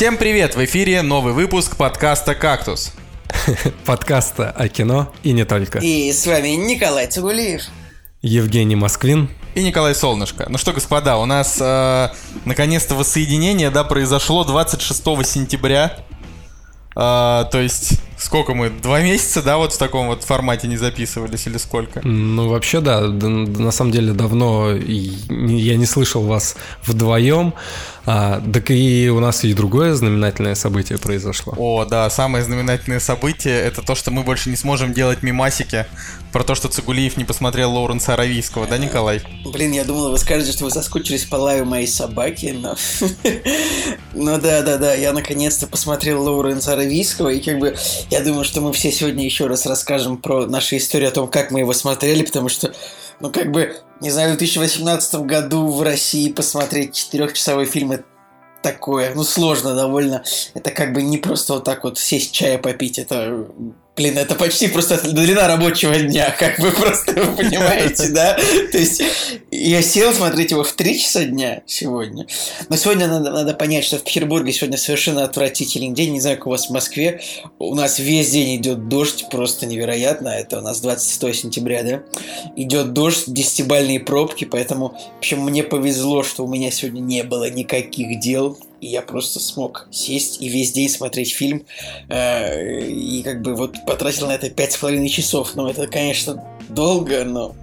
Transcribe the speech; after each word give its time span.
Всем 0.00 0.16
привет! 0.16 0.56
В 0.56 0.64
эфире 0.64 1.02
новый 1.02 1.34
выпуск 1.34 1.76
подкаста 1.76 2.34
«Кактус». 2.34 2.94
Подкаста 3.84 4.50
о 4.50 4.66
кино 4.68 5.12
и 5.22 5.32
не 5.32 5.44
только. 5.44 5.78
И 5.80 6.10
с 6.10 6.26
вами 6.26 6.56
Николай 6.56 7.06
Цугулиев. 7.06 7.64
Евгений 8.22 8.76
Москвин. 8.76 9.28
И 9.54 9.62
Николай 9.62 9.94
Солнышко. 9.94 10.46
Ну 10.48 10.56
что, 10.56 10.72
господа, 10.72 11.18
у 11.18 11.26
нас 11.26 11.58
э, 11.60 12.08
наконец-то 12.46 12.94
воссоединение, 12.94 13.68
да, 13.70 13.84
произошло 13.84 14.44
26 14.44 15.04
сентября. 15.26 15.98
Э, 16.96 17.44
то 17.52 17.58
есть, 17.60 18.00
сколько 18.20 18.54
мы, 18.54 18.70
два 18.70 19.00
месяца, 19.00 19.42
да, 19.42 19.56
вот 19.56 19.72
в 19.72 19.78
таком 19.78 20.08
вот 20.08 20.24
формате 20.24 20.68
не 20.68 20.76
записывались 20.76 21.46
или 21.46 21.56
сколько? 21.56 22.06
Ну, 22.06 22.48
вообще, 22.48 22.80
да, 22.80 23.00
на 23.00 23.70
самом 23.70 23.90
деле 23.90 24.12
давно 24.12 24.70
я 24.70 25.76
не 25.76 25.86
слышал 25.86 26.22
вас 26.22 26.56
вдвоем. 26.84 27.54
А, 28.06 28.42
так 28.52 28.70
и 28.70 29.10
у 29.10 29.20
нас 29.20 29.44
и 29.44 29.52
другое 29.52 29.94
знаменательное 29.94 30.54
событие 30.54 30.98
произошло. 30.98 31.54
О, 31.56 31.84
да, 31.84 32.08
самое 32.08 32.42
знаменательное 32.42 32.98
событие 32.98 33.60
это 33.60 33.82
то, 33.82 33.94
что 33.94 34.10
мы 34.10 34.22
больше 34.22 34.48
не 34.48 34.56
сможем 34.56 34.94
делать 34.94 35.22
мимасики 35.22 35.86
про 36.32 36.42
то, 36.42 36.54
что 36.54 36.68
Цигулиев 36.68 37.16
не 37.16 37.24
посмотрел 37.24 37.72
Лоуренса 37.72 38.14
Аравийского, 38.14 38.66
да, 38.66 38.78
Николай? 38.78 39.20
Блин, 39.44 39.72
я 39.72 39.84
думал, 39.84 40.10
вы 40.10 40.18
скажете, 40.18 40.52
что 40.52 40.64
вы 40.64 40.70
соскучились 40.70 41.24
по 41.24 41.36
лаю 41.36 41.66
моей 41.66 41.86
собаки, 41.86 42.56
но... 42.58 42.76
Ну 44.12 44.38
да, 44.38 44.62
да, 44.62 44.76
да, 44.76 44.92
я 44.94 45.12
наконец-то 45.12 45.68
посмотрел 45.68 46.22
Лоуренса 46.22 46.72
Аравийского, 46.72 47.28
и 47.28 47.40
как 47.40 47.58
бы 47.58 47.76
я 48.10 48.20
думаю, 48.20 48.44
что 48.44 48.60
мы 48.60 48.72
все 48.72 48.90
сегодня 48.90 49.24
еще 49.24 49.46
раз 49.46 49.66
расскажем 49.66 50.16
про 50.16 50.46
нашу 50.46 50.76
историю 50.76 51.08
о 51.08 51.12
том, 51.12 51.28
как 51.28 51.50
мы 51.50 51.60
его 51.60 51.72
смотрели, 51.72 52.24
потому 52.24 52.48
что, 52.48 52.74
ну 53.20 53.30
как 53.30 53.52
бы, 53.52 53.76
не 54.00 54.10
знаю, 54.10 54.34
в 54.34 54.38
2018 54.38 55.14
году 55.20 55.68
в 55.68 55.82
России 55.82 56.32
посмотреть 56.32 56.94
четырехчасовой 56.94 57.66
фильм 57.66 57.92
это 57.92 58.04
такое, 58.62 59.14
ну 59.14 59.22
сложно 59.22 59.74
довольно. 59.74 60.24
Это 60.54 60.70
как 60.70 60.92
бы 60.92 61.02
не 61.02 61.18
просто 61.18 61.54
вот 61.54 61.64
так 61.64 61.84
вот 61.84 61.98
сесть 61.98 62.32
чая 62.32 62.58
попить, 62.58 62.98
это 62.98 63.46
Блин, 63.96 64.16
это 64.16 64.34
почти 64.34 64.68
просто 64.68 64.98
длина 65.12 65.48
рабочего 65.48 65.94
дня, 65.94 66.30
как 66.38 66.58
вы 66.58 66.70
просто 66.70 67.12
понимаете, 67.36 68.08
да? 68.10 68.38
То 68.70 68.78
есть 68.78 69.02
я 69.50 69.82
сел 69.82 70.12
смотреть 70.14 70.52
его 70.52 70.62
в 70.62 70.72
3 70.72 70.98
часа 70.98 71.24
дня 71.24 71.62
сегодня. 71.66 72.26
Но 72.68 72.76
сегодня 72.76 73.08
надо, 73.08 73.30
надо 73.30 73.52
понять, 73.52 73.84
что 73.84 73.98
в 73.98 74.04
Петербурге 74.04 74.52
сегодня 74.52 74.78
совершенно 74.78 75.24
отвратительный 75.24 75.90
день. 75.90 76.12
Не 76.12 76.20
знаю, 76.20 76.36
как 76.38 76.46
у 76.46 76.50
вас 76.50 76.68
в 76.68 76.70
Москве. 76.70 77.20
У 77.58 77.74
нас 77.74 77.98
весь 77.98 78.30
день 78.30 78.56
идет 78.56 78.88
дождь, 78.88 79.26
просто 79.30 79.66
невероятно. 79.66 80.28
Это 80.28 80.60
у 80.60 80.62
нас 80.62 80.80
26 80.80 81.34
сентября, 81.34 81.82
да? 81.82 82.02
Идет 82.56 82.92
дождь, 82.92 83.24
десятибальные 83.26 84.00
пробки, 84.00 84.44
поэтому, 84.44 84.90
в 85.16 85.18
общем, 85.18 85.40
мне 85.42 85.62
повезло, 85.62 86.22
что 86.22 86.44
у 86.44 86.48
меня 86.48 86.70
сегодня 86.70 87.00
не 87.00 87.22
было 87.22 87.50
никаких 87.50 88.20
дел. 88.20 88.56
И 88.80 88.86
я 88.86 89.02
просто 89.02 89.40
смог 89.40 89.86
сесть 89.90 90.40
и 90.40 90.48
весь 90.48 90.72
день 90.72 90.88
смотреть 90.88 91.34
фильм. 91.34 91.64
Э, 92.08 92.80
И 92.86 93.22
как 93.22 93.42
бы 93.42 93.54
вот 93.54 93.76
потратил 93.86 94.26
на 94.26 94.32
это 94.32 94.48
пять 94.50 94.72
с 94.72 94.76
половиной 94.78 95.08
часов. 95.08 95.54
Ну, 95.54 95.68
это, 95.68 95.86
конечно, 95.86 96.42
долго, 96.68 97.24
но... 97.24 97.54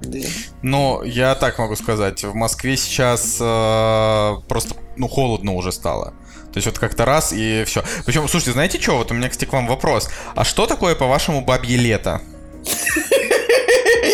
да. 0.00 0.18
Ну, 0.62 1.02
я 1.02 1.34
так 1.34 1.58
могу 1.58 1.76
сказать, 1.76 2.24
в 2.24 2.34
Москве 2.34 2.76
сейчас 2.76 3.38
э, 3.40 4.34
просто, 4.48 4.74
ну, 4.96 5.08
холодно 5.08 5.52
уже 5.54 5.70
стало. 5.72 6.14
То 6.52 6.58
есть 6.58 6.66
вот 6.66 6.78
как-то 6.78 7.04
раз 7.04 7.32
и 7.32 7.64
все. 7.64 7.82
Причем, 8.06 8.28
слушайте, 8.28 8.52
знаете 8.52 8.80
что, 8.80 8.96
вот 8.96 9.10
у 9.10 9.14
меня, 9.14 9.28
кстати, 9.28 9.48
к 9.48 9.52
вам 9.52 9.66
вопрос. 9.66 10.08
А 10.36 10.44
что 10.44 10.66
такое, 10.66 10.94
по-вашему, 10.94 11.40
бабье 11.40 11.76
лето? 11.76 12.22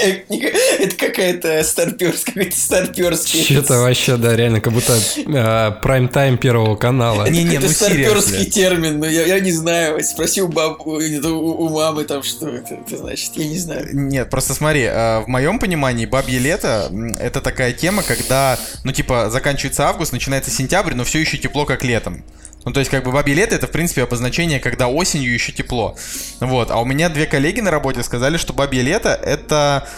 Это 0.78 0.96
какая-то 0.96 1.62
старперская, 1.62 2.34
какой-то 2.34 2.56
старперский. 2.56 3.44
Что-то 3.44 3.80
вообще, 3.80 4.16
да, 4.16 4.36
реально, 4.36 4.60
как 4.60 4.72
будто 4.72 4.94
э, 4.94 5.72
прайм-тайм 5.82 6.38
Первого 6.38 6.76
канала. 6.76 7.28
Не-не, 7.28 7.56
это 7.56 7.66
ну 7.66 7.72
старперский 7.72 8.46
термин, 8.46 8.98
но 8.98 9.06
я, 9.06 9.40
не 9.40 9.52
знаю. 9.52 10.02
Спроси 10.02 10.42
у, 10.42 10.48
мамы 10.48 12.04
там, 12.04 12.22
что 12.22 12.48
это, 12.48 12.78
значит, 12.96 13.32
я 13.34 13.46
не 13.46 13.58
знаю. 13.58 13.88
Нет, 13.92 14.30
просто 14.30 14.54
смотри, 14.54 14.82
э, 14.82 15.20
в 15.20 15.28
моем 15.28 15.58
понимании 15.58 16.06
бабье 16.06 16.38
лето 16.38 16.90
это 17.18 17.40
такая 17.40 17.72
тема, 17.72 18.02
когда, 18.02 18.58
ну, 18.84 18.92
типа, 18.92 19.30
заканчивается 19.30 19.88
август, 19.88 20.12
начинается 20.12 20.50
сентябрь, 20.50 20.94
но 20.94 21.04
все 21.04 21.20
еще 21.20 21.38
тепло, 21.38 21.64
как 21.64 21.84
летом. 21.84 22.24
Ну, 22.64 22.72
то 22.72 22.80
есть, 22.80 22.90
как 22.90 23.04
бы 23.04 23.12
бабье 23.12 23.34
лето 23.34 23.54
это, 23.54 23.66
в 23.66 23.70
принципе, 23.70 24.02
обозначение, 24.02 24.60
когда 24.60 24.88
осенью 24.88 25.32
еще 25.32 25.52
тепло. 25.52 25.96
Вот. 26.40 26.70
А 26.70 26.78
у 26.80 26.84
меня 26.84 27.08
две 27.08 27.26
коллеги 27.26 27.60
на 27.60 27.70
работе 27.70 28.02
сказали, 28.02 28.36
что 28.36 28.52
бабье 28.52 28.82
лето 28.82 29.10
это 29.10 29.88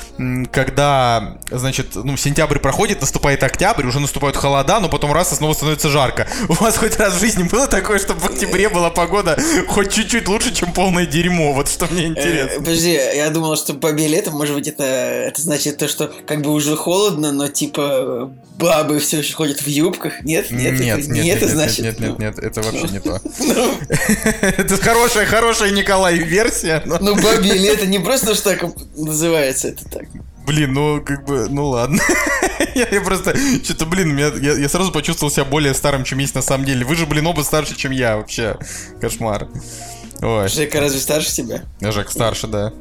когда, 0.53 1.39
значит, 1.51 1.95
ну, 1.95 2.17
сентябрь 2.17 2.59
проходит, 2.59 3.01
наступает 3.01 3.43
октябрь, 3.43 3.87
уже 3.87 4.01
наступают 4.01 4.37
холода, 4.37 4.81
но 4.81 4.89
потом 4.89 5.13
раз 5.13 5.33
и 5.33 5.37
снова 5.37 5.55
становится 5.55 5.89
жарко. 5.89 6.29
У 6.49 6.53
вас 6.55 6.77
хоть 6.77 6.97
раз 6.99 7.15
в 7.15 7.21
жизни 7.21 7.45
было 7.45 7.67
такое, 7.67 7.99
чтобы 7.99 8.21
в 8.21 8.27
октябре 8.27 8.69
была 8.69 8.91
погода 8.91 9.39
хоть 9.69 9.93
чуть-чуть 9.93 10.29
лучше, 10.29 10.55
чем 10.55 10.73
полное 10.73 11.07
дерьмо? 11.07 11.53
Вот 11.53 11.69
что 11.69 11.87
мне 11.87 12.03
Э, 12.03 12.09
интересно. 12.09 12.59
подожди, 12.59 12.93
я 12.93 13.31
думал, 13.31 13.57
что 13.57 13.75
по 13.75 13.91
летом, 13.93 14.35
может 14.35 14.55
быть, 14.55 14.69
это, 14.69 14.85
это 14.85 15.41
значит 15.41 15.79
то, 15.79 15.89
что 15.89 16.13
как 16.27 16.43
бы 16.43 16.51
уже 16.51 16.77
холодно, 16.77 17.33
но 17.33 17.49
типа 17.49 18.33
бабы 18.59 18.99
все 18.99 19.19
еще 19.19 19.35
ходят 19.35 19.61
в 19.61 19.67
юбках. 19.67 20.23
Нет, 20.23 20.51
нет, 20.51 20.73
нет, 20.73 20.75
это, 20.75 20.85
нет, 20.85 21.09
не 21.09 21.21
нет, 21.21 21.37
это 21.37 21.47
нет, 21.47 21.55
значит. 21.55 21.85
нет, 21.85 22.01
нет, 22.01 22.11
ну, 22.19 22.25
нет, 22.25 22.39
это 22.53 22.63
вообще 22.63 22.89
не 22.89 23.01
то. 23.01 23.21
Ну, 23.39 23.79
Это 24.41 24.77
хорошая, 24.77 25.27
хорошая 25.27 25.71
Николай 25.71 26.19
версия. 26.19 26.83
ну, 26.87 27.15
бабье 27.17 27.55
лето 27.55 27.87
не 27.87 27.99
просто 27.99 28.35
что 28.35 28.51
так 28.57 28.65
называется, 28.97 29.69
это 29.69 29.85
так. 29.89 30.05
Блин, 30.47 30.73
ну 30.73 31.01
как 31.01 31.25
бы, 31.25 31.49
ну 31.49 31.69
ладно. 31.69 32.03
Я, 32.75 32.89
я 32.91 33.01
просто, 33.03 33.37
что-то, 33.63 33.85
блин, 33.85 34.15
меня- 34.17 34.33
я, 34.41 34.53
я 34.59 34.69
сразу 34.69 34.93
почувствовал 34.93 35.31
себя 35.31 35.45
более 35.45 35.75
старым, 35.75 36.05
чем 36.05 36.19
есть 36.21 36.35
на 36.35 36.41
самом 36.41 36.65
деле. 36.65 36.87
Вы 36.87 36.97
же, 36.97 37.05
блин, 37.07 37.27
оба 37.27 37.43
старше, 37.43 37.77
чем 37.77 37.93
я 37.93 38.17
вообще. 38.17 38.57
Кошмар. 38.99 39.47
Ой, 40.25 40.49
Жека 40.49 40.79
разве 40.81 41.01
старше 41.01 41.33
тебя? 41.35 41.65
Жек 41.81 42.09
старше, 42.11 42.47
да. 42.47 42.73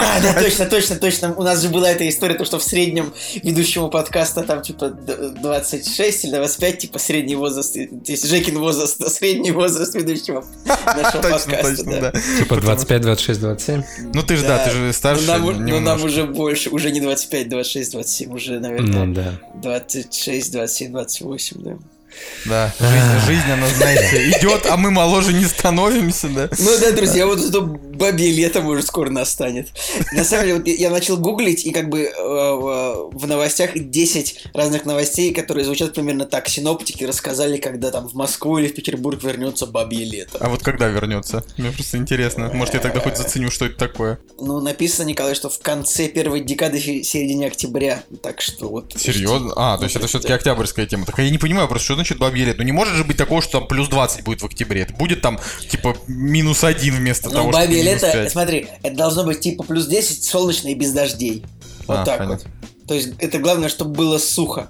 А, 0.00 0.20
да, 0.20 0.34
точно, 0.42 0.66
точно, 0.66 0.96
точно. 0.96 1.32
У 1.36 1.44
нас 1.44 1.62
же 1.62 1.68
была 1.68 1.90
эта 1.90 2.08
история, 2.08 2.34
то, 2.34 2.44
что 2.44 2.58
в 2.58 2.62
среднем 2.64 3.14
ведущему 3.44 3.88
подкаста 3.88 4.42
там 4.42 4.62
типа 4.62 4.88
д- 4.90 5.28
26 5.40 6.24
или 6.24 6.32
25, 6.34 6.78
типа 6.78 6.98
средний 6.98 7.36
возраст, 7.36 7.74
то 7.74 7.80
есть 8.12 8.26
Жекин 8.28 8.58
возраст, 8.58 9.00
а 9.00 9.08
средний 9.10 9.52
возраст 9.52 9.94
ведущего 9.94 10.44
нашего 10.66 11.22
подкаста, 11.30 11.84
да. 11.84 12.12
Типа 12.38 12.56
25, 12.56 13.00
26, 13.02 13.40
27. 13.40 13.82
Ну 14.14 14.22
ты 14.24 14.36
же, 14.36 14.42
да, 14.44 14.58
ты 14.64 14.70
же 14.70 14.92
старше 14.92 15.22
Ну, 15.24 15.32
нам, 15.32 15.44
у- 15.44 15.52
ну, 15.52 15.78
нам 15.80 16.02
уже 16.02 16.24
больше, 16.24 16.70
уже 16.70 16.90
не 16.90 17.00
25, 17.00 17.48
26, 17.48 17.92
27, 17.92 18.32
уже, 18.34 18.58
наверное, 18.58 19.04
Ну 19.04 19.14
да. 19.14 19.34
26, 19.62 20.50
27, 20.52 20.90
28, 20.92 21.56
да. 21.62 21.76
Да, 22.44 22.72
жизнь, 22.78 23.26
жизнь, 23.26 23.50
она, 23.52 23.68
знаете, 23.68 24.30
идет, 24.30 24.66
а 24.68 24.76
мы 24.76 24.90
моложе 24.90 25.32
не 25.32 25.44
становимся, 25.44 26.28
да. 26.28 26.48
Ну 26.58 26.78
да, 26.80 26.92
друзья, 26.92 27.26
вот 27.26 27.40
это 27.40 27.60
бабье 27.60 28.30
лето 28.30 28.60
уже 28.60 28.82
скоро 28.82 29.10
настанет. 29.10 29.68
На 30.12 30.24
самом 30.24 30.44
деле, 30.44 30.58
вот 30.58 30.66
я- 30.68 30.90
начал 30.90 31.16
гуглить, 31.18 31.66
и 31.66 31.70
как 31.70 31.88
бы 31.88 32.04
э, 32.04 32.10
в 32.12 33.26
новостях 33.26 33.70
10 33.74 34.46
разных 34.54 34.84
новостей, 34.84 35.32
которые 35.34 35.64
звучат 35.64 35.94
примерно 35.94 36.24
так. 36.24 36.48
Синоптики 36.48 37.04
рассказали, 37.04 37.58
когда 37.58 37.90
там 37.90 38.08
в 38.08 38.14
Москву 38.14 38.58
или 38.58 38.68
в 38.68 38.74
Петербург 38.74 39.22
вернется 39.22 39.66
бабье 39.66 40.04
лето. 40.04 40.38
А 40.40 40.48
вот 40.48 40.62
когда 40.62 40.88
вернется? 40.88 41.44
Мне 41.56 41.70
просто 41.70 41.98
интересно. 41.98 42.50
Может, 42.54 42.74
я 42.74 42.80
тогда 42.80 43.00
хоть 43.00 43.16
заценю, 43.16 43.50
что 43.50 43.66
это 43.66 43.76
такое. 43.76 44.18
Ну, 44.40 44.60
написано, 44.60 45.06
Николай, 45.06 45.34
что 45.34 45.50
в 45.50 45.58
конце 45.58 46.08
первой 46.08 46.40
декады, 46.40 46.80
середине 46.80 47.48
октября. 47.48 48.02
Так 48.22 48.40
что 48.40 48.68
вот... 48.68 48.94
Серьезно? 48.96 49.52
А, 49.56 49.76
то 49.76 49.84
есть 49.84 49.96
это 49.96 50.06
все-таки 50.06 50.32
октябрьская 50.32 50.86
тема. 50.86 51.04
Так 51.04 51.18
я 51.18 51.30
не 51.30 51.38
понимаю 51.38 51.68
просто, 51.68 51.84
что 51.84 51.94
значит 51.98 52.18
бабье 52.18 52.44
лето? 52.44 52.58
Ну 52.58 52.64
не 52.64 52.72
может 52.72 52.94
же 52.94 53.04
быть 53.04 53.16
такого, 53.16 53.42
что 53.42 53.58
там 53.60 53.68
плюс 53.68 53.88
20 53.88 54.24
будет 54.24 54.42
в 54.42 54.46
октябре. 54.46 54.82
Это 54.82 54.94
будет 54.94 55.20
там, 55.20 55.38
типа, 55.68 55.96
минус 56.06 56.64
один 56.64 56.94
вместо 56.96 57.28
Ну, 57.28 57.34
того, 57.36 57.50
бабье 57.50 57.82
минус 57.82 58.02
лето, 58.02 58.12
5. 58.12 58.32
смотри, 58.32 58.66
это 58.82 58.96
должно 58.96 59.24
быть 59.24 59.40
типа 59.40 59.64
плюс 59.64 59.86
10, 59.86 60.24
солнечно 60.24 60.68
и 60.68 60.74
без 60.74 60.92
дождей. 60.92 61.44
Вот 61.86 61.98
А, 61.98 62.04
так 62.04 62.18
понятно. 62.18 62.50
вот. 62.50 62.86
То 62.88 62.94
есть 62.94 63.10
это 63.18 63.38
главное, 63.38 63.68
чтобы 63.68 63.92
было 63.94 64.18
сухо. 64.18 64.68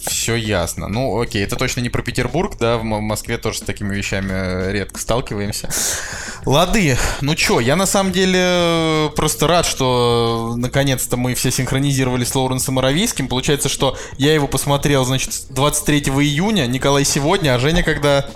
Все 0.00 0.34
ясно. 0.34 0.88
Ну, 0.88 1.20
окей, 1.20 1.44
это 1.44 1.56
точно 1.56 1.80
не 1.80 1.90
про 1.90 2.02
Петербург, 2.02 2.56
да, 2.58 2.78
в 2.78 2.84
Москве 2.84 3.36
тоже 3.36 3.58
с 3.58 3.60
такими 3.60 3.94
вещами 3.94 4.32
э, 4.32 4.72
редко 4.72 4.98
сталкиваемся. 4.98 5.68
Лады, 6.46 6.96
ну 7.20 7.34
чё, 7.34 7.60
я 7.60 7.76
на 7.76 7.84
самом 7.84 8.12
деле 8.12 8.38
э, 8.40 9.08
просто 9.14 9.46
рад, 9.46 9.66
что 9.66 10.52
э, 10.54 10.56
наконец-то 10.56 11.18
мы 11.18 11.34
все 11.34 11.50
синхронизировались 11.50 12.28
с 12.28 12.34
Лоуренсом 12.34 12.78
Аравийским. 12.78 13.28
Получается, 13.28 13.68
что 13.68 13.96
я 14.16 14.32
его 14.32 14.46
посмотрел, 14.46 15.04
значит, 15.04 15.32
23 15.50 16.00
июня, 16.00 16.66
Николай 16.66 17.04
сегодня, 17.04 17.54
а 17.54 17.58
Женя 17.58 17.82
когда... 17.82 18.26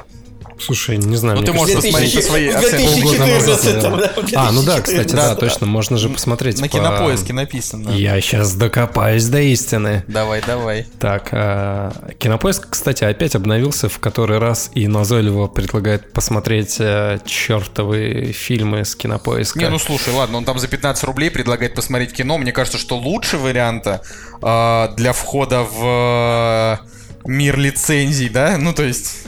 Слушай, 0.58 0.98
не 0.98 1.16
знаю. 1.16 1.38
Ну, 1.38 1.44
ты 1.44 1.52
можешь 1.52 1.74
посмотреть 1.76 2.14
по 2.14 2.22
своей 2.22 2.50
оценке. 2.50 2.76
2014 2.76 3.82
Полгода 3.82 4.12
да, 4.14 4.22
в 4.22 4.48
А, 4.48 4.52
ну 4.52 4.62
да, 4.62 4.80
кстати, 4.80 5.08
2014, 5.08 5.14
да, 5.14 5.28
да. 5.28 5.34
точно, 5.34 5.66
можно 5.66 5.96
же 5.98 6.08
посмотреть. 6.08 6.60
На 6.60 6.68
по- 6.68 6.72
кинопоиске 6.72 7.32
написано. 7.32 7.90
Я 7.90 8.20
сейчас 8.20 8.54
докопаюсь 8.54 9.26
до 9.26 9.40
истины. 9.40 10.04
Давай, 10.06 10.42
давай. 10.46 10.86
Так, 10.98 11.28
а, 11.32 11.92
Кинопоиск, 12.18 12.68
кстати, 12.70 13.04
опять 13.04 13.34
обновился 13.34 13.88
в 13.88 13.98
который 13.98 14.38
раз 14.38 14.70
и 14.74 14.86
назойливо 14.86 15.48
предлагает 15.48 16.12
посмотреть 16.12 16.76
э, 16.78 17.18
чертовы 17.26 18.32
фильмы 18.32 18.84
с 18.84 18.94
Кинопоиска. 18.94 19.58
Не, 19.58 19.68
ну 19.68 19.78
слушай, 19.78 20.12
ладно, 20.12 20.38
он 20.38 20.44
там 20.44 20.58
за 20.58 20.68
15 20.68 21.04
рублей 21.04 21.30
предлагает 21.30 21.74
посмотреть 21.74 22.12
кино. 22.12 22.38
Мне 22.38 22.52
кажется, 22.52 22.78
что 22.78 22.96
лучше 22.96 23.38
варианта 23.38 24.02
э, 24.42 24.88
для 24.96 25.12
входа 25.12 25.62
в 25.62 26.80
э, 26.84 27.28
мир 27.28 27.58
лицензий, 27.58 28.28
да? 28.28 28.56
Ну, 28.58 28.72
то 28.72 28.82
есть... 28.82 29.24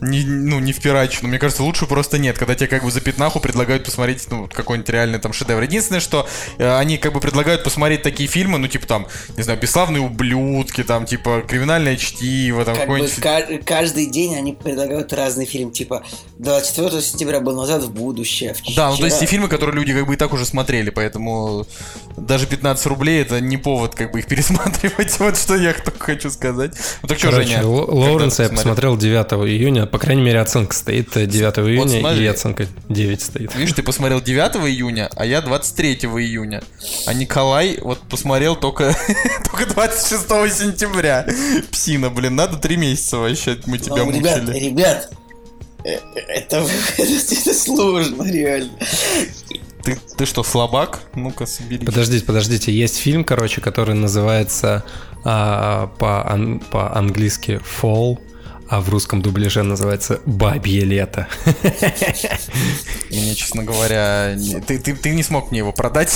не, 0.00 0.22
ну, 0.24 0.58
не 0.60 0.72
впирачено. 0.72 1.28
Мне 1.28 1.38
кажется, 1.38 1.62
лучше 1.62 1.86
просто 1.86 2.18
нет, 2.18 2.38
когда 2.38 2.54
тебе 2.54 2.68
как 2.68 2.84
бы 2.84 2.90
за 2.90 3.00
пятнаху 3.00 3.40
предлагают 3.40 3.84
посмотреть, 3.84 4.26
ну, 4.30 4.48
какой-нибудь 4.52 4.88
реальный 4.90 5.18
там 5.18 5.32
шедевр. 5.32 5.62
Единственное, 5.62 6.00
что 6.00 6.26
э, 6.58 6.76
они 6.78 6.98
как 6.98 7.12
бы 7.12 7.20
предлагают 7.20 7.64
посмотреть 7.64 8.02
такие 8.02 8.28
фильмы, 8.28 8.58
ну, 8.58 8.68
типа 8.68 8.86
там, 8.86 9.06
не 9.36 9.42
знаю, 9.42 9.58
«Бесславные 9.58 10.00
ублюдки», 10.02 10.82
там, 10.84 11.06
типа, 11.06 11.42
«Криминальное 11.48 11.96
чтиво», 11.96 12.64
там, 12.64 12.76
Как 12.76 12.88
бы 12.88 12.94
какой-нибудь... 12.98 13.20
ка- 13.22 13.64
каждый 13.64 14.06
день 14.06 14.36
они 14.36 14.52
предлагают 14.52 15.12
разный 15.12 15.46
фильм, 15.46 15.70
типа 15.72 16.04
24 16.38 17.00
сентября 17.02 17.40
был 17.40 17.56
назад 17.56 17.82
в 17.82 17.90
будущее. 17.92 18.54
в 18.54 18.74
Да, 18.76 18.90
ну 18.90 18.96
то 18.96 19.04
есть 19.04 19.16
вчера. 19.16 19.30
фильмы, 19.30 19.48
которые 19.48 19.74
люди 19.76 19.92
как 19.92 20.06
бы 20.06 20.14
и 20.14 20.16
так 20.16 20.32
уже 20.32 20.46
смотрели, 20.46 20.90
поэтому 20.90 21.66
даже 22.16 22.46
15 22.46 22.86
рублей 22.86 23.22
это 23.22 23.40
не 23.40 23.56
повод 23.56 23.94
как 23.94 24.12
бы 24.12 24.20
их 24.20 24.26
пересматривать. 24.26 25.08
Вот 25.18 25.36
что 25.36 25.56
я 25.56 25.72
только 25.72 25.98
хочу 25.98 26.30
сказать. 26.30 26.72
Ну 27.02 27.08
так 27.08 27.18
что, 27.18 27.30
Короче, 27.30 27.48
Женя? 27.48 27.62
Л- 27.62 27.72
Лоуренса 27.98 28.44
я 28.44 28.48
посмотрел 28.50 28.96
9 28.96 29.26
июня. 29.48 29.86
По 29.90 29.98
крайней 29.98 30.22
мере, 30.22 30.40
оценка 30.40 30.74
стоит 30.74 31.16
э, 31.16 31.26
9 31.26 31.58
июня, 31.58 32.00
смотри. 32.00 32.24
и 32.24 32.26
оценка 32.26 32.66
9 32.88 33.20
стоит. 33.22 33.54
Видишь, 33.54 33.74
ты 33.74 33.82
посмотрел 33.82 34.20
9 34.20 34.56
июня, 34.68 35.10
а 35.16 35.24
я 35.26 35.40
23 35.40 35.94
июня. 35.94 36.62
А 37.06 37.14
Николай 37.14 37.78
вот 37.80 38.00
посмотрел 38.08 38.56
только, 38.56 38.94
только 39.50 39.66
26 39.72 40.22
сентября. 40.56 41.26
Псина, 41.70 42.10
блин, 42.10 42.36
надо 42.36 42.56
три 42.58 42.76
месяца 42.76 43.18
вообще, 43.18 43.58
мы 43.66 43.78
тебя 43.78 44.04
Ну, 44.04 44.10
ребят, 44.10 44.42
мучили. 44.44 44.58
ребят, 44.68 45.10
э, 45.84 45.90
э, 45.94 45.98
это, 46.28 46.66
это 46.98 47.54
сложно, 47.54 48.22
реально. 48.30 48.72
Ты, 49.82 49.98
ты 50.16 50.26
что, 50.26 50.42
слабак? 50.42 51.00
Ну-ка, 51.14 51.46
соберись. 51.46 51.86
Подождите, 51.86 52.24
подождите. 52.26 52.72
Есть 52.72 52.98
фильм, 52.98 53.24
короче, 53.24 53.60
который 53.60 53.94
называется 53.94 54.84
а, 55.24 55.86
по- 55.98 56.30
ан- 56.30 56.60
по-английски 56.60 57.60
Fall, 57.80 58.18
а 58.68 58.80
в 58.80 58.88
русском 58.90 59.22
дубляже 59.22 59.62
называется 59.62 60.20
«Бабье 60.26 60.84
лето». 60.84 61.26
Мне, 63.10 63.34
честно 63.34 63.64
говоря, 63.64 64.34
не- 64.36 64.60
ты, 64.60 64.78
ты, 64.78 64.94
ты 64.94 65.10
не 65.10 65.22
смог 65.22 65.50
мне 65.50 65.58
его 65.60 65.72
продать 65.72 66.10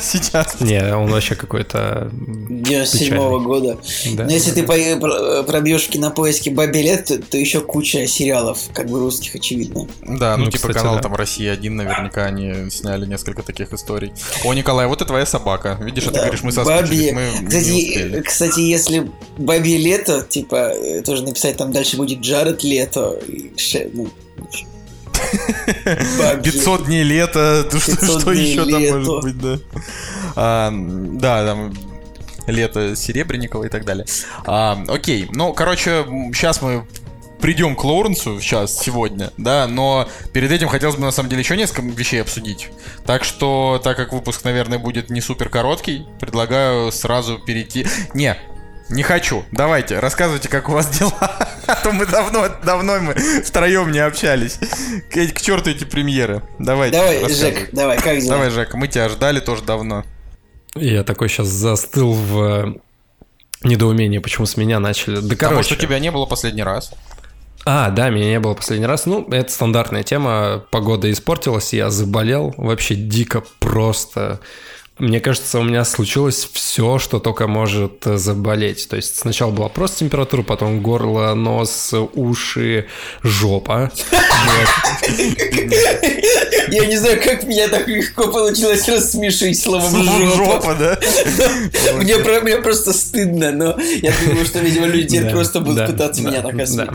сейчас. 0.00 0.56
Не, 0.60 0.94
он 0.94 1.10
вообще 1.10 1.34
какой-то... 1.36 2.10
97 2.12 3.08
Печальный. 3.10 3.40
года. 3.44 3.78
Да. 4.14 4.24
Но 4.24 4.30
если 4.30 4.50
ты 4.52 4.64
пробьешь 4.64 5.84
в 5.86 5.90
кинопоиске 5.90 6.50
Бабе 6.50 6.82
лет, 6.82 7.04
то, 7.06 7.18
то 7.18 7.38
еще 7.38 7.60
куча 7.60 8.06
сериалов, 8.06 8.58
как 8.72 8.88
бы 8.88 8.98
русских, 8.98 9.34
очевидно. 9.36 9.86
Да, 10.02 10.36
ну, 10.36 10.46
Ну, 10.46 10.50
типа 10.50 10.68
кстати, 10.68 10.76
канал 10.78 10.96
да. 10.96 11.02
там 11.02 11.14
Россия 11.14 11.52
один, 11.52 11.76
наверняка 11.76 12.24
они 12.26 12.70
сняли 12.70 13.06
несколько 13.06 13.42
таких 13.42 13.72
историй. 13.72 14.12
О, 14.44 14.52
Николай, 14.52 14.86
вот 14.86 15.02
и 15.02 15.04
твоя 15.04 15.26
собака. 15.26 15.78
Видишь, 15.80 16.04
а 16.04 16.08
ты 16.08 16.14
Да, 16.14 16.20
говоришь, 16.22 16.42
мы 16.42 16.52
соскучились, 16.52 17.12
Бабье- 17.12 17.12
мы 17.12 17.46
кстати, 17.48 18.22
кстати, 18.22 18.60
если 18.60 19.10
Бабье 19.38 19.78
лето, 19.78 20.22
типа, 20.28 20.56
э, 20.74 21.02
тоже 21.02 21.22
написать 21.22 21.56
там 21.56 21.72
дальше 21.72 21.83
будет 21.92 22.20
Джаред 22.20 22.62
Лето. 22.64 23.18
и 23.26 23.52
ну, 23.92 24.08
Бабье. 26.18 26.52
500 26.52 26.86
дней 26.86 27.02
лета, 27.02 27.66
что, 27.78 27.96
500 27.96 28.20
что 28.20 28.34
дней 28.34 28.50
еще 28.50 28.64
там 28.64 28.80
лета. 28.80 28.96
может 28.98 29.22
быть, 29.22 29.38
да. 29.38 29.58
А, 30.36 30.70
да, 30.72 31.46
там 31.46 31.74
лето 32.46 32.94
Серебренникова 32.96 33.64
и 33.64 33.68
так 33.68 33.84
далее. 33.84 34.06
А, 34.46 34.82
окей, 34.88 35.28
ну, 35.32 35.52
короче, 35.52 36.04
сейчас 36.32 36.60
мы 36.62 36.86
придем 37.40 37.76
к 37.76 37.84
Лоуренсу 37.84 38.40
сейчас, 38.40 38.78
сегодня, 38.78 39.30
да, 39.36 39.66
но 39.66 40.08
перед 40.32 40.50
этим 40.50 40.68
хотелось 40.68 40.96
бы, 40.96 41.02
на 41.02 41.10
самом 41.10 41.28
деле, 41.28 41.42
еще 41.42 41.56
несколько 41.56 41.82
вещей 41.82 42.22
обсудить. 42.22 42.70
Так 43.04 43.24
что, 43.24 43.80
так 43.82 43.96
как 43.96 44.12
выпуск, 44.12 44.44
наверное, 44.44 44.78
будет 44.78 45.10
не 45.10 45.20
супер 45.20 45.48
короткий, 45.48 46.06
предлагаю 46.20 46.90
сразу 46.90 47.38
перейти... 47.38 47.86
Не, 48.14 48.38
не 48.90 49.02
хочу. 49.02 49.44
Давайте, 49.52 49.98
рассказывайте, 49.98 50.48
как 50.48 50.68
у 50.68 50.72
вас 50.72 50.88
дела. 50.88 51.12
А 51.66 51.76
то 51.76 51.92
мы 51.92 52.04
давно, 52.04 52.46
давно 52.62 53.00
мы 53.00 53.14
втроем 53.14 53.90
не 53.90 53.98
общались. 53.98 54.58
К, 55.10 55.32
к 55.32 55.40
черту 55.40 55.70
эти 55.70 55.84
премьеры. 55.84 56.42
Давайте. 56.58 56.98
Давай. 56.98 57.32
Жек, 57.32 57.70
давай, 57.72 57.96
как 57.98 58.18
дела? 58.18 58.34
Давай, 58.34 58.50
Жека, 58.50 58.76
мы 58.76 58.86
тебя 58.86 59.08
ждали 59.08 59.40
тоже 59.40 59.62
давно. 59.62 60.04
Я 60.74 61.04
такой 61.04 61.30
сейчас 61.30 61.46
застыл 61.46 62.12
в 62.12 62.38
э, 62.42 62.74
недоумении, 63.62 64.18
почему 64.18 64.44
с 64.44 64.58
меня 64.58 64.78
начали. 64.78 65.20
Да, 65.20 65.28
Потому 65.30 65.52
короче. 65.52 65.74
что 65.74 65.76
тебя 65.76 65.98
не 65.98 66.10
было 66.10 66.26
последний 66.26 66.62
раз. 66.62 66.92
А, 67.64 67.90
да, 67.90 68.10
меня 68.10 68.26
не 68.26 68.40
было 68.40 68.54
последний 68.54 68.86
раз. 68.86 69.06
Ну, 69.06 69.26
это 69.30 69.50
стандартная 69.50 70.02
тема. 70.02 70.64
Погода 70.70 71.10
испортилась, 71.10 71.72
я 71.72 71.88
заболел. 71.90 72.52
Вообще 72.58 72.94
дико 72.94 73.42
просто. 73.58 74.40
Мне 74.98 75.18
кажется, 75.18 75.58
у 75.58 75.64
меня 75.64 75.84
случилось 75.84 76.48
все, 76.52 77.00
что 77.00 77.18
только 77.18 77.48
может 77.48 78.06
э, 78.06 78.16
заболеть. 78.16 78.88
То 78.88 78.94
есть 78.94 79.16
сначала 79.18 79.50
была 79.50 79.68
просто 79.68 79.98
температура, 79.98 80.42
потом 80.42 80.80
горло, 80.82 81.34
нос, 81.34 81.92
уши, 82.14 82.86
жопа. 83.24 83.90
Я 86.70 86.86
не 86.86 86.96
знаю, 86.96 87.20
как 87.22 87.44
меня 87.44 87.68
так 87.68 87.88
легко 87.88 88.28
получилось 88.28 88.88
рассмешить 88.88 89.60
словом 89.60 89.90
жопа. 90.36 90.74
да? 90.78 90.98
Мне, 91.96 92.18
про- 92.18 92.40
мне 92.40 92.56
просто 92.58 92.92
стыдно, 92.92 93.50
но 93.52 93.76
я 93.80 94.12
думаю, 94.24 94.44
что, 94.46 94.60
видимо, 94.60 94.86
люди 94.86 95.28
просто 95.30 95.60
будут 95.60 95.86
пытаться 95.88 96.22
меня 96.22 96.40
так. 96.42 96.54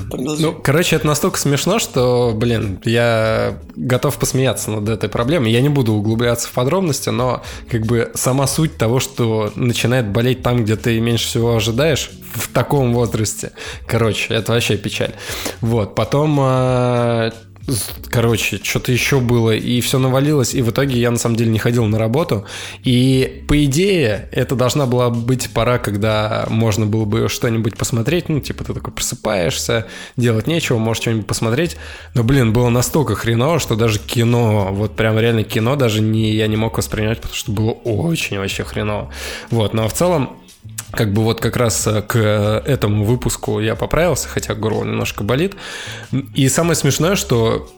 Продолжай. 0.10 0.46
Ну, 0.46 0.54
короче, 0.54 0.96
это 0.96 1.06
настолько 1.08 1.38
смешно, 1.38 1.80
что, 1.80 2.32
блин, 2.36 2.80
я 2.86 3.60
готов 3.76 4.18
посмеяться 4.18 4.72
над 4.72 4.88
этой 4.90 5.10
проблемой. 5.10 5.52
Я 5.52 5.62
не 5.62 5.70
буду 5.70 5.94
углубляться 5.94 6.48
в 6.48 6.52
подробности, 6.52 7.10
но 7.10 7.44
как 7.70 7.86
бы 7.90 8.12
сама 8.14 8.48
суть 8.48 8.78
того, 8.78 9.00
что 9.00 9.52
начинает 9.56 10.08
болеть 10.08 10.44
там, 10.44 10.64
где 10.64 10.76
ты 10.76 11.00
меньше 11.00 11.26
всего 11.26 11.56
ожидаешь, 11.56 12.12
в 12.34 12.48
таком 12.54 12.94
возрасте. 12.94 13.52
Короче, 13.88 14.34
это 14.34 14.52
вообще 14.52 14.78
печаль. 14.78 15.14
Вот, 15.62 15.96
потом 15.96 16.38
а, 16.40 17.34
Короче, 18.10 18.60
что-то 18.62 18.92
еще 18.92 19.20
было, 19.20 19.52
и 19.52 19.82
все 19.82 20.00
навалилось, 20.00 20.54
и 20.54 20.62
в 20.62 20.72
итоге 20.72 21.00
я 21.00 21.12
на 21.12 21.18
самом 21.18 21.36
деле 21.36 21.52
не 21.52 21.60
ходил 21.60 21.86
на 21.86 22.00
работу. 22.00 22.46
И 22.84 23.44
по 23.48 23.64
идее, 23.66 24.30
это 24.32 24.56
должна 24.56 24.86
была 24.86 25.10
быть 25.10 25.52
пора, 25.52 25.78
когда 25.78 26.46
можно 26.50 26.86
было 26.86 27.06
бы 27.06 27.30
что-нибудь 27.30 27.78
посмотреть. 27.78 28.30
Ну, 28.30 28.40
типа, 28.40 28.64
ты 28.64 28.74
такой 28.74 28.94
просыпаешься, 28.94 29.88
делать 30.18 30.48
нечего, 30.48 30.78
можешь 30.78 31.02
что-нибудь 31.02 31.28
посмотреть. 31.28 31.78
Но, 32.14 32.24
блин, 32.24 32.54
было 32.54 32.70
настолько 32.70 33.16
хреново, 33.16 33.60
что 33.60 33.76
даже 33.76 34.00
кино, 34.00 34.70
вот 34.72 34.96
прям 34.96 35.20
реально 35.20 35.44
кино 35.44 35.76
даже 35.76 36.02
не, 36.02 36.32
я 36.32 36.48
не 36.48 36.58
мог 36.58 36.78
воспринимать, 36.78 37.18
потому 37.18 37.36
что 37.36 37.52
было 37.52 37.72
очень 37.72 38.38
вообще 38.38 38.64
хреново. 38.64 39.12
Вот, 39.52 39.74
но 39.74 39.88
в 39.88 39.94
целом 39.94 40.40
как 40.92 41.14
бы 41.14 41.24
вот 41.24 41.42
как 41.42 41.56
раз 41.58 41.86
э, 41.88 42.02
к 42.02 42.18
этому 42.18 43.06
выпуску 43.06 43.60
я 43.60 43.76
поправился, 43.76 44.28
хотя 44.28 44.56
горло 44.56 44.84
немножко 44.84 45.24
болит. 45.24 45.56
И 46.34 46.50
самое 46.50 46.76
смешное, 46.76 47.16
что 47.16 47.70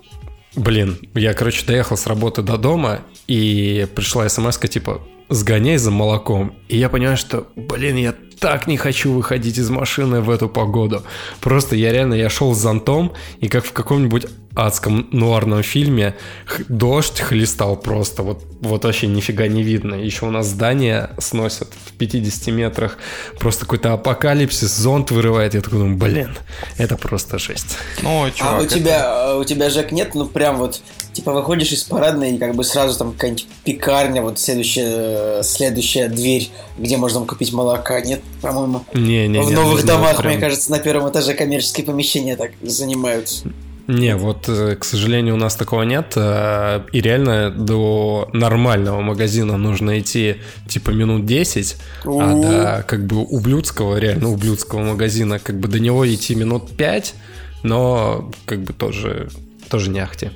Блин, 0.56 0.98
я, 1.14 1.34
короче, 1.34 1.66
доехал 1.66 1.96
с 1.96 2.08
работы 2.08 2.42
до 2.42 2.58
дома, 2.58 3.00
и 3.26 3.88
пришла 3.96 4.28
смс 4.28 4.58
типа 4.60 5.02
«сгоняй 5.32 5.78
за 5.78 5.92
молоком». 5.92 6.56
И 6.70 6.78
я 6.78 6.90
понимаю, 6.90 7.18
что, 7.18 7.48
блин, 7.56 7.96
я 7.98 8.14
так 8.40 8.68
не 8.68 8.78
хочу 8.78 9.12
выходить 9.14 9.58
из 9.60 9.70
машины 9.70 10.22
в 10.22 10.30
эту 10.30 10.50
погоду. 10.50 11.04
Просто 11.42 11.76
я 11.76 11.92
реально, 11.92 12.16
я 12.16 12.30
шел 12.30 12.54
с 12.56 12.58
зонтом, 12.60 13.14
и 13.40 13.48
как 13.48 13.64
в 13.66 13.72
каком-нибудь 13.72 14.26
адском 14.56 15.08
нуарном 15.12 15.64
фильме 15.64 16.16
х- 16.46 16.64
дождь 16.68 17.20
хлестал 17.22 17.78
просто, 17.78 18.24
вот, 18.24 18.44
вот 18.62 18.84
вообще 18.84 19.08
нифига 19.08 19.48
не 19.48 19.62
видно. 19.64 19.94
Еще 19.96 20.26
у 20.26 20.32
нас 20.32 20.48
здание 20.48 21.12
сносят 21.20 21.70
в 21.86 21.94
50 21.94 22.48
метрах, 22.52 22.98
просто 23.40 23.62
какой-то 23.66 23.94
апокалипсис, 23.94 24.76
зонт 24.76 25.12
вырывает. 25.12 25.54
Я 25.54 25.62
такой 25.62 25.80
думаю, 25.80 25.98
блин, 25.98 26.36
это 26.78 26.98
просто 26.98 27.38
жесть. 27.40 27.78
Ну, 28.02 28.26
А 28.26 28.32
чувак, 28.32 28.62
у 28.62 28.64
это- 28.66 28.74
тебя, 28.76 29.02
а 29.06 29.38
у 29.38 29.44
тебя, 29.46 29.70
Жек, 29.70 29.92
нет, 29.92 30.16
ну 30.16 30.26
прям 30.26 30.58
вот, 30.58 30.82
типа 31.14 31.34
выходишь 31.34 31.72
из 31.72 31.84
парадной, 31.84 32.36
и 32.36 32.38
как 32.38 32.56
бы 32.56 32.64
сразу 32.64 32.98
там 32.98 33.14
какая-нибудь 33.14 33.48
пекарня, 33.64 34.22
вот 34.22 34.40
следующая, 34.40 35.44
следующая 35.44 36.08
дверь, 36.08 36.50
где 36.78 36.98
можно 36.98 37.26
купить 37.26 37.52
молока, 37.54 38.00
нет, 38.02 38.22
по-моему. 38.42 38.86
Не, 38.94 39.28
не, 39.28 39.40
В 39.42 39.50
не, 39.50 39.54
новых 39.56 39.82
ну, 39.82 39.88
домах, 39.88 40.18
прям- 40.18 40.32
мне 40.34 40.42
кажется, 40.42 40.72
на 40.72 40.80
первом 40.80 41.10
этаже 41.12 41.34
коммерческие 41.34 41.86
помещения 41.86 42.36
так 42.36 42.52
занимаются. 42.62 43.50
Не, 43.88 44.16
вот, 44.16 44.48
э, 44.48 44.76
к 44.78 44.86
сожалению, 44.86 45.34
у 45.34 45.38
нас 45.38 45.56
такого 45.56 45.82
нет. 45.84 46.14
э, 46.16 46.82
И 46.94 47.02
реально 47.02 47.50
до 47.50 48.30
нормального 48.32 49.02
магазина 49.02 49.58
нужно 49.58 50.00
идти 50.00 50.38
типа 50.70 50.92
минут 50.92 51.26
10, 51.26 51.76
а 52.06 52.10
У. 52.10 52.42
до 52.42 52.86
как 52.88 53.06
бы 53.06 53.18
ублюдского, 53.18 53.98
реально 53.98 54.30
ублюдского 54.30 54.80
магазина, 54.82 55.40
как 55.40 55.60
бы 55.60 55.68
до 55.68 55.80
него 55.80 56.08
идти 56.08 56.36
минут 56.36 56.70
5, 56.78 57.16
но 57.64 58.32
как 58.46 58.62
бы 58.62 58.72
тоже, 58.72 59.30
тоже 59.70 59.90
не 59.90 60.00
ахти. 60.00 60.30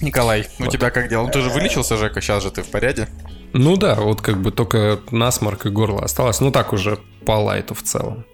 Николай, 0.00 0.48
у 0.58 0.64
Вот. 0.64 0.72
тебя 0.72 0.90
как 0.90 1.08
дела? 1.08 1.24
Ну, 1.24 1.30
ты 1.30 1.40
же 1.40 1.50
вылечился, 1.50 1.96
Жека, 1.96 2.20
сейчас 2.20 2.42
же 2.42 2.50
ты 2.50 2.62
в 2.62 2.68
порядке? 2.68 3.08
Ну 3.52 3.76
да, 3.76 3.96
вот 3.96 4.20
как 4.20 4.40
бы 4.40 4.52
только 4.52 5.00
насморк 5.10 5.66
и 5.66 5.70
горло 5.70 6.02
осталось. 6.02 6.40
Ну 6.40 6.50
так 6.50 6.72
уже 6.72 6.98
по 7.26 7.32
лайту 7.32 7.74
в 7.74 7.82
целом. 7.82 8.24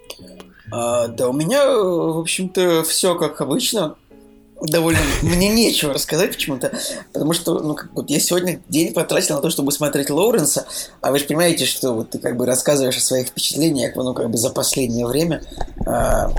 А, 0.71 1.07
да 1.07 1.29
у 1.29 1.33
меня, 1.33 1.65
в 1.65 2.19
общем-то, 2.19 2.83
все 2.83 3.15
как 3.15 3.41
обычно. 3.41 3.95
Довольно... 4.61 4.99
Мне 5.21 5.49
нечего 5.49 5.93
рассказать 5.93 6.31
почему-то, 6.31 6.71
потому 7.13 7.33
что, 7.33 7.59
ну, 7.59 7.75
как 7.75 7.93
бы, 7.93 8.03
я 8.07 8.19
сегодня 8.19 8.59
день 8.67 8.91
потратил 8.91 9.35
на 9.35 9.41
то, 9.41 9.51
чтобы 9.51 9.71
смотреть 9.71 10.09
Лоуренса, 10.09 10.65
а 10.99 11.11
вы 11.11 11.19
же 11.19 11.25
понимаете, 11.25 11.65
что 11.65 11.93
вот 11.93 12.09
ты 12.09 12.17
как 12.17 12.35
бы 12.37 12.47
рассказываешь 12.47 12.97
о 12.97 13.01
своих 13.01 13.27
впечатлениях, 13.27 13.95
ну, 13.95 14.15
как 14.15 14.31
бы 14.31 14.37
за 14.37 14.49
последнее 14.49 15.05
время. 15.05 15.43
А, 15.85 16.31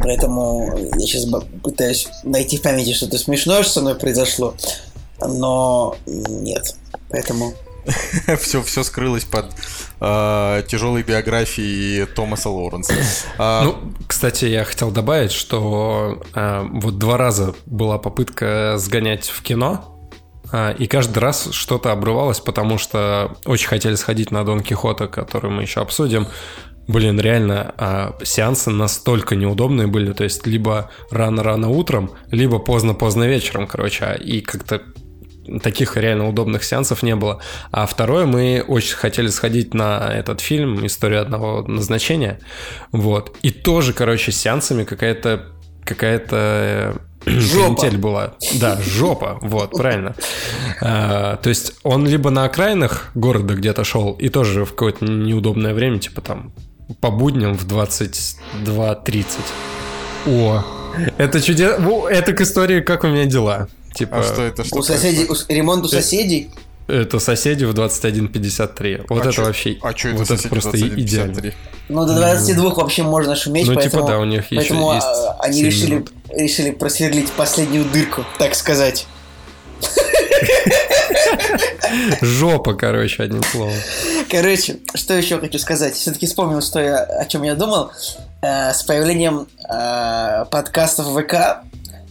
Поэтому 0.00 0.76
я 0.76 1.06
сейчас 1.06 1.26
пытаюсь 1.62 2.08
найти 2.24 2.58
в 2.58 2.62
памяти 2.62 2.92
что-то 2.94 3.18
смешное, 3.18 3.62
что 3.62 3.72
со 3.72 3.80
мной 3.80 3.94
произошло. 3.94 4.54
Но 5.20 5.96
нет. 6.06 6.74
Поэтому 7.10 7.54
все, 8.40 8.62
все 8.62 8.82
скрылось 8.82 9.24
под 9.24 9.46
э, 10.00 10.62
тяжелой 10.68 11.02
биографией 11.02 12.06
Томаса 12.06 12.50
Лоуренса. 12.50 12.94
А, 13.38 13.64
ну, 13.64 13.76
кстати, 14.06 14.46
я 14.46 14.64
хотел 14.64 14.90
добавить, 14.90 15.32
что 15.32 16.22
э, 16.34 16.66
вот 16.72 16.98
два 16.98 17.16
раза 17.16 17.54
была 17.66 17.98
попытка 17.98 18.74
сгонять 18.76 19.28
в 19.28 19.42
кино, 19.42 20.10
э, 20.52 20.74
и 20.78 20.86
каждый 20.86 21.18
раз 21.18 21.48
что-то 21.52 21.92
обрывалось, 21.92 22.40
потому 22.40 22.78
что 22.78 23.36
очень 23.44 23.68
хотели 23.68 23.94
сходить 23.94 24.30
на 24.30 24.44
Дон 24.44 24.60
Кихота, 24.60 25.08
который 25.08 25.50
мы 25.50 25.62
еще 25.62 25.80
обсудим. 25.80 26.28
Блин, 26.90 27.20
реально, 27.20 27.72
а 27.78 28.16
сеансы 28.24 28.70
настолько 28.70 29.36
неудобные 29.36 29.86
были, 29.86 30.12
то 30.12 30.24
есть 30.24 30.44
либо 30.44 30.90
рано-рано 31.12 31.68
утром, 31.68 32.10
либо 32.32 32.58
поздно-поздно 32.58 33.28
вечером, 33.28 33.68
короче, 33.68 34.16
и 34.18 34.40
как-то 34.40 34.82
таких 35.62 35.96
реально 35.96 36.28
удобных 36.28 36.64
сеансов 36.64 37.04
не 37.04 37.14
было. 37.14 37.40
А 37.70 37.86
второе, 37.86 38.26
мы 38.26 38.64
очень 38.66 38.96
хотели 38.96 39.28
сходить 39.28 39.72
на 39.72 40.12
этот 40.12 40.40
фильм 40.40 40.84
«История 40.84 41.20
одного 41.20 41.62
назначения». 41.62 42.40
Вот. 42.90 43.36
И 43.42 43.52
тоже, 43.52 43.92
короче, 43.92 44.32
с 44.32 44.36
сеансами 44.36 44.82
какая-то 44.82 45.46
какая-то 45.84 47.00
Жопа. 47.24 47.88
была. 47.98 48.34
Да, 48.54 48.80
жопа, 48.80 49.38
вот, 49.42 49.70
правильно. 49.72 50.16
А, 50.80 51.36
то 51.36 51.50
есть 51.50 51.74
он 51.84 52.06
либо 52.06 52.30
на 52.30 52.44
окраинах 52.44 53.10
города 53.14 53.54
где-то 53.54 53.84
шел, 53.84 54.14
и 54.14 54.28
тоже 54.28 54.64
в 54.64 54.70
какое-то 54.70 55.04
неудобное 55.04 55.72
время, 55.74 55.98
типа 55.98 56.20
там 56.20 56.52
по 57.00 57.10
будням 57.10 57.54
в 57.56 57.66
22.30. 57.66 59.26
О, 60.26 60.64
это 61.18 61.40
чудесно. 61.40 62.08
Это 62.08 62.32
к 62.32 62.40
истории 62.40 62.80
«Как 62.80 63.04
у 63.04 63.08
меня 63.08 63.24
дела». 63.26 63.68
Типа, 63.94 64.18
а 64.18 64.22
что 64.22 64.42
это? 64.42 64.64
Что 64.64 64.78
у 64.78 64.82
соседей, 64.82 65.26
у, 65.28 65.34
ремонт 65.52 65.84
у 65.84 65.88
э, 65.88 65.90
соседей? 65.90 66.50
Это 66.86 67.18
соседи 67.18 67.64
в 67.64 67.74
21.53. 67.74 69.06
Вот 69.08 69.18
а 69.18 69.24
это 69.24 69.32
чё, 69.32 69.44
вообще... 69.44 69.78
А 69.82 69.96
что 69.96 70.08
это 70.08 70.18
вот 70.18 70.30
это 70.30 70.48
просто 70.48 70.78
идеально. 70.78 71.52
Ну, 71.88 72.06
до 72.06 72.14
22 72.14 72.70
вообще 72.74 73.02
можно 73.02 73.34
шуметь, 73.34 73.66
ну, 73.66 73.74
поэтому, 73.74 74.02
типа, 74.02 74.12
да, 74.12 74.18
у 74.18 74.24
них 74.24 74.44
поэтому 74.50 74.94
есть 74.94 75.06
они 75.40 75.64
решили, 75.64 76.04
решили 76.30 76.70
просверлить 76.70 77.30
последнюю 77.32 77.84
дырку, 77.84 78.24
так 78.38 78.54
сказать. 78.54 79.06
Жопа, 82.20 82.74
короче, 82.74 83.22
одним 83.22 83.42
словом. 83.42 83.74
Короче, 84.30 84.78
что 84.94 85.14
еще 85.14 85.38
хочу 85.38 85.58
сказать? 85.58 85.94
Все-таки 85.94 86.26
вспомнил, 86.26 86.60
что 86.62 86.80
я, 86.80 86.98
о 87.02 87.24
чем 87.26 87.42
я 87.42 87.54
думал. 87.54 87.90
Э, 88.42 88.72
с 88.72 88.82
появлением 88.82 89.48
э, 89.68 90.44
подкастов 90.50 91.06
ВК 91.06 91.64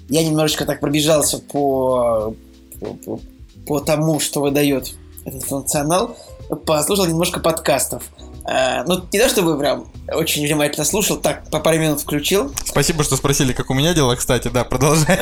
я 0.09 0.23
немножечко 0.23 0.65
так 0.65 0.79
пробежался 0.79 1.39
по, 1.39 2.33
по, 2.79 3.19
по 3.67 3.79
тому, 3.79 4.19
что 4.19 4.41
выдает 4.41 4.93
этот 5.25 5.43
функционал, 5.43 6.17
послушал 6.65 7.05
немножко 7.05 7.39
подкастов. 7.39 8.03
А, 8.45 8.83
ну, 8.85 9.03
не 9.11 9.19
то 9.19 9.29
чтобы 9.29 9.57
прям 9.59 9.85
очень 10.11 10.43
внимательно 10.43 10.83
слушал, 10.83 11.17
так, 11.17 11.47
по 11.51 11.59
паре 11.59 11.77
минут 11.77 12.01
включил. 12.01 12.51
Спасибо, 12.65 13.03
что 13.03 13.15
спросили, 13.15 13.53
как 13.53 13.69
у 13.69 13.75
меня 13.75 13.93
дела, 13.93 14.15
кстати, 14.15 14.47
да, 14.47 14.63
продолжай. 14.63 15.19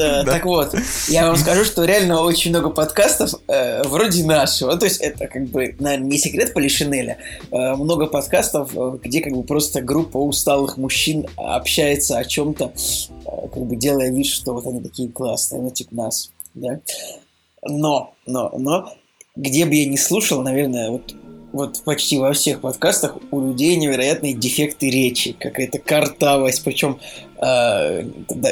Э, 0.00 0.24
так 0.24 0.44
вот, 0.44 0.74
я 1.08 1.26
вам 1.26 1.36
скажу, 1.36 1.64
что 1.64 1.84
реально 1.84 2.22
очень 2.22 2.50
много 2.50 2.70
подкастов 2.70 3.34
э, 3.48 3.82
вроде 3.84 4.24
нашего, 4.24 4.76
то 4.76 4.86
есть 4.86 5.00
это 5.00 5.26
как 5.26 5.46
бы, 5.46 5.76
наверное, 5.78 6.08
не 6.08 6.18
секрет 6.18 6.54
Полишинеля, 6.54 7.18
э, 7.50 7.74
много 7.74 8.06
подкастов, 8.06 8.72
где 9.02 9.20
как 9.20 9.34
бы 9.34 9.42
просто 9.42 9.82
группа 9.82 10.16
усталых 10.16 10.76
мужчин 10.76 11.26
общается 11.36 12.18
о 12.18 12.24
чем-то, 12.24 12.72
как 13.24 13.62
бы 13.62 13.76
делая 13.76 14.10
вид, 14.10 14.26
что 14.26 14.54
вот 14.54 14.66
они 14.66 14.80
такие 14.80 15.08
классные, 15.10 15.62
ну 15.62 15.70
типа 15.70 15.94
нас, 15.94 16.30
да. 16.54 16.80
Но, 17.62 18.14
но, 18.26 18.50
но, 18.56 18.92
где 19.36 19.66
бы 19.66 19.74
я 19.74 19.86
ни 19.86 19.96
слушал, 19.96 20.42
наверное, 20.42 20.90
вот 20.90 21.14
вот 21.52 21.82
почти 21.84 22.18
во 22.18 22.32
всех 22.32 22.60
подкастах 22.60 23.16
у 23.30 23.40
людей 23.40 23.76
невероятные 23.76 24.34
дефекты 24.34 24.90
речи, 24.90 25.36
какая-то 25.38 25.78
картавость, 25.78 26.62
причем 26.64 26.98
э, 27.38 28.04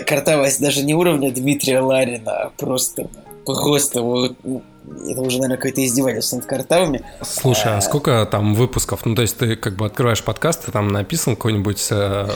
картавость 0.07 0.61
даже 0.61 0.85
не 0.85 0.95
уровня 0.95 1.31
Дмитрия 1.31 1.81
Ларина, 1.81 2.33
а 2.33 2.50
просто 2.57 3.09
просто 3.45 4.02
вот 4.02 4.37
ну, 4.45 4.62
это 5.07 5.21
уже, 5.21 5.38
наверное, 5.38 5.57
какое-то 5.57 5.85
издевательство 5.85 6.37
над 6.37 6.47
картавыми. 6.47 7.02
Слушай, 7.23 7.75
а, 7.75 7.78
а 7.78 7.80
сколько 7.80 8.26
там 8.30 8.54
выпусков? 8.54 9.04
Ну, 9.04 9.14
то 9.14 9.23
есть 9.23 9.37
ты 9.37 9.57
как 9.57 9.76
бы 9.76 9.87
открываешь 9.87 10.23
подкаст, 10.23 10.68
и 10.68 10.73
там 10.73 10.88
написан 10.88 11.37
какой-нибудь 11.37 11.87
э, 11.90 12.28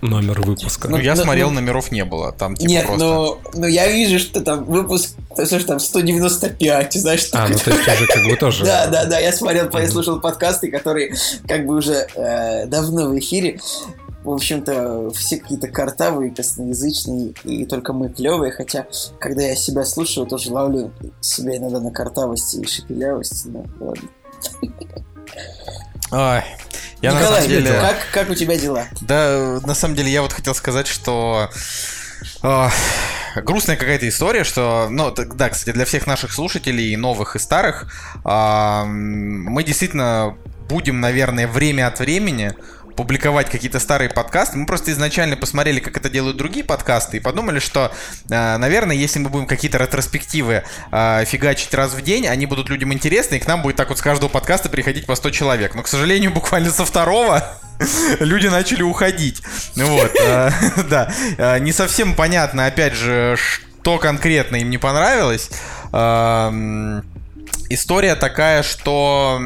номер 0.00 0.40
выпуска? 0.40 0.88
Ну, 0.88 0.98
я 0.98 1.14
ну, 1.14 1.22
смотрел, 1.22 1.48
ну, 1.50 1.56
номеров 1.56 1.92
не 1.92 2.04
было. 2.04 2.32
Там 2.32 2.56
типа 2.56 2.68
Нет, 2.68 2.86
просто... 2.86 3.04
но, 3.04 3.38
но 3.54 3.66
я 3.66 3.88
вижу, 3.88 4.18
что 4.18 4.40
там 4.40 4.64
выпуск, 4.64 5.16
то 5.34 5.42
есть 5.42 5.66
там 5.66 5.80
195, 5.80 6.92
знаешь, 6.94 7.28
А, 7.32 7.48
ну 7.48 7.58
то 7.58 7.70
есть 7.70 7.88
уже 7.88 8.06
как 8.06 8.24
бы 8.24 8.36
тоже... 8.36 8.64
Да, 8.70 8.86
да, 8.86 9.04
да, 9.04 9.18
я 9.18 9.32
смотрел, 9.32 9.68
я 9.72 9.88
слушал 9.88 10.20
подкасты, 10.20 10.70
которые 10.70 11.14
как 11.46 11.66
бы 11.66 11.76
уже 11.76 12.06
э, 12.14 12.66
давно 12.66 13.08
в 13.08 13.18
эфире, 13.18 13.60
в 14.22 14.30
общем-то, 14.30 15.10
все 15.10 15.38
какие-то 15.38 15.68
картавые, 15.68 16.34
косноязычные, 16.34 17.32
и 17.44 17.64
только 17.64 17.92
мы 17.92 18.10
клевые, 18.10 18.52
хотя, 18.52 18.86
когда 19.18 19.42
я 19.42 19.56
себя 19.56 19.84
слушаю, 19.84 20.26
тоже 20.26 20.52
ловлю 20.52 20.92
себя 21.20 21.56
иногда 21.56 21.80
на 21.80 21.90
картавости 21.90 22.56
и 22.56 22.66
шепелявости, 22.66 23.48
но 23.48 23.64
ладно. 23.80 24.08
Ой, 26.12 26.42
я 27.02 27.12
Николай, 27.12 27.22
на 27.22 27.36
самом 27.36 27.48
деле... 27.48 27.80
как, 27.80 27.96
как 28.12 28.30
у 28.30 28.34
тебя 28.34 28.58
дела? 28.58 28.84
Да, 29.00 29.60
на 29.64 29.74
самом 29.74 29.94
деле 29.94 30.10
я 30.10 30.22
вот 30.22 30.32
хотел 30.32 30.54
сказать, 30.54 30.86
что 30.86 31.48
э, 32.42 32.68
грустная 33.36 33.76
какая-то 33.76 34.08
история, 34.08 34.44
что, 34.44 34.88
ну, 34.90 35.10
да, 35.12 35.48
кстати, 35.48 35.72
для 35.74 35.84
всех 35.86 36.06
наших 36.06 36.32
слушателей, 36.32 36.92
и 36.92 36.96
новых, 36.96 37.36
и 37.36 37.38
старых, 37.38 37.90
э, 38.24 38.84
мы 38.84 39.64
действительно 39.64 40.36
будем, 40.68 41.00
наверное, 41.00 41.48
время 41.48 41.88
от 41.88 41.98
времени 41.98 42.54
публиковать 43.00 43.48
какие-то 43.48 43.80
старые 43.80 44.10
подкасты. 44.10 44.58
Мы 44.58 44.66
просто 44.66 44.92
изначально 44.92 45.34
посмотрели, 45.34 45.80
как 45.80 45.96
это 45.96 46.10
делают 46.10 46.36
другие 46.36 46.62
подкасты, 46.62 47.16
и 47.16 47.20
подумали, 47.20 47.58
что, 47.58 47.90
э, 48.28 48.56
наверное, 48.58 48.94
если 48.94 49.18
мы 49.20 49.30
будем 49.30 49.46
какие-то 49.46 49.78
ретроспективы 49.78 50.64
э, 50.92 51.24
фигачить 51.24 51.72
раз 51.72 51.94
в 51.94 52.02
день, 52.02 52.28
они 52.28 52.44
будут 52.44 52.68
людям 52.68 52.92
интересны, 52.92 53.36
и 53.36 53.38
к 53.38 53.46
нам 53.46 53.62
будет 53.62 53.76
так 53.76 53.88
вот 53.88 53.96
с 53.96 54.02
каждого 54.02 54.28
подкаста 54.28 54.68
приходить 54.68 55.06
по 55.06 55.14
100 55.14 55.30
человек. 55.30 55.74
Но, 55.74 55.82
к 55.82 55.88
сожалению, 55.88 56.30
буквально 56.34 56.70
со 56.70 56.84
второго 56.84 57.42
люди 58.20 58.48
начали 58.48 58.82
уходить. 58.82 59.42
Вот, 59.76 60.14
э, 60.20 60.50
да. 60.90 61.58
Не 61.58 61.72
совсем 61.72 62.14
понятно, 62.14 62.66
опять 62.66 62.92
же, 62.92 63.34
что 63.38 63.98
конкретно 63.98 64.56
им 64.56 64.68
не 64.68 64.76
понравилось. 64.76 65.48
Эм, 65.94 67.02
история 67.70 68.14
такая, 68.14 68.62
что 68.62 69.40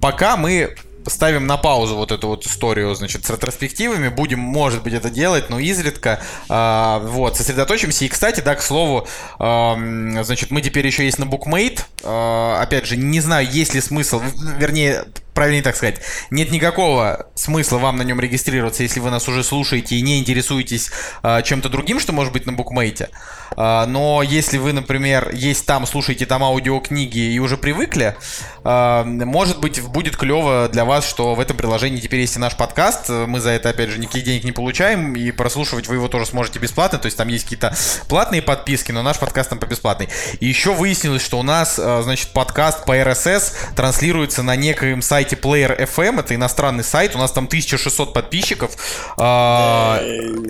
пока 0.00 0.36
мы 0.36 0.74
ставим 1.06 1.46
на 1.46 1.56
паузу 1.56 1.96
вот 1.96 2.12
эту 2.12 2.28
вот 2.28 2.46
историю, 2.46 2.94
значит, 2.94 3.24
с 3.24 3.30
ретроспективами. 3.30 4.08
Будем, 4.08 4.38
может 4.38 4.82
быть, 4.82 4.94
это 4.94 5.10
делать, 5.10 5.50
но 5.50 5.58
изредка. 5.58 6.20
Э, 6.48 7.00
вот, 7.02 7.36
сосредоточимся. 7.36 8.04
И, 8.04 8.08
кстати, 8.08 8.40
да, 8.40 8.54
к 8.54 8.62
слову, 8.62 9.06
э, 9.38 10.22
значит, 10.22 10.50
мы 10.50 10.60
теперь 10.62 10.86
еще 10.86 11.04
есть 11.04 11.18
на 11.18 11.24
Bookmate. 11.24 11.80
Э, 12.02 12.62
опять 12.62 12.86
же, 12.86 12.96
не 12.96 13.20
знаю, 13.20 13.48
есть 13.50 13.74
ли 13.74 13.80
смысл, 13.80 14.20
вернее, 14.58 15.04
правильнее 15.34 15.62
так 15.62 15.76
сказать, 15.76 16.00
нет 16.30 16.52
никакого 16.52 17.26
смысла 17.34 17.78
вам 17.78 17.96
на 17.96 18.02
нем 18.02 18.20
регистрироваться, 18.20 18.84
если 18.84 19.00
вы 19.00 19.10
нас 19.10 19.28
уже 19.28 19.42
слушаете 19.42 19.96
и 19.96 20.00
не 20.00 20.20
интересуетесь 20.20 20.90
э, 21.22 21.42
чем-то 21.42 21.68
другим, 21.68 21.98
что 21.98 22.12
может 22.12 22.32
быть 22.32 22.46
на 22.46 22.52
букмейте. 22.52 23.10
Э, 23.56 23.84
но 23.86 24.22
если 24.22 24.58
вы, 24.58 24.72
например, 24.72 25.34
есть 25.34 25.66
там, 25.66 25.86
слушаете 25.86 26.24
там 26.24 26.44
аудиокниги 26.44 27.18
и 27.18 27.38
уже 27.40 27.56
привыкли, 27.56 28.16
э, 28.62 29.02
может 29.04 29.58
быть, 29.58 29.82
будет 29.82 30.16
клево 30.16 30.68
для 30.72 30.84
вас, 30.84 31.06
что 31.06 31.34
в 31.34 31.40
этом 31.40 31.56
приложении 31.56 32.00
теперь 32.00 32.20
есть 32.20 32.36
и 32.36 32.38
наш 32.38 32.56
подкаст. 32.56 33.08
Мы 33.08 33.40
за 33.40 33.50
это, 33.50 33.70
опять 33.70 33.90
же, 33.90 33.98
никаких 33.98 34.24
денег 34.24 34.44
не 34.44 34.52
получаем, 34.52 35.16
и 35.16 35.32
прослушивать 35.32 35.88
вы 35.88 35.96
его 35.96 36.06
тоже 36.06 36.26
сможете 36.26 36.60
бесплатно. 36.60 36.98
То 36.98 37.06
есть 37.06 37.18
там 37.18 37.26
есть 37.26 37.44
какие-то 37.44 37.74
платные 38.08 38.40
подписки, 38.40 38.92
но 38.92 39.02
наш 39.02 39.18
подкаст 39.18 39.50
там 39.50 39.58
по 39.58 39.66
бесплатной. 39.66 40.08
И 40.38 40.46
еще 40.46 40.72
выяснилось, 40.72 41.22
что 41.22 41.40
у 41.40 41.42
нас, 41.42 41.74
значит, 41.74 42.32
подкаст 42.32 42.84
по 42.84 42.96
RSS 42.96 43.74
транслируется 43.74 44.42
на 44.44 44.54
некоем 44.54 45.02
сайте 45.02 45.23
сайте 45.24 45.36
Player 45.36 45.78
FM, 45.78 46.20
это 46.20 46.34
иностранный 46.34 46.84
сайт, 46.84 47.14
у 47.16 47.18
нас 47.18 47.32
там 47.32 47.46
1600 47.46 48.12
подписчиков, 48.12 48.76
а, 49.16 50.02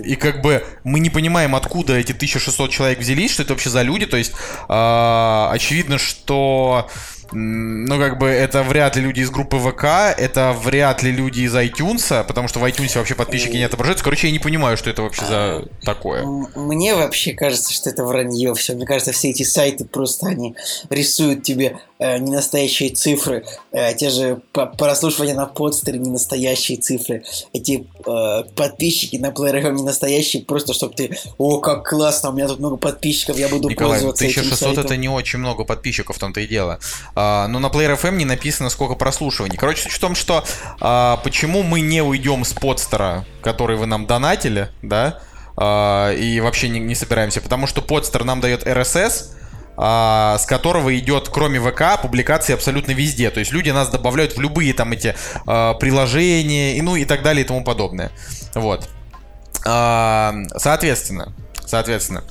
и 0.03 0.15
как 0.15 0.41
бы 0.41 0.65
мы 0.83 0.99
не 0.99 1.09
понимаем, 1.09 1.55
откуда 1.55 1.97
эти 1.97 2.11
1600 2.11 2.69
человек 2.69 2.99
взялись, 2.99 3.31
что 3.31 3.43
это 3.43 3.53
вообще 3.53 3.69
за 3.69 3.83
люди, 3.83 4.05
то 4.05 4.17
есть 4.17 4.33
а, 4.67 5.49
очевидно, 5.53 5.97
что 5.97 6.89
ну, 7.31 7.97
как 7.97 8.17
бы, 8.17 8.27
это 8.27 8.63
вряд 8.63 8.95
ли 8.95 9.01
люди 9.01 9.21
из 9.21 9.29
группы 9.29 9.57
ВК, 9.57 9.83
это 10.17 10.53
вряд 10.53 11.03
ли 11.03 11.11
люди 11.11 11.41
из 11.41 11.55
iTunes, 11.55 12.23
потому 12.25 12.47
что 12.47 12.59
в 12.59 12.65
iTunes 12.65 12.97
вообще 12.97 13.15
подписчики 13.15 13.57
не 13.57 13.63
отображаются. 13.63 14.03
Короче, 14.03 14.27
я 14.27 14.33
не 14.33 14.39
понимаю, 14.39 14.77
что 14.77 14.89
это 14.89 15.01
вообще 15.01 15.25
за 15.25 15.65
такое. 15.83 16.25
Мне 16.55 16.95
вообще 16.95 17.33
кажется, 17.33 17.73
что 17.73 17.89
это 17.89 18.03
вранье 18.03 18.53
все. 18.55 18.73
Мне 18.73 18.85
кажется, 18.85 19.11
все 19.11 19.29
эти 19.29 19.43
сайты 19.43 19.85
просто 19.85 20.27
они 20.27 20.55
рисуют 20.89 21.43
тебе 21.43 21.79
э, 21.99 22.17
ненастоящие 22.17 22.89
цифры. 22.91 23.45
Э, 23.71 23.93
те 23.93 24.09
же 24.09 24.41
прослушивания 24.51 25.35
на 25.35 25.45
подстере 25.45 25.99
не 25.99 26.09
настоящие 26.09 26.77
цифры. 26.77 27.23
Эти 27.53 27.87
э, 28.05 28.43
подписчики 28.55 29.17
на 29.17 29.31
плеер 29.31 29.57
FM 29.57 29.75
не 29.75 29.83
настоящие, 29.83 30.43
просто 30.43 30.73
чтобы 30.73 30.93
ты, 30.95 31.17
о, 31.37 31.59
как 31.59 31.87
классно, 31.87 32.29
у 32.29 32.33
меня 32.33 32.47
тут 32.47 32.59
много 32.59 32.77
подписчиков, 32.77 33.37
я 33.37 33.47
буду 33.47 33.69
Николай, 33.69 33.93
пользоваться 33.93 34.25
1600 34.25 34.53
этим 34.53 34.57
сайтом. 34.57 34.85
это 34.85 34.97
не 34.97 35.09
очень 35.09 35.39
много 35.39 35.63
подписчиков, 35.63 36.15
в 36.15 36.19
том-то 36.19 36.41
и 36.41 36.47
дело. 36.47 36.79
А, 37.15 37.47
но 37.47 37.59
на 37.59 37.67
Player 37.67 37.99
FM 37.99 38.17
не 38.17 38.25
написано, 38.25 38.69
сколько 38.69 38.95
прослушиваний. 38.95 39.57
Короче, 39.57 39.83
суть 39.83 39.93
в 39.93 39.99
том, 39.99 40.15
что 40.15 40.43
а, 40.81 41.17
почему 41.23 41.63
мы 41.63 41.79
не 41.79 42.01
уйдем 42.01 42.43
с 42.43 42.53
подстера, 42.53 43.25
который 43.41 43.77
вы 43.77 43.85
нам 43.85 44.05
донатили, 44.05 44.69
да, 44.81 45.19
а, 45.55 46.11
и 46.11 46.41
вообще 46.41 46.67
не, 46.67 46.79
не 46.79 46.95
собираемся, 46.95 47.41
потому 47.41 47.67
что 47.67 47.81
подстер 47.81 48.25
нам 48.25 48.41
дает 48.41 48.67
RSS, 48.67 49.31
с 49.77 50.45
которого 50.47 50.97
идет, 50.97 51.27
кроме 51.27 51.59
ВК, 51.59 52.01
публикации 52.01 52.53
абсолютно 52.53 52.93
везде. 52.93 53.29
То 53.29 53.41
есть 53.41 53.51
люди 53.51 53.71
нас 53.71 53.89
добавляют 53.89 54.37
в 54.37 54.39
любые 54.39 54.73
там 54.73 54.93
эти 54.93 55.13
приложения, 55.43 56.77
и, 56.77 56.81
ну 56.81 56.95
и 56.95 57.03
так 57.03 57.23
далее 57.23 57.43
и 57.43 57.45
тому 57.45 57.61
подобное. 57.61 58.09
Вот. 58.53 58.87
Соответственно, 59.61 61.33
соответственно, 61.65 62.23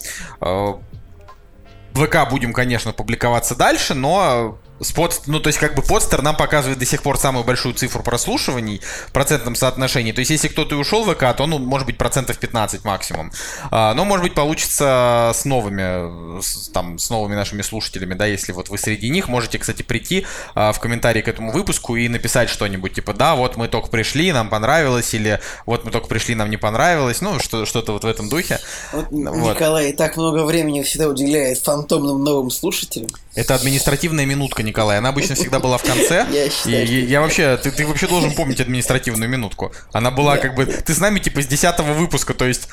ВК 1.92 2.30
будем, 2.30 2.54
конечно, 2.54 2.94
публиковаться 2.94 3.54
дальше, 3.54 3.92
но 3.92 4.58
Спот, 4.80 5.22
ну, 5.26 5.38
то 5.38 5.48
есть, 5.48 5.58
как 5.58 5.76
бы 5.76 5.82
подстер 5.82 6.20
нам 6.22 6.36
показывает 6.36 6.78
до 6.78 6.84
сих 6.84 7.02
пор 7.02 7.16
самую 7.16 7.44
большую 7.44 7.74
цифру 7.74 8.02
прослушиваний 8.02 8.80
в 9.06 9.12
процентном 9.12 9.54
соотношении. 9.54 10.10
То 10.10 10.18
есть, 10.18 10.32
если 10.32 10.48
кто-то 10.48 10.74
и 10.74 10.78
ушел 10.78 11.04
в 11.04 11.14
ВК, 11.14 11.36
то, 11.36 11.46
ну, 11.46 11.58
может 11.58 11.86
быть, 11.86 11.96
процентов 11.96 12.38
15 12.38 12.84
максимум. 12.84 13.30
А, 13.70 13.94
но, 13.94 14.04
может 14.04 14.24
быть, 14.24 14.34
получится 14.34 15.30
с 15.32 15.44
новыми, 15.44 16.40
с, 16.42 16.70
там, 16.70 16.98
с 16.98 17.08
новыми 17.08 17.36
нашими 17.36 17.62
слушателями, 17.62 18.14
да, 18.14 18.26
если 18.26 18.50
вот 18.50 18.68
вы 18.68 18.78
среди 18.78 19.10
них. 19.10 19.28
Можете, 19.28 19.58
кстати, 19.58 19.82
прийти 19.82 20.26
а, 20.56 20.72
в 20.72 20.80
комментарии 20.80 21.22
к 21.22 21.28
этому 21.28 21.52
выпуску 21.52 21.94
и 21.94 22.08
написать 22.08 22.50
что-нибудь, 22.50 22.94
типа, 22.94 23.14
да, 23.14 23.36
вот 23.36 23.56
мы 23.56 23.68
только 23.68 23.88
пришли, 23.88 24.32
нам 24.32 24.48
понравилось, 24.48 25.14
или 25.14 25.40
вот 25.66 25.84
мы 25.84 25.92
только 25.92 26.08
пришли, 26.08 26.34
нам 26.34 26.50
не 26.50 26.56
понравилось, 26.56 27.20
ну, 27.20 27.38
что, 27.38 27.64
что-то 27.64 27.92
вот 27.92 28.02
в 28.02 28.08
этом 28.08 28.28
духе. 28.28 28.58
Вот, 28.92 29.06
вот. 29.10 29.54
Николай 29.54 29.92
так 29.92 30.16
много 30.16 30.44
времени 30.44 30.82
всегда 30.82 31.08
уделяет 31.08 31.58
фантомным 31.58 32.24
новым 32.24 32.50
слушателям. 32.50 33.08
Это 33.36 33.54
административная 33.54 34.26
минутка, 34.26 34.63
Николай. 34.64 34.98
Она 34.98 35.10
обычно 35.10 35.34
всегда 35.34 35.60
была 35.60 35.78
в 35.78 35.82
конце. 35.82 36.26
Я 36.32 36.50
считаю, 36.50 36.86
и, 36.86 37.04
я 37.06 37.20
вообще, 37.20 37.56
ты, 37.56 37.70
ты 37.70 37.86
вообще 37.86 38.06
должен 38.06 38.32
помнить 38.32 38.60
административную 38.60 39.28
минутку. 39.28 39.72
Она 39.92 40.10
была 40.10 40.36
как 40.38 40.54
бы, 40.54 40.66
ты 40.66 40.94
с 40.94 40.98
нами 40.98 41.18
типа 41.20 41.42
с 41.42 41.46
10 41.46 41.78
выпуска, 41.80 42.34
то 42.34 42.46
есть 42.46 42.68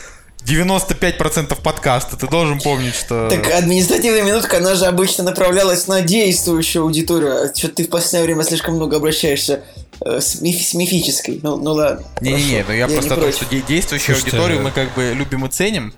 95% 0.46 1.62
подкаста, 1.62 2.18
ты 2.18 2.28
должен 2.28 2.60
помнить, 2.60 2.96
что... 2.96 3.30
Так 3.30 3.52
административная 3.52 4.24
минутка, 4.24 4.58
она 4.58 4.76
же 4.76 4.86
обычно 4.86 5.24
направлялась 5.24 5.88
на 5.88 6.02
действующую 6.02 6.84
аудиторию. 6.84 7.44
А 7.44 7.56
что 7.56 7.68
ты 7.68 7.84
в 7.84 7.90
последнее 7.90 8.26
время 8.26 8.44
слишком 8.44 8.76
много 8.76 8.98
обращаешься 8.98 9.64
э, 10.04 10.20
с, 10.20 10.42
миф, 10.42 10.62
с 10.62 10.74
мифической. 10.74 11.40
Ну, 11.44 11.58
ну 11.58 11.74
ладно. 11.74 12.04
Не-не-не, 12.22 12.66
ну 12.68 12.74
я, 12.74 12.88
я 12.88 12.88
просто 12.88 13.16
то, 13.16 13.32
что 13.32 13.46
действующую 13.46 14.16
Слушайте, 14.16 14.38
аудиторию 14.38 14.64
мы 14.64 14.72
как 14.72 14.94
бы 14.96 15.14
любим 15.14 15.46
и 15.46 15.50
ценим. 15.50 15.94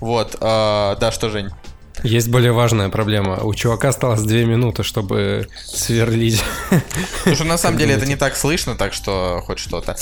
Вот, 0.00 0.36
а, 0.40 0.96
да, 0.96 1.12
что, 1.12 1.30
Жень? 1.30 1.50
Есть 2.04 2.28
более 2.28 2.52
важная 2.52 2.90
проблема. 2.90 3.36
У 3.42 3.54
чувака 3.54 3.88
осталось 3.88 4.20
две 4.20 4.44
минуты, 4.44 4.82
чтобы 4.82 5.48
сверлить. 5.64 6.44
Слушай, 7.24 7.46
на 7.46 7.56
самом 7.56 7.78
деле 7.78 7.94
это 7.94 8.04
не 8.04 8.16
так 8.16 8.36
слышно, 8.36 8.74
так 8.74 8.92
что 8.92 9.42
хоть 9.46 9.58
что-то. 9.58 9.96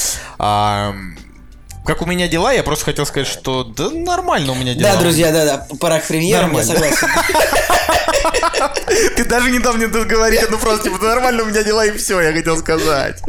А, 1.83 1.87
как 1.87 2.03
у 2.03 2.07
меня 2.07 2.29
дела, 2.29 2.53
я 2.53 2.63
просто 2.63 2.87
хотел 2.87 3.07
сказать, 3.07 3.29
что 3.29 3.65
да 3.65 3.91
нормально 3.91 4.53
у 4.53 4.55
меня 4.55 4.75
дела. 4.75 4.93
Да, 4.93 5.01
друзья, 5.01 5.33
да, 5.33 5.45
да, 5.45 5.67
пора 5.79 6.01
к 6.01 6.07
премьерам, 6.07 6.57
я 6.57 6.65
согласен. 6.65 7.07
Ты 9.17 9.25
даже 9.25 9.51
не 9.51 9.59
дал 9.59 9.75
мне 9.75 9.89
тут 9.89 10.07
говорить, 10.07 10.41
ну 10.51 10.59
просто 10.59 10.85
типа 10.85 11.05
нормально 11.05 11.43
у 11.43 11.47
меня 11.47 11.63
дела 11.63 11.87
и 11.87 11.97
все, 11.97 12.21
я 12.21 12.33
хотел 12.33 12.57
сказать. 12.59 13.21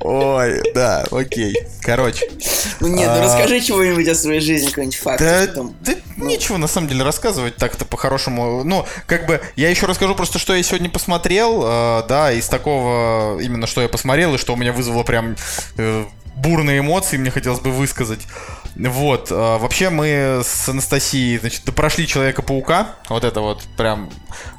Ой, 0.00 0.62
да, 0.74 1.04
окей. 1.10 1.56
Короче. 1.82 2.28
Ну 2.80 2.88
нет, 2.88 3.08
ну 3.08 3.18
а, 3.18 3.24
расскажи 3.24 3.60
чего-нибудь 3.60 4.08
о 4.08 4.14
своей 4.14 4.40
жизни, 4.40 4.68
какой-нибудь 4.68 4.98
факт. 4.98 5.20
Да, 5.20 5.46
да 5.46 5.94
нечего 6.16 6.56
на 6.56 6.66
самом 6.66 6.88
деле 6.88 7.04
рассказывать 7.04 7.56
так-то 7.56 7.84
по-хорошему. 7.84 8.64
Ну, 8.64 8.86
как 9.06 9.26
бы, 9.26 9.40
я 9.56 9.70
еще 9.70 9.86
расскажу 9.86 10.14
просто, 10.14 10.38
что 10.38 10.54
я 10.54 10.62
сегодня 10.62 10.90
посмотрел, 10.90 11.62
э, 11.64 12.02
да, 12.08 12.32
из 12.32 12.48
такого, 12.48 13.40
именно 13.40 13.66
что 13.66 13.82
я 13.82 13.88
посмотрел, 13.88 14.34
и 14.34 14.38
что 14.38 14.54
у 14.54 14.56
меня 14.56 14.72
вызвало 14.72 15.02
прям 15.02 15.36
э, 15.76 16.04
бурные 16.44 16.80
эмоции, 16.80 17.16
мне 17.16 17.30
хотелось 17.30 17.60
бы 17.60 17.70
высказать. 17.70 18.26
Вот, 18.76 19.30
э, 19.30 19.34
вообще 19.34 19.88
мы 19.88 20.42
с 20.44 20.68
Анастасией, 20.68 21.38
значит, 21.38 21.62
прошли 21.74 22.06
Человека-паука, 22.06 22.96
вот 23.08 23.24
это 23.24 23.40
вот 23.40 23.62
прям 23.76 24.10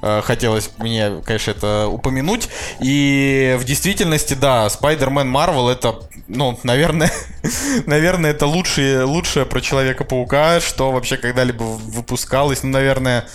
э, 0.01 0.21
хотелось 0.23 0.71
мне, 0.77 1.21
конечно, 1.25 1.51
это 1.51 1.87
упомянуть. 1.87 2.49
И 2.79 3.55
в 3.59 3.63
действительности, 3.65 4.33
да, 4.33 4.67
Spider-Man 4.67 5.31
Marvel 5.31 5.71
это, 5.71 5.99
ну, 6.27 6.59
наверное, 6.63 7.11
наверное, 7.85 8.31
это 8.31 8.47
лучшее, 8.47 9.03
лучшее 9.03 9.45
про 9.45 9.61
Человека-паука, 9.61 10.61
что 10.61 10.91
вообще 10.91 11.17
когда-либо 11.17 11.63
выпускалось, 11.63 12.63
ну, 12.63 12.69
наверное, 12.69 13.27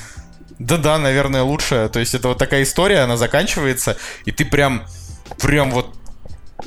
да-да, 0.58 0.98
наверное, 0.98 1.42
лучшее. 1.42 1.88
То 1.88 2.00
есть 2.00 2.14
это 2.14 2.28
вот 2.28 2.38
такая 2.38 2.62
история, 2.62 3.00
она 3.00 3.16
заканчивается, 3.16 3.96
и 4.24 4.32
ты 4.32 4.44
прям, 4.44 4.86
прям 5.38 5.70
вот 5.70 5.99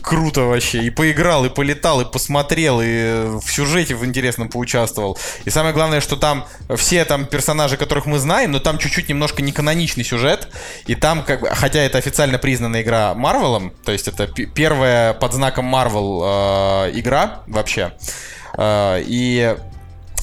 круто 0.01 0.41
вообще. 0.41 0.83
И 0.83 0.89
поиграл, 0.89 1.45
и 1.45 1.49
полетал, 1.49 2.01
и 2.01 2.05
посмотрел, 2.05 2.81
и 2.81 3.39
в 3.39 3.47
сюжете 3.47 3.95
в 3.95 4.05
интересном 4.05 4.49
поучаствовал. 4.49 5.17
И 5.45 5.49
самое 5.49 5.73
главное, 5.73 6.01
что 6.01 6.15
там 6.15 6.45
все 6.75 7.05
там 7.05 7.25
персонажи, 7.25 7.77
которых 7.77 8.05
мы 8.05 8.19
знаем, 8.19 8.51
но 8.51 8.59
там 8.59 8.77
чуть-чуть 8.77 9.09
немножко 9.09 9.41
не 9.41 9.51
каноничный 9.51 10.03
сюжет. 10.03 10.47
И 10.85 10.95
там, 10.95 11.23
как 11.23 11.41
бы, 11.41 11.49
хотя 11.49 11.79
это 11.79 11.97
официально 11.97 12.37
признанная 12.37 12.81
игра 12.81 13.13
Марвелом, 13.13 13.73
то 13.83 13.91
есть 13.91 14.07
это 14.07 14.27
первая 14.27 15.13
под 15.13 15.33
знаком 15.33 15.73
Marvel 15.73 16.89
э, 16.89 16.99
игра 16.99 17.43
вообще. 17.47 17.93
Э, 18.57 19.01
и 19.05 19.55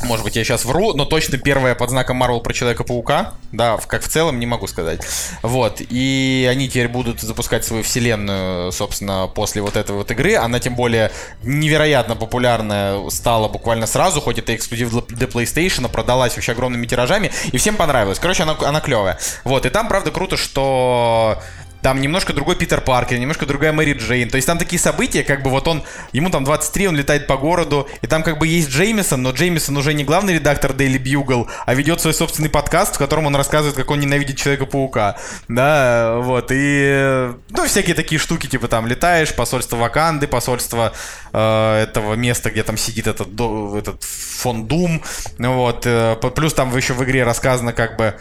может 0.02 0.24
быть, 0.24 0.36
я 0.36 0.44
сейчас 0.44 0.64
вру, 0.64 0.94
но 0.94 1.04
точно 1.04 1.38
первая 1.38 1.74
под 1.74 1.90
знаком 1.90 2.22
Marvel 2.22 2.40
про 2.40 2.52
Человека-паука. 2.52 3.34
Да, 3.52 3.78
как 3.86 4.02
в 4.02 4.08
целом, 4.08 4.38
не 4.38 4.46
могу 4.46 4.66
сказать. 4.66 5.00
Вот. 5.42 5.80
И 5.80 6.48
они 6.50 6.68
теперь 6.68 6.88
будут 6.88 7.20
запускать 7.20 7.64
свою 7.64 7.82
вселенную, 7.82 8.72
собственно, 8.72 9.26
после 9.26 9.62
вот 9.62 9.76
этой 9.76 9.94
вот 9.94 10.10
игры. 10.10 10.36
Она 10.36 10.58
тем 10.58 10.74
более 10.74 11.10
невероятно 11.42 12.16
популярная 12.16 13.08
стала 13.10 13.48
буквально 13.48 13.86
сразу, 13.86 14.20
хоть 14.20 14.38
это 14.38 14.54
эксклюзив 14.54 15.06
для 15.08 15.26
PlayStation, 15.26 15.88
продалась 15.88 16.34
вообще 16.36 16.52
огромными 16.52 16.86
тиражами, 16.86 17.30
и 17.52 17.56
всем 17.58 17.76
понравилось. 17.76 18.18
Короче, 18.18 18.44
она, 18.44 18.56
она 18.64 18.80
клевая. 18.80 19.18
Вот. 19.44 19.66
И 19.66 19.70
там, 19.70 19.88
правда, 19.88 20.10
круто, 20.10 20.36
что 20.36 21.42
там 21.82 22.00
немножко 22.00 22.32
другой 22.32 22.56
Питер 22.56 22.80
Паркер, 22.80 23.18
немножко 23.18 23.46
другая 23.46 23.72
Мэри 23.72 23.94
Джейн. 23.94 24.28
То 24.28 24.36
есть 24.36 24.46
там 24.46 24.58
такие 24.58 24.78
события, 24.78 25.22
как 25.22 25.42
бы 25.42 25.50
вот 25.50 25.66
он, 25.68 25.82
ему 26.12 26.30
там 26.30 26.44
23, 26.44 26.88
он 26.88 26.96
летает 26.96 27.26
по 27.26 27.36
городу, 27.36 27.88
и 28.02 28.06
там 28.06 28.22
как 28.22 28.38
бы 28.38 28.46
есть 28.46 28.70
Джеймисон, 28.70 29.22
но 29.22 29.30
Джеймисон 29.30 29.76
уже 29.76 29.94
не 29.94 30.04
главный 30.04 30.34
редактор 30.34 30.72
Daily 30.72 31.02
Bugle, 31.02 31.48
а 31.66 31.74
ведет 31.74 32.00
свой 32.00 32.14
собственный 32.14 32.50
подкаст, 32.50 32.96
в 32.96 32.98
котором 32.98 33.26
он 33.26 33.36
рассказывает, 33.36 33.76
как 33.76 33.90
он 33.90 34.00
ненавидит 34.00 34.36
Человека-паука. 34.36 35.16
Да, 35.48 36.18
вот, 36.18 36.48
и, 36.50 37.30
ну, 37.50 37.66
всякие 37.66 37.94
такие 37.94 38.18
штуки, 38.18 38.46
типа 38.46 38.68
там 38.68 38.86
летаешь, 38.86 39.34
посольство 39.34 39.76
Ваканды, 39.76 40.26
посольство 40.26 40.92
э, 41.32 41.82
этого 41.82 42.14
места, 42.14 42.50
где 42.50 42.62
там 42.62 42.76
сидит 42.76 43.06
этот, 43.06 43.28
этот 43.28 44.02
фон 44.02 44.66
Дум, 44.66 45.02
вот, 45.38 45.86
э, 45.86 46.16
плюс 46.34 46.54
там 46.54 46.74
еще 46.76 46.94
в 46.94 47.04
игре 47.04 47.24
рассказано, 47.24 47.72
как 47.72 47.96
бы, 47.96 48.14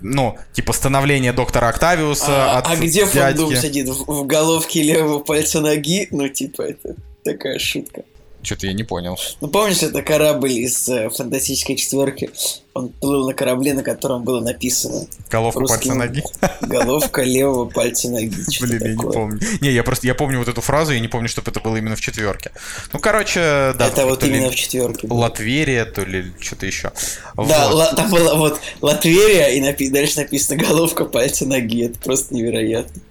ну, 0.00 0.36
типа 0.52 0.72
становление 0.72 1.32
доктора 1.32 1.68
Октавиуса 1.68 2.54
а, 2.54 2.58
от 2.58 2.66
А 2.68 2.76
где 2.76 3.00
дядьки. 3.00 3.16
Фандум 3.16 3.56
сидит? 3.56 3.88
В, 3.88 4.04
в 4.06 4.26
головке 4.26 4.82
левого 4.82 5.20
пальца 5.20 5.60
ноги? 5.60 6.08
Ну, 6.10 6.28
типа, 6.28 6.62
это 6.62 6.96
такая 7.24 7.58
шутка. 7.58 8.02
Что-то 8.42 8.66
я 8.66 8.72
не 8.72 8.84
понял. 8.84 9.16
Ну, 9.40 9.48
помнишь, 9.48 9.82
это 9.82 10.02
корабль 10.02 10.52
из 10.52 10.88
э, 10.88 11.10
фантастической 11.10 11.76
четверки? 11.76 12.30
Он 12.74 12.88
плыл 12.88 13.28
на 13.28 13.34
корабле, 13.34 13.74
на 13.74 13.82
котором 13.82 14.24
было 14.24 14.40
написано. 14.40 15.06
Головка 15.30 15.60
русским... 15.60 15.76
пальца 15.76 15.94
ноги. 15.94 16.22
Головка 16.62 17.22
левого 17.22 17.68
пальца 17.68 18.08
ноги. 18.08 18.34
Блин, 18.60 18.82
я 18.82 18.94
не 18.94 18.96
помню. 18.96 19.40
Не, 19.60 19.70
я 19.70 19.82
просто 19.82 20.06
я 20.06 20.14
помню 20.14 20.38
вот 20.38 20.48
эту 20.48 20.62
фразу, 20.62 20.92
я 20.92 21.00
не 21.00 21.08
помню, 21.08 21.28
чтобы 21.28 21.50
это 21.50 21.60
было 21.60 21.76
именно 21.76 21.96
в 21.96 22.00
четверке. 22.00 22.50
Ну, 22.92 22.98
короче, 22.98 23.74
да. 23.78 23.88
Это 23.88 24.06
вот 24.06 24.24
именно 24.24 24.50
в 24.50 24.54
четверке. 24.54 25.06
Латверия, 25.10 25.84
то 25.84 26.02
ли 26.02 26.32
что-то 26.40 26.64
еще. 26.64 26.92
Да, 27.36 27.92
там 27.94 28.10
было 28.10 28.34
вот 28.36 28.60
Латверия, 28.80 29.48
и 29.48 29.60
напи... 29.60 29.90
дальше 29.90 30.20
написано 30.20 30.62
головка 30.62 31.04
пальца 31.04 31.46
ноги. 31.46 31.84
Это 31.86 31.98
просто 31.98 32.34
невероятно. 32.34 33.02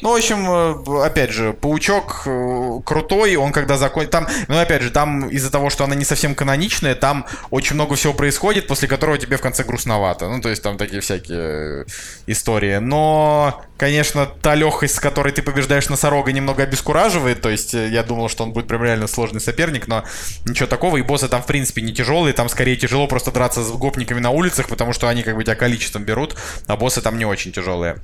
Ну, 0.00 0.12
в 0.12 0.16
общем, 0.16 0.48
э, 0.48 1.04
опять 1.04 1.30
же, 1.30 1.52
паучок 1.52 2.22
э, 2.26 2.80
крутой, 2.84 3.36
он 3.36 3.52
когда 3.52 3.78
закончит. 3.78 4.10
Там, 4.10 4.28
ну, 4.48 4.58
опять 4.58 4.82
же, 4.82 4.90
там 4.90 5.28
из-за 5.28 5.50
того, 5.50 5.70
что 5.70 5.84
она 5.84 5.94
не 5.94 6.04
совсем 6.04 6.34
каноничная, 6.34 6.94
там 6.94 7.26
очень 7.50 7.74
много 7.74 7.96
всего 7.96 8.12
происходит, 8.12 8.66
после 8.66 8.88
которого 8.92 9.16
тебе 9.16 9.38
в 9.38 9.40
конце 9.40 9.64
грустновато. 9.64 10.28
Ну, 10.28 10.40
то 10.42 10.50
есть 10.50 10.62
там 10.62 10.76
такие 10.76 11.00
всякие 11.00 11.38
э, 11.38 11.84
истории. 12.26 12.76
Но, 12.76 13.64
конечно, 13.78 14.26
та 14.26 14.54
легкость, 14.54 14.96
с 14.96 15.00
которой 15.00 15.32
ты 15.32 15.40
побеждаешь 15.40 15.88
носорога, 15.88 16.30
немного 16.30 16.62
обескураживает. 16.62 17.40
То 17.40 17.48
есть 17.48 17.72
э, 17.72 17.88
я 17.88 18.02
думал, 18.02 18.28
что 18.28 18.44
он 18.44 18.52
будет 18.52 18.66
прям 18.66 18.84
реально 18.84 19.06
сложный 19.06 19.40
соперник, 19.40 19.88
но 19.88 20.04
ничего 20.44 20.66
такого. 20.66 20.98
И 20.98 21.02
боссы 21.02 21.28
там, 21.28 21.42
в 21.42 21.46
принципе, 21.46 21.80
не 21.80 21.94
тяжелые. 21.94 22.34
Там 22.34 22.50
скорее 22.50 22.76
тяжело 22.76 23.06
просто 23.06 23.32
драться 23.32 23.62
с 23.62 23.70
гопниками 23.70 24.20
на 24.20 24.30
улицах, 24.30 24.68
потому 24.68 24.92
что 24.92 25.08
они 25.08 25.22
как 25.22 25.36
бы 25.36 25.42
тебя 25.42 25.54
количеством 25.54 26.04
берут, 26.04 26.36
а 26.66 26.76
боссы 26.76 27.00
там 27.00 27.16
не 27.16 27.24
очень 27.24 27.50
тяжелые. 27.50 27.96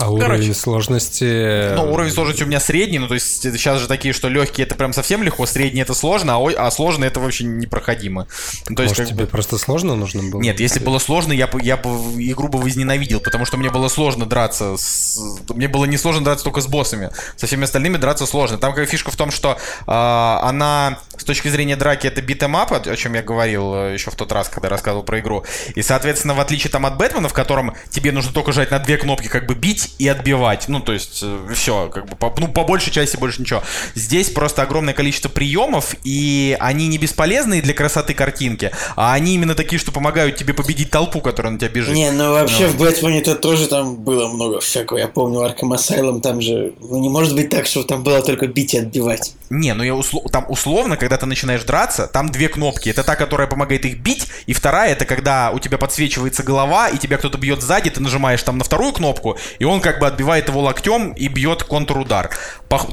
А 0.00 0.08
уровень 0.08 0.26
Короче, 0.26 0.54
сложности... 0.54 1.74
Ну, 1.74 1.92
уровень 1.92 2.10
сложности 2.10 2.42
у 2.42 2.46
меня 2.46 2.60
средний, 2.60 2.98
ну, 2.98 3.08
то 3.08 3.14
есть 3.14 3.42
сейчас 3.42 3.80
же 3.80 3.86
такие, 3.86 4.14
что 4.14 4.28
легкие 4.28 4.66
это 4.66 4.74
прям 4.74 4.92
совсем 4.92 5.22
легко, 5.22 5.44
средний 5.46 5.82
это 5.82 5.92
сложно, 5.94 6.36
а, 6.36 6.66
а 6.66 6.70
сложно 6.70 7.04
это 7.04 7.20
вообще 7.20 7.44
непроходимо. 7.44 8.26
Ну, 8.68 8.76
то 8.76 8.82
есть, 8.82 8.98
Может, 8.98 9.12
тебе 9.12 9.24
бы... 9.24 9.30
просто 9.30 9.58
сложно 9.58 9.94
нужно 9.96 10.22
было? 10.22 10.40
Нет, 10.40 10.58
если 10.58 10.80
было 10.80 10.98
сложно, 10.98 11.32
я 11.32 11.46
бы, 11.46 11.62
я 11.62 11.76
бы 11.76 11.90
игру 12.18 12.48
бы 12.48 12.58
возненавидел, 12.58 13.20
потому 13.20 13.44
что 13.44 13.58
мне 13.58 13.70
было 13.70 13.88
сложно 13.88 14.26
драться 14.26 14.76
с... 14.78 15.20
Мне 15.50 15.68
было 15.68 15.84
не 15.84 15.98
сложно 15.98 16.24
драться 16.24 16.44
только 16.44 16.60
с 16.62 16.66
боссами. 16.66 17.10
Со 17.36 17.46
всеми 17.46 17.64
остальными 17.64 17.98
драться 17.98 18.26
сложно. 18.26 18.58
Там 18.58 18.74
как 18.74 18.88
фишка 18.88 19.10
в 19.10 19.16
том, 19.16 19.30
что 19.30 19.52
э, 19.52 19.56
она 19.86 20.98
с 21.16 21.24
точки 21.24 21.48
зрения 21.48 21.76
драки 21.76 22.06
это 22.06 22.22
beat 22.22 22.42
'em 22.42 22.57
up, 22.57 22.72
о 22.72 22.96
чем 22.96 23.14
я 23.14 23.22
говорил 23.22 23.74
э, 23.74 23.92
еще 23.94 24.10
в 24.10 24.14
тот 24.14 24.32
раз, 24.32 24.48
когда 24.48 24.68
рассказывал 24.68 25.02
про 25.02 25.20
игру. 25.20 25.44
И, 25.74 25.82
соответственно, 25.82 26.34
в 26.34 26.40
отличие 26.40 26.70
там 26.70 26.86
от 26.86 26.96
Бэтмена, 26.96 27.28
в 27.28 27.34
котором 27.34 27.74
тебе 27.90 28.12
нужно 28.12 28.32
только 28.32 28.52
жать 28.52 28.70
на 28.70 28.78
две 28.78 28.96
кнопки, 28.96 29.28
как 29.28 29.46
бы 29.46 29.54
бить, 29.54 29.89
бить 29.90 29.94
и 29.98 30.08
отбивать. 30.08 30.68
Ну, 30.68 30.80
то 30.80 30.92
есть, 30.92 31.20
э, 31.22 31.52
все, 31.54 31.88
как 31.88 32.06
бы, 32.06 32.16
по, 32.16 32.32
ну, 32.38 32.48
по 32.48 32.64
большей 32.64 32.92
части 32.92 33.16
больше 33.16 33.40
ничего. 33.40 33.62
Здесь 33.94 34.30
просто 34.30 34.62
огромное 34.62 34.94
количество 34.94 35.28
приемов, 35.28 35.94
и 36.04 36.56
они 36.60 36.88
не 36.88 36.98
бесполезные 36.98 37.62
для 37.62 37.74
красоты 37.74 38.14
картинки, 38.14 38.70
а 38.96 39.14
они 39.14 39.34
именно 39.34 39.54
такие, 39.54 39.78
что 39.78 39.92
помогают 39.92 40.36
тебе 40.36 40.54
победить 40.54 40.90
толпу, 40.90 41.20
которая 41.20 41.52
на 41.52 41.58
тебя 41.58 41.68
бежит. 41.68 41.94
Не, 41.94 42.10
ну 42.12 42.32
вообще 42.32 42.66
ну. 42.66 42.72
в 42.72 42.76
Бэтмене-то 42.78 43.36
тоже 43.36 43.66
там 43.66 43.96
было 43.96 44.28
много 44.28 44.60
всякого. 44.60 44.98
Я 44.98 45.08
помню, 45.08 45.40
Arkham 45.40 45.74
Asylum 45.74 46.20
там 46.20 46.40
же... 46.40 46.72
Ну, 46.80 47.00
не 47.00 47.08
может 47.08 47.34
быть 47.34 47.50
так, 47.50 47.66
что 47.66 47.82
там 47.82 48.02
было 48.02 48.22
только 48.22 48.46
бить 48.46 48.74
и 48.74 48.78
отбивать. 48.78 49.34
Не, 49.50 49.74
ну 49.74 49.82
я 49.82 49.94
услов... 49.94 50.24
там 50.30 50.46
условно, 50.48 50.96
когда 50.96 51.16
ты 51.16 51.26
начинаешь 51.26 51.64
драться, 51.64 52.06
там 52.06 52.30
две 52.30 52.48
кнопки. 52.48 52.88
Это 52.88 53.02
та, 53.02 53.16
которая 53.16 53.46
помогает 53.48 53.84
их 53.84 53.98
бить, 53.98 54.28
и 54.46 54.52
вторая, 54.52 54.92
это 54.92 55.04
когда 55.04 55.50
у 55.50 55.58
тебя 55.58 55.78
подсвечивается 55.78 56.42
голова, 56.42 56.88
и 56.88 56.98
тебя 56.98 57.16
кто-то 57.16 57.38
бьет 57.38 57.62
сзади, 57.62 57.90
ты 57.90 58.00
нажимаешь 58.00 58.42
там 58.42 58.58
на 58.58 58.64
вторую 58.64 58.92
кнопку, 58.92 59.38
и 59.58 59.64
он 59.64 59.69
как 59.78 60.00
бы 60.00 60.08
отбивает 60.08 60.48
его 60.48 60.60
локтем 60.62 61.12
и 61.12 61.28
бьет 61.28 61.62
контрудар. 61.62 62.30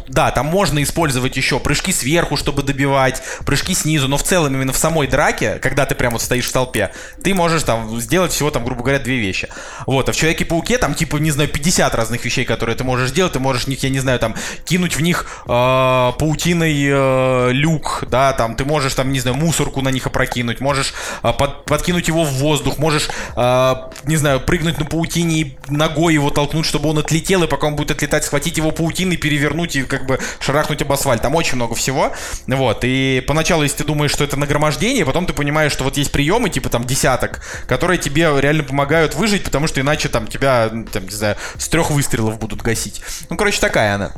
Да, 0.07 0.31
там 0.31 0.47
можно 0.47 0.81
использовать 0.83 1.37
еще 1.37 1.59
прыжки 1.59 1.91
сверху, 1.91 2.35
чтобы 2.35 2.63
добивать, 2.63 3.21
прыжки 3.45 3.73
снизу, 3.73 4.07
но 4.07 4.17
в 4.17 4.23
целом 4.23 4.53
именно 4.53 4.73
в 4.73 4.77
самой 4.77 5.07
драке, 5.07 5.59
когда 5.61 5.85
ты 5.85 5.95
прямо 5.95 6.13
вот 6.13 6.21
стоишь 6.21 6.47
в 6.47 6.51
толпе, 6.51 6.91
ты 7.23 7.33
можешь 7.33 7.63
там 7.63 7.99
сделать 8.01 8.31
всего 8.31 8.51
там, 8.51 8.65
грубо 8.65 8.81
говоря, 8.81 8.99
две 8.99 9.17
вещи. 9.17 9.47
Вот, 9.85 10.09
а 10.09 10.11
в 10.11 10.15
Человеке-пауке 10.15 10.77
там 10.77 10.93
типа, 10.93 11.17
не 11.17 11.31
знаю, 11.31 11.49
50 11.49 11.95
разных 11.95 12.25
вещей, 12.25 12.45
которые 12.45 12.75
ты 12.75 12.83
можешь 12.83 13.09
сделать, 13.09 13.33
ты 13.33 13.39
можешь 13.39 13.67
них, 13.67 13.81
я 13.83 13.89
не 13.89 13.99
знаю, 13.99 14.19
там, 14.19 14.35
кинуть 14.65 14.95
в 14.95 15.01
них 15.01 15.43
э, 15.45 15.47
паутиной 15.47 16.87
э, 16.89 17.51
люк, 17.53 18.03
да, 18.09 18.33
там, 18.33 18.55
ты 18.55 18.65
можешь 18.65 18.93
там, 18.93 19.11
не 19.11 19.19
знаю, 19.19 19.37
мусорку 19.37 19.81
на 19.81 19.89
них 19.89 20.05
опрокинуть, 20.05 20.59
можешь 20.59 20.93
э, 21.23 21.31
под, 21.33 21.65
подкинуть 21.65 22.07
его 22.07 22.23
в 22.23 22.33
воздух, 22.33 22.77
можешь, 22.77 23.09
э, 23.35 23.75
не 24.03 24.17
знаю, 24.17 24.39
прыгнуть 24.41 24.79
на 24.79 24.85
паутине 24.85 25.41
и 25.41 25.57
ногой 25.69 26.13
его 26.13 26.29
толкнуть, 26.29 26.65
чтобы 26.67 26.89
он 26.89 26.99
отлетел, 26.99 27.43
и 27.43 27.47
пока 27.47 27.67
он 27.67 27.75
будет 27.75 27.91
отлетать, 27.91 28.25
схватить 28.25 28.57
его 28.57 28.71
паутиной, 28.71 29.17
перевернуть 29.17 29.75
и 29.75 29.83
как 29.83 30.05
бы 30.05 30.19
шарахнуть 30.39 30.81
об 30.81 30.91
асфальт. 30.91 31.21
Там 31.21 31.35
очень 31.35 31.55
много 31.55 31.73
всего. 31.75 32.11
Вот. 32.45 32.79
И 32.83 33.23
поначалу, 33.27 33.63
если 33.63 33.77
ты 33.77 33.83
думаешь, 33.85 34.11
что 34.11 34.23
это 34.23 34.37
нагромождение, 34.37 35.05
потом 35.05 35.25
ты 35.25 35.33
понимаешь, 35.33 35.71
что 35.71 35.83
вот 35.83 35.97
есть 35.97 36.11
приемы, 36.11 36.49
типа 36.49 36.69
там 36.69 36.83
десяток, 36.83 37.41
которые 37.67 37.97
тебе 37.97 38.29
реально 38.39 38.63
помогают 38.63 39.15
выжить, 39.15 39.43
потому 39.43 39.67
что 39.67 39.81
иначе 39.81 40.09
там 40.09 40.27
тебя, 40.27 40.69
там, 40.91 41.05
не 41.05 41.15
знаю, 41.15 41.37
с 41.57 41.67
трех 41.67 41.89
выстрелов 41.89 42.37
будут 42.39 42.61
гасить. 42.61 43.01
Ну, 43.29 43.37
короче, 43.37 43.59
такая 43.59 43.95
она. 43.95 44.11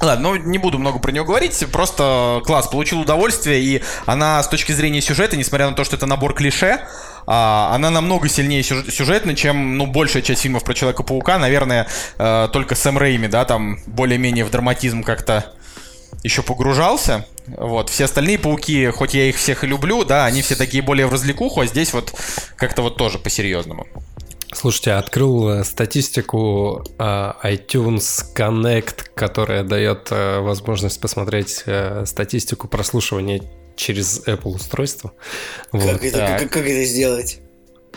Ладно, 0.00 0.30
ну 0.30 0.36
не 0.36 0.58
буду 0.58 0.78
много 0.78 0.98
про 0.98 1.10
нее 1.10 1.24
говорить, 1.24 1.64
просто 1.72 2.40
класс, 2.46 2.68
получил 2.68 3.00
удовольствие, 3.00 3.60
и 3.60 3.82
она 4.06 4.42
с 4.42 4.48
точки 4.48 4.72
зрения 4.72 5.00
сюжета, 5.00 5.36
несмотря 5.36 5.68
на 5.68 5.74
то, 5.74 5.84
что 5.84 5.96
это 5.96 6.06
набор 6.06 6.32
клише, 6.34 6.80
а, 7.26 7.70
она 7.74 7.90
намного 7.90 8.28
сильнее 8.28 8.62
сюжетна, 8.62 9.34
чем, 9.34 9.78
ну, 9.78 9.86
большая 9.86 10.22
часть 10.22 10.42
фильмов 10.42 10.64
про 10.64 10.74
Человека-паука, 10.74 11.38
наверное, 11.38 11.86
э, 12.18 12.48
только 12.52 12.74
Сэм 12.74 12.98
Рейми, 12.98 13.26
да, 13.26 13.44
там 13.44 13.78
более-менее 13.86 14.44
в 14.44 14.50
драматизм 14.50 15.02
как-то 15.02 15.52
еще 16.22 16.42
погружался. 16.42 17.26
Вот, 17.46 17.88
все 17.88 18.04
остальные 18.04 18.38
пауки, 18.38 18.86
хоть 18.90 19.14
я 19.14 19.28
их 19.28 19.36
всех 19.36 19.64
и 19.64 19.66
люблю, 19.66 20.04
да, 20.04 20.26
они 20.26 20.42
все 20.42 20.54
такие 20.56 20.82
более 20.82 21.06
в 21.06 21.12
развлекуху, 21.12 21.60
а 21.60 21.66
здесь 21.66 21.92
вот 21.92 22.14
как-то 22.56 22.82
вот 22.82 22.96
тоже 22.96 23.18
по-серьезному. 23.18 23.86
Слушайте, 24.52 24.92
открыл 24.92 25.48
э, 25.48 25.64
статистику 25.64 26.84
uh, 26.98 27.34
iTunes 27.44 28.24
Connect, 28.36 29.04
которая 29.14 29.62
дает 29.62 30.10
uh, 30.10 30.40
возможность 30.40 31.00
посмотреть 31.00 31.64
статистику 32.04 32.66
прослушивания 32.66 33.42
через 33.80 34.22
Apple 34.26 34.54
устройство. 34.54 35.12
Как, 35.72 35.80
вот. 35.80 36.02
это, 36.04 36.36
как, 36.38 36.50
как 36.50 36.66
это 36.66 36.84
сделать? 36.84 37.40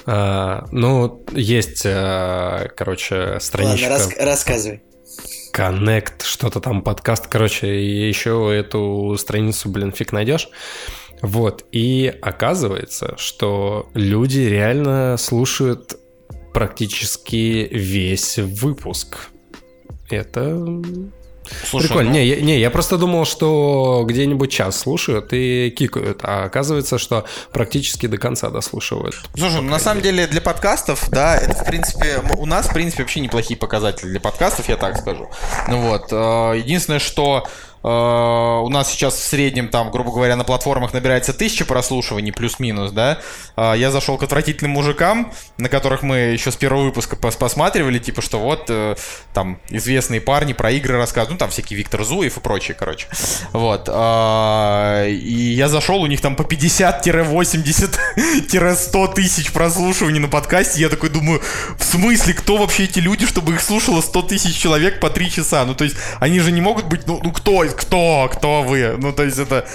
А, 0.05 0.65
ну, 0.71 1.23
есть, 1.31 1.83
а, 1.85 2.67
короче, 2.75 3.37
страничка. 3.39 3.91
Ладно, 3.91 4.05
рас, 4.05 4.17
рассказывай. 4.19 4.81
Connect, 5.53 6.23
что-то 6.23 6.59
там, 6.59 6.81
подкаст, 6.81 7.27
короче, 7.27 7.75
и 7.75 8.07
еще 8.07 8.51
эту 8.53 9.15
страницу, 9.19 9.69
блин, 9.69 9.91
фиг 9.91 10.11
найдешь. 10.11 10.49
Вот, 11.21 11.65
и 11.71 12.13
оказывается, 12.21 13.15
что 13.17 13.89
люди 13.93 14.39
реально 14.39 15.15
слушают 15.17 15.95
практически 16.53 17.67
весь 17.71 18.37
выпуск. 18.39 19.29
Это 20.09 20.81
Слушай, 21.69 21.87
Прикольно. 21.87 22.09
Ну... 22.09 22.15
Не, 22.15 22.25
я, 22.25 22.41
не, 22.41 22.59
я 22.59 22.69
просто 22.69 22.97
думал, 22.97 23.25
что 23.25 24.03
где-нибудь 24.07 24.51
час 24.51 24.79
слушают 24.79 25.29
и 25.31 25.73
кикают, 25.77 26.19
а 26.23 26.45
оказывается, 26.45 26.97
что 26.97 27.25
практически 27.51 28.07
до 28.07 28.17
конца 28.17 28.49
дослушивают. 28.49 29.15
Слушай, 29.35 29.61
ну, 29.61 29.69
на 29.69 29.79
самом 29.79 30.01
деле 30.01 30.27
для 30.27 30.41
подкастов, 30.41 31.09
да, 31.09 31.37
это 31.37 31.53
в 31.53 31.65
принципе 31.65 32.21
у 32.37 32.45
нас 32.45 32.67
в 32.67 32.73
принципе 32.73 33.03
вообще 33.03 33.19
неплохие 33.19 33.57
показатели 33.57 34.09
для 34.09 34.19
подкастов, 34.19 34.69
я 34.69 34.77
так 34.77 34.97
скажу. 34.97 35.29
Ну 35.69 35.81
вот, 35.81 36.07
э, 36.11 36.57
единственное, 36.57 36.99
что 36.99 37.47
у 37.83 38.69
нас 38.69 38.89
сейчас 38.89 39.15
в 39.15 39.23
среднем, 39.23 39.67
там, 39.67 39.91
грубо 39.91 40.11
говоря, 40.11 40.35
на 40.35 40.43
платформах 40.43 40.93
набирается 40.93 41.33
тысяча 41.33 41.65
прослушиваний, 41.65 42.31
плюс-минус, 42.31 42.91
да. 42.91 43.19
Э, 43.57 43.73
я 43.75 43.91
зашел 43.91 44.17
к 44.17 44.23
отвратительным 44.23 44.71
мужикам, 44.71 45.31
на 45.57 45.69
которых 45.69 46.01
мы 46.01 46.17
еще 46.17 46.51
с 46.51 46.55
первого 46.55 46.83
выпуска 46.83 47.15
пос 47.15 47.35
посматривали, 47.35 47.99
типа, 47.99 48.21
что 48.21 48.39
вот, 48.39 48.65
э, 48.69 48.95
там, 49.33 49.59
известные 49.69 50.21
парни 50.21 50.53
про 50.53 50.71
игры 50.71 50.97
рассказывают, 50.97 51.31
ну, 51.31 51.37
там, 51.37 51.49
всякий 51.49 51.75
Виктор 51.75 52.03
Зуев 52.03 52.37
и 52.37 52.39
прочее, 52.39 52.75
короче. 52.79 53.07
Вот. 53.51 53.89
И 53.89 55.53
я 55.57 55.67
зашел, 55.67 56.01
у 56.01 56.07
них 56.07 56.21
там 56.21 56.35
по 56.35 56.43
50-80-100 56.43 59.13
тысяч 59.13 59.51
прослушиваний 59.51 60.19
на 60.19 60.29
подкасте, 60.29 60.81
я 60.81 60.89
такой 60.89 61.09
думаю, 61.09 61.41
в 61.77 61.83
смысле, 61.83 62.33
кто 62.33 62.57
вообще 62.57 62.85
эти 62.85 62.99
люди, 62.99 63.25
чтобы 63.25 63.53
их 63.53 63.61
слушало 63.61 64.01
100 64.01 64.21
тысяч 64.23 64.55
человек 64.55 64.99
по 64.99 65.09
3 65.09 65.31
часа? 65.31 65.65
Ну, 65.65 65.75
то 65.75 65.83
есть, 65.83 65.95
они 66.19 66.39
же 66.39 66.51
не 66.51 66.61
могут 66.61 66.85
быть, 66.85 67.07
ну, 67.07 67.19
ну 67.21 67.31
кто, 67.31 67.63
кто, 67.73 68.29
кто 68.31 68.63
вы? 68.63 68.95
Ну, 68.97 69.11
то 69.13 69.23
есть 69.23 69.39
это... 69.39 69.65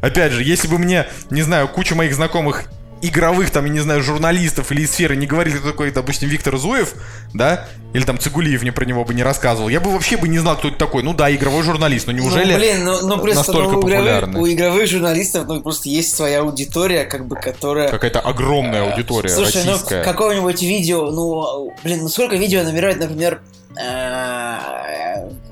Опять 0.00 0.32
же, 0.32 0.42
если 0.42 0.68
бы 0.68 0.78
мне, 0.78 1.06
не 1.30 1.42
знаю, 1.42 1.68
куча 1.68 1.94
моих 1.94 2.14
знакомых 2.14 2.66
игровых, 3.02 3.50
там, 3.50 3.66
я 3.66 3.72
не 3.72 3.80
знаю, 3.80 4.02
журналистов 4.02 4.72
или 4.72 4.82
из 4.82 4.92
сферы 4.92 5.16
не 5.16 5.26
говорили, 5.26 5.56
кто 5.58 5.70
такой, 5.70 5.90
допустим, 5.90 6.28
Виктор 6.28 6.56
Зуев, 6.56 6.94
да, 7.34 7.68
или 7.92 8.04
там 8.04 8.18
Цигулиев 8.18 8.62
мне 8.62 8.72
про 8.72 8.84
него 8.84 9.04
бы 9.04 9.14
не 9.14 9.22
рассказывал, 9.22 9.68
я 9.68 9.80
бы 9.80 9.90
вообще 9.90 10.16
бы 10.16 10.28
не 10.28 10.38
знал, 10.38 10.56
кто 10.56 10.68
это 10.68 10.78
такой. 10.78 11.02
Ну 11.02 11.12
да, 11.12 11.34
игровой 11.34 11.62
журналист, 11.62 12.06
но 12.06 12.12
ну, 12.12 12.20
неужели 12.20 12.52
ну, 12.52 12.58
блин, 12.58 12.84
ну, 12.84 13.00
ну, 13.02 13.18
просто, 13.18 13.36
настолько 13.38 13.72
ну, 13.72 13.78
у 13.78 13.82
популярный? 13.82 14.40
У 14.40 14.46
игровых 14.46 14.86
журналистов 14.86 15.46
ну, 15.46 15.60
просто 15.60 15.88
есть 15.88 16.14
своя 16.14 16.40
аудитория, 16.40 17.04
как 17.04 17.26
бы, 17.26 17.36
которая... 17.36 17.88
Какая-то 17.88 18.20
огромная 18.20 18.82
э, 18.84 18.90
аудитория 18.90 19.28
Слушай, 19.28 19.62
ну, 19.64 19.72
российская. 19.72 19.98
ну 19.98 20.04
какого-нибудь 20.04 20.62
видео, 20.62 21.10
ну, 21.10 21.74
блин, 21.84 22.00
ну 22.02 22.08
сколько 22.08 22.36
видео 22.36 22.62
набирает, 22.62 22.98
например, 22.98 23.42
э, 23.78 24.56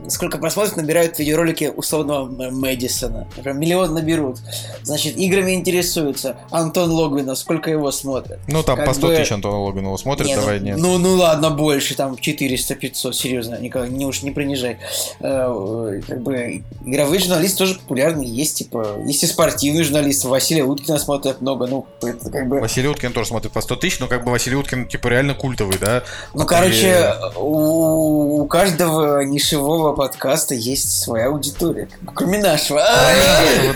сколько 0.08 0.38
просмотров 0.38 0.76
набирают 0.76 1.18
видеоролики 1.18 1.72
условного 1.74 2.50
Мэдисона. 2.50 3.28
Например, 3.36 3.58
миллион 3.58 3.94
наберут. 3.94 4.38
Значит, 4.82 5.16
играми 5.16 5.52
интересуются. 5.52 6.36
Антон 6.50 6.90
Логвинов, 6.90 7.38
сколько 7.38 7.70
его 7.70 7.90
смотрят? 7.90 8.38
Ну, 8.48 8.62
там 8.62 8.76
как 8.76 8.86
по 8.86 8.94
100 8.94 9.06
бы... 9.06 9.16
тысяч 9.16 9.32
Антона 9.32 9.58
Логвинова 9.58 9.96
смотрят, 9.96 10.28
не, 10.28 10.36
давай 10.36 10.60
ну, 10.60 10.66
нет. 10.66 10.78
Ну, 10.78 10.98
ну 10.98 11.14
ладно, 11.14 11.50
больше, 11.50 11.94
там 11.94 12.14
400-500, 12.14 13.12
серьезно, 13.12 13.58
никого, 13.60 13.86
не 13.86 14.06
уж 14.06 14.22
не 14.22 14.30
принижай. 14.30 14.78
Э, 15.20 16.00
как 16.06 16.22
бы 16.22 16.62
игровые 16.84 17.20
журналисты 17.20 17.58
тоже 17.58 17.74
популярны, 17.76 18.22
есть, 18.22 18.58
типа, 18.58 18.98
есть 19.06 19.22
и 19.22 19.26
спортивные 19.26 19.84
журналисты. 19.84 20.28
Василия 20.28 20.64
Уткина 20.64 20.98
смотрят 20.98 21.40
много, 21.40 21.66
ну, 21.66 21.86
это 22.02 22.30
как 22.30 22.48
бы... 22.48 22.60
Василий 22.60 22.88
Уткин 22.88 23.12
тоже 23.12 23.28
смотрит 23.28 23.52
по 23.52 23.60
100 23.60 23.76
тысяч, 23.76 23.98
но 24.00 24.08
как 24.08 24.24
бы 24.24 24.30
Василий 24.30 24.56
Уткин, 24.56 24.86
типа, 24.86 25.08
реально 25.08 25.34
культовый, 25.34 25.78
да? 25.78 26.02
Ну, 26.34 26.44
короче, 26.46 27.14
у, 27.36 28.42
у 28.42 28.46
каждого 28.46 29.22
нишевого 29.22 29.93
подкаста 29.94 30.54
есть 30.54 31.02
своя 31.02 31.26
аудитория. 31.26 31.88
Кроме 32.14 32.38
нашего. 32.38 32.82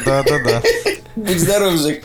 Да-да-да. 0.04 0.62
Будь 1.16 1.40
здоров, 1.40 1.74
Жек. 1.74 2.04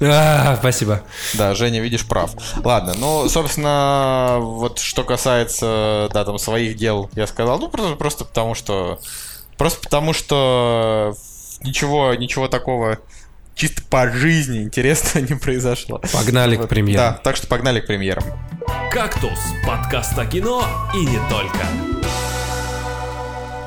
А, 0.00 0.56
спасибо. 0.58 1.02
Да, 1.34 1.54
Женя, 1.54 1.80
видишь, 1.80 2.06
прав. 2.06 2.32
Ладно, 2.62 2.94
ну, 2.98 3.28
собственно, 3.28 4.36
вот 4.40 4.78
что 4.78 5.04
касается, 5.04 6.08
да, 6.12 6.24
там, 6.24 6.38
своих 6.38 6.76
дел, 6.76 7.08
я 7.14 7.26
сказал, 7.26 7.58
ну, 7.58 7.68
просто, 7.68 7.96
просто 7.96 8.24
потому 8.24 8.54
что... 8.54 9.00
Просто 9.56 9.80
потому 9.80 10.12
что 10.12 11.14
ничего, 11.62 12.14
ничего 12.14 12.48
такого 12.48 12.98
чисто 13.54 13.82
по 13.88 14.10
жизни 14.10 14.62
интересного 14.62 15.24
не 15.28 15.34
произошло. 15.34 16.00
Погнали 16.12 16.56
к 16.56 16.66
премьерам. 16.68 17.14
Да, 17.14 17.20
так 17.22 17.36
что 17.36 17.46
погнали 17.46 17.80
к 17.80 17.86
премьерам. 17.86 18.24
«Кактус»— 18.90 19.38
подкаст 19.66 20.18
о 20.18 20.26
кино 20.26 20.64
и 20.94 20.98
не 20.98 21.18
только. 21.30 21.66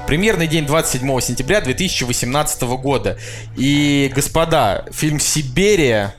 Премьерный 0.07 0.47
день 0.47 0.65
27 0.67 1.19
сентября 1.19 1.61
2018 1.61 2.61
года. 2.77 3.17
И, 3.55 4.11
господа, 4.13 4.85
фильм 4.91 5.19
«Сибирия» 5.19 6.13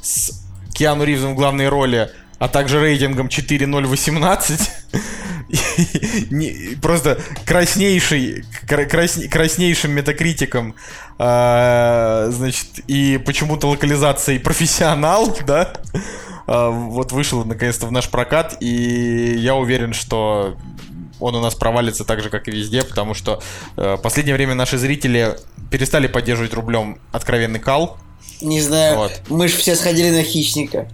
с 0.00 0.44
Киану 0.72 1.02
Ривзом 1.02 1.32
в 1.32 1.34
главной 1.34 1.68
роли, 1.68 2.10
а 2.38 2.46
также 2.48 2.80
рейтингом 2.80 3.26
4.018 3.26 4.68
не- 6.30 6.76
просто 6.76 7.18
краснейший, 7.44 8.44
кра- 8.68 8.84
красне- 8.84 9.26
краснейшим 9.28 9.90
метакритиком, 9.90 10.76
а, 11.18 12.28
значит, 12.30 12.78
и 12.86 13.18
почему-то 13.18 13.68
локализацией 13.68 14.38
профессионал, 14.38 15.36
да, 15.46 15.72
а, 16.46 16.70
вот 16.70 17.10
вышел 17.10 17.44
наконец-то 17.44 17.86
в 17.86 17.92
наш 17.92 18.08
прокат, 18.08 18.56
и 18.60 19.34
я 19.36 19.56
уверен, 19.56 19.94
что 19.94 20.56
он 21.20 21.34
у 21.34 21.40
нас 21.40 21.54
провалится 21.54 22.04
так 22.04 22.20
же, 22.22 22.30
как 22.30 22.48
и 22.48 22.50
везде, 22.50 22.82
потому 22.82 23.14
что 23.14 23.42
э, 23.76 23.94
в 23.96 24.02
последнее 24.02 24.34
время 24.34 24.54
наши 24.54 24.78
зрители 24.78 25.36
перестали 25.70 26.06
поддерживать 26.06 26.54
рублем 26.54 26.98
откровенный 27.12 27.60
кал. 27.60 27.98
Не 28.40 28.60
знаю, 28.60 28.96
Вот. 28.96 29.12
мы 29.28 29.48
же 29.48 29.56
все 29.56 29.74
сходили 29.76 30.10
на 30.10 30.22
хищника. 30.22 30.88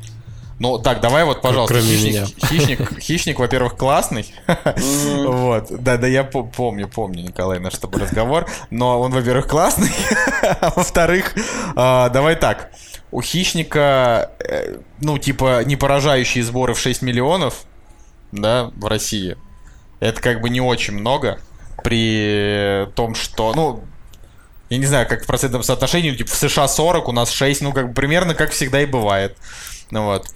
Ну, 0.59 0.79
так, 0.79 1.01
давай 1.01 1.25
вот, 1.25 1.43
пожалуйста, 1.43 1.75
Кроме 1.75 1.89
хищник, 1.89 2.13
меня. 2.13 2.27
хищник, 2.49 3.01
хищник, 3.01 3.39
во-первых, 3.41 3.77
классный. 3.77 4.33
Вот, 4.77 5.67
да, 5.71 5.97
да, 5.97 6.07
я 6.07 6.23
по- 6.23 6.45
помню, 6.45 6.87
помню, 6.89 7.23
Николай, 7.25 7.59
наш 7.59 7.75
с 7.75 7.79
тобой 7.79 8.03
разговор. 8.03 8.49
Но 8.71 9.01
он, 9.01 9.11
во-первых, 9.13 9.49
классный, 9.49 9.91
а 10.61 10.73
во-вторых, 10.77 11.35
а, 11.75 12.11
давай 12.11 12.37
так. 12.37 12.71
У 13.11 13.21
хищника, 13.23 14.31
э, 14.39 14.77
ну, 15.01 15.19
типа, 15.19 15.65
не 15.65 15.75
поражающие 15.77 16.45
сборы 16.45 16.75
в 16.75 16.79
6 16.79 17.03
миллионов, 17.03 17.65
да, 18.31 18.71
в 18.77 18.87
России. 18.87 19.37
Это 20.03 20.21
как 20.21 20.41
бы 20.41 20.51
не 20.51 20.61
очень 20.61 20.95
много 20.95 21.38
при 21.85 22.88
том, 22.97 23.15
что, 23.15 23.53
ну, 23.55 23.85
я 24.69 24.79
не 24.79 24.87
знаю, 24.87 25.07
как 25.09 25.23
в 25.23 25.27
процентном 25.27 25.62
соотношении, 25.62 26.11
типа 26.11 26.29
в 26.29 26.35
США 26.35 26.67
40, 26.67 27.07
у 27.07 27.12
нас 27.12 27.31
6, 27.31 27.61
ну, 27.61 27.73
как 27.73 27.88
бы 27.88 27.95
примерно 27.95 28.35
как 28.35 28.51
всегда 28.51 28.83
и 28.83 28.87
бывает. 28.87 29.37
Ну 29.93 30.07
вот. 30.07 30.27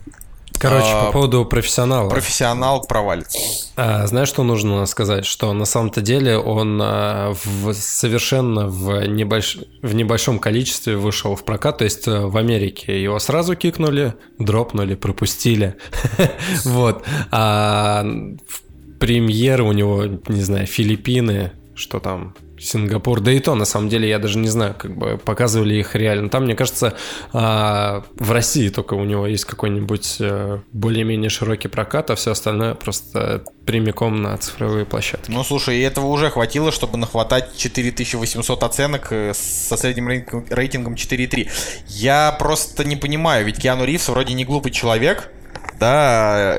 Короче, 0.60 0.86
А, 0.86 1.06
по 1.06 1.12
поводу 1.12 1.44
профессионала. 1.44 2.08
Профессионал 2.08 2.86
провалится. 2.86 3.38
А, 3.74 4.06
знаешь, 4.06 4.28
что 4.28 4.44
нужно 4.44 4.86
сказать? 4.86 5.26
Что 5.26 5.52
на 5.52 5.64
самом-то 5.64 6.00
деле 6.00 6.38
он 6.38 6.80
а, 6.80 7.34
в, 7.44 7.74
совершенно 7.74 8.68
в, 8.68 9.04
небольш... 9.04 9.58
в 9.82 9.94
небольшом 9.96 10.38
количестве 10.38 10.96
вышел 10.96 11.34
в 11.34 11.44
прокат. 11.44 11.78
То 11.78 11.84
есть 11.84 12.06
э, 12.06 12.20
в 12.20 12.36
Америке 12.36 13.02
его 13.02 13.18
сразу 13.18 13.56
кикнули, 13.56 14.14
дропнули, 14.38 14.94
пропустили. 14.94 15.74
Вот. 16.64 17.04
А 17.32 18.04
в 18.46 18.65
премьеры 18.98 19.64
у 19.64 19.72
него, 19.72 20.04
не 20.28 20.42
знаю, 20.42 20.66
Филиппины, 20.66 21.52
что 21.74 22.00
там, 22.00 22.34
Сингапур, 22.58 23.20
да 23.20 23.32
и 23.32 23.40
то, 23.40 23.54
на 23.54 23.64
самом 23.64 23.88
деле, 23.88 24.08
я 24.08 24.18
даже 24.18 24.38
не 24.38 24.48
знаю, 24.48 24.74
как 24.76 24.96
бы 24.96 25.18
показывали 25.18 25.74
их 25.74 25.94
реально. 25.94 26.28
Там, 26.28 26.44
мне 26.44 26.54
кажется, 26.54 26.96
а, 27.32 28.04
в 28.16 28.32
России 28.32 28.68
только 28.68 28.94
у 28.94 29.04
него 29.04 29.26
есть 29.26 29.44
какой-нибудь 29.44 30.16
э, 30.20 30.60
более-менее 30.72 31.28
широкий 31.28 31.68
прокат, 31.68 32.10
а 32.10 32.14
все 32.14 32.30
остальное 32.30 32.74
просто 32.74 33.44
прямиком 33.66 34.22
на 34.22 34.36
цифровые 34.38 34.86
площадки. 34.86 35.30
Ну, 35.30 35.44
слушай, 35.44 35.80
этого 35.82 36.06
уже 36.06 36.30
хватило, 36.30 36.72
чтобы 36.72 36.96
нахватать 36.96 37.56
4800 37.56 38.62
оценок 38.62 39.08
э, 39.10 39.32
со 39.34 39.76
средним 39.76 40.08
рейтингом 40.08 40.94
4,3. 40.94 41.48
Я 41.88 42.34
просто 42.38 42.84
не 42.84 42.96
понимаю, 42.96 43.44
ведь 43.44 43.58
Киану 43.58 43.84
Ривз 43.84 44.08
вроде 44.08 44.32
не 44.34 44.44
глупый 44.44 44.72
человек, 44.72 45.30
да, 45.78 46.58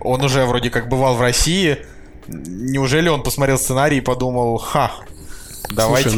он 0.00 0.24
уже 0.24 0.44
вроде 0.44 0.70
как 0.70 0.88
бывал 0.88 1.14
в 1.16 1.20
России. 1.20 1.78
Неужели 2.28 3.08
он 3.08 3.22
посмотрел 3.22 3.58
сценарий 3.58 3.98
и 3.98 4.00
подумал, 4.00 4.58
ха, 4.58 4.92
давайте-ка... 5.70 6.16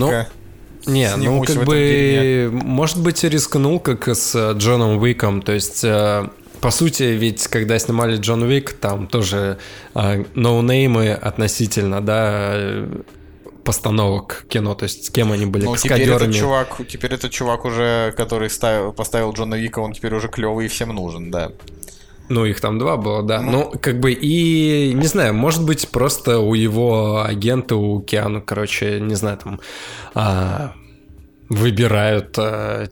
ну, 0.86 0.92
Не, 0.92 1.14
ну 1.16 1.42
как 1.42 1.64
бы, 1.64 2.48
может 2.52 2.98
быть, 3.02 3.22
рискнул, 3.24 3.78
как 3.78 4.08
с 4.08 4.34
э, 4.34 4.52
Джоном 4.56 4.98
Уиком, 4.98 5.42
то 5.42 5.52
есть... 5.52 5.84
э, 5.84 6.28
По 6.60 6.70
сути, 6.70 7.02
ведь 7.02 7.46
когда 7.48 7.78
снимали 7.78 8.16
Джон 8.16 8.42
Уик, 8.42 8.72
там 8.72 9.06
тоже 9.06 9.58
э, 9.94 10.24
ноунеймы 10.34 11.12
относительно, 11.12 12.00
да, 12.00 12.86
постановок 13.64 14.46
кино, 14.48 14.74
то 14.74 14.84
есть 14.84 15.04
с 15.04 15.10
кем 15.10 15.30
они 15.30 15.44
были, 15.44 15.66
Ну, 15.66 15.76
теперь 15.76 16.08
этот 16.08 16.34
чувак, 16.34 16.80
теперь 16.88 17.12
этот 17.12 17.30
чувак 17.30 17.66
уже, 17.66 18.14
который 18.16 18.48
ставил, 18.48 18.92
поставил 18.94 19.32
Джона 19.34 19.56
Вика, 19.56 19.80
он 19.80 19.92
теперь 19.92 20.14
уже 20.14 20.28
клевый 20.28 20.64
и 20.66 20.68
всем 20.68 20.88
нужен, 20.88 21.30
да. 21.30 21.52
Ну, 22.28 22.44
их 22.44 22.60
там 22.60 22.78
два 22.78 22.96
было, 22.96 23.22
да. 23.22 23.40
Ну, 23.40 23.72
как 23.80 24.00
бы 24.00 24.12
и, 24.12 24.92
не 24.94 25.06
знаю, 25.06 25.34
может 25.34 25.64
быть, 25.64 25.88
просто 25.88 26.40
у 26.40 26.54
его 26.54 27.24
агента, 27.24 27.76
у 27.76 28.00
Киану, 28.00 28.42
короче, 28.42 29.00
не 29.00 29.14
знаю, 29.14 29.38
там 29.38 29.60
а, 30.14 30.74
выбирают, 31.48 32.38
а, 32.38 32.88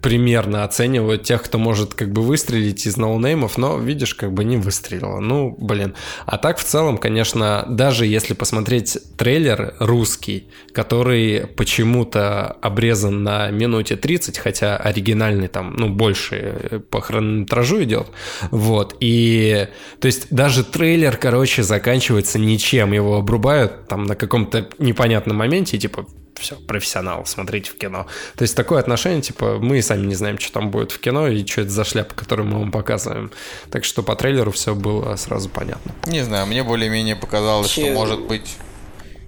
примерно 0.00 0.64
оценивают 0.64 1.24
тех, 1.24 1.42
кто 1.42 1.58
может 1.58 1.94
как 1.94 2.12
бы 2.12 2.22
выстрелить 2.22 2.86
из 2.86 2.96
ноунеймов, 2.96 3.58
но, 3.58 3.78
видишь, 3.78 4.14
как 4.14 4.32
бы 4.32 4.44
не 4.44 4.56
выстрелило. 4.56 5.18
Ну, 5.18 5.56
блин. 5.58 5.94
А 6.26 6.38
так, 6.38 6.58
в 6.58 6.64
целом, 6.64 6.98
конечно, 6.98 7.64
даже 7.68 8.06
если 8.06 8.34
посмотреть 8.34 8.98
трейлер 9.16 9.74
русский, 9.80 10.48
который 10.72 11.46
почему-то 11.46 12.56
обрезан 12.62 13.24
на 13.24 13.50
минуте 13.50 13.96
30, 13.96 14.38
хотя 14.38 14.76
оригинальный 14.76 15.48
там, 15.48 15.74
ну, 15.76 15.88
больше 15.88 16.36
э, 16.36 16.78
по 16.78 17.00
хронометражу 17.00 17.82
идет, 17.82 18.08
вот, 18.50 18.96
и, 19.00 19.68
то 20.00 20.06
есть, 20.06 20.28
даже 20.30 20.64
трейлер, 20.64 21.16
короче, 21.16 21.62
заканчивается 21.62 22.38
ничем, 22.38 22.92
его 22.92 23.16
обрубают 23.16 23.88
там 23.88 24.04
на 24.04 24.14
каком-то 24.14 24.68
непонятном 24.78 25.36
моменте, 25.36 25.78
типа, 25.78 26.06
все, 26.38 26.56
профессионал, 26.56 27.26
смотрите 27.26 27.70
в 27.70 27.76
кино. 27.76 28.06
То 28.36 28.42
есть 28.42 28.54
такое 28.54 28.80
отношение, 28.80 29.22
типа, 29.22 29.58
мы 29.60 29.78
и 29.78 29.82
сами 29.82 30.06
не 30.06 30.14
знаем, 30.14 30.38
что 30.38 30.52
там 30.52 30.70
будет 30.70 30.92
в 30.92 31.00
кино 31.00 31.28
и 31.28 31.44
что 31.46 31.62
это 31.62 31.70
за 31.70 31.84
шляпа, 31.84 32.14
которую 32.14 32.48
мы 32.48 32.58
вам 32.58 32.72
показываем. 32.72 33.30
Так 33.70 33.84
что 33.84 34.02
по 34.02 34.16
трейлеру 34.16 34.50
все 34.52 34.74
было 34.74 35.16
сразу 35.16 35.48
понятно. 35.48 35.94
Не 36.06 36.24
знаю, 36.24 36.46
мне 36.46 36.62
более-менее 36.62 37.16
показалось, 37.16 37.70
что 37.70 37.82
Че- 37.82 37.94
может 37.94 38.20
быть... 38.26 38.56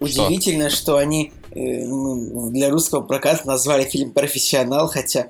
Удивительно, 0.00 0.70
что 0.70 0.96
они 0.96 1.30
э, 1.50 1.84
ну, 1.84 2.50
для 2.50 2.70
русского 2.70 3.02
проката 3.02 3.46
назвали 3.46 3.84
фильм 3.84 4.12
«Профессионал», 4.12 4.88
хотя 4.88 5.28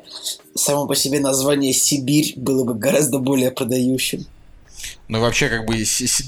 само 0.54 0.86
по 0.86 0.94
себе 0.94 1.18
название 1.18 1.72
«Сибирь» 1.72 2.34
было 2.36 2.62
бы 2.62 2.74
гораздо 2.74 3.18
более 3.18 3.50
продающим. 3.50 4.26
Ну 5.10 5.18
и 5.18 5.20
вообще, 5.20 5.48
как 5.48 5.66
бы, 5.66 5.74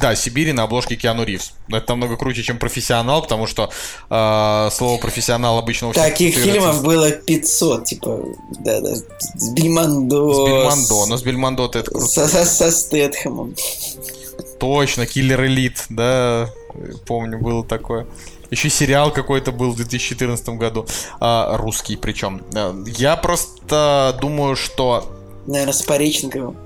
да, 0.00 0.16
Сибири 0.16 0.52
на 0.52 0.64
обложке 0.64 0.96
Киану 0.96 1.22
Ривз. 1.22 1.52
Это 1.68 1.92
намного 1.92 2.16
круче, 2.16 2.42
чем 2.42 2.58
профессионал, 2.58 3.22
потому 3.22 3.46
что 3.46 3.70
э, 4.10 4.70
слово 4.72 5.00
профессионал 5.00 5.58
обычно 5.58 5.90
у 5.90 5.92
Таких 5.92 6.34
фильмов 6.34 6.82
было 6.82 7.12
500, 7.12 7.84
типа, 7.84 8.24
да-да, 8.58 8.96
с 8.96 9.50
Бельмондо. 9.52 10.34
с 10.34 10.48
Бельмондо. 10.48 11.06
Но 11.06 11.16
с 11.16 11.22
Бельмондо 11.22 11.66
это 11.66 11.84
круто. 11.84 12.06
Со, 12.06 12.26
со, 12.26 12.44
со 12.44 12.72
Стэтхэмом. 12.72 13.54
Точно, 14.58 15.06
Киллер 15.06 15.44
Элит, 15.44 15.84
да, 15.88 16.50
помню, 17.06 17.38
было 17.38 17.64
такое. 17.64 18.08
Еще 18.50 18.68
сериал 18.68 19.12
какой-то 19.12 19.52
был 19.52 19.70
в 19.70 19.76
2014 19.76 20.48
году, 20.58 20.88
а, 21.20 21.56
русский 21.56 21.94
причем. 21.94 22.42
А, 22.52 22.74
Я 22.98 23.14
просто 23.14 24.18
думаю, 24.20 24.56
что 24.56 25.08
Наверное, 25.46 25.72
с 25.72 25.82
Пореченковым. 25.82 26.56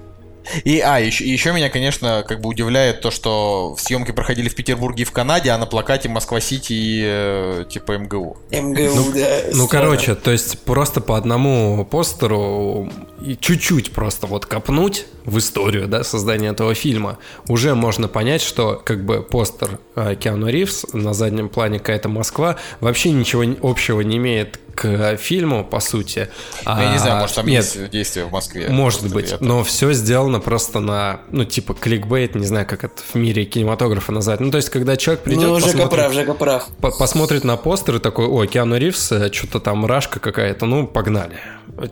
И, 0.64 0.80
а, 0.80 0.98
еще, 0.98 1.24
еще 1.24 1.52
меня, 1.52 1.68
конечно, 1.68 2.24
как 2.26 2.40
бы 2.40 2.48
удивляет 2.48 3.00
то, 3.00 3.10
что 3.10 3.76
съемки 3.78 4.12
проходили 4.12 4.48
в 4.48 4.54
Петербурге 4.54 5.02
и 5.02 5.04
в 5.04 5.12
Канаде, 5.12 5.50
а 5.50 5.58
на 5.58 5.66
плакате 5.66 6.08
Москва-Сити 6.08 6.72
и 6.72 7.02
э, 7.04 7.64
типа 7.68 7.98
МГУ. 7.98 8.36
МГУ, 8.50 9.12
да. 9.14 9.40
Ну, 9.52 9.66
странно. 9.66 9.68
короче, 9.68 10.14
то 10.14 10.30
есть 10.30 10.60
просто 10.60 11.00
по 11.00 11.16
одному 11.16 11.84
постеру 11.84 12.90
и 13.24 13.36
чуть-чуть 13.36 13.92
просто 13.92 14.26
вот 14.26 14.46
копнуть 14.46 15.06
в 15.24 15.38
историю, 15.38 15.88
да, 15.88 16.04
создания 16.04 16.48
этого 16.48 16.74
фильма, 16.74 17.18
уже 17.48 17.74
можно 17.74 18.08
понять, 18.08 18.42
что 18.42 18.80
как 18.84 19.04
бы 19.04 19.22
постер 19.22 19.78
э, 19.94 20.14
Киану 20.14 20.48
Ривз, 20.48 20.86
на 20.92 21.14
заднем 21.14 21.48
плане 21.48 21.78
какая-то 21.78 22.08
Москва, 22.08 22.56
вообще 22.80 23.10
ничего 23.10 23.44
общего 23.62 24.00
не 24.00 24.16
имеет 24.16 24.60
к 24.76 25.16
фильму, 25.16 25.64
по 25.64 25.80
сути. 25.80 26.28
Ну, 26.64 26.78
Я 26.80 26.92
не 26.92 26.98
знаю, 26.98 27.16
может, 27.20 27.34
там 27.36 27.46
нет, 27.46 27.64
есть 27.64 27.90
действие 27.90 28.26
в 28.26 28.30
Москве. 28.30 28.68
может 28.68 29.00
Просто 29.00 29.14
быть, 29.16 29.32
это- 29.32 29.42
но 29.44 29.64
все 29.64 29.92
сделано 29.94 30.38
просто 30.38 30.80
на, 30.80 31.20
ну, 31.30 31.44
типа, 31.44 31.74
кликбейт, 31.74 32.34
не 32.34 32.46
знаю, 32.46 32.66
как 32.66 32.84
это 32.84 33.02
в 33.02 33.14
мире 33.16 33.44
кинематографа 33.46 34.12
назвать. 34.12 34.40
Ну, 34.40 34.50
то 34.50 34.58
есть, 34.58 34.68
когда 34.68 34.96
человек 34.96 35.24
придет, 35.24 35.42
Ну, 35.48 35.56
Жека 35.60 35.66
посмотрит, 35.72 35.90
прав, 35.90 36.12
Жека 36.12 36.34
прав. 36.34 36.68
по- 36.80 36.90
посмотрит 36.90 37.42
на 37.44 37.56
постер 37.56 37.96
и 37.96 37.98
такой, 37.98 38.26
ой, 38.26 38.46
Киану 38.46 38.76
Ривз, 38.76 39.12
что-то 39.32 39.58
там 39.60 39.86
рашка 39.86 40.20
какая-то, 40.20 40.66
ну, 40.66 40.86
погнали. 40.86 41.36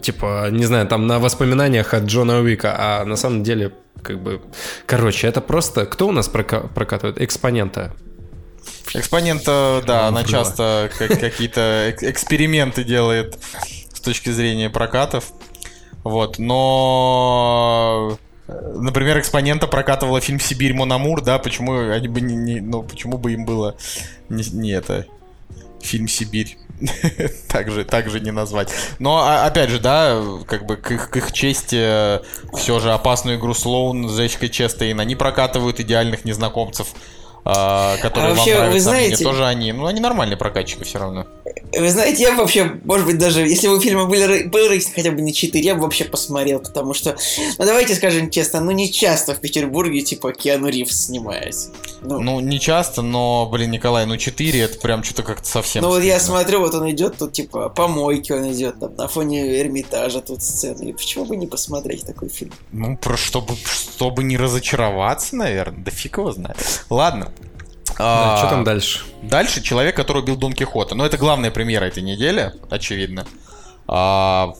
Типа, 0.03 0.49
не 0.51 0.65
знаю, 0.67 0.87
там 0.87 1.07
на 1.07 1.19
воспоминаниях 1.19 1.95
от 1.95 2.05
Джона 2.05 2.41
Уика, 2.41 2.75
а 2.79 3.05
на 3.05 3.17
самом 3.17 3.43
деле, 3.43 3.73
как 4.03 4.21
бы... 4.23 4.41
Короче, 4.87 5.27
это 5.27 5.41
просто... 5.41 5.87
Кто 5.87 6.09
у 6.09 6.13
нас 6.13 6.29
прока- 6.29 6.69
прокатывает? 6.75 7.21
Экспонента. 7.21 7.93
Экспонента, 8.95 9.83
да, 9.87 10.07
она 10.09 10.23
часто 10.25 10.91
как- 10.99 11.19
какие-то 11.21 11.91
эк- 11.91 12.03
эксперименты 12.11 12.85
делает 12.85 13.39
с 13.93 14.01
точки 14.01 14.31
зрения 14.31 14.71
прокатов. 14.71 15.25
Вот, 16.05 16.39
но... 16.39 18.19
э, 18.49 18.73
Например, 18.77 19.19
экспонента 19.19 19.67
прокатывала 19.67 20.21
фильм 20.21 20.39
Сибирь 20.39 20.75
Мономур, 20.75 21.23
да, 21.23 21.39
почему 21.39 21.79
они 21.91 22.09
бы 22.09 22.21
не, 22.21 22.37
не- 22.37 22.61
ну, 22.61 22.83
почему 22.83 23.17
бы 23.19 23.33
им 23.33 23.45
было 23.47 23.77
не, 24.29 24.45
не 24.53 24.71
это 24.73 25.07
фильм 25.81 26.09
Сибирь. 26.09 26.59
так, 27.49 27.71
же, 27.71 27.85
так 27.85 28.11
же 28.11 28.21
не 28.21 28.33
назвать. 28.33 28.69
Но, 28.99 29.19
а- 29.19 29.47
опять 29.47 29.71
же, 29.71 29.79
да, 29.81 30.21
как 30.47 30.67
бы 30.67 30.77
к 30.77 30.91
их, 30.91 31.09
к 31.11 31.17
их 31.17 31.33
чести 31.33 32.21
все 32.57 32.81
же 32.81 32.93
опасную 32.93 33.39
игру 33.39 33.55
Слоун 33.55 34.09
с 34.09 34.17
Джессикой 34.17 34.49
Честейн, 34.51 35.01
они 35.01 35.15
прокатывают 35.17 35.81
идеальных 35.81 36.25
незнакомцев, 36.25 36.89
а, 37.45 37.97
которые 37.99 38.33
А 38.33 38.35
вообще, 38.35 38.55
вам 38.55 38.63
вы 38.73 38.81
нравятся. 38.81 38.91
а 38.91 38.93
мне 38.93 39.01
знаете- 39.07 39.25
тоже 39.25 39.45
они. 39.47 39.73
Ну, 39.73 39.87
они 39.87 40.01
нормальные 40.01 40.37
прокатчики 40.37 40.83
все 40.85 40.99
равно. 40.99 41.27
Вы 41.77 41.91
знаете, 41.91 42.23
я 42.23 42.35
вообще, 42.35 42.73
может 42.85 43.07
быть, 43.07 43.19
даже 43.19 43.41
если 43.41 43.69
бы 43.69 43.77
у 43.77 43.81
фильма 43.81 44.07
были, 44.07 44.45
был 44.45 44.69
рейтинг 44.69 44.95
хотя 44.95 45.11
бы 45.11 45.21
не 45.21 45.35
4, 45.35 45.63
я 45.65 45.75
бы 45.75 45.83
вообще 45.83 46.05
посмотрел, 46.05 46.61
потому 46.61 46.95
что, 46.95 47.17
ну 47.59 47.65
давайте 47.65 47.95
скажем 47.97 48.31
честно, 48.31 48.61
ну 48.61 48.71
не 48.71 48.91
часто 48.93 49.35
в 49.35 49.41
Петербурге, 49.41 50.01
типа, 50.03 50.33
Киану 50.33 50.69
Ривз 50.69 51.07
снимается. 51.07 51.71
Ну, 52.01 52.21
Ну, 52.21 52.41
не 52.41 52.61
часто, 52.61 53.03
но, 53.03 53.47
блин, 53.51 53.71
Николай, 53.73 54.07
ну 54.07 54.17
4 54.17 54.61
это 54.61 54.79
прям 54.79 55.03
что-то 55.03 55.23
как-то 55.25 55.49
совсем. 55.49 55.83
ну 55.83 55.89
вот 55.91 56.03
я 56.03 56.21
смотрю, 56.21 56.61
вот 56.61 56.75
он 56.75 56.91
идет, 56.91 57.17
тут 57.19 57.33
типа 57.33 57.69
по 57.71 57.89
мойке 57.89 58.35
он 58.35 58.53
идет, 58.53 58.79
там 58.79 58.95
на 58.95 59.09
фоне 59.09 59.61
Эрмитажа 59.61 60.21
тут 60.21 60.43
сцены. 60.43 60.91
И 60.91 60.93
почему 60.93 61.25
бы 61.25 61.37
не 61.37 61.47
посмотреть 61.47 62.07
такой 62.07 62.29
фильм? 62.29 62.53
Ну, 62.73 62.97
про 62.97 63.17
чтобы, 63.17 63.55
чтобы 63.57 64.23
не 64.23 64.37
разочароваться, 64.37 65.35
наверное. 65.37 65.83
Да 65.85 65.91
фиг 65.91 66.19
его 66.19 66.31
знает. 66.33 66.57
Ладно. 66.89 67.33
Да, 67.99 68.35
А, 68.35 68.39
что 68.39 68.49
там 68.49 68.65
дальше? 68.65 69.01
Дальше 69.23 69.63
человек, 69.63 69.97
который 69.97 70.23
убил 70.23 70.37
Дон 70.37 70.53
Кихота. 70.53 70.95
Но 70.95 71.07
это 71.07 71.17
главная 71.17 71.51
премьера 71.51 71.85
этой 71.85 72.03
недели, 72.03 72.53
очевидно. 72.71 73.27
А, 73.87 74.55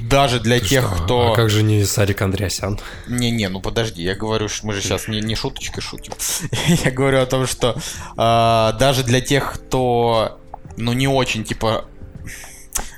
даже 0.00 0.40
для 0.40 0.58
Ты 0.58 0.66
тех, 0.66 0.84
что? 0.84 1.04
кто... 1.04 1.32
А 1.32 1.36
как 1.36 1.50
же 1.50 1.62
не 1.62 1.84
Сарик 1.84 2.22
Андреасян? 2.22 2.80
Не-не, 3.06 3.48
ну 3.48 3.60
подожди, 3.60 4.02
я 4.02 4.14
говорю, 4.14 4.48
мы 4.62 4.72
же 4.72 4.80
сейчас 4.80 5.06
не, 5.08 5.20
не 5.20 5.34
шуточкой 5.34 5.82
шутим. 5.82 6.12
я 6.84 6.90
говорю 6.90 7.20
о 7.20 7.26
том, 7.26 7.46
что 7.46 7.76
а, 8.16 8.72
даже 8.72 9.04
для 9.04 9.20
тех, 9.20 9.52
кто, 9.52 10.40
ну, 10.76 10.92
не 10.92 11.08
очень, 11.08 11.44
типа, 11.44 11.84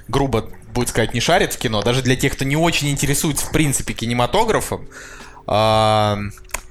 грубо 0.09 0.49
будет 0.73 0.89
сказать, 0.89 1.15
не 1.15 1.21
шарит 1.21 1.53
в 1.53 1.59
кино, 1.59 1.83
даже 1.83 2.03
для 2.03 2.17
тех, 2.17 2.33
кто 2.35 2.45
не 2.45 2.57
очень 2.57 2.91
интересуется, 2.91 3.47
в 3.47 3.51
принципе, 3.53 3.93
кинематографом, 3.93 4.89
а, 5.47 6.19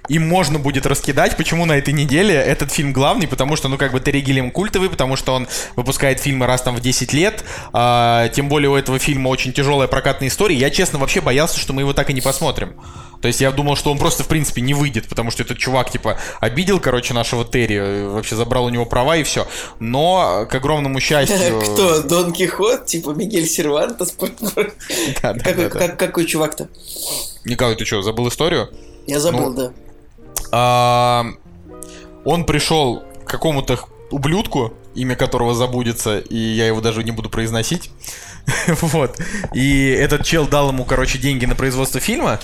им 0.09 0.27
можно 0.27 0.59
будет 0.59 0.85
раскидать, 0.85 1.37
почему 1.37 1.65
на 1.65 1.77
этой 1.77 1.93
неделе 1.93 2.35
этот 2.35 2.71
фильм 2.71 2.91
главный, 2.91 3.27
потому 3.27 3.55
что, 3.55 3.69
ну, 3.69 3.77
как 3.77 3.91
бы 3.93 3.99
Терри 3.99 4.19
Гиллиам 4.19 4.51
культовый, 4.51 4.89
потому 4.89 5.15
что 5.15 5.33
он 5.33 5.47
выпускает 5.75 6.19
фильмы 6.19 6.45
раз 6.45 6.61
там 6.61 6.75
в 6.75 6.81
10 6.81 7.13
лет, 7.13 7.43
а, 7.71 8.27
тем 8.29 8.49
более 8.49 8.69
у 8.69 8.75
этого 8.75 8.99
фильма 8.99 9.29
очень 9.29 9.53
тяжелая 9.53 9.87
прокатная 9.87 10.27
история. 10.27 10.55
Я, 10.55 10.69
честно, 10.69 10.99
вообще 10.99 11.21
боялся, 11.21 11.59
что 11.59 11.73
мы 11.73 11.81
его 11.81 11.93
так 11.93 12.09
и 12.09 12.13
не 12.13 12.21
посмотрим. 12.21 12.73
То 13.21 13.27
есть 13.27 13.39
я 13.39 13.51
думал, 13.51 13.77
что 13.77 13.89
он 13.89 13.97
просто, 13.97 14.23
в 14.23 14.27
принципе, 14.27 14.59
не 14.59 14.73
выйдет, 14.73 15.07
потому 15.07 15.31
что 15.31 15.43
этот 15.43 15.57
чувак, 15.57 15.89
типа, 15.89 16.17
обидел, 16.41 16.81
короче, 16.81 17.13
нашего 17.13 17.45
Терри, 17.45 18.05
вообще 18.05 18.35
забрал 18.35 18.65
у 18.65 18.69
него 18.69 18.85
права 18.85 19.15
и 19.15 19.23
все. 19.23 19.47
Но, 19.79 20.45
к 20.51 20.55
огромному 20.55 20.99
счастью... 20.99 21.61
Кто? 21.73 22.03
Дон 22.03 22.33
Кихот? 22.33 22.85
Типа 22.85 23.11
Мигель 23.11 23.47
Сервантес? 23.47 24.13
Какой 25.97 26.25
чувак-то? 26.25 26.67
Николай, 27.45 27.77
ты 27.77 27.85
что, 27.85 28.01
забыл 28.01 28.27
историю? 28.27 28.69
Я 29.07 29.21
забыл, 29.21 29.49
Ну, 29.49 29.53
да. 29.53 29.73
А, 30.55 31.25
он 32.25 32.45
пришел 32.45 33.03
к 33.25 33.29
какому-то 33.29 33.79
ублюдку, 34.11 34.71
имя 34.93 35.15
которого 35.15 35.55
забудется, 35.55 36.19
и 36.19 36.37
я 36.37 36.67
его 36.67 36.79
даже 36.79 37.03
не 37.03 37.09
буду 37.09 37.27
произносить. 37.27 37.89
вот. 38.67 39.19
И 39.55 39.87
этот 39.87 40.23
чел 40.23 40.47
дал 40.47 40.69
ему, 40.69 40.85
короче, 40.85 41.17
деньги 41.17 41.45
на 41.45 41.55
производство 41.55 41.99
фильма. 41.99 42.39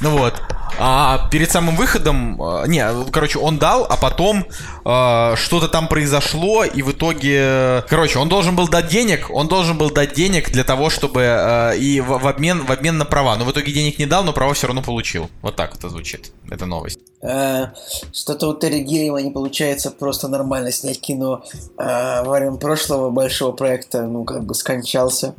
Ну 0.00 0.10
вот. 0.18 0.34
А 0.78 1.28
перед 1.30 1.50
самым 1.50 1.74
выходом, 1.76 2.40
э, 2.42 2.64
не, 2.68 2.84
короче, 3.10 3.38
он 3.38 3.58
дал, 3.58 3.86
а 3.88 3.96
потом 3.96 4.44
э, 4.84 5.34
что-то 5.36 5.68
там 5.68 5.88
произошло, 5.88 6.64
и 6.64 6.82
в 6.82 6.90
итоге, 6.90 7.82
короче, 7.88 8.18
он 8.18 8.28
должен 8.28 8.56
был 8.56 8.68
дать 8.68 8.88
денег, 8.88 9.30
он 9.30 9.48
должен 9.48 9.78
был 9.78 9.90
дать 9.90 10.12
денег 10.12 10.50
для 10.50 10.64
того, 10.64 10.90
чтобы 10.90 11.22
э, 11.22 11.78
и 11.78 12.00
в, 12.00 12.18
в 12.18 12.28
обмен 12.28 12.66
в 12.66 12.70
обмен 12.70 12.98
на 12.98 13.06
права. 13.06 13.36
Но 13.36 13.44
в 13.46 13.52
итоге 13.52 13.72
денег 13.72 13.98
не 13.98 14.06
дал, 14.06 14.22
но 14.24 14.32
права 14.34 14.52
все 14.52 14.66
равно 14.66 14.82
получил. 14.82 15.30
Вот 15.40 15.56
так 15.56 15.74
это 15.74 15.88
звучит. 15.88 16.32
Это 16.50 16.66
новость. 16.66 16.98
Э, 17.22 17.68
Что-то 18.12 18.48
у 18.48 18.54
Терри 18.54 18.80
Гиллиама 18.80 19.22
не 19.22 19.30
получается 19.30 19.90
просто 19.90 20.28
нормально 20.28 20.72
снять 20.72 21.00
кино. 21.00 21.42
Э, 21.78 22.22
Во 22.22 22.32
время 22.32 22.56
прошлого 22.56 23.08
большого 23.08 23.52
проекта, 23.52 24.02
ну, 24.02 24.24
как 24.24 24.44
бы 24.44 24.54
скончался. 24.54 25.34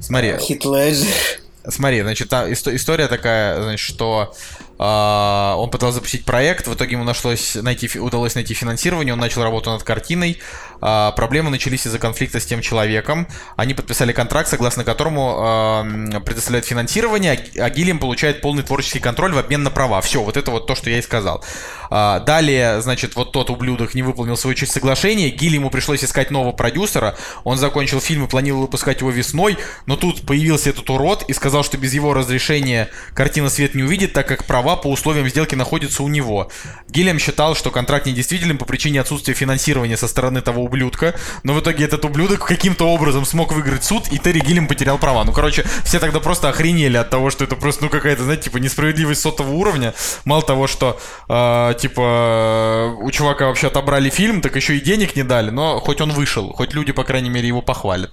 Смотри, 0.00 0.36
Хит 0.38 0.64
Леджер. 0.64 1.41
Смотри, 1.68 2.02
значит, 2.02 2.28
та 2.28 2.48
исто- 2.50 2.74
история 2.74 3.06
такая, 3.06 3.62
значит, 3.62 3.86
что 3.86 4.34
а, 4.78 5.54
он 5.58 5.70
пытался 5.70 5.96
запустить 5.96 6.24
проект, 6.24 6.66
в 6.66 6.74
итоге 6.74 6.92
ему 6.92 7.04
нашлось 7.04 7.54
найти, 7.54 7.98
удалось 8.00 8.34
найти 8.34 8.52
финансирование, 8.52 9.12
он 9.12 9.20
начал 9.20 9.44
работу 9.44 9.70
над 9.70 9.84
картиной. 9.84 10.40
А, 10.82 11.12
проблемы 11.12 11.50
начались 11.50 11.86
из-за 11.86 11.98
конфликта 12.00 12.40
с 12.40 12.44
тем 12.44 12.60
человеком. 12.60 13.28
Они 13.56 13.72
подписали 13.72 14.12
контракт, 14.12 14.48
согласно 14.48 14.82
которому 14.82 15.36
а, 15.38 15.80
м, 15.82 16.22
предоставляют 16.24 16.66
финансирование, 16.66 17.40
а 17.58 17.70
Гиллиам 17.70 18.00
получает 18.00 18.40
полный 18.40 18.64
творческий 18.64 18.98
контроль 18.98 19.32
в 19.32 19.38
обмен 19.38 19.62
на 19.62 19.70
права. 19.70 20.00
Все, 20.00 20.22
вот 20.22 20.36
это 20.36 20.50
вот 20.50 20.66
то, 20.66 20.74
что 20.74 20.90
я 20.90 20.98
и 20.98 21.02
сказал. 21.02 21.44
А, 21.88 22.18
далее, 22.20 22.80
значит, 22.80 23.14
вот 23.14 23.32
тот 23.32 23.50
ублюдок 23.50 23.94
не 23.94 24.02
выполнил 24.02 24.36
свою 24.36 24.54
часть 24.54 24.72
соглашения, 24.72 25.30
Гиллиаму 25.30 25.70
пришлось 25.70 26.02
искать 26.02 26.30
нового 26.30 26.52
продюсера, 26.52 27.16
он 27.44 27.58
закончил 27.58 28.00
фильм 28.00 28.24
и 28.24 28.28
планировал 28.28 28.62
выпускать 28.62 29.00
его 29.00 29.10
весной, 29.10 29.58
но 29.86 29.96
тут 29.96 30.26
появился 30.26 30.70
этот 30.70 30.88
урод 30.90 31.24
и 31.28 31.32
сказал, 31.32 31.62
что 31.62 31.78
без 31.78 31.94
его 31.94 32.12
разрешения 32.12 32.88
картина 33.14 33.50
свет 33.50 33.74
не 33.74 33.84
увидит, 33.84 34.14
так 34.14 34.26
как 34.26 34.44
права 34.46 34.74
по 34.76 34.88
условиям 34.88 35.28
сделки 35.28 35.54
находятся 35.54 36.02
у 36.02 36.08
него. 36.08 36.50
Гиллиам 36.88 37.18
считал, 37.20 37.54
что 37.54 37.70
контракт 37.70 38.06
недействителен 38.06 38.58
по 38.58 38.64
причине 38.64 39.00
отсутствия 39.00 39.34
финансирования 39.34 39.96
со 39.96 40.08
стороны 40.08 40.40
того 40.40 40.62
ублюдка, 40.72 41.14
но 41.42 41.52
в 41.52 41.60
итоге 41.60 41.84
этот 41.84 42.04
ублюдок 42.04 42.46
каким-то 42.46 42.88
образом 42.88 43.26
смог 43.26 43.52
выиграть 43.52 43.84
суд, 43.84 44.08
и 44.10 44.18
Терри 44.18 44.40
Гиллиам 44.40 44.66
потерял 44.66 44.98
права. 44.98 45.24
Ну, 45.24 45.32
короче, 45.32 45.64
все 45.84 45.98
тогда 45.98 46.18
просто 46.18 46.48
охренели 46.48 46.96
от 46.96 47.10
того, 47.10 47.30
что 47.30 47.44
это 47.44 47.56
просто, 47.56 47.84
ну, 47.84 47.90
какая-то, 47.90 48.24
знаете, 48.24 48.44
типа 48.44 48.56
несправедливость 48.56 49.20
сотого 49.20 49.50
уровня. 49.52 49.94
Мало 50.24 50.42
того, 50.42 50.66
что, 50.66 50.98
э, 51.28 51.74
типа, 51.78 52.96
у 53.00 53.10
чувака 53.10 53.46
вообще 53.46 53.66
отобрали 53.66 54.08
фильм, 54.08 54.40
так 54.40 54.56
еще 54.56 54.76
и 54.76 54.80
денег 54.80 55.14
не 55.14 55.22
дали, 55.22 55.50
но 55.50 55.78
хоть 55.80 56.00
он 56.00 56.10
вышел, 56.12 56.52
хоть 56.52 56.72
люди, 56.72 56.92
по 56.92 57.04
крайней 57.04 57.30
мере, 57.30 57.48
его 57.48 57.60
похвалят. 57.60 58.12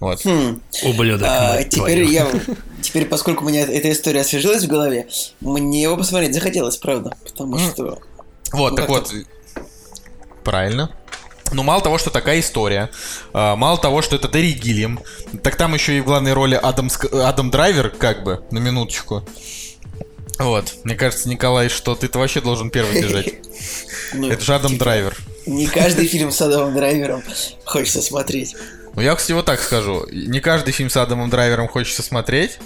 Вот. 0.00 0.20
Хм. 0.24 0.60
Ублюдок. 0.84 1.28
А, 1.30 1.62
теперь 1.62 2.04
твою. 2.04 2.10
я... 2.10 2.26
Теперь, 2.82 3.06
поскольку 3.06 3.44
у 3.44 3.48
меня 3.48 3.60
эта 3.60 3.92
история 3.92 4.22
освежилась 4.22 4.64
в 4.64 4.66
голове, 4.66 5.06
мне 5.40 5.82
его 5.82 5.96
посмотреть 5.96 6.34
захотелось, 6.34 6.76
правда. 6.76 7.16
Потому 7.22 7.58
что... 7.58 8.00
Вот, 8.52 8.70
Ну, 8.70 8.76
так 8.76 8.88
вот. 8.88 9.12
Правильно. 10.42 10.90
Ну, 11.52 11.62
мало 11.62 11.82
того, 11.82 11.98
что 11.98 12.10
такая 12.10 12.40
история, 12.40 12.90
а, 13.32 13.56
мало 13.56 13.78
того, 13.78 14.02
что 14.02 14.16
это 14.16 14.28
Терри 14.28 14.52
Гиллиам, 14.52 15.00
так 15.42 15.56
там 15.56 15.74
еще 15.74 15.98
и 15.98 16.00
в 16.00 16.04
главной 16.04 16.32
роли 16.32 16.54
Адам, 16.54 16.86
Ск- 16.86 17.20
Адам 17.22 17.50
Драйвер, 17.50 17.90
как 17.90 18.24
бы, 18.24 18.42
на 18.50 18.58
минуточку. 18.58 19.22
Вот, 20.38 20.74
мне 20.84 20.94
кажется, 20.94 21.28
Николай, 21.28 21.68
что 21.68 21.94
ты-то 21.94 22.18
вообще 22.18 22.40
должен 22.40 22.70
первый 22.70 23.00
бежать. 23.00 23.34
ну, 24.14 24.30
Это 24.30 24.42
же 24.42 24.54
Адам 24.54 24.72
типа, 24.72 24.84
Драйвер. 24.84 25.16
Не 25.46 25.66
каждый 25.66 26.06
фильм 26.06 26.30
с 26.30 26.40
Адамом 26.40 26.74
Драйвером 26.74 27.22
хочется 27.64 28.00
смотреть. 28.02 28.56
Ну, 28.94 29.02
я, 29.02 29.14
кстати, 29.14 29.32
вот 29.32 29.44
так 29.46 29.60
скажу. 29.60 30.06
Не 30.10 30.40
каждый 30.40 30.72
фильм 30.72 30.90
с 30.90 30.96
Адамом 30.96 31.30
Драйвером 31.30 31.68
хочется 31.68 32.02
смотреть, 32.02 32.58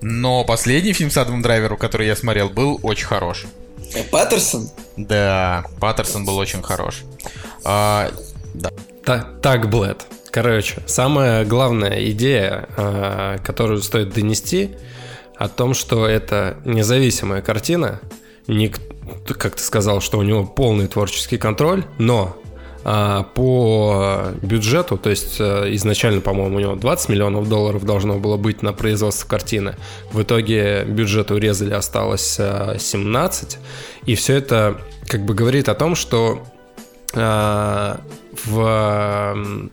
но 0.00 0.44
последний 0.44 0.92
фильм 0.92 1.10
с 1.10 1.16
Адамом 1.16 1.42
Драйвером, 1.42 1.76
который 1.78 2.06
я 2.06 2.16
смотрел, 2.16 2.48
был 2.48 2.78
очень 2.82 3.06
хороший. 3.06 3.48
Э, 3.94 4.02
Паттерсон? 4.04 4.70
Да, 4.96 5.64
Паттерсон 5.80 6.24
был 6.24 6.36
очень 6.36 6.62
хорош. 6.62 7.02
А, 7.64 8.10
Та- 9.04 9.26
Так, 9.42 9.70
Блэд. 9.70 10.06
Короче, 10.30 10.82
самая 10.86 11.44
главная 11.44 12.10
идея, 12.10 12.68
э, 12.76 13.38
которую 13.44 13.80
стоит 13.82 14.12
донести, 14.12 14.70
о 15.36 15.48
том, 15.48 15.74
что 15.74 16.06
это 16.06 16.56
независимая 16.64 17.42
картина. 17.42 18.00
Ник- 18.46 18.80
как 19.26 19.56
ты 19.56 19.62
сказал, 19.62 20.00
что 20.00 20.18
у 20.18 20.22
него 20.22 20.44
полный 20.44 20.86
творческий 20.88 21.36
контроль, 21.38 21.84
но 21.98 22.36
а, 22.88 23.24
по 23.34 24.28
бюджету, 24.42 24.96
то 24.96 25.10
есть 25.10 25.36
а, 25.40 25.64
изначально, 25.74 26.20
по-моему, 26.20 26.56
у 26.56 26.60
него 26.60 26.74
20 26.76 27.08
миллионов 27.08 27.48
долларов 27.48 27.84
должно 27.84 28.18
было 28.18 28.36
быть 28.36 28.62
на 28.62 28.72
производство 28.72 29.28
картины. 29.28 29.74
В 30.12 30.22
итоге 30.22 30.84
бюджет 30.84 31.30
урезали, 31.32 31.74
осталось 31.74 32.36
а, 32.38 32.76
17. 32.78 33.58
И 34.06 34.14
все 34.14 34.36
это 34.36 34.78
как 35.08 35.24
бы 35.24 35.34
говорит 35.34 35.68
о 35.68 35.74
том, 35.74 35.96
что 35.96 36.44
а, 36.44 36.55
в, 37.14 38.00
в 38.34 39.70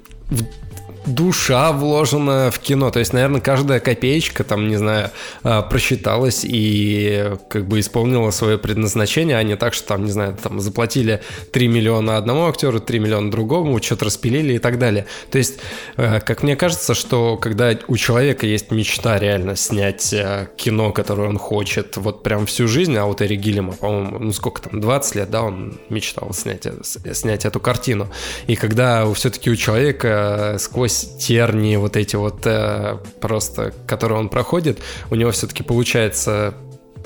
душа 1.06 1.72
вложена 1.72 2.52
в 2.52 2.60
кино. 2.60 2.92
То 2.92 3.00
есть, 3.00 3.14
наверное, 3.14 3.42
каждая 3.42 3.80
копеечка, 3.80 4.44
там, 4.44 4.68
не 4.68 4.78
знаю, 4.78 5.12
а, 5.44 5.62
просчиталась 5.62 6.42
и 6.44 7.34
как 7.50 7.68
бы 7.68 7.80
исполнила 7.80 8.32
свое 8.32 8.58
предназначение, 8.58 9.38
а 9.38 9.44
не 9.44 9.56
так, 9.56 9.74
что 9.74 9.88
там, 9.88 10.06
не 10.06 10.12
знаю, 10.12 10.38
там 10.42 10.60
заплатили 10.60 11.22
3 11.52 11.68
миллиона 11.68 12.18
одному 12.18 12.48
актеру, 12.48 12.80
3 12.80 13.00
миллиона 13.00 13.32
другому, 13.32 13.82
что-то 13.82 14.06
распилили 14.06 14.54
и 14.54 14.60
так 14.60 14.80
далее. 14.80 15.06
То 15.32 15.38
есть, 15.38 15.60
э, 15.98 16.20
как 16.20 16.44
мне 16.44 16.56
кажется, 16.56 16.94
что 16.94 17.38
когда 17.38 17.78
у 17.88 17.98
человека 17.98 18.46
есть 18.46 18.72
мечта 18.72 19.20
реально 19.20 19.56
снять 19.56 20.14
э, 20.14 20.48
кино, 20.56 20.92
которое 20.92 21.30
он 21.30 21.38
хочет, 21.38 21.98
вот 21.98 22.24
прям 22.24 22.46
всю 22.46 22.68
жизнь, 22.68 22.96
а 22.96 23.06
вот 23.06 23.22
Эри 23.22 23.36
Гиллема, 23.36 23.74
по-моему, 23.74 24.20
ну 24.20 24.34
сколько 24.34 24.62
там, 24.62 24.80
20 24.80 25.16
лет, 25.16 25.30
да, 25.30 25.44
он 25.44 25.80
мечтал 25.90 26.34
снять, 26.34 26.66
э, 26.66 27.14
снять 27.14 27.46
эту 27.46 27.60
картину. 27.60 28.10
И 28.48 28.56
когда 28.56 29.12
все-таки 29.14 29.50
у 29.50 29.56
человека 29.56 30.58
сквозь 30.60 30.93
тернии 31.02 31.76
вот 31.76 31.98
эти 31.98 32.16
вот 32.16 32.46
э, 32.46 32.98
просто, 33.22 33.74
которые 33.88 34.20
он 34.20 34.30
проходит, 34.30 34.80
у 35.10 35.16
него 35.16 35.32
все-таки 35.32 35.64
получается 35.64 36.54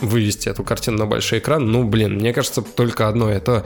вывести 0.01 0.49
эту 0.49 0.63
картину 0.63 0.97
на 0.97 1.05
большой 1.05 1.39
экран. 1.39 1.71
Ну, 1.71 1.83
блин, 1.83 2.15
мне 2.15 2.33
кажется, 2.33 2.61
только 2.61 3.07
одно 3.07 3.29
это 3.29 3.65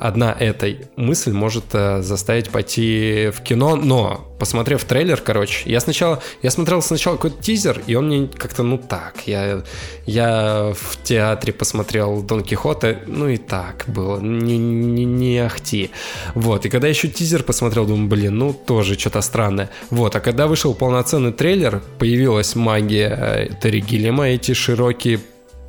одна 0.00 0.34
эта 0.38 0.74
мысль 0.96 1.32
может 1.32 1.66
э, 1.74 2.00
заставить 2.02 2.48
пойти 2.48 3.30
в 3.32 3.42
кино, 3.42 3.76
но 3.76 4.34
посмотрев 4.38 4.82
трейлер, 4.84 5.20
короче, 5.20 5.70
я 5.70 5.78
сначала, 5.80 6.22
я 6.42 6.50
смотрел 6.50 6.80
сначала 6.80 7.16
какой-то 7.16 7.42
тизер, 7.42 7.82
и 7.86 7.94
он 7.94 8.06
мне 8.06 8.26
как-то, 8.26 8.62
ну 8.62 8.78
так, 8.78 9.22
я, 9.26 9.62
я 10.06 10.72
в 10.74 11.02
театре 11.04 11.52
посмотрел 11.52 12.22
Дон 12.22 12.42
Кихота, 12.42 12.98
ну 13.06 13.28
и 13.28 13.36
так 13.36 13.84
было, 13.86 14.18
не, 14.18 14.56
не, 14.56 15.04
не 15.04 15.38
ахти. 15.38 15.90
Вот, 16.34 16.64
и 16.64 16.70
когда 16.70 16.88
еще 16.88 17.08
тизер 17.08 17.42
посмотрел, 17.42 17.86
думаю, 17.86 18.08
блин, 18.08 18.38
ну 18.38 18.54
тоже 18.54 18.98
что-то 18.98 19.20
странное. 19.20 19.68
Вот, 19.90 20.16
а 20.16 20.20
когда 20.20 20.46
вышел 20.46 20.74
полноценный 20.74 21.32
трейлер, 21.32 21.82
появилась 21.98 22.54
магия 22.56 23.08
э, 23.10 23.48
Терри 23.62 23.80
Гиллема, 23.80 24.30
эти 24.30 24.54
широкие 24.54 25.20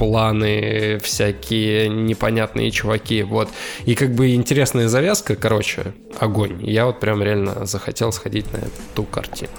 планы, 0.02 0.98
всякие 1.04 1.88
непонятные 1.88 2.72
чуваки, 2.72 3.22
вот. 3.22 3.50
И 3.86 3.94
как 3.94 4.16
бы 4.16 4.34
интересная 4.34 4.88
завязка, 4.88 5.36
короче, 5.36 5.94
огонь. 6.20 6.58
Я 6.66 6.88
вот 6.88 7.00
прям 7.00 7.22
реально 7.22 7.68
захотел 7.68 8.12
сходить 8.12 8.52
на 8.52 8.58
эту 8.58 9.04
картину. 9.04 9.52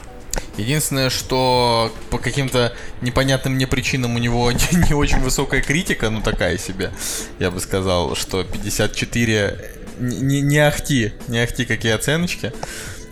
Единственное, 0.56 1.10
что 1.10 1.92
по 2.10 2.18
каким-то 2.18 2.72
непонятным 3.02 3.54
мне 3.54 3.68
причинам 3.68 4.16
у 4.16 4.18
него 4.18 4.50
не, 4.72 4.88
не 4.88 4.94
очень 4.94 5.20
высокая 5.20 5.62
критика, 5.62 6.10
ну 6.10 6.20
такая 6.22 6.58
себе, 6.58 6.90
я 7.38 7.52
бы 7.52 7.60
сказал, 7.60 8.16
что 8.16 8.42
54 8.42 9.70
не, 10.00 10.40
не 10.40 10.58
ахти, 10.58 11.12
не 11.28 11.38
ахти 11.38 11.64
какие 11.64 11.92
оценочки. 11.92 12.52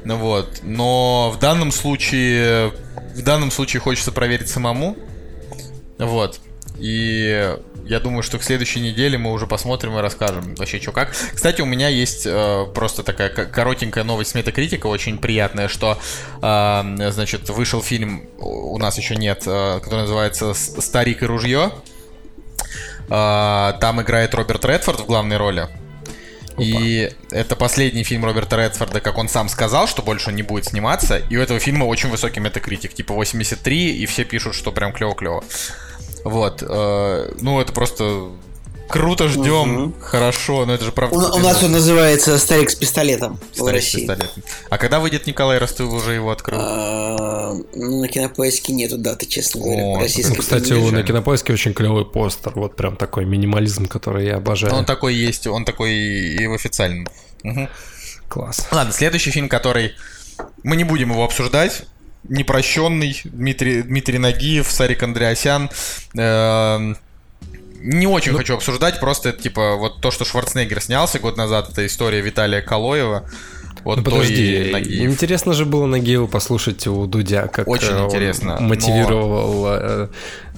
Ну 0.03 0.16
вот, 0.16 0.62
но 0.64 1.33
в 1.33 1.39
данном 1.39 1.70
случае, 1.70 2.72
в 3.14 3.22
данном 3.22 3.53
случае 3.53 3.78
хочется 3.78 4.11
проверить 4.11 4.49
самому. 4.49 4.97
Вот. 5.99 6.41
И 6.81 7.57
я 7.85 8.01
думаю, 8.01 8.22
что 8.22 8.39
к 8.39 8.43
следующей 8.43 8.81
неделе 8.81 9.18
мы 9.18 9.33
уже 9.33 9.47
посмотрим 9.47 9.99
и 9.99 10.01
расскажем 10.01 10.55
вообще, 10.55 10.81
что 10.81 10.93
как. 10.93 11.11
Кстати, 11.11 11.61
у 11.61 11.66
меня 11.66 11.89
есть 11.89 12.24
э, 12.24 12.66
просто 12.74 13.03
такая 13.03 13.28
коротенькая 13.28 14.05
новость 14.05 14.31
с 14.31 14.35
Метакритика, 14.35 14.87
очень 14.87 15.18
приятная, 15.18 15.68
что, 15.68 15.99
э, 16.41 17.11
значит, 17.11 17.49
вышел 17.51 17.83
фильм, 17.83 18.28
у 18.39 18.78
нас 18.78 18.97
еще 18.97 19.16
нет, 19.16 19.43
э, 19.47 19.81
который 19.83 20.03
называется 20.03 20.55
«Старик 20.55 21.22
и 21.22 21.26
ружье». 21.26 21.72
Э, 23.11 23.72
там 23.81 24.01
играет 24.01 24.35
Роберт 24.35 24.64
Редфорд 24.64 25.01
в 25.01 25.07
главной 25.07 25.37
роли. 25.37 25.68
Опа. 26.53 26.62
И 26.62 27.11
это 27.31 27.57
последний 27.57 28.05
фильм 28.05 28.24
Роберта 28.24 28.57
Редфорда, 28.57 29.01
как 29.01 29.18
он 29.18 29.28
сам 29.28 29.49
сказал, 29.49 29.89
что 29.89 30.03
больше 30.03 30.33
не 30.33 30.43
будет 30.43 30.66
сниматься. 30.66 31.16
И 31.16 31.37
у 31.37 31.41
этого 31.41 31.59
фильма 31.59 31.85
очень 31.85 32.09
высокий 32.09 32.41
метакритик, 32.41 32.95
типа 32.95 33.14
83, 33.14 33.97
и 33.97 34.07
все 34.07 34.24
пишут, 34.24 34.55
что 34.55 34.70
прям 34.72 34.93
клево-клево. 34.93 35.43
Вот. 36.24 36.62
Э, 36.66 37.32
ну, 37.40 37.60
это 37.60 37.72
просто 37.72 38.30
круто 38.90 39.28
ждем, 39.28 39.84
угу. 39.84 39.94
хорошо, 40.00 40.66
но 40.66 40.74
это 40.74 40.84
же 40.84 40.92
правда. 40.92 41.16
У, 41.16 41.36
у 41.36 41.38
нас 41.38 41.62
он 41.62 41.72
называется 41.72 42.38
Старик 42.38 42.70
с 42.70 42.74
пистолетом 42.74 43.38
Старик 43.52 43.70
в 43.70 43.72
России. 43.72 43.98
С 43.98 44.00
пистолетом. 44.00 44.42
А 44.68 44.78
когда 44.78 45.00
выйдет 45.00 45.26
Николай, 45.26 45.58
раз 45.58 45.74
ты 45.74 45.84
уже 45.84 46.12
его 46.12 46.30
открыл? 46.30 46.58
А, 46.60 47.54
ну, 47.74 48.00
на 48.00 48.08
кинопоиске 48.08 48.72
нету 48.72 48.98
даты, 48.98 49.26
честно 49.26 49.62
говоря. 49.62 49.82
О, 49.84 50.38
кстати, 50.38 50.72
у, 50.72 50.90
на 50.90 51.02
кинопоиске 51.02 51.52
очень 51.52 51.72
клевый 51.72 52.04
постер. 52.04 52.52
Вот 52.54 52.76
прям 52.76 52.96
такой 52.96 53.24
минимализм, 53.24 53.86
который 53.86 54.26
я 54.26 54.36
обожаю. 54.36 54.74
Он 54.74 54.84
такой 54.84 55.14
есть, 55.14 55.46
он 55.46 55.64
такой 55.64 55.92
и 55.92 56.46
в 56.46 56.52
официальном. 56.52 57.06
Угу. 57.44 57.68
Класс. 58.28 58.66
Ладно, 58.70 58.92
следующий 58.92 59.30
фильм, 59.30 59.48
который 59.48 59.92
мы 60.62 60.76
не 60.76 60.84
будем 60.84 61.10
его 61.10 61.24
обсуждать 61.24 61.82
непрощенный 62.24 63.20
Дмитрий, 63.24 63.82
Дмитрий 63.82 64.18
Нагиев, 64.18 64.70
Сарик 64.70 65.02
Андреасян. 65.02 65.70
Э, 66.16 66.94
не 67.82 68.06
очень 68.06 68.32
ну, 68.32 68.38
хочу 68.38 68.54
обсуждать, 68.54 69.00
просто 69.00 69.30
это 69.30 69.42
типа 69.42 69.76
вот 69.76 70.00
то, 70.00 70.10
что 70.10 70.24
Шварценеггер 70.24 70.82
снялся 70.82 71.18
год 71.18 71.36
назад, 71.36 71.70
это 71.70 71.86
история 71.86 72.20
Виталия 72.20 72.60
Калоева. 72.60 73.24
Вот 73.84 73.96
ну, 73.98 74.04
подожди, 74.04 74.70
интересно 75.02 75.54
же 75.54 75.64
было 75.64 75.86
Нагиеву 75.86 76.28
послушать 76.28 76.86
у 76.86 77.06
Дудя, 77.06 77.48
как 77.48 77.66
Очень 77.66 78.04
интересно, 78.04 78.58
мотивировал 78.60 79.62
но... 79.62 79.76
Э, 79.80 80.08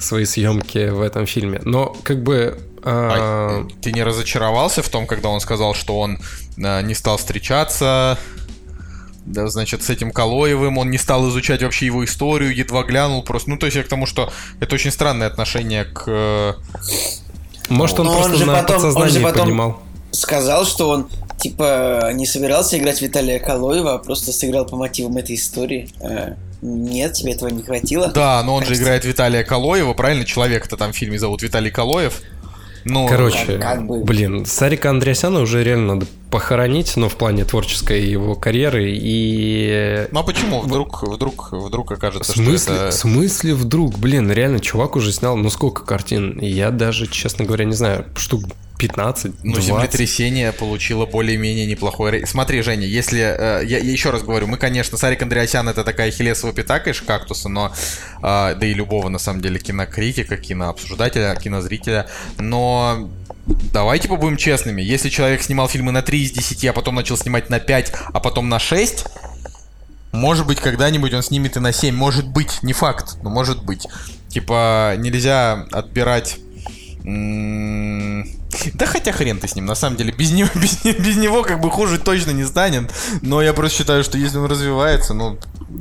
свои 0.01 0.25
съемки 0.25 0.89
в 0.89 1.01
этом 1.01 1.27
фильме. 1.27 1.61
Но 1.65 1.97
как 2.03 2.23
бы 2.25 2.59
а... 2.85 3.65
А, 3.65 3.69
ты 3.81 3.93
не 3.93 4.03
разочаровался 4.03 4.83
в 4.83 4.89
том, 4.89 5.07
когда 5.07 5.29
он 5.29 5.41
сказал, 5.41 5.75
что 5.75 6.01
он 6.01 6.19
не 6.57 6.95
стал 6.95 7.17
встречаться 7.17 8.19
да, 9.25 9.47
значит, 9.49 9.83
с 9.83 9.91
этим 9.91 10.11
Калоевым, 10.11 10.79
он 10.79 10.91
не 10.91 10.99
стал 10.99 11.29
изучать 11.29 11.63
вообще 11.63 11.87
его 11.87 12.05
историю, 12.05 12.55
едва 12.55 12.83
глянул 12.83 13.23
просто. 13.23 13.51
Ну, 13.51 13.57
то 13.57 13.67
есть 13.67 13.77
я 13.77 13.83
к 13.83 13.89
тому, 13.89 14.07
что 14.07 14.33
это 14.61 14.75
очень 14.75 14.91
странное 14.91 15.27
отношение 15.29 15.85
к... 15.85 16.05
Э, 16.07 16.55
Может, 17.69 18.01
он 18.01 18.07
Но 18.07 18.15
просто 18.15 18.33
он 18.33 18.39
же 18.39 18.47
на 18.47 18.55
потом, 18.55 18.77
подсознании 18.77 19.09
он 19.09 19.15
же 19.15 19.21
потом 19.21 19.43
понимал. 19.47 19.83
Сказал, 20.11 20.67
что 20.67 20.91
он, 20.91 21.09
типа, 21.39 22.11
не 22.13 22.27
собирался 22.27 22.79
играть 22.79 23.01
Виталия 23.01 23.39
Калоева, 23.39 23.95
а 23.95 23.99
просто 23.99 24.33
сыграл 24.33 24.67
по 24.67 24.77
мотивам 24.77 25.17
этой 25.17 25.37
истории. 25.37 25.89
Э, 26.01 26.35
нет, 26.61 27.15
тебе 27.15 27.33
этого 27.33 27.49
не 27.49 27.63
хватило? 27.63 28.09
Да, 28.09 28.43
но 28.43 28.55
он 28.55 28.65
так 28.65 28.75
же 28.75 28.83
играет 28.83 29.05
Виталия 29.05 29.45
Калоева, 29.45 29.95
правильно? 29.95 30.25
Человека-то 30.25 30.77
там 30.77 30.93
в 30.93 30.97
фильме 30.97 31.19
зовут 31.19 31.43
Виталий 31.43 31.71
Калоев. 31.71 32.21
Ну, 32.85 33.07
Короче, 33.09 33.59
как 33.59 33.87
бы... 33.87 34.05
блин, 34.05 34.45
Сарика 34.47 34.91
Андреасяна 34.91 35.41
уже 35.41 35.63
реально 35.63 35.95
надо 35.95 36.07
похоронить, 36.31 36.97
но 36.97 37.03
ну, 37.03 37.09
в 37.09 37.17
плане 37.17 37.45
творческой 37.45 38.03
его 38.05 38.35
карьеры 38.35 38.91
и... 38.91 40.09
Ну 40.11 40.21
а 40.21 40.23
почему? 40.23 40.61
Вдруг, 40.61 41.03
вдруг, 41.03 41.53
вдруг 41.53 41.93
окажется, 41.93 42.33
в 42.33 42.37
смысле, 42.37 42.57
что 42.59 42.75
это... 42.75 42.91
В 42.91 42.95
смысле 42.95 43.55
вдруг? 43.55 43.99
Блин, 43.99 44.31
реально, 44.33 44.59
чувак 44.59 44.97
уже 44.97 45.13
снял, 45.13 45.37
ну 45.37 45.51
сколько 45.51 45.85
картин? 45.85 46.39
Я 46.41 46.71
даже, 46.71 47.07
честно 47.07 47.45
говоря, 47.45 47.67
не 47.67 47.75
знаю, 47.75 48.07
штук 48.17 48.45
15, 48.79 49.45
Ну, 49.45 49.53
20. 49.53 49.65
землетрясение 49.65 50.53
получило 50.53 51.07
более-менее 51.07 51.67
неплохой... 51.67 52.27
Смотри, 52.27 52.63
Женя, 52.63 52.87
если... 52.87 53.21
Э, 53.21 53.65
я, 53.65 53.79
я 53.79 53.93
еще 53.93 54.11
раз 54.11 54.23
говорю, 54.23 54.47
мы, 54.47 54.57
конечно, 54.57 54.99
Сарик 54.99 55.23
Андреасян 55.23 55.69
это 55.69 55.85
такая 55.85 56.11
хилесова 56.11 56.53
пята, 56.53 56.81
конечно, 56.81 57.07
кактуса, 57.07 57.49
но... 57.49 57.73
Э, 58.19 58.55
да 58.55 58.67
и 58.67 58.75
любого, 58.75 59.09
на 59.09 59.19
самом 59.19 59.41
деле, 59.41 59.59
кинокритика, 59.59 60.37
кинообсуждателя, 60.37 61.35
кинозрителя, 61.37 62.09
но... 62.39 63.11
Давайте 63.73 64.09
побудем 64.09 64.37
честными. 64.37 64.83
Если 64.83 65.09
человек 65.09 65.43
снимал 65.43 65.69
фильмы 65.69 65.91
на 65.91 66.03
3 66.03 66.23
из 66.23 66.31
10, 66.31 66.65
а 66.67 66.73
потом 66.73 66.95
начал 66.95 67.17
снимать 67.17 67.51
на 67.51 67.59
5, 67.59 67.93
а 68.13 68.21
потом 68.21 68.49
на 68.49 68.61
6, 68.61 69.07
может 70.13 70.47
быть, 70.47 70.61
когда-нибудь 70.61 71.13
он 71.15 71.23
снимет 71.23 71.57
и 71.57 71.61
на 71.61 71.73
7. 71.73 71.95
Может 71.95 72.29
быть, 72.29 72.63
не 72.63 72.73
факт, 72.73 73.17
но 73.23 73.31
может 73.31 73.65
быть. 73.65 73.89
Типа, 74.29 74.95
нельзя 74.99 75.67
отбирать 75.73 76.39
да 78.75 78.87
хотя 78.87 79.13
хрен 79.13 79.39
ты 79.39 79.49
с 79.49 79.55
ним, 79.55 79.67
на 79.67 79.75
самом 79.75 79.97
деле, 79.97 80.13
без 80.13 80.33
него, 80.33 80.49
без, 80.55 80.85
без 80.85 81.17
него 81.17 81.43
как 81.43 81.61
бы 81.61 81.71
хуже 81.71 81.99
точно 81.99 82.31
не 82.31 82.45
станет. 82.45 82.91
Но 83.23 83.43
я 83.43 83.53
просто 83.53 83.79
считаю, 83.79 84.05
что 84.05 84.19
если 84.19 84.39
он 84.39 84.47
развивается, 84.47 85.15
ну, 85.15 85.39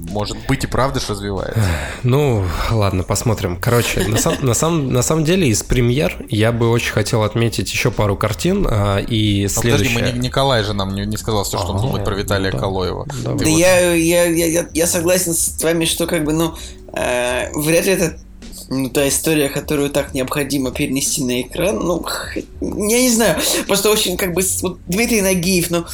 может 0.09 0.37
быть 0.47 0.63
и 0.63 0.67
правда 0.67 0.99
ж 0.99 1.09
развивается. 1.09 1.61
Ну, 2.03 2.43
ладно, 2.71 3.03
посмотрим. 3.03 3.57
Короче, 3.57 4.07
на, 4.07 4.17
сам, 4.17 4.35
на, 4.41 4.53
самом, 4.53 4.91
на 4.91 5.01
самом 5.01 5.23
деле 5.23 5.47
из 5.47 5.61
премьер 5.63 6.25
я 6.29 6.51
бы 6.51 6.69
очень 6.69 6.91
хотел 6.91 7.23
отметить 7.23 7.71
еще 7.71 7.91
пару 7.91 8.17
картин. 8.17 8.67
А, 8.69 8.97
и 8.97 9.47
следующее... 9.47 9.95
Подожди, 9.95 10.17
мы, 10.17 10.23
Николай 10.23 10.63
же 10.63 10.73
нам 10.73 10.95
не, 10.95 11.05
не 11.05 11.17
сказал 11.17 11.43
все, 11.43 11.57
что 11.59 11.73
он 11.73 11.81
думает 11.81 12.03
про 12.03 12.15
Виталия 12.15 12.51
да. 12.51 12.57
Калоева. 12.57 13.05
Да, 13.05 13.13
да 13.23 13.31
вот... 13.31 13.45
я, 13.45 13.93
я, 13.93 14.25
я, 14.25 14.67
я 14.73 14.87
согласен 14.87 15.33
с 15.33 15.61
вами, 15.63 15.85
что 15.85 16.07
как 16.07 16.23
бы, 16.23 16.33
ну, 16.33 16.55
э, 16.93 17.51
вряд 17.53 17.85
ли 17.85 17.93
это 17.93 18.17
ну, 18.71 18.89
та 18.89 19.07
история, 19.07 19.49
которую 19.49 19.89
так 19.89 20.13
необходимо 20.13 20.71
перенести 20.71 21.23
на 21.23 21.41
экран, 21.41 21.77
ну, 21.77 22.05
я 22.61 23.01
не 23.01 23.09
знаю, 23.09 23.37
просто 23.67 23.89
очень 23.91 24.15
как 24.15 24.33
бы, 24.33 24.41
вот 24.61 24.79
Дмитрий 24.87 25.21
Нагиев, 25.21 25.69
ну, 25.69 25.85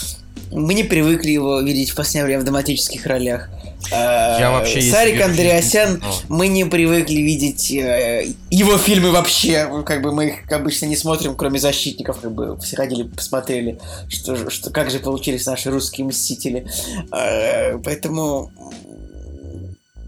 Мы 0.51 0.75
не 0.75 0.83
привыкли 0.83 1.31
его 1.31 1.59
видеть 1.59 1.89
в 1.89 1.95
последнее 1.95 2.25
время 2.25 2.41
в 2.41 2.45
драматических 2.45 3.05
ролях. 3.05 3.49
А, 3.91 4.39
Я 4.39 4.51
вообще, 4.51 4.81
Сарик 4.81 5.21
Андреасян, 5.21 6.01
мы 6.29 6.47
не 6.47 6.65
привыкли 6.65 7.15
видеть 7.15 7.71
э, 7.71 8.27
его 8.49 8.77
фильмы 8.77 9.11
вообще. 9.11 9.67
Как 9.85 10.01
бы 10.01 10.11
мы 10.11 10.27
их 10.27 10.51
обычно 10.51 10.85
не 10.85 10.95
смотрим, 10.95 11.35
кроме 11.35 11.59
защитников, 11.59 12.19
как 12.19 12.31
бы 12.31 12.57
все 12.59 12.75
ходили, 12.75 13.03
посмотрели, 13.03 13.79
что, 14.07 14.49
что, 14.49 14.69
как 14.69 14.89
же 14.91 14.99
получились 14.99 15.45
наши 15.45 15.69
русские 15.71 16.07
мстители. 16.07 16.67
А, 17.11 17.77
Поэтому 17.83 18.51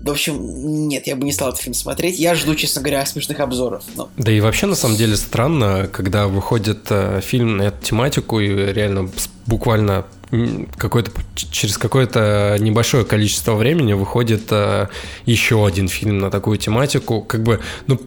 в 0.02 0.10
общем, 0.10 0.88
нет, 0.88 1.08
я 1.08 1.16
бы 1.16 1.26
не 1.26 1.32
стал 1.32 1.50
этот 1.50 1.62
фильм 1.62 1.74
смотреть. 1.74 2.20
Я 2.20 2.36
жду, 2.36 2.56
честно 2.56 2.82
говоря, 2.82 3.06
смешных 3.06 3.40
обзоров. 3.40 3.84
Ну, 3.96 4.08
Да 4.18 4.32
и 4.32 4.40
вообще, 4.40 4.66
на 4.66 4.76
самом 4.76 4.96
деле, 4.96 5.18
странно, 5.18 5.90
когда 5.92 6.28
выходит 6.28 6.88
э, 6.90 7.20
фильм 7.22 7.58
на 7.58 7.64
эту 7.64 7.86
тематику, 7.86 8.40
и 8.40 8.48
реально 8.48 9.10
буквально 9.46 10.06
какое-то, 10.78 11.12
через 11.36 11.78
какое-то 11.78 12.56
небольшое 12.60 13.04
количество 13.04 13.56
времени 13.56 13.94
выходит 13.94 14.44
э, 14.52 14.88
еще 15.26 15.66
один 15.66 15.88
фильм 15.88 16.20
на 16.20 16.30
такую 16.30 16.58
тематику. 16.58 17.22
Как 17.22 17.44
бы, 17.44 17.60
ну, 17.88 18.00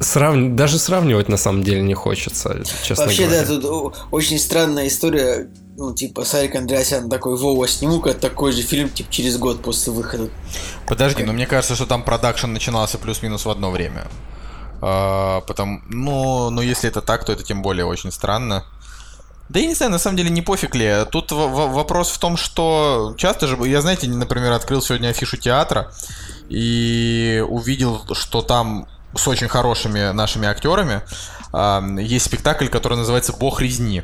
срав- 0.00 0.54
даже 0.54 0.78
сравнивать 0.78 1.28
на 1.28 1.36
самом 1.36 1.62
деле 1.62 1.82
не 1.82 1.94
хочется, 1.94 2.62
честно 2.82 3.04
Вообще, 3.06 3.26
говоря. 3.26 3.46
да, 3.46 3.60
тут 3.60 3.94
очень 4.10 4.38
странная 4.38 4.88
история. 4.88 5.48
Ну, 5.76 5.92
типа, 5.92 6.24
Сарик 6.24 6.54
Андреасян 6.54 7.10
такой, 7.10 7.36
Вова, 7.36 7.66
сниму-ка 7.66 8.14
такой 8.14 8.52
же 8.52 8.62
фильм, 8.62 8.88
типа, 8.90 9.10
через 9.12 9.36
год 9.38 9.60
после 9.62 9.92
выхода. 9.92 10.28
Подожди, 10.86 11.24
но 11.24 11.32
мне 11.32 11.46
кажется, 11.46 11.74
что 11.74 11.84
там 11.86 12.04
продакшн 12.04 12.46
начинался 12.52 12.96
плюс-минус 12.96 13.44
в 13.44 13.50
одно 13.50 13.70
время. 13.72 14.06
А, 14.80 15.40
потому, 15.40 15.80
ну, 15.88 16.50
ну, 16.50 16.60
если 16.62 16.88
это 16.88 17.00
так, 17.02 17.24
то 17.24 17.32
это 17.32 17.42
тем 17.42 17.60
более 17.62 17.86
очень 17.86 18.12
странно. 18.12 18.64
Да 19.48 19.58
я 19.60 19.66
не 19.66 19.74
знаю, 19.74 19.90
на 19.92 19.98
самом 19.98 20.16
деле 20.16 20.30
не 20.30 20.42
пофиг 20.42 20.74
ли. 20.76 21.04
Тут 21.10 21.32
в- 21.32 21.34
в- 21.48 21.72
вопрос 21.74 22.10
в 22.10 22.18
том, 22.18 22.36
что 22.36 23.14
часто 23.18 23.46
же, 23.48 23.56
я, 23.66 23.80
знаете, 23.82 24.08
например, 24.08 24.52
открыл 24.52 24.80
сегодня 24.80 25.08
афишу 25.08 25.36
театра 25.36 25.90
и 26.48 27.44
увидел, 27.48 28.00
что 28.12 28.42
там 28.42 28.86
с 29.16 29.28
очень 29.28 29.48
хорошими 29.48 30.12
нашими 30.12 30.48
актерами 30.48 31.02
а, 31.52 31.82
есть 31.98 32.26
спектакль, 32.26 32.68
который 32.68 32.98
называется 32.98 33.32
«Бог 33.32 33.60
резни». 33.60 34.02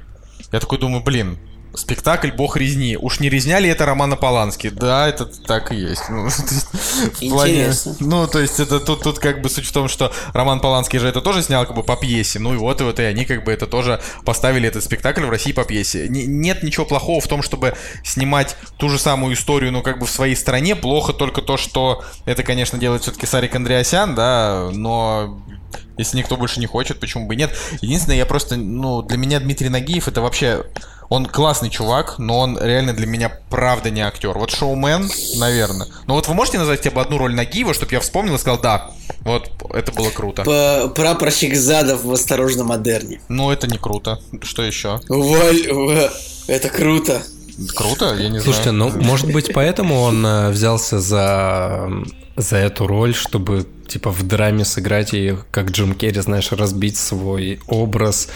Я 0.52 0.60
такой 0.60 0.78
думаю, 0.78 1.02
блин, 1.02 1.38
спектакль 1.74 2.30
«Бог 2.30 2.56
резни». 2.56 2.96
Уж 2.96 3.20
не 3.20 3.28
резня 3.28 3.58
ли 3.60 3.68
это 3.68 3.86
Романа 3.86 4.16
Полански? 4.16 4.70
Да, 4.70 5.08
это 5.08 5.26
так 5.26 5.72
и 5.72 5.76
есть. 5.76 6.02
Ну, 6.08 6.28
то 6.30 6.54
есть, 6.54 6.66
в 7.22 7.28
плане- 7.30 7.52
Интересно. 7.52 7.96
ну, 8.00 8.26
то 8.26 8.40
есть 8.40 8.58
это 8.60 8.80
тут, 8.80 9.02
тут 9.02 9.18
как 9.18 9.40
бы 9.42 9.48
суть 9.48 9.66
в 9.66 9.72
том, 9.72 9.88
что 9.88 10.12
Роман 10.32 10.60
Поланский 10.60 10.98
же 10.98 11.08
это 11.08 11.20
тоже 11.20 11.42
снял 11.42 11.66
как 11.66 11.76
бы 11.76 11.82
по 11.82 11.96
пьесе. 11.96 12.38
Ну 12.38 12.54
и 12.54 12.56
вот, 12.56 12.80
и 12.80 12.84
вот 12.84 12.98
и 12.98 13.02
они 13.02 13.24
как 13.24 13.44
бы 13.44 13.52
это 13.52 13.66
тоже 13.66 14.00
поставили 14.24 14.68
этот 14.68 14.82
спектакль 14.84 15.24
в 15.24 15.30
России 15.30 15.52
по 15.52 15.64
пьесе. 15.64 16.08
Не- 16.08 16.26
нет 16.26 16.62
ничего 16.62 16.84
плохого 16.86 17.20
в 17.20 17.26
том, 17.28 17.42
чтобы 17.42 17.74
снимать 18.04 18.56
ту 18.76 18.88
же 18.88 18.98
самую 18.98 19.34
историю, 19.34 19.72
ну 19.72 19.82
как 19.82 19.98
бы 19.98 20.06
в 20.06 20.10
своей 20.10 20.34
стране. 20.36 20.74
Плохо 20.76 21.12
только 21.12 21.42
то, 21.42 21.56
что 21.56 22.04
это, 22.24 22.42
конечно, 22.42 22.78
делает 22.78 23.02
все-таки 23.02 23.26
Сарик 23.26 23.54
Андреасян, 23.54 24.14
да, 24.14 24.70
но 24.72 25.40
если 25.96 26.18
никто 26.18 26.36
больше 26.36 26.60
не 26.60 26.66
хочет, 26.66 27.00
почему 27.00 27.26
бы 27.26 27.34
и 27.34 27.36
нет. 27.38 27.56
Единственное, 27.80 28.16
я 28.16 28.26
просто, 28.26 28.56
ну, 28.56 29.02
для 29.02 29.16
меня 29.18 29.40
Дмитрий 29.40 29.68
Нагиев 29.68 30.08
это 30.08 30.20
вообще... 30.20 30.64
Он 31.12 31.26
классный 31.26 31.70
чувак, 31.70 32.20
но 32.20 32.38
он 32.38 32.56
реально 32.56 32.92
для 32.92 33.04
меня 33.04 33.36
правда 33.50 33.90
не 33.90 34.00
актер. 34.00 34.38
Вот 34.38 34.52
шоумен, 34.52 35.10
наверное. 35.38 35.88
Но 36.06 36.14
вот 36.14 36.28
вы 36.28 36.34
можете 36.34 36.58
назвать 36.58 36.78
хотя 36.78 36.92
бы 36.92 37.00
одну 37.00 37.18
роль 37.18 37.34
Нагиева, 37.34 37.74
чтобы 37.74 37.90
я 37.94 37.98
вспомнил 37.98 38.36
и 38.36 38.38
сказал, 38.38 38.60
да, 38.60 38.92
вот 39.22 39.50
это 39.74 39.90
было 39.90 40.10
круто. 40.10 40.44
По- 40.44 40.88
Прапорщик 40.94 41.56
Задов 41.56 42.04
в 42.04 42.12
«Осторожно, 42.12 42.62
модерне». 42.62 43.20
Ну, 43.28 43.50
это 43.50 43.66
не 43.66 43.76
круто. 43.76 44.20
Что 44.42 44.62
еще? 44.62 45.00
Валь, 45.08 45.72
ва, 45.72 46.12
это 46.46 46.68
круто. 46.68 47.20
Круто? 47.74 48.16
Я 48.18 48.28
не 48.28 48.40
Слушайте, 48.40 48.70
знаю. 48.70 48.92
ну, 48.94 49.02
может 49.02 49.32
быть, 49.32 49.52
поэтому 49.52 50.00
он 50.00 50.24
э, 50.24 50.50
взялся 50.50 51.00
за, 51.00 51.90
за 52.36 52.56
эту 52.56 52.86
роль, 52.86 53.14
чтобы, 53.14 53.66
типа, 53.86 54.10
в 54.10 54.22
драме 54.22 54.64
сыграть 54.64 55.14
и, 55.14 55.36
как 55.50 55.70
Джим 55.70 55.94
Керри, 55.94 56.20
знаешь, 56.20 56.52
разбить 56.52 56.96
свой 56.96 57.60
образ. 57.66 58.28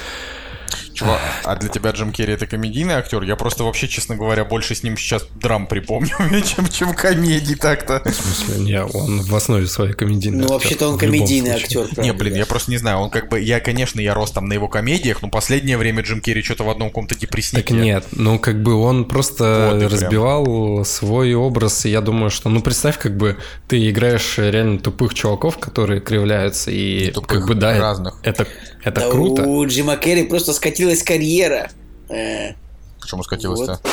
Чувак, 0.95 1.21
а 1.45 1.57
для 1.57 1.69
тебя 1.69 1.91
Джим 1.91 2.13
Керри 2.13 2.35
это 2.35 2.47
комедийный 2.47 2.95
актер? 2.95 3.23
Я 3.23 3.35
просто 3.37 3.65
вообще, 3.65 3.89
честно 3.89 4.15
говоря, 4.15 4.45
больше 4.45 4.75
с 4.75 4.83
ним 4.85 4.97
сейчас 4.97 5.27
драм 5.35 5.67
припомню, 5.67 6.15
чем, 6.45 6.69
чем 6.69 6.95
комедий 6.95 7.57
так-то. 7.57 8.01
В 8.05 8.15
смысле, 8.15 8.65
не, 8.65 8.83
он 8.83 9.23
в 9.23 9.35
основе 9.35 9.67
своей 9.67 9.93
комедийный 9.93 10.39
Ну, 10.45 10.49
вообще-то 10.49 10.89
он 10.89 10.99
комедийный 10.99 11.51
актер, 11.51 11.83
правда. 11.85 12.03
Не, 12.03 12.13
блин, 12.13 12.35
да. 12.35 12.39
я 12.39 12.47
просто 12.47 12.71
не 12.71 12.77
знаю, 12.77 12.99
он 12.99 13.11
как 13.11 13.29
бы, 13.29 13.41
я, 13.41 13.59
конечно, 13.61 14.01
я 14.01 14.15
рос 14.15 14.31
там 14.31 14.47
на 14.47 14.53
его 14.53 14.69
комедиях, 14.69 15.21
но 15.21 15.29
последнее 15.29 15.77
время 15.77 16.03
Джим 16.03 16.21
Керри 16.21 16.43
что-то 16.43 16.65
в 16.65 16.71
одном 16.71 16.89
каком-то 16.91 17.19
депресснике. 17.19 17.75
Так 17.75 17.83
нет, 17.83 18.05
ну 18.13 18.39
как 18.39 18.63
бы 18.63 18.75
он 18.75 19.05
просто 19.07 19.71
Вот 19.73 19.77
и 19.77 19.79
прям. 19.81 19.91
разбивал 19.91 20.85
свой 20.85 21.35
образ, 21.35 21.87
и 21.87 21.91
я 21.91 22.01
думаю, 22.01 22.31
что, 22.31 22.49
ну 22.49 22.63
представь, 22.63 22.99
как 22.99 23.17
бы 23.17 23.37
ты 23.67 23.91
играешь 23.91 24.39
реально 24.39 24.79
тупых 24.79 25.15
чуваков, 25.15 25.59
которые 25.59 26.01
кривляются, 26.01 26.71
и 26.71 27.11
Тупых, 27.11 27.41
как 27.41 27.49
бы 27.49 27.55
да, 27.55 27.79
разных. 27.79 28.15
это 28.23 28.47
это 28.85 29.01
Да 29.01 29.11
круто. 29.11 29.43
У 29.45 29.67
Джима 29.67 29.97
Керри 29.97 30.25
просто 30.25 30.53
скатилась 30.85 31.03
карьера. 31.03 31.71
Э, 32.09 32.53
Почему 33.01 33.23
скатилось-то? 33.23 33.81
Вот. 33.83 33.93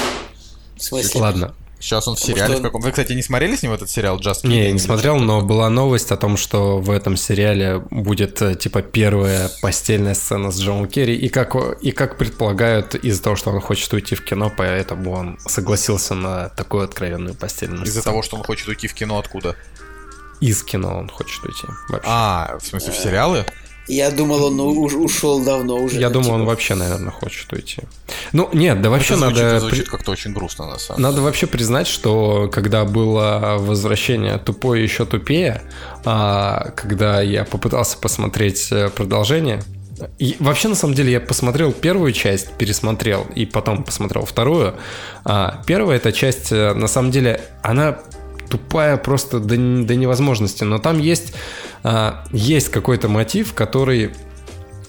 в 0.78 0.84
смысле? 0.84 1.22
Ладно, 1.22 1.56
Сейчас 1.80 2.08
он 2.08 2.16
в 2.16 2.20
Потому 2.20 2.36
сериале 2.36 2.54
что- 2.54 2.62
в 2.62 2.66
каком... 2.66 2.82
Вы, 2.82 2.92
кстати, 2.92 3.14
не 3.14 3.24
смотрели 3.24 3.56
с 3.56 3.64
ним 3.64 3.72
этот 3.72 3.90
сериал 3.90 4.20
Just 4.20 4.46
не, 4.46 4.66
я 4.66 4.72
не 4.72 4.78
смотрел, 4.78 5.18
но 5.18 5.42
была 5.42 5.68
новость 5.68 6.12
о 6.12 6.18
том, 6.18 6.38
что 6.38 6.78
в 6.78 6.92
этом 6.92 7.18
сериале 7.18 7.80
будет 7.90 8.40
э, 8.44 8.54
типа 8.54 8.84
первая 8.84 9.50
постельная 9.64 10.14
сцена 10.14 10.52
с 10.52 10.60
Джоном 10.60 10.88
Керри, 10.88 11.16
и 11.16 11.28
как 11.28 11.56
и 11.82 11.92
как 11.92 12.20
предполагают 12.20 12.94
из-за 12.94 13.24
того, 13.24 13.36
что 13.36 13.50
он 13.50 13.62
хочет 13.62 13.92
уйти 13.94 14.14
в 14.14 14.24
кино, 14.24 14.52
поэтому 14.56 15.12
он 15.12 15.40
согласился 15.48 16.14
на 16.14 16.50
такую 16.50 16.84
откровенную 16.84 17.34
постельную 17.34 17.84
Из-за 17.86 18.04
того, 18.04 18.22
что 18.22 18.38
он 18.38 18.44
хочет 18.44 18.68
уйти 18.68 18.88
в 18.88 18.94
кино 18.94 19.18
откуда? 19.18 19.56
из 20.40 20.64
кино 20.64 20.98
он 21.00 21.10
хочет 21.10 21.44
уйти. 21.44 21.68
Вообще. 21.90 22.08
А, 22.08 22.58
в 22.60 22.66
смысле, 22.66 22.92
в 22.94 22.96
сериалы? 22.96 23.46
Я 23.92 24.10
думал, 24.10 24.46
он 24.46 24.60
ушел 24.60 25.44
давно 25.44 25.76
уже. 25.76 26.00
Я 26.00 26.08
ну, 26.08 26.14
думаю, 26.14 26.34
он 26.34 26.40
типа, 26.42 26.50
вообще, 26.52 26.76
наверное, 26.76 27.12
хочет 27.12 27.52
уйти. 27.52 27.82
Ну, 28.32 28.50
нет, 28.54 28.82
да 28.82 28.90
вообще 28.90 29.16
это 29.16 29.24
звучит, 29.24 29.38
надо... 29.38 29.56
это 29.56 29.60
звучит 29.60 29.90
как-то 29.90 30.12
очень 30.12 30.32
грустно, 30.32 30.66
на 30.66 30.80
самом 30.80 30.98
деле. 30.98 31.10
Надо 31.10 31.22
вообще 31.22 31.46
признать, 31.46 31.88
что 31.88 32.50
когда 32.54 32.86
было 32.86 33.58
возвращение 33.60 34.38
тупое 34.38 34.82
еще 34.82 35.06
тупее, 35.06 35.62
а, 36.06 36.72
когда 36.76 37.22
я 37.22 37.44
попытался 37.44 37.98
посмотреть 37.98 38.72
э, 38.72 38.90
продолжение, 38.90 39.62
и 40.20 40.38
вообще 40.40 40.70
на 40.70 40.76
самом 40.76 40.94
деле 40.94 41.12
я 41.12 41.20
посмотрел 41.20 41.74
первую 41.74 42.14
часть, 42.14 42.54
пересмотрел 42.54 43.28
и 43.36 43.46
потом 43.46 43.84
посмотрел 43.84 44.24
вторую. 44.24 44.76
А, 45.26 45.62
первая 45.66 45.98
эта 45.98 46.14
часть 46.14 46.54
э, 46.54 46.74
на 46.74 46.88
самом 46.88 47.12
деле 47.12 47.42
она 47.62 48.00
тупая 48.52 48.98
просто 48.98 49.40
до, 49.40 49.56
до 49.56 49.96
невозможности, 49.96 50.64
но 50.66 50.78
там 50.80 51.00
есть 51.00 51.34
а, 51.84 52.26
есть 52.32 52.70
какой-то 52.70 53.08
мотив, 53.08 53.54
который 53.54 54.12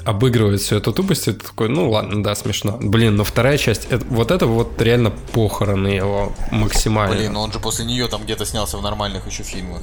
обыгрывает 0.05 0.61
всю 0.61 0.77
эту 0.77 0.93
тупость, 0.93 1.29
и 1.29 1.33
ты 1.33 1.47
такой, 1.47 1.69
ну 1.69 1.89
ладно, 1.89 2.25
да, 2.25 2.35
смешно. 2.35 2.77
Блин, 2.81 3.15
но 3.17 3.23
вторая 3.25 3.57
часть, 3.57 3.87
это- 3.89 4.05
вот 4.11 4.31
это 4.33 4.47
вот 4.47 4.83
реально 4.83 5.11
похороны 5.33 5.87
его 5.89 6.33
максимально. 6.51 7.15
Блин, 7.17 7.33
ну 7.35 7.41
он 7.41 7.53
же 7.53 7.61
после 7.61 7.85
нее 7.85 8.09
там 8.09 8.25
где-то 8.25 8.45
снялся 8.45 8.79
в 8.79 8.83
нормальных 8.83 9.27
еще 9.29 9.45
фильмах. 9.45 9.81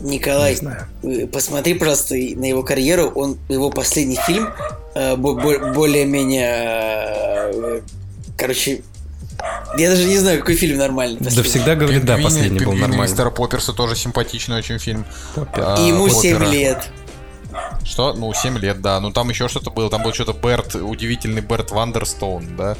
Николай, 0.00 0.50
Не 0.52 0.56
знаю. 0.56 0.86
э, 1.02 1.26
посмотри, 1.26 1.74
и 2.14 2.34
на 2.36 2.44
его 2.44 2.62
карьеру. 2.62 3.10
Он 3.14 3.38
его 3.48 3.70
последний 3.70 4.18
фильм 4.26 4.48
э, 4.94 5.16
бо- 5.16 5.34
бо- 5.34 5.72
более-менее, 5.72 6.52
э, 6.54 7.80
короче, 8.36 8.82
я 9.76 9.90
даже 9.90 10.04
не 10.06 10.18
знаю, 10.18 10.40
какой 10.40 10.54
фильм 10.54 10.78
нормальный. 10.78 11.18
Да 11.18 11.24
последний. 11.26 11.50
всегда 11.50 11.74
говорит, 11.74 12.04
да, 12.04 12.16
последний 12.18 12.60
был 12.60 12.72
нормальный. 12.72 13.02
мистера 13.02 13.30
Попперса 13.30 13.72
тоже 13.72 13.96
симпатичный 13.96 14.56
очень 14.56 14.78
фильм. 14.78 15.04
А, 15.36 15.76
И 15.80 15.88
ему 15.88 16.08
7 16.08 16.36
опера. 16.36 16.48
лет. 16.50 16.88
Что? 17.84 18.12
Ну, 18.12 18.32
7 18.32 18.58
лет, 18.58 18.80
да. 18.80 19.00
Ну, 19.00 19.12
там 19.12 19.28
еще 19.30 19.48
что-то 19.48 19.70
было. 19.70 19.88
Там 19.90 20.02
был 20.02 20.12
что-то 20.12 20.32
Берт, 20.32 20.74
удивительный 20.74 21.40
Берт 21.42 21.70
Вандерстоун, 21.70 22.56
да? 22.56 22.76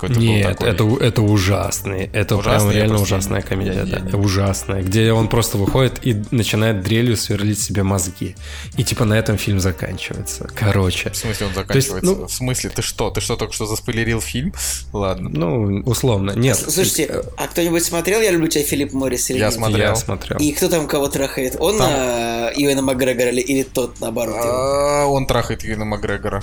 Какой-то 0.00 0.14
был 0.20 0.22
Нет, 0.28 0.46
такой. 0.58 0.68
это, 0.70 1.04
это 1.04 1.22
ужасный. 1.22 2.10
Это 2.12 2.36
Ужасный? 2.36 2.70
прям 2.70 2.76
реально 2.78 3.02
ужасная 3.02 3.42
не- 3.42 3.46
комедия, 3.46 3.84
я- 3.84 3.84
да. 3.84 4.00
не- 4.00 4.12
Ужасная. 4.14 4.82
Где 4.82 5.12
он 5.12 5.28
просто 5.28 5.58
выходит 5.58 5.98
и 6.02 6.22
начинает 6.30 6.82
дрелью 6.82 7.16
сверлить 7.18 7.60
себе 7.60 7.82
мозги. 7.82 8.34
И 8.78 8.84
типа 8.84 9.04
на 9.04 9.14
этом 9.18 9.36
фильм 9.36 9.60
заканчивается. 9.60 10.48
Короче. 10.54 11.10
В 11.10 11.16
смысле 11.16 11.46
он 11.46 11.52
есть, 11.52 11.60
заканчивается? 11.68 12.10
ну- 12.20 12.26
В 12.26 12.32
смысле? 12.32 12.70
Ты 12.70 12.80
что? 12.82 13.10
Ты 13.10 13.20
что, 13.20 13.36
только 13.36 13.52
что 13.52 13.66
заспойлерил 13.66 14.20
фильм? 14.22 14.54
Ладно. 14.92 15.28
Ну, 15.30 15.82
условно. 15.84 16.32
Нет. 16.32 16.56
Слушайте, 16.56 17.22
а 17.36 17.46
кто-нибудь 17.46 17.84
смотрел 17.84 18.20
«Я 18.22 18.30
люблю 18.30 18.48
тебя, 18.48 18.64
Филипп 18.64 18.92
Моррис» 18.94 19.28
или 19.30 19.38
Я 19.38 19.46
нет? 19.46 19.54
смотрел. 19.54 19.88
я 19.88 19.96
смотрел. 19.96 20.38
И 20.38 20.52
кто 20.52 20.68
там 20.68 20.86
кого 20.86 21.08
трахает? 21.08 21.56
Он 21.58 21.76
Там- 21.76 21.90
на 21.90 22.50
Ивана 22.56 22.80
Макгрегора 22.82 23.28
или, 23.30 23.40
или 23.42 23.62
тот, 23.64 24.00
наоборот? 24.00 24.36
А, 24.38 25.04
Он 25.06 25.26
трахает 25.26 25.62
Юина 25.62 25.84
Макгрегора. 25.84 26.42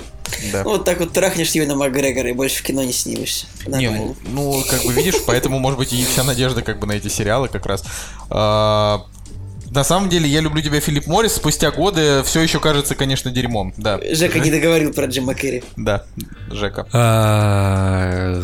Да. 0.52 0.62
Ну, 0.62 0.70
вот 0.70 0.84
так 0.84 1.00
вот 1.00 1.12
трахнешь 1.12 1.50
Ивана 1.56 1.74
Макгрегора 1.74 2.28
и 2.30 2.32
больше 2.32 2.60
в 2.60 2.62
кино 2.62 2.84
не 2.84 2.92
снимешься. 2.92 3.46
Не, 3.66 3.90
ну, 3.90 4.16
ну, 4.24 4.64
как 4.68 4.84
бы 4.84 4.92
видишь, 4.92 5.16
поэтому, 5.26 5.58
может 5.58 5.78
быть, 5.78 5.92
и 5.92 6.04
вся 6.04 6.24
надежда 6.24 6.62
как 6.62 6.78
бы 6.78 6.86
на 6.86 6.92
эти 6.92 7.08
сериалы 7.08 7.48
как 7.48 7.66
раз. 7.66 7.84
А, 8.30 9.04
на 9.70 9.84
самом 9.84 10.08
деле, 10.08 10.28
я 10.28 10.40
люблю 10.40 10.62
тебя, 10.62 10.80
Филипп 10.80 11.06
Моррис. 11.06 11.34
Спустя 11.34 11.70
годы 11.70 12.22
все 12.24 12.40
еще 12.40 12.58
кажется, 12.60 12.94
конечно, 12.94 13.30
дерьмом. 13.30 13.74
Да. 13.76 14.00
Жека 14.12 14.38
не 14.38 14.50
договорил 14.50 14.92
про 14.92 15.06
Джима 15.06 15.34
Керри. 15.34 15.62
Да, 15.76 16.04
Жека. 16.50 16.86
А, 16.92 18.42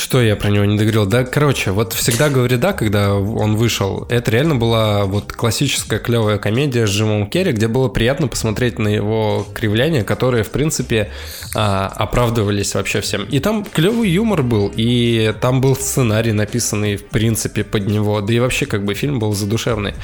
Что 0.00 0.22
я 0.22 0.36
про 0.36 0.48
него 0.48 0.64
не 0.64 0.76
договорил? 0.76 1.06
Да, 1.06 1.24
короче, 1.24 1.70
вот 1.70 1.92
всегда 1.92 2.28
говори 2.28 2.56
да, 2.56 2.72
когда 2.72 3.14
он 3.14 3.56
вышел. 3.56 4.06
Это 4.08 4.30
реально 4.30 4.54
была 4.56 5.04
вот 5.04 5.32
классическая 5.32 5.98
клевая 5.98 6.38
комедия 6.38 6.86
с 6.86 6.90
Джимом 6.90 7.28
Керри, 7.28 7.52
где 7.52 7.68
было 7.68 7.88
приятно 7.88 8.28
посмотреть 8.28 8.78
на 8.78 8.88
его 8.88 9.46
кривляния, 9.54 10.04
которые, 10.04 10.44
в 10.44 10.50
принципе, 10.50 11.10
а, 11.54 11.88
оправдывались 11.88 12.74
вообще 12.74 13.00
всем. 13.00 13.24
И 13.24 13.38
там 13.40 13.64
клевый 13.64 14.10
юмор 14.10 14.42
был, 14.42 14.72
и 14.74 15.34
там 15.40 15.60
был 15.60 15.76
сценарий 15.76 16.32
написанный, 16.32 16.96
в 16.96 17.04
принципе, 17.04 17.64
под 17.64 17.86
него. 17.86 18.20
Да 18.20 18.32
и 18.32 18.38
вообще, 18.40 18.66
как 18.66 18.84
бы, 18.84 18.94
фильм 18.94 19.18
был 19.18 19.32
задушевный. 19.34 19.94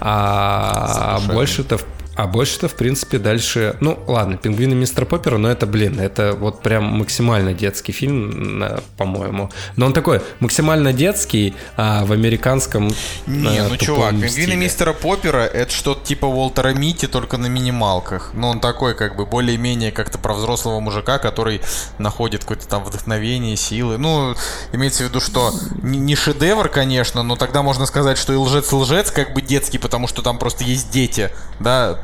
А 0.00 0.15
Задушевный. 0.86 1.34
больше-то, 1.34 1.78
в 1.78 1.84
а 2.16 2.26
больше-то, 2.26 2.68
в 2.68 2.74
принципе, 2.74 3.18
дальше... 3.18 3.76
Ну, 3.80 3.98
ладно, 4.06 4.38
«Пингвины 4.38 4.74
мистера 4.74 5.04
Поппера», 5.04 5.36
но 5.36 5.50
это, 5.50 5.66
блин, 5.66 6.00
это 6.00 6.32
вот 6.32 6.62
прям 6.62 6.84
максимально 6.84 7.52
детский 7.52 7.92
фильм, 7.92 8.62
по-моему. 8.96 9.50
Но 9.76 9.86
он 9.86 9.92
такой 9.92 10.22
максимально 10.40 10.94
детский, 10.94 11.54
а 11.76 12.06
в 12.06 12.12
американском 12.12 12.90
Не, 13.26 13.58
э, 13.58 13.68
ну 13.68 13.76
чувак, 13.76 14.12
пингвины 14.12 14.30
стиле. 14.30 14.56
мистера 14.56 14.92
Поппера 14.94 15.44
это 15.44 15.70
что-то 15.70 16.06
типа 16.06 16.24
Уолтера 16.24 16.72
Мити, 16.72 17.06
только 17.06 17.36
на 17.36 17.46
минималках. 17.46 18.30
Ну, 18.32 18.48
он 18.48 18.60
такой, 18.60 18.94
как 18.94 19.16
бы, 19.16 19.26
более-менее 19.26 19.92
как-то 19.92 20.18
про 20.18 20.32
взрослого 20.32 20.80
мужика, 20.80 21.18
который 21.18 21.60
находит 21.98 22.42
какое-то 22.42 22.66
там 22.66 22.82
вдохновение, 22.82 23.56
силы. 23.56 23.98
Ну, 23.98 24.34
имеется 24.72 25.04
в 25.04 25.08
виду, 25.08 25.20
что 25.20 25.52
не 25.82 26.14
шедевр, 26.14 26.68
конечно, 26.68 27.22
но 27.22 27.36
тогда 27.36 27.62
можно 27.62 27.84
сказать, 27.84 28.16
что 28.16 28.32
и 28.32 28.36
лжец-лжец 28.36 29.10
как 29.10 29.34
бы 29.34 29.42
детский, 29.42 29.76
потому 29.78 30.08
что 30.08 30.22
там 30.22 30.38
просто 30.38 30.64
есть 30.64 30.90
дети, 30.90 31.30
да, 31.60 31.98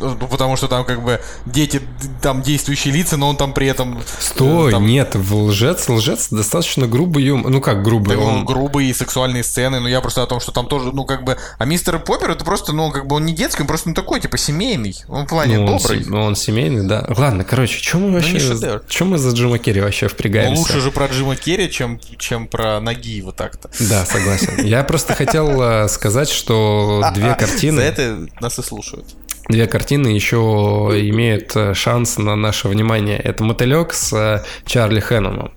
потому 0.00 0.56
что 0.56 0.68
там 0.68 0.84
как 0.84 1.02
бы 1.02 1.20
дети, 1.46 1.80
там 2.20 2.42
действующие 2.42 2.92
лица, 2.92 3.16
но 3.16 3.28
он 3.28 3.36
там 3.36 3.52
при 3.52 3.66
этом... 3.66 3.98
э, 3.98 4.02
Стой, 4.18 4.72
там- 4.72 4.86
нет, 4.86 5.14
в 5.14 5.34
лжец, 5.44 5.88
лжец 5.88 6.28
достаточно 6.30 6.86
грубый 6.86 7.24
юмор. 7.24 7.50
Ну 7.50 7.60
как 7.60 7.82
грубый, 7.82 8.16
Да, 8.16 8.22
ну, 8.22 8.28
он... 8.28 8.44
грубые 8.44 8.94
сексуальные 8.94 9.44
сцены, 9.44 9.80
но 9.80 9.88
я 9.88 10.00
просто 10.00 10.22
о 10.22 10.26
том, 10.26 10.40
что 10.40 10.52
там 10.52 10.66
тоже, 10.66 10.92
ну, 10.92 11.04
как 11.04 11.24
бы... 11.24 11.36
А 11.58 11.64
мистер 11.64 11.98
Поппер, 11.98 12.30
это 12.30 12.44
просто, 12.44 12.72
ну, 12.72 12.90
как 12.90 13.06
бы 13.06 13.16
он 13.16 13.24
не 13.24 13.34
детский, 13.34 13.62
он 13.62 13.68
просто 13.68 13.88
ну, 13.88 13.94
такой, 13.94 14.20
типа, 14.20 14.38
семейный. 14.38 14.96
Он 15.08 15.26
в 15.26 15.28
плане 15.28 15.58
ну, 15.58 15.66
он, 15.66 15.78
добрый. 15.78 16.04
ну, 16.06 16.22
он 16.22 16.36
семейный, 16.36 16.86
да. 16.86 17.06
Ладно, 17.08 17.44
короче, 17.44 17.80
чем 17.80 18.02
мы 18.02 18.12
вообще... 18.12 18.34
не 18.34 18.40
шедевр. 18.40 18.82
чем 18.88 19.10
мы 19.10 19.18
за 19.18 19.30
Джима 19.30 19.58
Керри 19.58 19.80
вообще 19.80 20.08
впрягаемся? 20.08 20.60
лучше 20.60 20.80
же 20.80 20.90
про 20.90 21.06
Джима 21.06 21.36
Керри, 21.36 21.70
чем, 21.70 22.00
чем 22.18 22.46
про 22.46 22.80
Нагиева 22.80 23.32
так-то. 23.32 23.70
Да, 23.80 24.04
согласен. 24.04 24.64
Я 24.64 24.84
просто 24.84 25.14
хотел 25.14 25.60
э, 25.62 25.88
сказать, 25.88 26.28
что 26.28 27.04
две 27.14 27.30
За 27.30 27.34
картины... 27.34 27.80
это 27.80 28.26
нас 28.40 28.58
и 28.58 28.62
слушают. 28.62 29.06
Две 29.48 29.66
картины 29.66 29.89
еще 29.98 30.90
имеют 30.94 31.54
э, 31.56 31.74
шанс 31.74 32.18
на 32.18 32.36
наше 32.36 32.68
внимание. 32.68 33.18
Это 33.18 33.44
«Мотылек» 33.44 33.92
с 33.92 34.12
э, 34.12 34.42
Чарли 34.64 35.00
Хэнномом. 35.00 35.52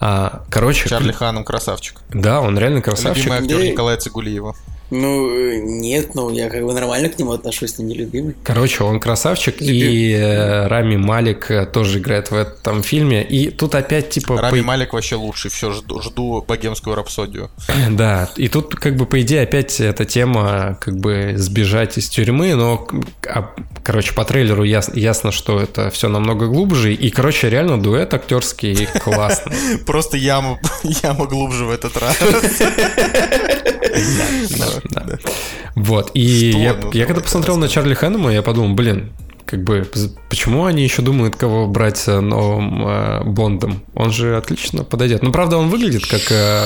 А, 0.00 0.44
короче, 0.50 0.88
Чарли 0.88 1.12
Ханом 1.12 1.44
красавчик. 1.44 2.00
да, 2.10 2.40
он 2.40 2.58
реально 2.58 2.82
красавчик. 2.82 3.24
Любимый 3.26 3.42
актер. 3.42 3.72
Николая 3.72 3.96
Цигулиева. 3.96 4.54
Ну, 4.90 5.28
э, 5.30 5.56
нет, 5.62 6.14
ну, 6.14 6.30
я 6.30 6.48
как 6.48 6.64
бы 6.64 6.72
нормально 6.72 7.08
к 7.10 7.18
нему 7.18 7.32
отношусь, 7.32 7.76
но 7.78 7.84
не 7.84 7.94
любимый. 7.94 8.34
Короче, 8.42 8.84
он 8.84 9.00
красавчик, 9.00 9.60
и 9.60 10.12
э, 10.12 10.66
Рами 10.66 10.96
Малик 10.96 11.50
э, 11.50 11.66
тоже 11.66 11.98
играет 11.98 12.30
в 12.30 12.34
этом 12.34 12.82
фильме. 12.82 13.22
И 13.22 13.50
тут 13.50 13.74
опять 13.74 14.08
типа... 14.10 14.40
Рами 14.40 14.60
по- 14.60 14.66
Малик 14.66 14.92
вообще 14.94 15.16
лучший. 15.16 15.50
Все, 15.50 15.72
жду, 15.72 16.00
жду 16.00 16.42
богемскую 16.46 16.96
рапсодию. 16.96 17.50
Да, 17.90 18.30
и 18.36 18.48
тут 18.48 18.74
как 18.76 18.96
бы 18.96 19.06
по 19.06 19.20
идее 19.20 19.42
опять 19.42 19.80
эта 19.80 20.04
тема 20.04 20.78
как 20.80 20.96
бы 20.98 21.34
сбежать 21.36 21.98
из 21.98 22.08
тюрьмы, 22.08 22.54
но, 22.54 22.86
а, 23.26 23.50
короче, 23.82 24.12
по 24.14 24.24
трейлеру 24.24 24.62
яс- 24.64 24.90
ясно, 24.94 25.32
что 25.32 25.60
это 25.60 25.90
все 25.90 26.08
намного 26.08 26.46
глубже, 26.46 26.94
и, 26.94 27.10
короче, 27.10 27.50
реально 27.50 27.80
дуэт 27.82 28.14
актерский 28.14 28.86
классный. 28.86 29.78
Просто 29.86 30.16
яма, 30.16 30.58
яма 31.02 31.26
глубже 31.26 31.64
в 31.64 31.70
этот 31.70 31.96
раз. 31.96 32.16
Да. 34.90 35.18
Вот, 35.74 36.10
и 36.14 36.20
я, 36.20 36.76
я 36.92 37.06
когда 37.06 37.20
посмотрел 37.20 37.56
на 37.56 37.68
Чарли 37.68 37.94
Хэннема, 37.94 38.32
я 38.32 38.42
подумал, 38.42 38.74
блин, 38.74 39.12
как 39.46 39.62
бы, 39.62 39.88
почему 40.28 40.64
они 40.66 40.82
еще 40.82 41.00
думают, 41.02 41.36
кого 41.36 41.66
брать 41.68 42.02
э, 42.06 42.20
новым 42.20 42.86
э, 42.86 43.24
Бондом? 43.24 43.82
Он 43.94 44.10
же 44.10 44.36
отлично 44.36 44.84
подойдет. 44.84 45.22
Ну, 45.22 45.32
правда, 45.32 45.56
он 45.56 45.68
выглядит 45.70 46.04
как 46.06 46.20
э, 46.30 46.62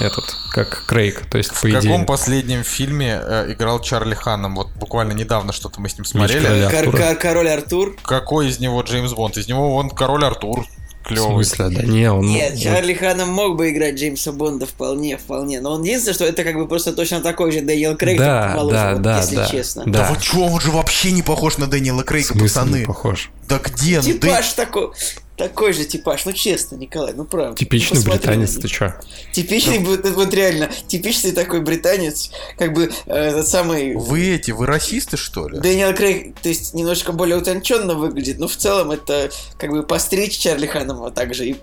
этот, 0.00 0.24
как 0.52 0.84
Крейг, 0.86 1.26
то 1.28 1.38
есть, 1.38 1.50
по 1.50 1.56
В 1.66 1.72
каком 1.72 1.80
идее. 1.80 2.04
последнем 2.06 2.62
фильме 2.62 3.18
э, 3.20 3.52
играл 3.52 3.80
Чарли 3.80 4.14
Ханом? 4.14 4.54
Вот 4.54 4.68
буквально 4.78 5.12
недавно 5.12 5.52
что-то 5.52 5.80
мы 5.80 5.88
с 5.88 5.96
ним 5.96 6.04
смотрели. 6.04 6.44
короля. 6.44 6.68
Кор- 6.70 6.78
Артура. 6.84 6.96
кор- 6.98 7.16
король 7.16 7.48
Артур. 7.48 7.96
Какой 8.04 8.48
из 8.48 8.60
него 8.60 8.80
Джеймс 8.82 9.12
Бонд? 9.12 9.36
Из 9.38 9.48
него 9.48 9.74
он 9.74 9.90
король 9.90 10.24
Артур. 10.24 10.64
В 11.04 11.08
Клевый. 11.08 11.44
смысле, 11.44 11.68
да 11.68 11.82
не, 11.82 12.10
он... 12.10 12.24
Нет, 12.26 12.52
он- 12.54 12.58
Чарли 12.58 12.94
Ханом 12.94 13.28
мог 13.28 13.56
бы 13.56 13.70
играть 13.70 13.94
Джеймса 13.96 14.32
Бонда 14.32 14.64
вполне, 14.66 15.18
вполне. 15.18 15.60
Но 15.60 15.72
он 15.72 15.82
единственное, 15.82 16.14
что 16.14 16.24
это 16.24 16.44
как 16.44 16.54
бы 16.56 16.66
просто 16.66 16.92
точно 16.94 17.20
такой 17.20 17.52
же 17.52 17.60
Дэниел 17.60 17.94
Крейг, 17.96 18.18
Да, 18.18 18.54
моложе, 18.56 18.74
да, 18.76 18.92
вот 18.94 19.02
да, 19.02 19.20
если 19.20 19.36
да. 19.36 19.46
честно. 19.46 19.82
Да. 19.86 19.92
Да 20.00 20.10
вы 20.12 20.20
чё, 20.20 20.40
он 20.40 20.60
же 20.60 20.70
вообще 20.70 21.12
не 21.12 21.22
похож 21.22 21.58
на 21.58 21.66
Дэниела 21.66 22.00
В 22.02 22.04
Крейга, 22.04 22.38
пацаны. 22.38 22.78
не 22.78 22.84
похож? 22.86 23.30
Да 23.48 23.58
где? 23.62 24.00
Ну, 24.00 24.08
Дэ- 24.08 24.12
Типаж 24.20 24.52
такой, 24.54 24.90
такой 25.36 25.72
же 25.72 25.84
типаж, 25.84 26.24
ну 26.26 26.32
честно, 26.32 26.76
Николай, 26.76 27.12
ну 27.14 27.24
правда. 27.24 27.56
Типичный 27.56 27.96
Ну, 27.98 28.04
посмотри 28.04 28.18
британец, 28.28 28.54
ты 28.56 28.68
чё? 28.68 28.94
Типичный, 29.32 29.78
вот, 29.80 30.08
вот 30.10 30.32
реально, 30.32 30.70
типичный 30.86 31.32
такой 31.32 31.60
британец, 31.60 32.30
как 32.56 32.72
бы 32.72 32.90
э, 33.06 33.12
этот 33.14 33.48
самый 33.48 33.94
Вы 33.96 34.34
эти, 34.34 34.52
вы 34.52 34.66
расисты, 34.66 35.16
что 35.16 35.48
ли? 35.48 35.58
Дэниел 35.60 35.94
Крейг, 35.94 36.38
то 36.40 36.48
есть 36.48 36.74
немножко 36.74 37.12
более 37.12 37.36
утонченно 37.36 37.94
выглядит, 37.94 38.38
но 38.38 38.46
в 38.48 38.56
целом 38.56 38.92
это 38.92 39.30
как 39.58 39.70
бы 39.70 39.82
постричь 39.82 40.38
Чарли 40.38 40.66
Ханнема 40.66 41.10
также. 41.10 41.46
И 41.48 41.56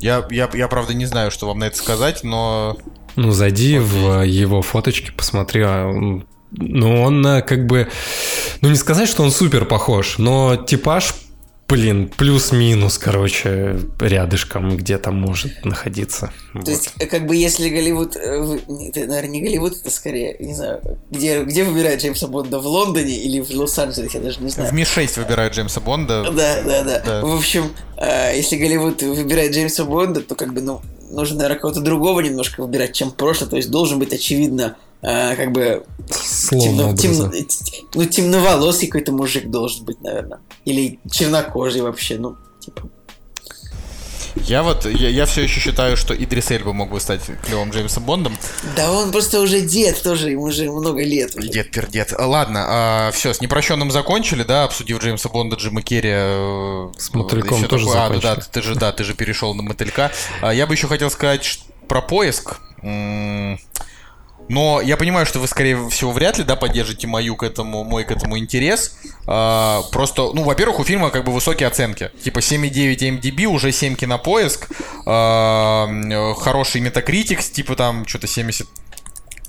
Я, 0.00 0.26
я, 0.30 0.48
я, 0.52 0.68
правда, 0.68 0.94
не 0.94 1.06
знаю, 1.06 1.30
что 1.30 1.46
вам 1.46 1.58
на 1.60 1.64
это 1.64 1.76
сказать, 1.76 2.22
но... 2.24 2.76
Ну, 3.16 3.30
зайди 3.30 3.78
в 3.78 4.22
э, 4.22 4.26
его 4.28 4.60
фоточки, 4.60 5.12
посмотри. 5.16 5.62
а 5.62 5.86
он- 5.86 6.26
Ну, 6.50 7.02
он 7.02 7.24
э, 7.26 7.42
как 7.42 7.66
бы... 7.66 7.88
Ну, 8.60 8.68
не 8.70 8.76
сказать, 8.76 9.08
что 9.08 9.22
он 9.22 9.30
супер 9.30 9.64
похож, 9.66 10.18
но 10.18 10.56
типаж, 10.56 11.14
блин, 11.68 12.10
плюс-минус, 12.16 12.98
короче, 12.98 13.78
рядышком 13.98 14.76
где-то 14.76 15.10
может 15.10 15.64
находиться. 15.64 16.32
То 16.52 16.58
Вот. 16.58 16.68
есть, 16.68 16.90
как 17.10 17.26
бы 17.26 17.36
если 17.36 17.68
Голливуд... 17.68 18.16
Это, 18.16 19.00
наверное, 19.06 19.26
не 19.28 19.40
Голливуд, 19.40 19.80
это 19.80 19.90
скорее, 19.90 20.36
не 20.38 20.54
знаю, 20.54 20.80
где, 21.10 21.42
где 21.42 21.64
выбирают 21.64 22.02
Джеймса 22.02 22.28
Бонда, 22.28 22.58
в 22.58 22.66
Лондоне 22.66 23.16
или 23.16 23.40
в 23.40 23.50
Лос-Анджелесе, 23.50 24.18
я 24.18 24.24
даже 24.24 24.40
не 24.40 24.50
знаю. 24.50 24.70
В 24.70 24.72
Ми-6 24.72 25.20
выбирают 25.20 25.54
Джеймса 25.54 25.80
Бонда. 25.80 26.24
Да, 26.30 26.62
да, 26.62 26.82
да, 26.84 27.00
Да. 27.00 27.20
В 27.24 27.34
общем, 27.34 27.72
э, 27.96 28.36
если 28.36 28.56
Голливуд 28.56 29.02
выбирает 29.02 29.52
Джеймса 29.52 29.84
Бонда, 29.84 30.20
то 30.20 30.34
как 30.34 30.52
бы, 30.52 30.60
ну, 30.60 30.80
нужно, 31.10 31.38
наверное, 31.38 31.60
кого-то 31.60 31.80
другого 31.80 32.20
немножко 32.20 32.60
выбирать, 32.62 32.92
чем 32.92 33.10
прошлое. 33.10 33.48
То 33.48 33.56
есть 33.56 33.70
должен 33.70 33.98
быть, 33.98 34.12
очевидно, 34.12 34.76
э, 35.04 35.36
как 35.36 35.52
бы 35.52 35.84
Словно 36.10 36.96
темно- 36.96 37.30
темно- 37.30 37.32
ну, 37.94 38.04
темноволосый 38.04 38.88
какой-то 38.88 39.12
мужик 39.12 39.50
должен 39.50 39.84
быть, 39.84 40.00
наверное. 40.02 40.38
Или 40.64 40.98
чернокожий 41.10 41.80
вообще, 41.82 42.18
ну, 42.18 42.36
типа. 42.60 42.82
Я 44.36 44.64
вот, 44.64 44.84
я, 44.84 45.08
я 45.10 45.26
все 45.26 45.42
еще 45.42 45.60
считаю, 45.60 45.96
что 45.96 46.12
Идрис 46.12 46.50
Эльба 46.50 46.72
мог 46.72 46.90
бы 46.90 46.98
стать 47.00 47.20
клевым 47.46 47.70
Джеймсом 47.70 48.02
Бондом. 48.02 48.36
Да 48.74 48.90
он 48.90 49.12
просто 49.12 49.40
уже 49.40 49.60
дед 49.60 50.02
тоже, 50.02 50.30
ему 50.32 50.42
уже 50.42 50.68
много 50.70 51.04
лет. 51.04 51.36
уже. 51.36 51.48
Дед 51.48 51.70
пердед. 51.70 52.12
А, 52.18 52.26
Ладно, 52.26 53.10
все, 53.14 53.32
с 53.32 53.40
непрощенным 53.40 53.92
закончили, 53.92 54.42
да, 54.42 54.64
обсудив 54.64 55.00
Джеймса 55.00 55.28
Бонда, 55.28 55.54
Джима 55.54 55.82
Керри. 55.82 56.10
э, 56.12 56.88
С 56.98 57.14
мотыльком 57.14 57.62
тоже 57.68 57.86
такое- 57.86 58.00
А, 58.02 58.08
ну 58.08 58.14
да, 58.20 58.30
закончили. 58.30 58.50
ты 58.52 58.62
же, 58.62 58.74
да, 58.74 58.92
ты 58.92 59.04
же 59.04 59.14
перешел 59.14 59.54
на 59.54 59.62
мотылька. 59.62 60.10
А, 60.42 60.52
Я 60.52 60.66
бы 60.66 60.74
еще 60.74 60.88
хотел 60.88 61.10
сказать 61.10 61.60
про 61.86 62.02
поиск. 62.02 62.56
М, 62.82 63.60
Но 64.48 64.80
я 64.80 64.96
понимаю, 64.96 65.24
что 65.26 65.38
вы, 65.38 65.48
скорее 65.48 65.88
всего, 65.88 66.12
вряд 66.12 66.38
ли, 66.38 66.44
да, 66.44 66.54
поддержите 66.56 67.06
мою 67.06 67.34
к 67.36 67.42
этому, 67.42 67.82
мой 67.84 68.04
к 68.04 68.10
этому 68.10 68.38
интерес. 68.38 68.96
А, 69.26 69.82
просто, 69.90 70.30
ну, 70.34 70.42
во-первых, 70.42 70.80
у 70.80 70.84
фильма 70.84 71.10
как 71.10 71.24
бы 71.24 71.32
высокие 71.32 71.66
оценки. 71.66 72.10
Типа 72.22 72.40
7,9 72.40 73.20
MDB, 73.20 73.46
уже 73.46 73.72
7 73.72 73.96
кинопоиск. 73.96 74.68
А, 75.06 76.34
хороший 76.38 76.80
метакритик, 76.80 77.40
типа 77.40 77.74
там 77.76 78.06
что-то 78.06 78.26
70 78.26 78.68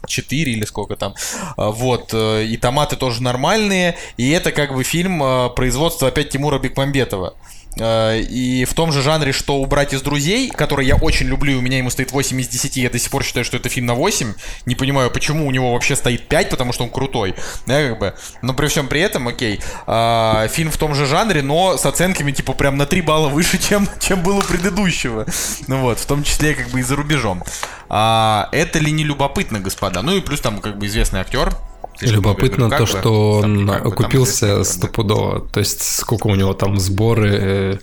4 0.08 0.52
или 0.52 0.66
сколько 0.66 0.96
там. 0.96 1.16
А, 1.58 1.72
Вот. 1.72 2.12
э, 2.14 2.46
И 2.46 2.58
томаты 2.58 2.96
тоже 2.96 3.24
нормальные. 3.24 3.98
И 4.18 4.30
это 4.30 4.52
как 4.52 4.74
бы 4.74 4.84
фильм 4.84 5.22
э, 5.24 5.50
производства 5.50 6.08
опять 6.08 6.30
Тимура 6.30 6.60
Бекмамбетова. 6.60 7.34
Э, 7.78 8.20
И 8.20 8.66
в 8.66 8.74
том 8.74 8.92
же 8.92 9.02
жанре, 9.02 9.32
что 9.32 9.58
«Убрать 9.58 9.94
из 9.94 10.02
друзей», 10.02 10.50
который 10.50 10.86
я 10.86 10.96
очень 10.96 11.28
люблю, 11.28 11.58
у 11.58 11.62
меня 11.62 11.78
ему 11.78 11.90
стоит 11.90 12.12
8 12.12 12.40
из 12.42 12.48
10, 12.48 12.78
я 12.78 12.90
до 12.90 13.00
сих 13.00 13.12
пор 13.12 13.24
считаю, 13.24 13.46
что 13.46 13.58
это 13.58 13.70
фильм 13.70 13.88
на 13.88 13.94
8. 13.94 14.34
Не 14.66 14.76
понимаю, 14.76 15.12
почему 15.12 15.48
у 15.48 15.52
него 15.52 15.74
вообще 15.74 15.96
стоит 15.96 16.28
5, 16.28 16.50
потому 16.50 16.74
что 16.74 16.84
он 16.84 16.90
крутой. 16.90 17.36
Да, 17.68 17.90
как 17.90 18.00
бы. 18.00 18.14
Но 18.42 18.54
при 18.54 18.68
всем 18.68 18.88
при 18.88 19.02
этом, 19.02 19.28
окей. 19.28 19.60
А, 19.88 20.48
Фильм 20.48 20.72
в 20.72 20.78
том 20.78 20.96
же 20.96 21.06
жанре, 21.06 21.42
но 21.42 21.78
с 21.78 21.86
оценками 21.86 22.32
типа 22.32 22.54
прям 22.54 22.78
на 22.78 22.86
3 22.86 23.02
балла 23.02 23.28
выше, 23.30 23.58
чем, 23.70 23.88
чем 24.00 24.22
было 24.24 24.42
предыдущего. 24.42 25.26
Ну 25.68 25.82
вот, 25.82 26.00
в 26.00 26.06
том 26.06 26.24
числе 26.24 26.54
как 26.56 26.70
бы 26.70 26.80
и 26.80 26.84
за 26.84 26.96
рубежом. 26.96 27.44
А, 27.90 28.50
это 28.52 28.80
ли 28.80 28.92
не 28.92 29.04
любопытно, 29.04 29.60
господа? 29.60 30.02
Ну 30.02 30.16
и 30.16 30.22
плюс 30.22 30.40
там 30.40 30.60
как 30.60 30.78
бы 30.78 30.88
известный 30.88 31.20
актер. 31.20 31.54
Любопытно 32.02 32.70
то, 32.70 32.86
что 32.86 33.40
он 33.40 33.68
как 33.68 33.84
бы, 33.84 33.90
окупился 33.90 34.58
да. 34.58 34.64
стопудово. 34.64 35.48
То 35.48 35.60
есть 35.60 35.82
сколько 35.82 36.28
у 36.28 36.36
него 36.36 36.54
там 36.54 36.78
сборы? 36.80 37.40
э, 37.42 37.78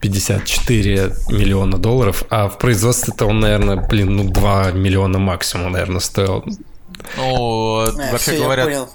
54 0.00 1.12
миллиона 1.30 1.78
долларов. 1.78 2.24
А 2.30 2.48
в 2.48 2.58
производстве-то 2.58 3.26
он, 3.26 3.40
наверное, 3.40 3.76
блин, 3.76 4.16
ну 4.16 4.24
2 4.24 4.72
миллиона 4.72 5.18
максимум, 5.18 5.72
наверное, 5.72 6.00
стоил. 6.00 6.44
Ну, 7.16 7.80
А, 7.80 7.92
вообще 8.12 8.32
всё, 8.32 8.34
я 8.34 8.44
говорят, 8.44 8.66
понял. 8.66 8.88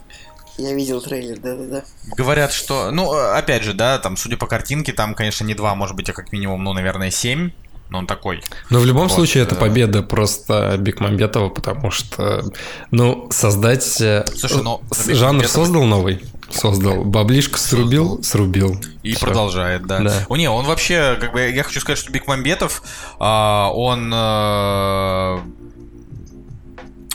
Я 0.57 0.73
видел 0.73 1.01
трейлер, 1.01 1.39
да-да-да. 1.39 1.83
говорят, 2.15 2.51
что, 2.51 2.91
ну, 2.91 3.11
опять 3.11 3.63
же, 3.63 3.73
да, 3.73 3.97
там, 3.99 4.15
судя 4.15 4.37
по 4.37 4.47
картинке, 4.47 4.93
там, 4.93 5.15
конечно, 5.15 5.43
не 5.43 5.53
два, 5.53 5.75
может 5.75 5.95
быть, 5.95 6.09
а 6.09 6.13
как 6.13 6.31
минимум, 6.31 6.63
ну, 6.63 6.73
наверное, 6.73 7.09
семь. 7.09 7.51
Но 7.91 7.99
он 7.99 8.07
такой. 8.07 8.41
Но 8.69 8.79
в 8.79 8.85
любом 8.85 9.03
Вот, 9.09 9.11
случае 9.13 9.43
это 9.43 9.55
э, 9.55 9.57
победа 9.59 10.01
просто 10.01 10.77
Бекмамбетова, 10.79 11.49
потому 11.49 11.91
что, 11.91 12.43
ну, 12.89 13.27
создать... 13.31 13.99
э, 14.01 14.25
Слушай, 14.33 14.63
ну, 14.63 14.81
с- 14.91 15.07
Бекмамбетов- 15.09 15.15
жанр 15.15 15.47
создал 15.47 15.83
новый? 15.83 16.23
Создал. 16.49 17.03
Баблишко 17.03 17.57
срубил? 17.57 18.23
Срубил. 18.23 18.79
И 19.03 19.13
Всё. 19.13 19.25
продолжает, 19.25 19.85
да. 19.87 19.99
Да. 19.99 20.25
О, 20.29 20.37
не, 20.37 20.49
он 20.49 20.65
вообще, 20.65 21.17
как 21.19 21.33
бы, 21.33 21.49
я 21.49 21.63
хочу 21.63 21.81
сказать, 21.81 21.99
что 21.99 22.11
Бекмамбетов, 22.13 22.81
а, 23.19 23.69
он, 23.73 24.09
э, 24.13 25.39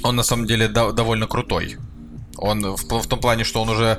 он 0.02 0.16
на 0.16 0.22
самом 0.22 0.46
деле 0.46 0.68
до- 0.68 0.92
довольно 0.92 1.26
крутой. 1.26 1.76
Он 2.38 2.60
в, 2.76 2.82
в 2.82 3.06
том 3.06 3.18
плане, 3.18 3.44
что 3.44 3.62
он 3.62 3.70
уже... 3.70 3.98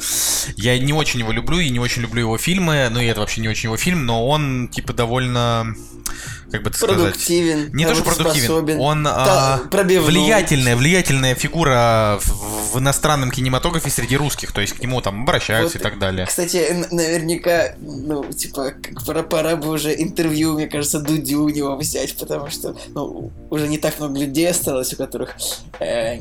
Я 0.57 0.78
не 0.78 0.93
очень 0.93 1.19
его 1.21 1.32
люблю 1.32 1.57
и 1.59 1.69
не 1.71 1.80
очень 1.80 2.03
люблю 2.03 2.21
его 2.21 2.38
фильмы, 2.38 2.88
ну 2.91 2.99
и 2.99 3.05
это 3.05 3.21
вообще 3.21 3.41
не 3.41 3.47
очень 3.47 3.69
его 3.69 3.78
фильм, 3.78 4.05
но 4.05 4.28
он, 4.28 4.67
типа, 4.67 4.93
довольно... 4.93 5.73
Как 6.52 6.64
бы 6.64 6.72
сказать... 6.74 6.98
Продуктивен. 6.98 7.70
Не 7.74 7.86
то, 7.86 7.95
что 7.95 8.04
продуктивен, 8.04 8.80
он 8.80 9.04
Та- 9.04 9.56
а, 9.56 9.68
влиятельная, 9.70 10.76
влиятельная 10.76 11.36
фигура 11.36 12.20
в, 12.22 12.74
в 12.74 12.80
иностранном 12.80 13.32
кинематографе 13.32 13.89
среди 13.89 14.16
русских, 14.16 14.52
то 14.52 14.62
есть 14.62 14.74
к 14.74 14.82
нему 14.82 15.02
там 15.02 15.24
обращаются 15.24 15.78
Вот, 15.78 15.82
и 15.82 15.84
так 15.84 16.00
далее. 16.00 16.26
Кстати, 16.26 16.86
наверняка, 16.91 17.76
ну, 17.80 18.24
типа, 18.32 18.72
как 18.82 19.06
пора, 19.06 19.24
пора 19.24 19.56
бы 19.56 19.70
уже 19.70 19.93
интервью, 20.02 20.54
мне 20.54 20.68
кажется, 20.68 21.00
Дудю 21.00 21.43
у 21.43 21.50
него 21.50 21.76
взять, 21.76 22.16
потому 22.18 22.50
что, 22.50 22.76
ну, 22.93 23.32
уже 23.50 23.68
не 23.68 23.78
так 23.78 24.00
много 24.00 24.20
людей 24.20 24.50
осталось, 24.50 24.93
у 24.93 24.98
которых 24.98 25.36
э, 25.80 26.20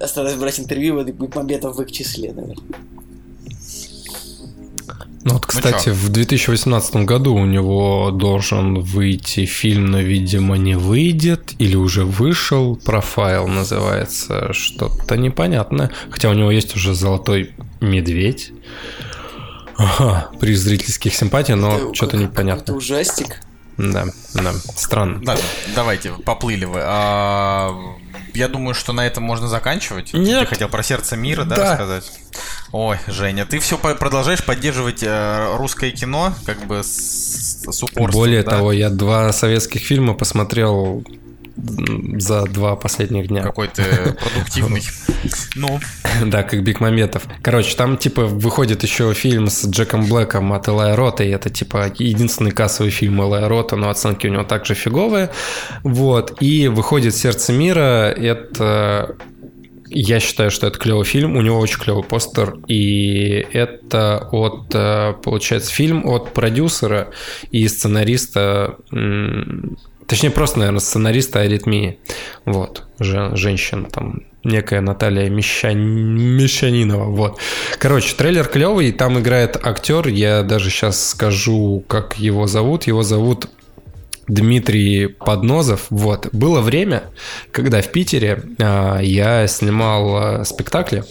осталось 0.00 0.34
брать 0.34 0.60
интервью, 0.60 0.94
вот 0.94 1.08
и 1.08 1.12
Бекмамбетов 1.12 1.76
в 1.76 1.82
их 1.82 1.92
числе, 1.92 2.32
наверное. 2.32 2.56
Ну 5.24 5.34
вот, 5.34 5.46
кстати, 5.46 5.86
чё? 5.86 5.92
в 5.94 6.08
2018 6.10 6.96
году 7.04 7.34
у 7.34 7.44
него 7.44 8.10
должен 8.12 8.80
выйти 8.80 9.44
фильм, 9.46 9.86
но, 9.86 9.98
видимо, 10.00 10.56
не 10.56 10.76
выйдет, 10.76 11.54
или 11.58 11.76
уже 11.76 12.04
вышел, 12.04 12.76
профайл 12.76 13.48
называется, 13.48 14.52
что-то 14.52 15.16
непонятное. 15.16 15.90
Хотя 16.10 16.30
у 16.30 16.34
него 16.34 16.50
есть 16.50 16.76
уже 16.76 16.94
золотой 16.94 17.50
медведь. 17.80 18.52
Ага, 19.76 20.30
при 20.40 20.54
зрительских 20.54 21.14
симпатиях, 21.14 21.58
но 21.58 21.76
Это 21.76 21.94
что-то 21.94 22.12
как- 22.12 22.20
непонятно. 22.20 22.64
какой-то 22.64 22.74
ужастик. 22.78 23.40
Да, 23.76 24.06
да, 24.34 24.52
странно. 24.76 25.20
Да, 25.24 25.36
давайте, 25.76 26.10
поплыли 26.24 26.64
вы. 26.64 26.80
А, 26.82 27.70
я 28.38 28.48
думаю, 28.48 28.74
что 28.74 28.92
на 28.92 29.06
этом 29.06 29.24
можно 29.24 29.48
заканчивать. 29.48 30.14
Нет. 30.14 30.40
Ты 30.40 30.46
хотел 30.46 30.68
про 30.68 30.82
сердце 30.82 31.16
мира, 31.16 31.44
да, 31.44 31.56
Да. 31.56 31.70
рассказать? 31.72 32.10
Ой, 32.70 32.98
Женя, 33.08 33.44
ты 33.46 33.58
все 33.58 33.76
продолжаешь 33.78 34.44
поддерживать 34.44 35.02
э, 35.02 35.56
русское 35.56 35.90
кино, 35.90 36.34
как 36.46 36.64
бы 36.66 36.82
с, 36.84 37.64
с 37.64 37.82
упорством. 37.82 38.10
Более 38.10 38.42
да? 38.42 38.52
того, 38.52 38.72
я 38.72 38.90
два 38.90 39.32
советских 39.32 39.82
фильма 39.82 40.14
посмотрел 40.14 41.02
за 42.18 42.44
два 42.44 42.76
последних 42.76 43.28
дня. 43.28 43.42
Какой 43.42 43.68
ты 43.68 43.82
продуктивный. 44.20 44.82
Ну, 45.56 45.80
Да, 46.26 46.42
как 46.42 46.62
Бекмаметов. 46.62 47.26
Короче, 47.42 47.76
там 47.76 47.96
типа 47.96 48.24
выходит 48.24 48.82
еще 48.82 49.12
фильм 49.14 49.48
с 49.48 49.66
Джеком 49.66 50.06
Блэком 50.06 50.52
от 50.52 50.68
Элая 50.68 50.96
Рота, 50.96 51.24
и 51.24 51.30
это 51.30 51.50
типа 51.50 51.92
единственный 51.98 52.50
кассовый 52.50 52.90
фильм 52.90 53.20
Элая 53.22 53.48
Рота, 53.48 53.76
но 53.76 53.90
оценки 53.90 54.26
у 54.26 54.30
него 54.30 54.44
также 54.44 54.74
фиговые. 54.74 55.30
Вот. 55.82 56.36
И 56.40 56.68
выходит 56.68 57.14
«Сердце 57.14 57.52
мира». 57.52 58.10
Это... 58.10 59.16
Я 59.90 60.20
считаю, 60.20 60.50
что 60.50 60.66
это 60.66 60.78
клевый 60.78 61.06
фильм, 61.06 61.34
у 61.34 61.40
него 61.40 61.58
очень 61.58 61.80
клевый 61.80 62.02
постер, 62.04 62.58
и 62.66 63.46
это 63.52 64.28
от, 64.30 64.66
э, 64.74 65.14
получается, 65.24 65.72
фильм 65.72 66.06
от 66.06 66.34
продюсера 66.34 67.08
и 67.52 67.66
сценариста, 67.68 68.76
точнее, 70.08 70.30
просто, 70.30 70.58
наверное, 70.58 70.80
сценариста 70.80 71.40
«Аритмии». 71.40 71.98
Вот, 72.44 72.84
же- 72.98 73.30
женщина 73.34 73.84
там, 73.84 74.22
некая 74.42 74.80
Наталья 74.80 75.28
Мещан... 75.30 75.78
Мещанинова, 76.36 77.04
вот. 77.04 77.38
Короче, 77.78 78.16
трейлер 78.16 78.48
клевый, 78.48 78.90
там 78.90 79.20
играет 79.20 79.56
актер, 79.62 80.08
я 80.08 80.42
даже 80.42 80.70
сейчас 80.70 81.10
скажу, 81.10 81.84
как 81.86 82.18
его 82.18 82.46
зовут. 82.46 82.84
Его 82.84 83.02
зовут 83.02 83.48
Дмитрий 84.26 85.06
Поднозов. 85.06 85.86
Вот. 85.90 86.28
Было 86.32 86.60
время, 86.60 87.04
когда 87.50 87.80
в 87.80 87.90
Питере 87.90 88.42
а, 88.58 89.00
я 89.00 89.46
снимал 89.46 90.16
а, 90.16 90.44
спектакли 90.44 91.04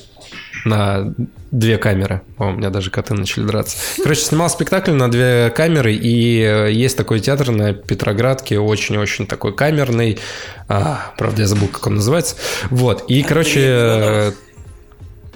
на 0.65 1.13
две 1.51 1.77
камеры. 1.77 2.21
О, 2.37 2.47
у 2.47 2.51
меня 2.51 2.69
даже 2.69 2.91
коты 2.91 3.13
начали 3.13 3.45
драться. 3.45 3.77
Короче, 4.01 4.21
снимал 4.21 4.49
спектакль 4.49 4.91
на 4.91 5.09
две 5.09 5.51
камеры, 5.55 5.93
и 5.93 6.41
э, 6.41 6.71
есть 6.71 6.97
такой 6.97 7.19
театр 7.19 7.51
на 7.51 7.73
Петроградке, 7.73 8.59
очень-очень 8.59 9.27
такой 9.27 9.55
камерный. 9.55 10.19
А, 10.67 11.13
правда, 11.17 11.41
я 11.41 11.47
забыл, 11.47 11.67
как 11.67 11.87
он 11.87 11.95
называется. 11.95 12.35
Вот. 12.69 13.05
И, 13.09 13.23
короче, 13.23 13.61
э, 13.63 14.31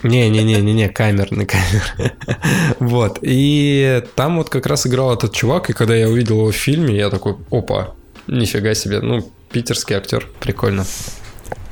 не-не-не-не-не, 0.04 0.90
камерный 0.90 1.46
камер. 1.46 2.14
вот. 2.80 3.20
И 3.22 4.04
там 4.16 4.38
вот 4.38 4.50
как 4.50 4.66
раз 4.66 4.88
играл 4.88 5.14
этот 5.14 5.34
чувак, 5.34 5.70
и 5.70 5.74
когда 5.74 5.96
я 5.96 6.10
увидел 6.10 6.38
его 6.38 6.52
в 6.52 6.56
фильме, 6.56 6.96
я 6.96 7.10
такой, 7.10 7.36
опа, 7.52 7.96
нифига 8.28 8.74
себе, 8.74 9.00
ну, 9.02 9.32
питерский 9.52 9.96
актер, 9.96 10.28
прикольно. 10.40 10.86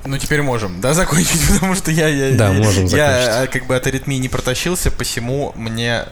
Ну 0.06 0.18
теперь 0.18 0.42
можем, 0.42 0.82
да, 0.82 0.94
закончить, 0.96 1.42
потому 1.54 1.76
что 1.76 1.92
я... 1.92 2.08
я 2.08 2.36
Да, 2.38 2.48
я- 2.50 2.54
можем 2.54 2.86
Я 2.86 3.22
закончить. 3.22 3.50
э, 3.56 3.60
как 3.60 3.68
бы 3.68 3.76
от 3.76 3.88
аритмии 3.88 4.16
не 4.16 4.30
протащился, 4.30 4.92
посему 4.92 5.52
мне 5.56 6.06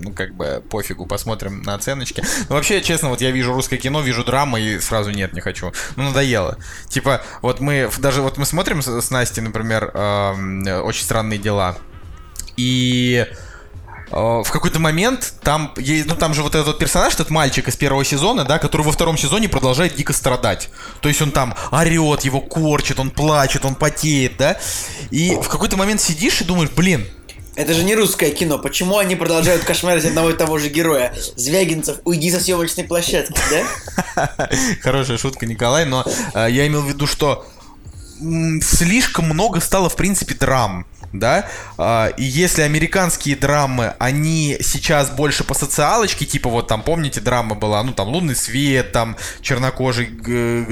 ну, 0.00 0.12
как 0.12 0.34
бы, 0.34 0.62
пофигу, 0.70 1.06
посмотрим 1.06 1.62
на 1.62 1.74
оценочки. 1.74 2.22
Но 2.48 2.56
вообще, 2.56 2.82
честно, 2.82 3.08
вот 3.08 3.20
я 3.22 3.30
вижу 3.30 3.52
русское 3.54 3.78
кино, 3.78 4.00
вижу 4.02 4.22
драмы 4.22 4.60
и 4.60 4.78
сразу 4.80 5.10
нет, 5.10 5.32
не 5.32 5.40
хочу. 5.40 5.72
Ну, 5.96 6.04
надоело. 6.04 6.58
Типа, 6.88 7.22
вот 7.40 7.60
мы, 7.60 7.90
даже 7.98 8.20
вот 8.20 8.36
мы 8.36 8.44
смотрим 8.44 8.82
с, 8.82 8.86
с 9.00 9.10
Настей, 9.10 9.42
например, 9.42 9.90
эм, 9.94 10.62
«Очень 10.84 11.04
странные 11.04 11.38
дела», 11.38 11.78
и 12.56 13.26
э, 13.28 13.34
в 14.10 14.46
какой-то 14.50 14.78
момент 14.78 15.34
там, 15.42 15.74
ну 15.76 16.16
там 16.16 16.34
же 16.34 16.42
вот 16.42 16.54
этот 16.54 16.78
персонаж, 16.78 17.14
этот 17.14 17.30
мальчик 17.30 17.68
из 17.68 17.76
первого 17.76 18.04
сезона, 18.04 18.44
да, 18.44 18.58
который 18.58 18.82
во 18.82 18.92
втором 18.92 19.18
сезоне 19.18 19.48
продолжает 19.48 19.96
дико 19.96 20.12
страдать. 20.12 20.70
То 21.00 21.08
есть 21.08 21.20
он 21.20 21.30
там 21.30 21.54
орет, 21.70 22.22
его 22.22 22.40
корчит, 22.40 22.98
он 22.98 23.10
плачет, 23.10 23.64
он 23.64 23.74
потеет, 23.74 24.36
да. 24.38 24.56
И 25.10 25.36
в 25.36 25.48
какой-то 25.48 25.76
момент 25.76 26.00
сидишь 26.00 26.40
и 26.40 26.44
думаешь, 26.44 26.70
блин, 26.70 27.06
Это 27.56 27.74
же 27.74 27.82
не 27.82 27.96
русское 27.96 28.30
кино. 28.30 28.58
Почему 28.58 28.98
они 28.98 29.16
продолжают 29.16 29.64
кошмарить 29.64 30.04
одного 30.04 30.30
и 30.30 30.32
того 30.32 30.58
же 30.58 30.68
героя? 30.68 31.12
Звягинцев, 31.34 31.98
уйди 32.04 32.30
со 32.30 32.38
съемочной 32.38 32.84
площадки, 32.84 33.40
да? 33.50 34.48
Хорошая 34.80 35.18
шутка, 35.18 35.44
Николай, 35.44 35.84
но 35.84 36.04
э, 36.34 36.46
я 36.50 36.68
имел 36.68 36.82
в 36.82 36.88
виду, 36.88 37.08
что 37.08 37.44
слишком 38.62 39.26
много 39.26 39.60
стало, 39.60 39.88
в 39.88 39.96
принципе, 39.96 40.34
драм. 40.34 40.86
Да, 41.12 41.46
А, 41.78 42.08
и 42.18 42.22
если 42.22 42.60
американские 42.62 43.34
драмы, 43.34 43.94
они 43.98 44.58
сейчас 44.60 45.10
больше 45.10 45.42
по 45.42 45.54
социалочке, 45.54 46.26
типа 46.26 46.50
вот 46.50 46.66
там, 46.68 46.82
помните, 46.82 47.20
драма 47.20 47.54
была, 47.54 47.82
ну 47.82 47.92
там 47.92 48.08
«Лунный 48.08 48.36
свет», 48.36 48.92
там 48.92 49.16
«Чернокожий», 49.40 50.10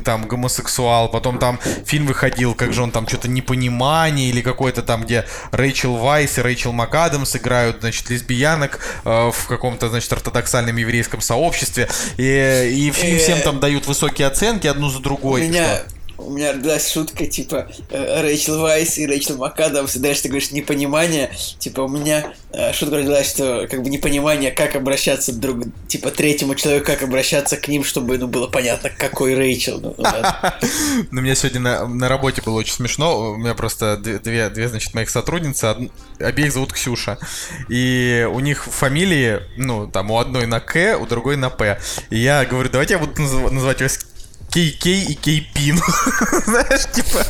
там 0.04 0.26
«Гомосексуал», 0.26 1.08
потом 1.08 1.38
там 1.38 1.58
фильм 1.86 2.06
выходил, 2.06 2.54
как 2.54 2.74
же 2.74 2.82
он 2.82 2.90
там, 2.90 3.08
что-то 3.08 3.28
«Непонимание» 3.28 4.28
или 4.28 4.42
какой-то 4.42 4.82
там, 4.82 5.04
где 5.04 5.24
Рэйчел 5.52 5.96
Вайс 5.96 6.36
и 6.36 6.42
Рэйчел 6.42 6.72
МакАдамс 6.72 7.34
играют, 7.36 7.78
значит, 7.80 8.10
лесбиянок 8.10 8.80
э, 9.04 9.30
в 9.32 9.46
каком-то, 9.48 9.88
значит, 9.88 10.12
ортодоксальном 10.12 10.76
еврейском 10.76 11.20
сообществе, 11.22 11.88
и, 12.18 12.22
и 12.22 12.90
вс- 12.90 13.18
всем 13.18 13.40
там 13.40 13.58
дают 13.60 13.86
высокие 13.86 14.26
оценки 14.28 14.66
одну 14.66 14.90
за 14.90 14.98
У 14.98 15.02
другой. 15.02 15.48
меня, 15.48 15.64
что- 15.64 15.95
у 16.18 16.30
меня 16.30 16.52
родилась 16.52 16.90
шутка, 16.90 17.26
типа, 17.26 17.68
э, 17.90 18.20
Рэйчел 18.22 18.60
Вайс 18.60 18.98
и 18.98 19.06
Рэйчел 19.06 19.36
МакАдамс, 19.36 19.96
и 19.96 19.98
дальше 19.98 20.22
ты 20.22 20.28
говоришь 20.28 20.50
непонимание, 20.50 21.30
типа, 21.58 21.82
у 21.82 21.88
меня 21.88 22.32
э, 22.52 22.72
шутка 22.72 22.96
родилась, 22.96 23.28
что, 23.30 23.66
как 23.70 23.82
бы, 23.82 23.90
непонимание, 23.90 24.50
как 24.50 24.76
обращаться 24.76 25.32
друг, 25.32 25.64
типа, 25.88 26.10
третьему 26.10 26.54
человеку, 26.54 26.86
как 26.86 27.02
обращаться 27.02 27.56
к 27.56 27.68
ним, 27.68 27.84
чтобы, 27.84 28.18
ну, 28.18 28.28
было 28.28 28.46
понятно, 28.46 28.90
какой 28.90 29.34
Рэйчел. 29.34 29.80
Ну, 29.80 29.94
ну, 31.10 31.20
меня 31.20 31.34
сегодня 31.34 31.60
на, 31.60 31.86
на 31.86 32.08
работе 32.08 32.42
было 32.42 32.58
очень 32.58 32.74
смешно. 32.74 33.32
У 33.32 33.36
меня 33.36 33.54
просто 33.54 33.96
две, 33.96 34.48
две, 34.48 34.68
значит, 34.68 34.94
моих 34.94 35.10
сотрудницы, 35.10 35.66
од- 35.66 35.90
обеих 36.20 36.52
зовут 36.52 36.72
Ксюша. 36.72 37.18
И 37.68 38.26
у 38.32 38.40
них 38.40 38.64
фамилии, 38.64 39.40
ну, 39.56 39.86
там, 39.86 40.10
у 40.10 40.18
одной 40.18 40.46
на 40.46 40.60
К, 40.60 40.96
у 40.98 41.06
другой 41.06 41.36
на 41.36 41.50
П. 41.50 41.78
И 42.10 42.18
я 42.18 42.44
говорю, 42.44 42.70
давайте 42.70 42.94
я 42.94 42.98
буду 42.98 43.12
назыв- 43.20 43.50
называть 43.50 43.82
вас 43.82 43.98
Кей-Кей 44.56 45.04
и 45.10 45.14
Кей-Пин. 45.14 45.76
Знаешь, 46.46 46.86
типа, 46.90 47.26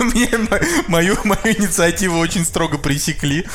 мне 0.00 0.28
мо- 0.36 0.60
мою, 0.86 1.16
мою 1.24 1.40
инициативу 1.44 2.18
очень 2.18 2.44
строго 2.44 2.76
пресекли. 2.76 3.46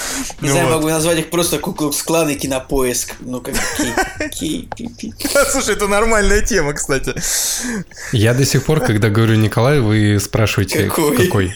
Не 0.41 0.49
знаю, 0.49 0.69
могу 0.69 0.87
назвать 0.89 1.19
их 1.19 1.29
просто 1.29 1.59
Куклукс 1.59 2.01
Клан 2.01 2.29
и 2.29 2.35
Кинопоиск. 2.35 3.13
Ну, 3.19 3.39
как 3.41 3.53
кей, 3.77 3.93
кей, 4.31 4.69
пи, 4.75 4.89
пи. 4.97 5.13
Слушай, 5.51 5.75
это 5.75 5.87
нормальная 5.87 6.41
тема, 6.41 6.73
кстати. 6.73 7.13
Я 8.13 8.33
до 8.33 8.45
сих 8.45 8.65
пор, 8.65 8.79
когда 8.79 9.09
говорю 9.09 9.35
Николай, 9.35 9.79
вы 9.79 10.19
спрашиваете, 10.19 10.85
Какой? 10.89 11.15
какой. 11.17 11.53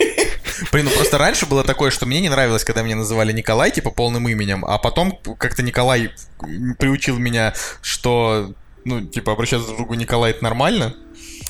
Блин, 0.71 0.85
ну 0.85 0.91
просто 0.91 1.17
раньше 1.17 1.47
было 1.47 1.63
такое, 1.63 1.89
что 1.89 2.05
мне 2.05 2.21
не 2.21 2.29
нравилось, 2.29 2.63
когда 2.63 2.83
меня 2.83 2.97
называли 2.97 3.31
Николай, 3.31 3.71
типа, 3.71 3.89
полным 3.89 4.29
именем, 4.29 4.63
а 4.63 4.77
потом 4.77 5.17
как-то 5.39 5.63
Николай 5.63 6.11
приучил 6.77 7.17
меня, 7.17 7.55
что, 7.81 8.53
ну, 8.85 9.01
типа, 9.01 9.31
обращаться 9.33 9.65
друг 9.65 9.77
к 9.77 9.79
другу 9.79 9.93
Николай 9.95 10.29
это 10.31 10.43
нормально. 10.43 10.93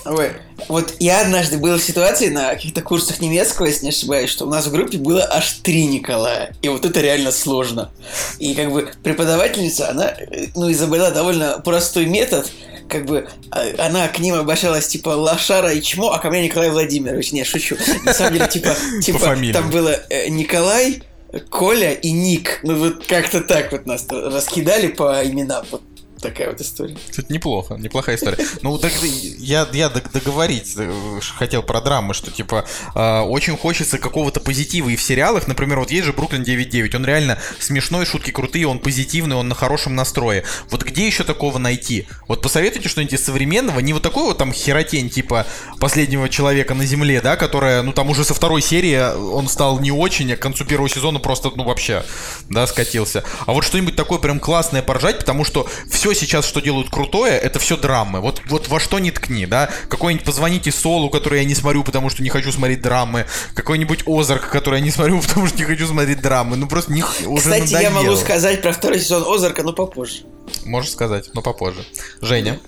Ой, 0.05 0.31
вот 0.67 0.95
я 0.99 1.21
однажды 1.21 1.57
был 1.57 1.77
в 1.77 1.83
ситуации 1.83 2.29
на 2.29 2.49
каких-то 2.49 2.81
курсах 2.81 3.21
немецкого, 3.21 3.67
если 3.67 3.85
не 3.85 3.89
ошибаюсь, 3.89 4.29
что 4.29 4.45
у 4.45 4.49
нас 4.49 4.65
в 4.65 4.71
группе 4.71 4.97
было 4.97 5.27
аж 5.29 5.59
три 5.63 5.85
Николая. 5.85 6.55
И 6.61 6.69
вот 6.69 6.85
это 6.85 7.01
реально 7.01 7.31
сложно. 7.31 7.91
И 8.39 8.55
как 8.55 8.71
бы 8.71 8.91
преподавательница, 9.03 9.89
она, 9.89 10.13
ну, 10.55 10.71
изобрела 10.71 11.11
довольно 11.11 11.59
простой 11.59 12.05
метод, 12.05 12.49
как 12.87 13.05
бы 13.05 13.27
а, 13.51 13.63
она 13.77 14.07
к 14.09 14.19
ним 14.19 14.35
обращалась 14.35 14.87
типа 14.87 15.09
Лошара 15.09 15.71
и 15.71 15.81
Чмо, 15.81 16.11
а 16.11 16.19
ко 16.19 16.29
мне 16.29 16.43
Николай 16.43 16.69
Владимирович. 16.69 17.31
Не, 17.31 17.43
шучу. 17.43 17.77
На 18.03 18.13
самом 18.13 18.33
деле, 18.33 18.47
типа, 18.47 18.75
типа 19.01 19.37
там 19.53 19.69
было 19.69 19.97
э, 20.09 20.27
Николай, 20.27 21.01
Коля 21.49 21.93
и 21.93 22.11
Ник. 22.11 22.59
Ну 22.63 22.75
вот 22.75 23.05
как-то 23.05 23.41
так 23.41 23.71
вот 23.71 23.85
нас 23.85 24.05
раскидали 24.09 24.87
по 24.87 25.25
именам. 25.25 25.65
Вот 25.71 25.81
такая 26.21 26.49
вот 26.49 26.61
история. 26.61 26.97
Это 27.15 27.31
неплохо, 27.33 27.75
неплохая 27.75 28.15
история. 28.15 28.37
Ну, 28.61 28.77
так 28.77 28.91
я, 29.01 29.67
я 29.73 29.89
дог- 29.89 30.11
договорить 30.11 30.73
э, 30.77 31.19
хотел 31.37 31.63
про 31.63 31.81
драмы, 31.81 32.13
что, 32.13 32.31
типа, 32.31 32.65
э, 32.95 33.19
очень 33.21 33.57
хочется 33.57 33.97
какого-то 33.97 34.39
позитива 34.39 34.89
и 34.89 34.95
в 34.95 35.01
сериалах. 35.01 35.47
Например, 35.47 35.79
вот 35.79 35.91
есть 35.91 36.05
же 36.05 36.13
Бруклин 36.13 36.43
9.9, 36.43 36.95
он 36.95 37.05
реально 37.05 37.37
смешной, 37.59 38.05
шутки 38.05 38.31
крутые, 38.31 38.67
он 38.67 38.79
позитивный, 38.79 39.35
он 39.35 39.47
на 39.47 39.55
хорошем 39.55 39.95
настрое. 39.95 40.43
Вот 40.69 40.83
где 40.83 41.07
еще 41.07 41.23
такого 41.23 41.57
найти? 41.57 42.07
Вот 42.27 42.41
посоветуйте 42.41 42.87
что-нибудь 42.89 43.13
из 43.13 43.25
современного, 43.25 43.79
не 43.79 43.93
вот 43.93 44.03
такой 44.03 44.23
вот 44.23 44.37
там 44.37 44.53
херотень, 44.53 45.09
типа, 45.09 45.45
последнего 45.79 46.29
человека 46.29 46.73
на 46.73 46.85
земле, 46.85 47.21
да, 47.21 47.35
которая, 47.35 47.81
ну, 47.81 47.93
там 47.93 48.09
уже 48.09 48.23
со 48.23 48.33
второй 48.33 48.61
серии 48.61 49.13
он 49.15 49.47
стал 49.47 49.79
не 49.79 49.91
очень, 49.91 50.31
а 50.33 50.37
к 50.37 50.39
концу 50.39 50.65
первого 50.65 50.89
сезона 50.89 51.19
просто, 51.19 51.51
ну, 51.55 51.63
вообще, 51.63 52.03
да, 52.49 52.67
скатился. 52.67 53.23
А 53.45 53.53
вот 53.53 53.63
что-нибудь 53.63 53.95
такое 53.95 54.19
прям 54.19 54.39
классное 54.39 54.81
поржать, 54.81 55.19
потому 55.19 55.43
что 55.43 55.67
все 55.89 56.10
сейчас, 56.15 56.45
что 56.45 56.61
делают 56.61 56.89
крутое, 56.89 57.37
это 57.37 57.59
все 57.59 57.77
драмы. 57.77 58.19
Вот, 58.19 58.41
вот 58.47 58.67
во 58.67 58.79
что 58.79 58.99
не 58.99 59.11
ткни, 59.11 59.45
да? 59.45 59.69
Какой-нибудь 59.89 60.25
позвоните 60.25 60.71
Солу, 60.71 61.09
который 61.09 61.39
я 61.39 61.45
не 61.45 61.55
смотрю, 61.55 61.83
потому 61.83 62.09
что 62.09 62.23
не 62.23 62.29
хочу 62.29 62.51
смотреть 62.51 62.81
драмы. 62.81 63.25
Какой-нибудь 63.53 64.03
Озарк, 64.05 64.49
который 64.49 64.79
я 64.79 64.85
не 64.85 64.91
смотрю, 64.91 65.21
потому 65.27 65.47
что 65.47 65.57
не 65.57 65.65
хочу 65.65 65.87
смотреть 65.87 66.21
драмы. 66.21 66.55
Ну 66.57 66.67
просто 66.67 66.93
не, 66.93 67.03
уже 67.25 67.43
Кстати, 67.43 67.73
я 67.73 67.89
могу 67.89 68.03
надоело. 68.03 68.15
сказать 68.15 68.61
про 68.61 68.71
второй 68.71 68.99
сезон 68.99 69.23
Озарка, 69.33 69.63
но 69.63 69.73
попозже. 69.73 70.23
Можешь 70.65 70.91
сказать, 70.91 71.29
но 71.33 71.41
попозже. 71.41 71.83
Женя. 72.21 72.59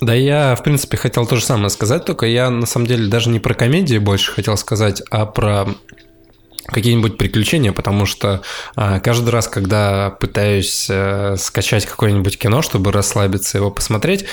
Да 0.00 0.14
я, 0.14 0.54
в 0.54 0.62
принципе, 0.62 0.96
хотел 0.96 1.26
то 1.26 1.36
же 1.36 1.44
самое 1.44 1.70
сказать, 1.70 2.04
только 2.04 2.26
я, 2.26 2.50
на 2.50 2.66
самом 2.66 2.86
деле, 2.86 3.08
даже 3.08 3.30
не 3.30 3.40
про 3.40 3.54
комедии 3.54 3.96
больше 3.96 4.32
хотел 4.32 4.56
сказать, 4.58 5.02
а 5.10 5.24
про 5.24 5.68
какие-нибудь 6.66 7.18
приключения, 7.18 7.72
потому 7.72 8.06
что 8.06 8.42
а, 8.74 9.00
каждый 9.00 9.30
раз, 9.30 9.48
когда 9.48 10.10
пытаюсь 10.10 10.86
э, 10.88 11.36
скачать 11.38 11.86
какое-нибудь 11.86 12.38
кино, 12.38 12.62
чтобы 12.62 12.92
расслабиться, 12.92 13.58
его 13.58 13.70
посмотреть, 13.70 14.24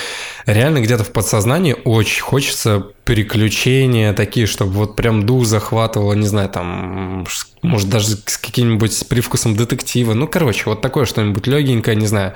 реально 0.46 0.82
где-то 0.82 1.04
в 1.04 1.12
подсознании 1.12 1.76
очень 1.86 2.22
хочется 2.22 2.88
приключения 3.06 4.14
такие, 4.14 4.48
чтобы 4.48 4.72
вот 4.72 4.96
прям 4.96 5.26
дух 5.26 5.46
захватывало, 5.46 6.14
не 6.14 6.28
знаю, 6.28 6.50
там, 6.50 7.26
может, 7.62 7.90
даже 7.90 8.18
с 8.26 8.38
каким-нибудь 8.38 8.94
с 8.94 9.04
привкусом 9.04 9.56
детектива. 9.56 10.14
Ну, 10.14 10.28
короче, 10.28 10.64
вот 10.66 10.82
такое 10.82 11.06
что-нибудь 11.06 11.48
легенькое, 11.48 11.96
не 11.96 12.08
знаю, 12.08 12.34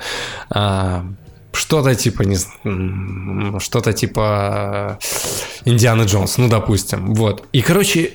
а, 0.50 1.04
что-то 1.52 1.94
типа, 1.94 2.22
не, 2.22 2.36
что-то 3.58 3.92
типа 3.92 4.98
э, 5.00 5.70
Индиана 5.70 6.02
Джонс, 6.02 6.38
ну, 6.38 6.48
допустим, 6.48 7.14
вот. 7.14 7.46
И, 7.52 7.62
короче, 7.62 8.12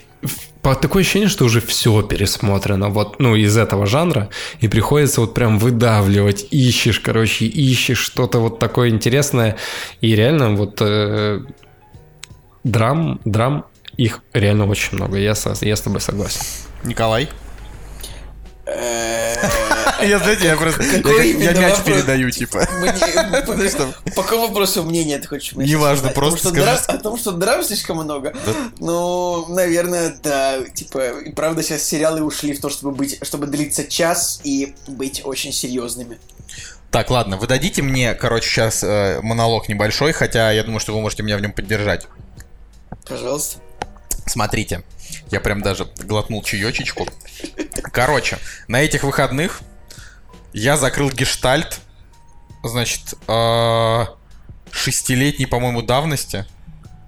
по- 0.63 0.75
такое 0.75 1.01
ощущение, 1.03 1.29
что 1.29 1.45
уже 1.45 1.59
все 1.61 2.01
пересмотрено, 2.01 2.89
вот, 2.89 3.19
ну, 3.19 3.35
из 3.35 3.55
этого 3.57 3.85
жанра, 3.85 4.29
и 4.61 4.67
приходится 4.67 5.21
вот 5.21 5.33
прям 5.33 5.59
выдавливать, 5.59 6.47
ищешь, 6.51 6.99
короче, 6.99 7.45
ищешь 7.45 7.99
что-то 7.99 8.39
вот 8.39 8.59
такое 8.59 8.89
интересное, 8.89 9.57
и 10.01 10.15
реально 10.15 10.55
вот 10.55 10.77
э, 10.81 11.41
драм, 12.63 13.19
драм, 13.25 13.65
их 13.97 14.21
реально 14.33 14.65
очень 14.67 14.95
много, 14.97 15.17
я, 15.17 15.35
со- 15.35 15.55
я 15.65 15.75
с 15.75 15.81
тобой 15.81 16.01
согласен. 16.01 16.41
Николай. 16.83 17.29
Я, 20.07 20.19
знаете, 20.19 20.47
я 20.47 20.57
просто... 20.57 20.83
Я, 20.83 21.53
мяч 21.53 21.83
передаю, 21.83 22.29
типа. 22.29 22.67
По 24.15 24.23
какому 24.23 24.47
вопросу 24.47 24.83
мнение 24.83 25.19
ты 25.19 25.27
хочешь 25.27 25.53
Неважно, 25.53 26.09
просто 26.09 26.49
скажи. 26.49 26.69
О 26.87 26.97
том, 26.97 27.17
что 27.17 27.31
драм 27.31 27.63
слишком 27.63 27.97
много? 27.97 28.33
Ну, 28.79 29.45
наверное, 29.49 30.15
да. 30.21 30.63
Типа, 30.73 31.19
и 31.21 31.31
правда 31.31 31.63
сейчас 31.63 31.83
сериалы 31.83 32.21
ушли 32.21 32.53
в 32.53 32.61
то, 32.61 32.69
чтобы 32.69 32.91
быть, 32.91 33.19
чтобы 33.21 33.47
длиться 33.47 33.85
час 33.85 34.41
и 34.43 34.75
быть 34.87 35.21
очень 35.23 35.53
серьезными. 35.53 36.19
Так, 36.91 37.09
ладно, 37.09 37.37
вы 37.37 37.47
дадите 37.47 37.81
мне, 37.81 38.13
короче, 38.13 38.47
сейчас 38.47 38.83
э, 38.83 39.19
монолог 39.23 39.67
небольшой, 39.67 40.11
хотя 40.13 40.51
я 40.51 40.63
думаю, 40.63 40.79
что 40.79 40.93
вы 40.93 41.01
можете 41.01 41.23
меня 41.23 41.37
в 41.37 41.41
нем 41.41 41.51
поддержать. 41.51 42.07
Пожалуйста. 43.07 43.57
Смотрите, 44.27 44.83
я 45.31 45.39
прям 45.39 45.61
даже 45.61 45.87
глотнул 45.97 46.43
чаечечку. 46.43 47.07
Короче, 47.91 48.37
на 48.67 48.81
этих 48.81 49.03
выходных 49.03 49.61
я 50.53 50.77
закрыл 50.77 51.09
гештальт, 51.09 51.79
значит, 52.63 53.15
э, 53.27 54.05
шестилетней, 54.71 55.47
по-моему, 55.47 55.81
давности. 55.81 56.45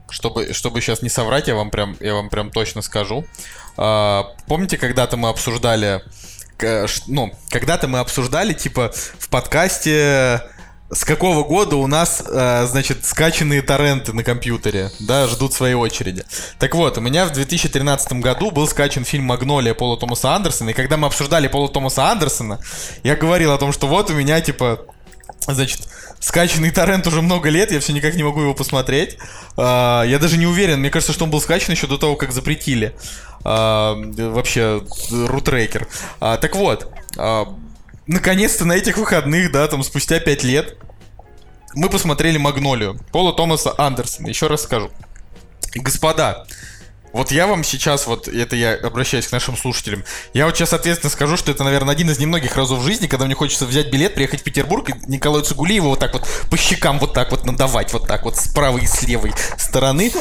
Чтобы, 0.09 0.53
чтобы 0.53 0.81
сейчас 0.81 1.01
не 1.01 1.09
соврать, 1.09 1.47
я 1.47 1.55
вам 1.55 1.71
прям, 1.71 1.97
я 1.99 2.13
вам 2.13 2.29
прям 2.29 2.51
точно 2.51 2.81
скажу. 2.81 3.25
Э, 3.77 4.23
помните, 4.47 4.77
когда-то 4.77 5.17
мы 5.17 5.29
обсуждали, 5.29 6.01
ш- 6.59 7.03
ну, 7.07 7.33
когда-то 7.49 7.87
мы 7.87 7.99
обсуждали, 7.99 8.53
типа, 8.53 8.91
в 9.19 9.29
подкасте 9.29 10.41
с 10.91 11.03
какого 11.03 11.43
года 11.43 11.77
у 11.77 11.87
нас, 11.87 12.23
э, 12.27 12.67
значит, 12.67 13.05
скачанные 13.05 13.61
торренты 13.61 14.13
на 14.13 14.23
компьютере, 14.23 14.91
да, 14.99 15.27
ждут 15.27 15.53
своей 15.53 15.73
очереди. 15.73 16.23
Так 16.59 16.75
вот, 16.75 16.97
у 16.97 17.01
меня 17.01 17.25
в 17.25 17.31
2013 17.31 18.21
году 18.21 18.51
был 18.51 18.67
скачан 18.67 19.03
фильм 19.03 19.25
«Магнолия» 19.25 19.73
Пола 19.73 19.97
Томаса 19.97 20.35
Андерсона, 20.35 20.69
и 20.69 20.73
когда 20.73 20.97
мы 20.97 21.07
обсуждали 21.07 21.47
Пола 21.47 21.69
Томаса 21.69 22.11
Андерсона, 22.11 22.59
я 23.03 23.15
говорил 23.15 23.51
о 23.51 23.57
том, 23.57 23.71
что 23.71 23.87
вот 23.87 24.11
у 24.11 24.13
меня, 24.13 24.39
типа, 24.41 24.85
значит, 25.47 25.81
скачанный 26.19 26.69
торрент 26.69 27.07
уже 27.07 27.21
много 27.21 27.49
лет, 27.49 27.71
я 27.71 27.79
все 27.79 27.93
никак 27.93 28.15
не 28.15 28.23
могу 28.23 28.41
его 28.41 28.53
посмотреть. 28.53 29.17
А, 29.57 30.03
я 30.03 30.19
даже 30.19 30.37
не 30.37 30.45
уверен, 30.45 30.79
мне 30.79 30.91
кажется, 30.91 31.13
что 31.13 31.25
он 31.25 31.31
был 31.31 31.41
скачан 31.41 31.73
еще 31.73 31.87
до 31.87 31.97
того, 31.97 32.15
как 32.15 32.31
запретили. 32.31 32.95
А, 33.43 33.95
вообще, 33.95 34.83
рутрекер. 35.11 35.87
А, 36.19 36.37
так 36.37 36.55
вот, 36.55 36.91
наконец-то 38.07 38.65
на 38.65 38.73
этих 38.73 38.97
выходных, 38.97 39.51
да, 39.51 39.67
там 39.67 39.83
спустя 39.83 40.19
5 40.19 40.43
лет, 40.43 40.77
мы 41.73 41.89
посмотрели 41.89 42.37
Магнолию 42.37 42.99
Пола 43.11 43.33
Томаса 43.33 43.73
Андерсона. 43.77 44.27
Еще 44.27 44.47
раз 44.47 44.63
скажу. 44.63 44.91
Господа, 45.75 46.45
вот 47.15 47.31
я 47.31 47.47
вам 47.47 47.63
сейчас, 47.63 48.07
вот 48.07 48.27
это 48.27 48.57
я 48.57 48.73
обращаюсь 48.75 49.27
к 49.27 49.31
нашим 49.31 49.55
слушателям, 49.55 50.03
я 50.33 50.45
вот 50.45 50.57
сейчас 50.57 50.73
ответственно 50.73 51.09
скажу, 51.09 51.37
что 51.37 51.49
это, 51.49 51.63
наверное, 51.63 51.93
один 51.93 52.09
из 52.09 52.19
немногих 52.19 52.57
разов 52.57 52.79
в 52.79 52.83
жизни, 52.83 53.07
когда 53.07 53.25
мне 53.25 53.35
хочется 53.35 53.65
взять 53.65 53.89
билет, 53.89 54.15
приехать 54.15 54.41
в 54.41 54.43
Петербург 54.43 54.89
и 54.89 54.93
Николаю 55.07 55.41
Цугулиеву 55.41 55.87
вот 55.89 55.99
так 55.99 56.11
вот 56.11 56.27
по 56.51 56.57
щекам 56.57 56.99
вот 56.99 57.13
так 57.13 57.31
вот 57.31 57.45
надавать, 57.45 57.93
вот 57.93 58.05
так 58.05 58.23
вот 58.23 58.35
с 58.35 58.49
правой 58.49 58.83
и 58.83 58.87
с 58.87 59.01
левой 59.03 59.33
стороны 59.57 60.11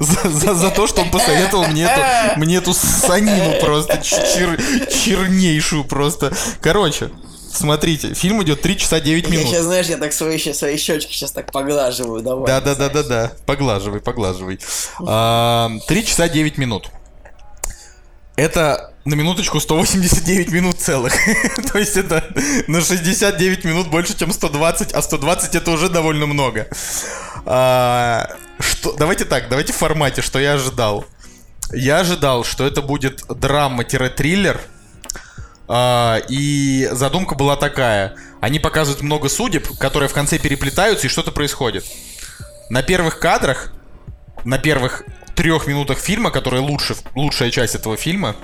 за, 0.00 0.70
то, 0.70 0.86
что 0.86 1.02
он 1.02 1.10
посоветовал 1.10 1.66
мне 1.66 1.84
эту, 1.84 2.38
мне 2.40 2.56
эту 2.56 2.72
санину 2.72 3.60
просто 3.60 3.98
чер- 3.98 4.58
чернейшую 4.90 5.84
просто. 5.84 6.34
Короче, 6.62 7.10
смотрите, 7.50 8.14
фильм 8.14 8.42
идет 8.42 8.62
3 8.62 8.76
часа 8.78 9.00
9 9.00 9.24
Я 9.24 9.30
минут. 9.30 9.46
сейчас, 9.46 9.64
знаешь, 9.64 9.86
я 9.86 9.96
так 9.96 10.12
свои, 10.12 10.38
свои 10.38 10.76
щечки 10.76 11.12
сейчас 11.12 11.32
так 11.32 11.50
поглаживаю, 11.52 12.22
давай. 12.22 12.46
Да, 12.46 12.60
да, 12.60 12.74
да, 12.74 12.88
да, 12.88 13.02
да. 13.02 13.32
Поглаживай, 13.46 14.00
поглаживай. 14.00 14.58
А, 15.06 15.70
Три 15.86 16.04
часа 16.04 16.28
9 16.28 16.58
минут. 16.58 16.90
Это 18.36 18.92
на 19.06 19.14
минуточку 19.14 19.60
189 19.60 20.50
минут 20.50 20.78
целых. 20.78 21.14
То 21.72 21.78
есть 21.78 21.96
это 21.96 22.24
на 22.66 22.80
69 22.80 23.64
минут 23.64 23.88
больше, 23.88 24.16
чем 24.16 24.32
120, 24.32 24.92
а 24.92 25.00
120 25.02 25.54
это 25.54 25.70
уже 25.70 25.88
довольно 25.88 26.26
много. 26.26 26.68
А, 27.46 28.28
Что, 28.58 28.92
давайте 28.92 29.24
так, 29.24 29.48
давайте 29.48 29.72
в 29.72 29.76
формате, 29.76 30.22
что 30.22 30.38
я 30.38 30.54
ожидал. 30.54 31.04
Я 31.72 32.00
ожидал, 32.00 32.44
что 32.44 32.66
это 32.66 32.82
будет 32.82 33.22
драма-триллер. 33.28 34.60
А, 35.68 36.18
и 36.28 36.88
задумка 36.92 37.34
была 37.34 37.56
такая. 37.56 38.16
Они 38.40 38.58
показывают 38.58 39.02
много 39.02 39.28
судеб, 39.28 39.66
которые 39.78 40.08
в 40.08 40.12
конце 40.12 40.38
переплетаются, 40.38 41.06
и 41.06 41.10
что-то 41.10 41.32
происходит. 41.32 41.84
на 42.68 42.82
первых 42.82 43.20
кадрах, 43.20 43.72
на 44.44 44.58
первых 44.58 45.04
трех 45.36 45.66
минутах 45.66 45.98
фильма, 45.98 46.30
которые 46.30 46.60
лучше, 46.60 46.96
лучшая 47.14 47.50
часть 47.50 47.74
этого 47.74 47.96
фильма, 47.96 48.34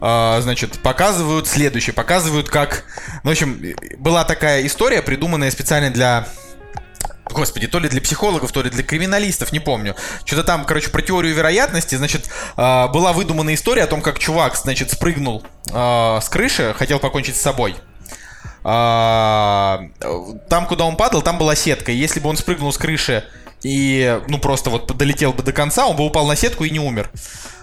а, 0.00 0.40
значит, 0.42 0.80
показывают 0.80 1.46
следующее. 1.46 1.94
Показывают, 1.94 2.50
как... 2.50 2.84
Ну, 3.22 3.30
в 3.30 3.32
общем, 3.32 3.62
была 3.98 4.24
такая 4.24 4.66
история, 4.66 5.00
придуманная 5.00 5.50
специально 5.50 5.90
для 5.90 6.28
Господи, 7.34 7.66
то 7.66 7.80
ли 7.80 7.88
для 7.88 8.00
психологов, 8.00 8.52
то 8.52 8.62
ли 8.62 8.70
для 8.70 8.84
криминалистов, 8.84 9.52
не 9.52 9.58
помню. 9.58 9.96
Что-то 10.24 10.44
там, 10.44 10.64
короче, 10.64 10.88
про 10.88 11.02
теорию 11.02 11.34
вероятности, 11.34 11.96
значит, 11.96 12.30
а, 12.56 12.86
была 12.88 13.12
выдумана 13.12 13.52
история 13.54 13.82
о 13.82 13.86
том, 13.88 14.00
как 14.00 14.20
чувак, 14.20 14.56
значит, 14.56 14.92
спрыгнул 14.92 15.44
а, 15.72 16.20
с 16.20 16.28
крыши, 16.28 16.74
хотел 16.78 17.00
покончить 17.00 17.36
с 17.36 17.40
собой. 17.40 17.74
А, 18.62 19.80
там, 20.48 20.66
куда 20.66 20.84
он 20.84 20.96
падал, 20.96 21.22
там 21.22 21.36
была 21.36 21.56
сетка. 21.56 21.90
И 21.90 21.96
если 21.96 22.20
бы 22.20 22.28
он 22.28 22.36
спрыгнул 22.36 22.72
с 22.72 22.78
крыши 22.78 23.24
и, 23.62 24.20
ну, 24.28 24.38
просто 24.38 24.70
вот 24.70 24.96
долетел 24.96 25.32
бы 25.32 25.42
до 25.42 25.52
конца, 25.52 25.86
он 25.86 25.96
бы 25.96 26.06
упал 26.06 26.26
на 26.28 26.36
сетку 26.36 26.62
и 26.62 26.70
не 26.70 26.78
умер. 26.78 27.10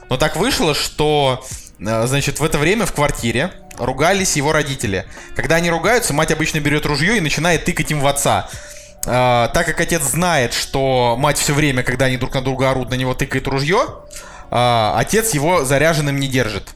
Но 0.09 0.17
так 0.17 0.35
вышло, 0.35 0.75
что, 0.75 1.45
значит, 1.79 2.41
в 2.41 2.43
это 2.43 2.57
время 2.57 2.85
в 2.85 2.91
квартире 2.91 3.53
ругались 3.77 4.35
его 4.35 4.51
родители. 4.51 5.05
Когда 5.35 5.55
они 5.55 5.69
ругаются, 5.69 6.13
мать 6.13 6.31
обычно 6.31 6.59
берет 6.59 6.85
ружье 6.85 7.15
и 7.15 7.21
начинает 7.21 7.63
тыкать 7.63 7.89
им 7.91 8.01
в 8.01 8.07
отца. 8.07 8.49
Uh, 9.03 9.51
так 9.51 9.65
как 9.65 9.81
отец 9.81 10.03
знает, 10.03 10.53
что 10.53 11.15
мать 11.17 11.39
все 11.39 11.53
время, 11.53 11.81
когда 11.81 12.05
они 12.05 12.17
друг 12.17 12.35
на 12.35 12.41
друга 12.41 12.69
орут, 12.69 12.91
на 12.91 12.93
него 12.93 13.15
тыкает 13.15 13.47
ружье, 13.47 13.79
uh, 14.51 14.93
отец 14.95 15.33
его 15.33 15.65
заряженным 15.65 16.19
не 16.19 16.27
держит. 16.27 16.75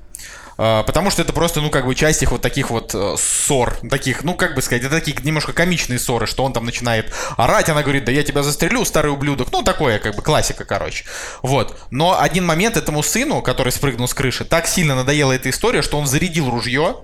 Uh, 0.57 0.84
потому 0.86 1.11
что 1.11 1.21
это 1.21 1.34
просто, 1.34 1.61
ну, 1.61 1.69
как 1.69 1.86
бы 1.86 1.93
часть 1.93 2.23
их 2.23 2.32
вот 2.32 2.41
таких 2.41 2.71
вот 2.71 2.95
uh, 2.95 3.15
ссор. 3.15 3.78
Таких, 3.91 4.23
ну, 4.23 4.34
как 4.34 4.55
бы 4.55 4.63
сказать, 4.63 4.84
это 4.84 4.95
такие 4.95 5.15
немножко 5.21 5.53
комичные 5.53 5.99
ссоры, 5.99 6.26
что 6.26 6.43
он 6.43 6.51
там 6.51 6.65
начинает 6.65 7.13
орать, 7.38 7.69
она 7.69 7.84
говорит, 7.84 8.05
да 8.05 8.11
я 8.11 8.23
тебя 8.23 8.41
застрелю, 8.41 8.86
старый 8.86 9.11
ублюдок. 9.11 9.51
Ну, 9.51 9.61
такое, 9.61 9.99
как 9.99 10.15
бы, 10.15 10.23
классика, 10.23 10.65
короче. 10.65 11.05
Вот. 11.43 11.78
Но 11.91 12.19
один 12.19 12.43
момент 12.45 12.76
этому 12.76 13.03
сыну, 13.03 13.43
который 13.43 13.71
спрыгнул 13.71 14.07
с 14.07 14.15
крыши, 14.15 14.45
так 14.45 14.65
сильно 14.65 14.95
надоела 14.95 15.34
эта 15.34 15.51
история, 15.51 15.84
что 15.84 15.99
он 15.99 16.07
зарядил 16.07 16.49
ружье, 16.49 17.01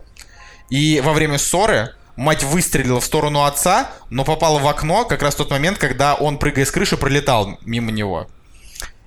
и 0.71 1.01
во 1.01 1.13
время 1.13 1.37
ссоры 1.37 1.93
мать 2.15 2.43
выстрелила 2.43 2.99
в 2.99 3.05
сторону 3.05 3.43
отца, 3.43 3.91
но 4.09 4.23
попала 4.23 4.59
в 4.59 4.67
окно 4.67 5.05
как 5.05 5.21
раз 5.21 5.35
в 5.35 5.37
тот 5.37 5.51
момент, 5.51 5.77
когда 5.77 6.15
он, 6.15 6.37
прыгая 6.37 6.65
с 6.65 6.71
крыши, 6.71 6.97
пролетал 6.97 7.57
мимо 7.65 7.91
него. 7.91 8.27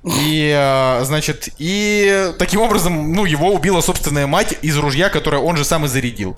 И, 0.05 0.55
э, 0.55 1.05
значит, 1.05 1.49
и 1.59 2.33
таким 2.39 2.61
образом, 2.61 3.15
ну, 3.15 3.25
его 3.25 3.53
убила 3.53 3.81
собственная 3.81 4.27
мать 4.27 4.55
из 4.61 4.77
ружья, 4.77 5.09
которое 5.09 5.39
он 5.39 5.57
же 5.57 5.65
сам 5.65 5.87
и 5.87 5.89
зарядил. 5.89 6.37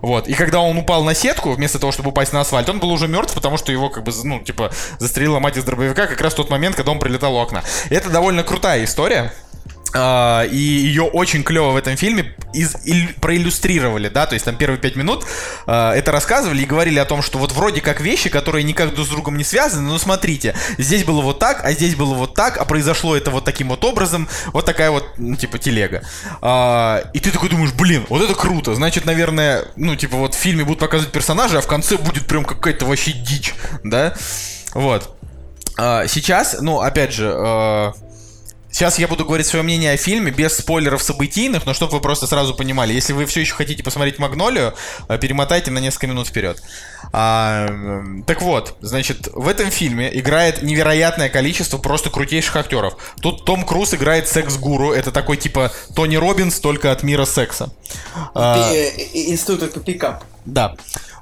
Вот. 0.00 0.28
И 0.28 0.34
когда 0.34 0.60
он 0.60 0.78
упал 0.78 1.02
на 1.02 1.12
сетку, 1.14 1.50
вместо 1.50 1.80
того, 1.80 1.90
чтобы 1.90 2.10
упасть 2.10 2.32
на 2.32 2.40
асфальт, 2.40 2.68
он 2.68 2.78
был 2.78 2.90
уже 2.90 3.08
мертв, 3.08 3.34
потому 3.34 3.56
что 3.56 3.72
его, 3.72 3.90
как 3.90 4.04
бы, 4.04 4.12
ну, 4.22 4.38
типа, 4.38 4.70
застрелила 4.98 5.40
мать 5.40 5.56
из 5.56 5.64
дробовика 5.64 6.06
как 6.06 6.20
раз 6.20 6.34
в 6.34 6.36
тот 6.36 6.50
момент, 6.50 6.76
когда 6.76 6.92
он 6.92 7.00
прилетал 7.00 7.34
у 7.34 7.40
окна. 7.40 7.64
Это 7.90 8.10
довольно 8.10 8.44
крутая 8.44 8.84
история. 8.84 9.32
Uh, 9.92 10.48
и 10.48 10.56
ее 10.56 11.02
очень 11.02 11.42
клево 11.42 11.70
в 11.70 11.76
этом 11.76 11.96
фильме 11.96 12.36
из, 12.52 12.76
ил, 12.84 13.08
проиллюстрировали, 13.20 14.08
да, 14.08 14.24
то 14.24 14.34
есть 14.34 14.44
там 14.44 14.54
первые 14.54 14.78
пять 14.78 14.94
минут 14.94 15.24
uh, 15.66 15.92
это 15.92 16.12
рассказывали 16.12 16.62
и 16.62 16.64
говорили 16.64 17.00
о 17.00 17.04
том, 17.04 17.22
что 17.22 17.38
вот 17.38 17.50
вроде 17.50 17.80
как 17.80 18.00
вещи, 18.00 18.30
которые 18.30 18.62
никак 18.62 18.94
друг 18.94 19.04
с 19.04 19.10
другом 19.10 19.36
не 19.36 19.42
связаны, 19.42 19.88
но 19.88 19.98
смотрите, 19.98 20.54
здесь 20.78 21.02
было 21.02 21.22
вот 21.22 21.40
так, 21.40 21.64
а 21.64 21.72
здесь 21.72 21.96
было 21.96 22.14
вот 22.14 22.34
так, 22.34 22.56
а 22.58 22.64
произошло 22.66 23.16
это 23.16 23.32
вот 23.32 23.44
таким 23.44 23.68
вот 23.68 23.84
образом, 23.84 24.28
вот 24.52 24.64
такая 24.64 24.92
вот, 24.92 25.06
ну, 25.16 25.34
типа, 25.34 25.58
телега. 25.58 26.02
Uh, 26.40 27.04
и 27.12 27.18
ты 27.18 27.32
такой 27.32 27.48
думаешь, 27.48 27.72
блин, 27.72 28.06
вот 28.08 28.22
это 28.22 28.34
круто, 28.34 28.76
значит, 28.76 29.06
наверное, 29.06 29.64
ну, 29.74 29.96
типа, 29.96 30.16
вот 30.16 30.34
в 30.36 30.38
фильме 30.38 30.62
будут 30.64 30.78
показывать 30.78 31.12
персонажей, 31.12 31.58
а 31.58 31.62
в 31.62 31.66
конце 31.66 31.96
будет 31.96 32.26
прям 32.26 32.44
какая-то 32.44 32.86
вообще 32.86 33.10
дичь, 33.10 33.54
да, 33.82 34.14
вот. 34.72 35.16
Сейчас, 35.76 36.58
ну, 36.60 36.80
опять 36.80 37.12
же, 37.12 37.92
Сейчас 38.70 38.98
я 38.98 39.08
буду 39.08 39.24
говорить 39.24 39.46
свое 39.46 39.62
мнение 39.62 39.92
о 39.92 39.96
фильме 39.96 40.30
без 40.30 40.56
спойлеров 40.56 41.02
событийных, 41.02 41.66
но 41.66 41.74
чтобы 41.74 41.92
вы 41.94 42.00
просто 42.00 42.26
сразу 42.26 42.54
понимали, 42.54 42.92
если 42.92 43.12
вы 43.12 43.26
все 43.26 43.40
еще 43.40 43.54
хотите 43.54 43.82
посмотреть 43.82 44.18
Магнолию, 44.18 44.74
э, 45.08 45.18
перемотайте 45.18 45.70
на 45.70 45.78
несколько 45.78 46.06
минут 46.06 46.28
вперед. 46.28 46.62
А, 47.12 47.68
так 48.26 48.42
вот, 48.42 48.76
значит, 48.80 49.28
в 49.32 49.48
этом 49.48 49.70
фильме 49.70 50.10
играет 50.16 50.62
невероятное 50.62 51.28
количество 51.28 51.78
просто 51.78 52.10
крутейших 52.10 52.54
актеров. 52.56 52.96
Тут 53.20 53.44
Том 53.44 53.64
Круз 53.64 53.92
играет 53.94 54.28
секс-гуру, 54.28 54.92
это 54.92 55.10
такой 55.10 55.36
типа 55.36 55.72
Тони 55.94 56.16
Робинс, 56.16 56.60
только 56.60 56.92
от 56.92 57.02
мира 57.02 57.24
секса. 57.24 57.72
А, 58.34 58.70
э, 58.72 58.90
институт 59.12 59.84
пикап. 59.84 60.24
Да. 60.44 60.76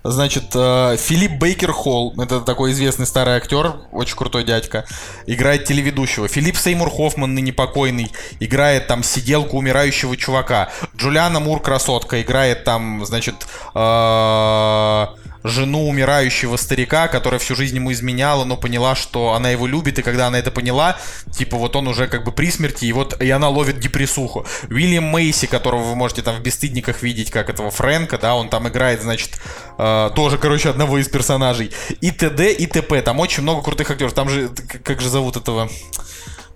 Значит, 0.04 0.52
э, 0.54 0.96
Филипп 0.98 1.32
Бейкер 1.38 1.72
Холл, 1.72 2.14
это 2.20 2.40
такой 2.40 2.72
известный 2.72 3.06
старый 3.06 3.36
актер, 3.36 3.74
очень 3.92 4.16
крутой 4.16 4.44
дядька, 4.44 4.84
играет 5.26 5.64
телеведущего. 5.64 6.28
Филипп 6.28 6.56
Сеймур 6.56 6.90
Хоффман, 6.90 7.34
ныне 7.34 7.52
покойный, 7.52 8.12
играет 8.40 8.86
там 8.86 9.02
сиделку 9.02 9.58
умирающего 9.58 10.16
чувака. 10.16 10.70
Джулиана 10.96 11.40
Мур, 11.40 11.60
красотка, 11.60 12.22
играет 12.22 12.64
там, 12.64 13.04
значит, 13.04 13.46
э, 13.74 15.06
жену 15.48 15.88
умирающего 15.88 16.56
старика, 16.56 17.08
которая 17.08 17.38
всю 17.38 17.54
жизнь 17.54 17.76
ему 17.76 17.92
изменяла, 17.92 18.44
но 18.44 18.56
поняла, 18.56 18.94
что 18.94 19.32
она 19.32 19.50
его 19.50 19.66
любит, 19.66 19.98
и 19.98 20.02
когда 20.02 20.26
она 20.26 20.38
это 20.38 20.50
поняла, 20.50 20.98
типа 21.32 21.56
вот 21.56 21.76
он 21.76 21.88
уже 21.88 22.06
как 22.06 22.24
бы 22.24 22.32
при 22.32 22.50
смерти, 22.50 22.84
и 22.84 22.92
вот 22.92 23.20
и 23.22 23.30
она 23.30 23.48
ловит 23.48 23.80
депрессуху. 23.80 24.46
Уильям 24.70 25.04
Мейси, 25.04 25.46
которого 25.46 25.82
вы 25.82 25.96
можете 25.96 26.22
там 26.22 26.36
в 26.36 26.40
«Бесстыдниках» 26.40 27.02
видеть, 27.02 27.30
как 27.30 27.50
этого 27.50 27.70
Фрэнка, 27.70 28.18
да, 28.18 28.34
он 28.34 28.48
там 28.48 28.68
играет, 28.68 29.02
значит, 29.02 29.40
э, 29.78 30.10
тоже, 30.14 30.38
короче, 30.38 30.70
одного 30.70 30.98
из 30.98 31.08
персонажей. 31.08 31.72
И 32.00 32.10
т.д. 32.10 32.52
и 32.52 32.66
т.п. 32.66 33.02
Там 33.02 33.20
очень 33.20 33.42
много 33.42 33.62
крутых 33.62 33.90
актеров. 33.90 34.12
Там 34.12 34.28
же, 34.28 34.50
как 34.82 35.00
же 35.00 35.08
зовут 35.08 35.36
этого? 35.36 35.68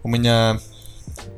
У 0.03 0.09
меня 0.09 0.61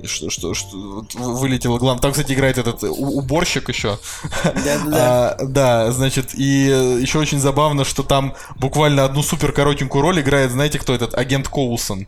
что, 0.07 0.31
что, 0.31 0.55
что 0.55 0.77
вылетело 1.15 1.79
главное. 1.79 2.01
Там, 2.01 2.13
кстати, 2.13 2.33
играет 2.33 2.59
этот 2.59 2.83
уборщик 2.83 3.69
еще. 3.69 3.99
Да, 4.45 4.79
да. 4.87 5.37
а, 5.41 5.45
да, 5.45 5.93
значит, 5.93 6.35
и 6.35 6.99
еще 7.01 7.19
очень 7.19 7.41
забавно, 7.41 7.85
что 7.85 8.03
там 8.03 8.35
буквально 8.57 9.05
одну 9.05 9.23
супер 9.23 9.53
коротенькую 9.53 10.03
роль 10.03 10.21
играет, 10.21 10.51
знаете, 10.51 10.79
кто 10.79 10.95
этот? 10.95 11.15
Агент 11.15 11.49
Коулсон 11.49 12.07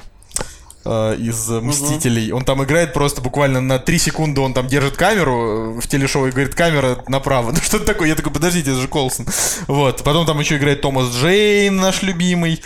а, 0.84 1.14
из 1.14 1.48
Мстителей. 1.48 2.30
Угу. 2.30 2.38
Он 2.38 2.44
там 2.44 2.62
играет 2.64 2.92
просто 2.92 3.20
буквально 3.20 3.60
на 3.60 3.78
3 3.78 3.98
секунды, 3.98 4.40
он 4.40 4.54
там 4.54 4.66
держит 4.66 4.96
камеру 4.96 5.78
в 5.80 5.86
телешоу 5.86 6.26
и 6.26 6.30
говорит, 6.30 6.54
камера 6.54 6.98
направо. 7.08 7.50
Ну 7.56 7.58
что 7.58 7.78
такое? 7.78 8.08
Я 8.08 8.14
такой, 8.14 8.32
подождите, 8.32 8.70
это 8.70 8.80
же 8.80 8.88
Колсон. 8.88 9.26
Вот. 9.66 10.02
Потом 10.02 10.26
там 10.26 10.38
еще 10.38 10.56
играет 10.56 10.80
Томас 10.80 11.08
Джейн, 11.10 11.76
наш 11.76 12.02
любимый. 12.02 12.62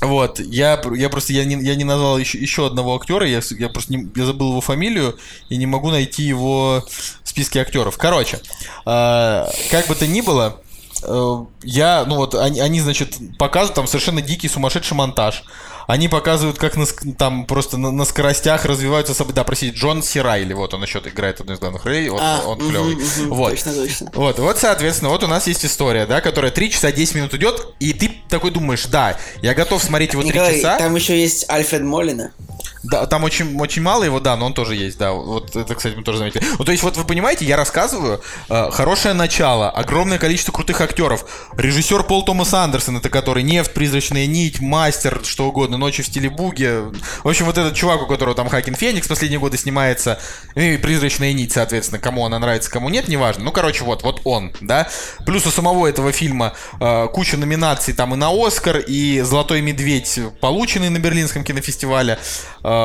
Вот, 0.00 0.40
я, 0.40 0.80
я 0.94 1.08
просто 1.08 1.32
я 1.32 1.44
не, 1.44 1.56
я 1.64 1.74
не 1.74 1.84
назвал 1.84 2.18
еще, 2.18 2.38
еще 2.38 2.66
одного 2.66 2.96
актера, 2.96 3.26
я, 3.26 3.40
я 3.58 3.68
просто 3.68 3.94
не, 3.94 4.08
я 4.14 4.26
забыл 4.26 4.50
его 4.50 4.60
фамилию 4.60 5.16
и 5.48 5.56
не 5.56 5.66
могу 5.66 5.90
найти 5.90 6.22
его 6.22 6.84
в 7.22 7.28
списке 7.28 7.60
актеров. 7.60 7.96
Короче, 7.96 8.40
э, 8.84 9.46
как 9.70 9.86
бы 9.88 9.94
то 9.94 10.06
ни 10.06 10.20
было, 10.20 10.60
э, 11.02 11.44
я, 11.62 12.04
ну 12.06 12.16
вот, 12.16 12.34
они, 12.34 12.60
они, 12.60 12.80
значит, 12.80 13.16
показывают 13.38 13.74
там 13.74 13.86
совершенно 13.86 14.20
дикий 14.20 14.48
сумасшедший 14.48 14.96
монтаж. 14.96 15.44
Они 15.86 16.08
показывают, 16.08 16.58
как 16.58 16.76
на, 16.76 16.86
там 17.16 17.46
просто 17.46 17.76
на, 17.76 17.90
на 17.92 18.04
скоростях 18.04 18.64
развиваются 18.64 19.14
события. 19.14 19.36
Да, 19.36 19.44
простите, 19.44 19.76
Джон 19.76 20.02
Сирайли, 20.02 20.52
вот 20.52 20.74
он 20.74 20.82
еще 20.82 20.98
играет 20.98 21.40
одну 21.40 21.54
из 21.54 21.58
главных 21.58 21.84
ролей, 21.84 22.08
вот, 22.08 22.20
а, 22.22 22.42
он 22.44 22.60
угу, 22.60 22.68
клевый. 22.68 22.94
Угу, 22.94 23.34
вот. 23.34 23.50
Точно, 23.50 23.72
точно. 23.72 24.10
Вот, 24.14 24.38
вот, 24.38 24.58
соответственно, 24.58 25.10
вот 25.10 25.22
у 25.22 25.26
нас 25.26 25.46
есть 25.46 25.64
история, 25.64 26.06
да, 26.06 26.20
которая 26.20 26.50
3 26.50 26.70
часа 26.70 26.90
10 26.90 27.14
минут 27.14 27.34
идет, 27.34 27.74
и 27.78 27.92
ты 27.92 28.10
такой 28.28 28.50
думаешь, 28.50 28.86
да, 28.86 29.18
я 29.42 29.54
готов 29.54 29.82
смотреть 29.82 30.12
его 30.12 30.22
3 30.22 30.30
Николай, 30.30 30.56
часа. 30.56 30.78
там 30.78 30.94
еще 30.96 31.20
есть 31.20 31.48
Альфред 31.48 31.82
Молина. 31.82 32.32
Да, 32.90 33.06
там 33.06 33.24
очень, 33.24 33.58
очень 33.58 33.82
мало 33.82 34.04
его, 34.04 34.20
да, 34.20 34.36
но 34.36 34.46
он 34.46 34.54
тоже 34.54 34.76
есть, 34.76 34.98
да. 34.98 35.12
Вот 35.12 35.56
это, 35.56 35.74
кстати, 35.74 35.94
мы 35.96 36.02
тоже 36.02 36.18
заметили. 36.18 36.44
Ну, 36.58 36.64
то 36.64 36.72
есть, 36.72 36.82
вот 36.84 36.96
вы 36.96 37.04
понимаете, 37.04 37.44
я 37.44 37.56
рассказываю, 37.56 38.20
э, 38.48 38.70
хорошее 38.70 39.14
начало, 39.14 39.70
огромное 39.70 40.18
количество 40.18 40.52
крутых 40.52 40.80
актеров. 40.80 41.24
Режиссер 41.56 42.04
Пол 42.04 42.24
Томас 42.24 42.54
Андерсон, 42.54 42.98
это 42.98 43.08
который 43.08 43.42
«Нефть», 43.42 43.74
«Призрачная 43.74 44.26
нить», 44.26 44.60
«Мастер», 44.60 45.20
что 45.24 45.48
угодно, 45.48 45.78
«Ночи 45.78 46.02
в 46.02 46.06
стиле 46.06 46.30
буги». 46.30 46.82
В 47.24 47.28
общем, 47.28 47.46
вот 47.46 47.58
этот 47.58 47.74
чувак, 47.74 48.02
у 48.02 48.06
которого 48.06 48.34
там 48.36 48.48
Хакин 48.48 48.74
Феникс 48.74 49.08
последние 49.08 49.40
годы 49.40 49.58
снимается, 49.58 50.20
и 50.54 50.76
«Призрачная 50.76 51.32
нить», 51.32 51.52
соответственно, 51.52 51.98
кому 51.98 52.24
она 52.24 52.38
нравится, 52.38 52.70
кому 52.70 52.88
нет, 52.88 53.08
неважно. 53.08 53.44
Ну, 53.44 53.52
короче, 53.52 53.84
вот, 53.84 54.02
вот 54.04 54.20
он, 54.24 54.52
да. 54.60 54.88
Плюс 55.24 55.44
у 55.46 55.50
самого 55.50 55.86
этого 55.86 56.12
фильма 56.12 56.52
э, 56.80 57.08
куча 57.12 57.36
номинаций 57.36 57.94
там 57.94 58.14
и 58.14 58.16
на 58.16 58.30
Оскар, 58.30 58.78
и 58.78 59.20
«Золотой 59.22 59.60
медведь», 59.60 60.20
полученный 60.40 60.90
на 60.90 60.98
Берлинском 60.98 61.42
кинофестивале. 61.42 62.18
А, 62.62 62.75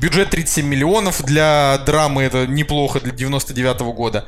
бюджет 0.00 0.30
37 0.30 0.66
миллионов 0.66 1.22
для 1.22 1.78
драмы, 1.86 2.22
это 2.22 2.46
неплохо 2.46 3.00
для 3.00 3.12
99 3.12 3.80
-го 3.80 3.92
года. 3.92 4.26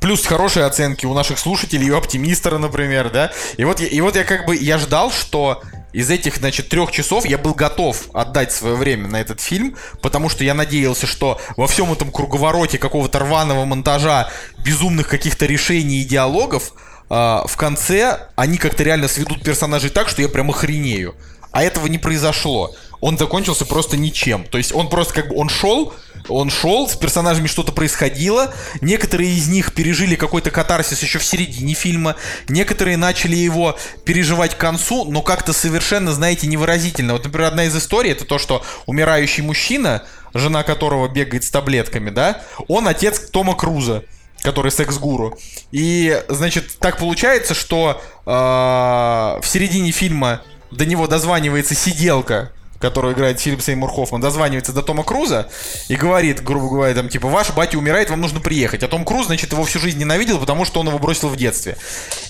Плюс 0.00 0.24
хорошие 0.24 0.64
оценки 0.64 1.04
у 1.04 1.12
наших 1.12 1.38
слушателей, 1.38 1.90
у 1.90 1.96
оптимистера, 1.98 2.56
например, 2.56 3.10
да. 3.10 3.32
И 3.58 3.64
вот, 3.64 3.80
и 3.82 4.00
вот 4.00 4.16
я 4.16 4.24
как 4.24 4.46
бы, 4.46 4.56
я 4.56 4.78
ждал, 4.78 5.10
что 5.10 5.62
из 5.92 6.08
этих, 6.10 6.36
значит, 6.36 6.68
трех 6.68 6.90
часов 6.90 7.26
я 7.26 7.36
был 7.36 7.52
готов 7.52 8.08
отдать 8.14 8.52
свое 8.52 8.76
время 8.76 9.08
на 9.08 9.20
этот 9.20 9.40
фильм, 9.40 9.76
потому 10.00 10.28
что 10.28 10.44
я 10.44 10.54
надеялся, 10.54 11.06
что 11.06 11.38
во 11.56 11.66
всем 11.66 11.92
этом 11.92 12.10
круговороте 12.10 12.78
какого-то 12.78 13.18
рваного 13.18 13.64
монтажа, 13.64 14.30
безумных 14.64 15.08
каких-то 15.08 15.46
решений 15.46 16.00
и 16.00 16.04
диалогов, 16.04 16.72
а, 17.08 17.44
в 17.46 17.56
конце 17.56 18.28
они 18.36 18.56
как-то 18.56 18.84
реально 18.84 19.08
сведут 19.08 19.42
персонажей 19.42 19.90
так, 19.90 20.08
что 20.08 20.22
я 20.22 20.28
прям 20.28 20.50
охренею. 20.50 21.14
А 21.52 21.62
этого 21.62 21.86
не 21.86 21.98
произошло. 21.98 22.74
Он 23.00 23.16
закончился 23.16 23.64
просто 23.64 23.96
ничем. 23.96 24.44
То 24.44 24.58
есть 24.58 24.74
он 24.74 24.88
просто 24.88 25.14
как 25.14 25.28
бы 25.28 25.36
он 25.36 25.48
шел, 25.48 25.94
он 26.28 26.50
шел, 26.50 26.88
с 26.88 26.96
персонажами 26.96 27.46
что-то 27.46 27.72
происходило. 27.72 28.52
Некоторые 28.80 29.30
из 29.30 29.48
них 29.48 29.72
пережили 29.72 30.14
какой-то 30.14 30.50
катарсис 30.50 31.02
еще 31.02 31.18
в 31.18 31.24
середине 31.24 31.74
фильма. 31.74 32.16
Некоторые 32.48 32.96
начали 32.96 33.36
его 33.36 33.76
переживать 34.04 34.54
к 34.54 34.58
концу, 34.58 35.04
но 35.06 35.22
как-то 35.22 35.52
совершенно, 35.52 36.12
знаете, 36.12 36.46
невыразительно. 36.46 37.14
Вот, 37.14 37.24
например, 37.24 37.48
одна 37.48 37.64
из 37.64 37.76
историй 37.76 38.12
это 38.12 38.24
то, 38.24 38.38
что 38.38 38.62
умирающий 38.86 39.42
мужчина, 39.42 40.04
жена 40.34 40.62
которого 40.62 41.08
бегает 41.08 41.44
с 41.44 41.50
таблетками, 41.50 42.10
да, 42.10 42.42
он 42.68 42.86
отец 42.86 43.18
Тома 43.30 43.54
Круза 43.54 44.04
который 44.42 44.72
секс-гуру. 44.72 45.38
И, 45.70 46.18
значит, 46.28 46.78
так 46.78 46.96
получается, 46.96 47.52
что 47.52 48.00
э, 48.24 48.30
в 48.30 49.44
середине 49.44 49.90
фильма 49.90 50.40
до 50.70 50.86
него 50.86 51.06
дозванивается 51.06 51.74
сиделка, 51.74 52.52
которую 52.80 53.14
играет 53.14 53.38
Филипп 53.38 53.62
Сеймур 53.62 53.90
Хоффман, 53.90 54.20
дозванивается 54.20 54.72
до 54.72 54.82
Тома 54.82 55.04
Круза 55.04 55.48
и 55.88 55.96
говорит, 55.96 56.42
грубо 56.42 56.68
говоря, 56.68 56.94
там, 56.94 57.08
типа, 57.08 57.28
ваш 57.28 57.50
батя 57.50 57.78
умирает, 57.78 58.08
вам 58.08 58.20
нужно 58.20 58.40
приехать. 58.40 58.82
А 58.82 58.88
Том 58.88 59.04
Круз, 59.04 59.26
значит, 59.26 59.52
его 59.52 59.64
всю 59.64 59.78
жизнь 59.78 59.98
ненавидел, 59.98 60.38
потому 60.38 60.64
что 60.64 60.80
он 60.80 60.88
его 60.88 60.98
бросил 60.98 61.28
в 61.28 61.36
детстве. 61.36 61.76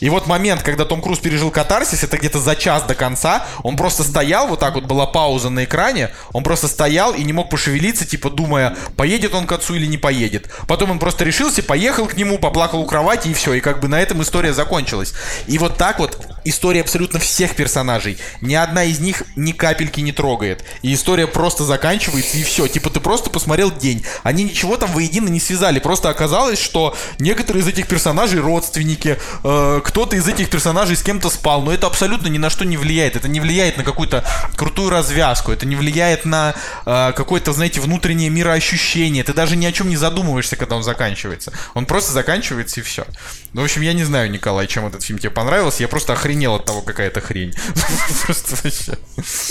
И 0.01 0.11
вот 0.11 0.26
момент, 0.26 0.62
когда 0.62 0.84
Том 0.84 1.01
Круз 1.01 1.20
пережил 1.20 1.51
катарсис, 1.51 2.03
это 2.03 2.18
где-то 2.18 2.41
за 2.41 2.57
час 2.57 2.82
до 2.82 2.97
конца, 2.97 3.47
он 3.62 3.76
просто 3.76 4.03
стоял, 4.03 4.49
вот 4.49 4.59
так 4.59 4.74
вот 4.74 4.84
была 4.84 5.07
пауза 5.07 5.51
на 5.51 5.64
экране, 5.64 6.11
он 6.32 6.43
просто 6.43 6.66
стоял 6.66 7.14
и 7.14 7.22
не 7.22 7.32
мог 7.32 7.49
пошевелиться, 7.49 8.05
типа, 8.05 8.28
думая, 8.28 8.76
поедет 8.97 9.34
он 9.34 9.47
к 9.47 9.53
отцу 9.53 9.76
или 9.76 9.86
не 9.86 9.99
поедет. 9.99 10.51
Потом 10.66 10.91
он 10.91 10.99
просто 10.99 11.24
решился, 11.24 11.62
поехал 11.62 12.07
к 12.07 12.16
нему, 12.16 12.38
поплакал 12.38 12.80
у 12.80 12.86
кровати 12.86 13.28
и 13.28 13.34
все. 13.34 13.55
И 13.55 13.61
как 13.61 13.78
бы 13.78 13.86
на 13.86 14.01
этом 14.01 14.20
история 14.22 14.53
закончилась. 14.53 15.14
И 15.47 15.59
вот 15.59 15.76
так 15.76 16.01
вот 16.01 16.18
история 16.45 16.80
абсолютно 16.80 17.18
всех 17.18 17.55
персонажей. 17.55 18.18
Ни 18.41 18.55
одна 18.55 18.84
из 18.84 19.01
них 19.01 19.22
ни 19.36 19.53
капельки 19.53 20.01
не 20.01 20.12
трогает. 20.12 20.64
И 20.82 20.95
история 20.95 21.26
просто 21.26 21.64
заканчивается, 21.64 22.38
и 22.38 22.43
все. 22.43 22.66
Типа 22.66 22.91
ты 22.91 23.01
просто 23.01 23.30
посмотрел 23.30 23.70
день. 23.70 24.05
Они 24.22 24.45
ничего 24.45 24.76
там 24.76 24.93
воедино 24.93 25.28
не 25.28 25.41
связали. 25.41 25.78
Просто 25.78 26.09
оказалось, 26.09 26.61
что 26.61 26.97
некоторые 27.18 27.62
из 27.62 27.68
этих 27.68 27.86
персонажей 27.86 28.41
родственники, 28.41 29.18
э, 29.45 29.80
кто-то 29.84 30.16
из 30.16 30.26
этих 30.26 30.51
персонажей 30.51 30.97
с 30.97 31.03
кем-то 31.03 31.30
спал. 31.30 31.62
Но 31.62 31.72
это 31.72 31.86
абсолютно 31.86 32.28
ни 32.28 32.38
на 32.38 32.51
что 32.51 32.64
не 32.64 32.76
влияет. 32.76 33.16
Это 33.16 33.28
не 33.28 33.41
влияет 33.41 33.76
на 33.76 33.84
какую-то 33.84 34.24
крутую 34.57 34.91
развязку. 34.91 35.53
Это 35.53 35.66
не 35.66 35.76
влияет 35.76 36.24
на 36.24 36.55
э, 36.86 37.12
какое-то, 37.14 37.53
знаете, 37.53 37.80
внутреннее 37.80 38.30
мироощущение. 38.30 39.24
Ты 39.24 39.32
даже 39.32 39.57
ни 39.57 39.66
о 39.66 39.72
чем 39.72 39.88
не 39.88 39.97
задумываешься, 39.97 40.57
когда 40.57 40.76
он 40.76 40.82
заканчивается. 40.82 41.53
Он 41.74 41.86
просто 41.86 42.12
заканчивается 42.12 42.80
и 42.80 42.82
все. 42.82 43.05
Ну, 43.53 43.61
в 43.61 43.64
общем, 43.64 43.82
я 43.82 43.93
не 43.93 44.05
знаю, 44.05 44.30
Николай, 44.30 44.66
чем 44.66 44.86
этот 44.86 45.03
фильм 45.03 45.18
тебе 45.18 45.30
понравился. 45.30 45.82
Я 45.82 45.88
просто 45.88 46.12
охренел 46.12 46.30
от 46.57 46.64
того, 46.64 46.83
какая 46.83 47.09
это 47.09 47.20
хрень. 47.20 47.55
Просто 48.24 48.57
вообще. 48.62 48.99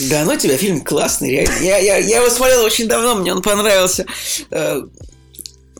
Да, 0.09 0.23
ну 0.25 0.35
тебя 0.37 0.57
фильм 0.57 0.81
классный, 0.81 1.31
реально. 1.31 1.59
Я, 1.59 1.77
я, 1.77 1.97
я 1.97 2.19
его 2.19 2.29
смотрел 2.29 2.63
очень 2.63 2.87
давно, 2.87 3.15
мне 3.15 3.33
он 3.33 3.41
понравился. 3.41 4.05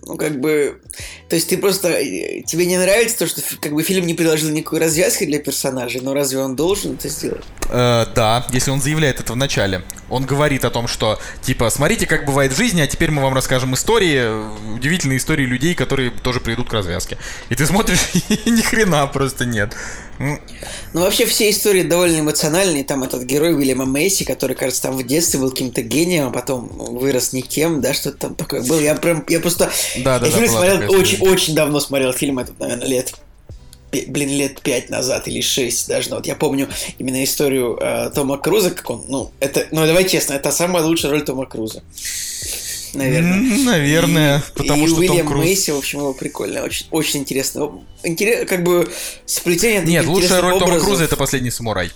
Э, 0.02 0.06
ну, 0.08 0.18
как 0.18 0.40
бы... 0.40 0.82
То 1.30 1.36
есть 1.36 1.50
ты 1.50 1.58
просто... 1.58 1.90
Э, 1.90 2.42
тебе 2.42 2.66
не 2.66 2.78
нравится 2.78 3.20
то, 3.20 3.28
что 3.28 3.42
как 3.60 3.74
бы 3.74 3.84
фильм 3.84 4.06
не 4.06 4.14
предложил 4.14 4.50
никакой 4.50 4.80
развязки 4.80 5.26
для 5.26 5.40
персонажей, 5.40 6.02
но 6.02 6.14
разве 6.14 6.40
он 6.40 6.56
должен 6.56 6.94
это 6.94 7.10
сделать? 7.10 7.44
Э, 7.70 8.06
да, 8.16 8.48
если 8.52 8.72
он 8.72 8.82
заявляет 8.82 9.20
это 9.20 9.34
в 9.34 9.36
начале. 9.36 9.84
Он 10.10 10.26
говорит 10.26 10.66
о 10.66 10.72
том, 10.72 10.88
что, 10.88 11.20
типа, 11.42 11.70
смотрите, 11.70 12.08
как 12.08 12.26
бывает 12.26 12.52
в 12.52 12.58
жизни, 12.58 12.82
а 12.82 12.88
теперь 12.88 13.12
мы 13.12 13.22
вам 13.22 13.34
расскажем 13.34 13.76
истории, 13.76 14.74
удивительные 14.76 15.18
истории 15.18 15.46
людей, 15.46 15.76
которые 15.76 16.10
тоже 16.10 16.40
придут 16.40 16.70
к 16.70 16.74
развязке. 16.74 17.18
И 17.50 17.56
ты 17.56 17.66
смотришь, 17.66 18.10
и 18.30 18.50
ни 18.50 18.62
хрена 18.62 19.06
просто 19.08 19.46
нет. 19.46 19.76
Ну, 20.20 21.02
вообще 21.02 21.26
все 21.26 21.50
истории 21.50 21.84
довольно 21.84 22.20
эмоциональные. 22.20 22.84
Там 22.84 23.04
этот 23.04 23.24
герой 23.24 23.54
Уильяма 23.54 23.86
Мейси, 23.86 24.26
который, 24.26 24.56
кажется, 24.56 24.82
там 24.84 24.98
в 24.98 25.04
детстве 25.04 25.40
был 25.40 25.50
каким-то 25.50 25.82
гением, 25.82 26.28
а 26.28 26.32
потом 26.32 26.68
вырос 26.68 27.32
никем, 27.32 27.80
да, 27.80 27.94
что-то 27.94 28.18
там 28.18 28.36
такое 28.36 28.62
было. 28.62 28.80
Я 28.80 28.96
прям, 28.96 29.24
я 29.30 29.40
просто... 29.40 29.72
Да, 30.04 30.20
да, 30.20 30.26
я 30.26 30.32
да, 30.32 30.38
фильм 30.38 30.50
смотрел, 30.50 30.92
очень, 30.92 31.22
очень 31.22 31.56
давно 31.56 31.80
смотрел 31.80 32.14
фильм 32.14 32.40
этот, 32.40 32.60
наверное, 32.60 32.88
лет 32.88 33.14
блин, 33.92 34.30
лет 34.30 34.62
пять 34.62 34.90
назад 34.90 35.28
или 35.28 35.42
шесть 35.42 35.88
даже. 35.88 36.10
Ну, 36.10 36.18
вот 36.18 36.28
я 36.28 36.36
помню 36.36 36.70
именно 36.98 37.24
историю 37.24 37.78
э, 37.82 38.12
Тома 38.14 38.38
Круза, 38.38 38.72
как 38.72 38.90
он, 38.90 39.06
ну, 39.08 39.32
это, 39.40 39.68
ну, 39.72 39.86
давай 39.86 40.08
честно, 40.08 40.34
это 40.34 40.52
самая 40.52 40.84
лучшая 40.84 41.12
роль 41.12 41.24
Тома 41.24 41.46
Круза. 41.46 41.84
Наверное. 42.94 43.40
Наверное, 43.66 44.40
и, 44.40 44.58
потому 44.58 44.86
и 44.86 44.88
что 44.88 44.98
Уильям 44.98 45.18
Том 45.18 45.28
Круз... 45.28 45.44
Мейси, 45.44 45.72
в 45.72 45.78
общем, 45.78 46.00
его 46.00 46.14
прикольно, 46.14 46.64
очень, 46.64 46.88
очень 46.92 47.20
интересно. 47.22 47.72
Интерес, 48.04 48.48
как 48.48 48.64
бы 48.64 48.92
сплетение 49.26 49.84
Нет, 49.84 50.06
лучшая 50.06 50.42
роль 50.42 50.54
образов. 50.54 50.70
Тома 50.76 50.86
Круза 50.86 51.04
это 51.04 51.16
последний 51.16 51.52
самурай, 51.52 51.92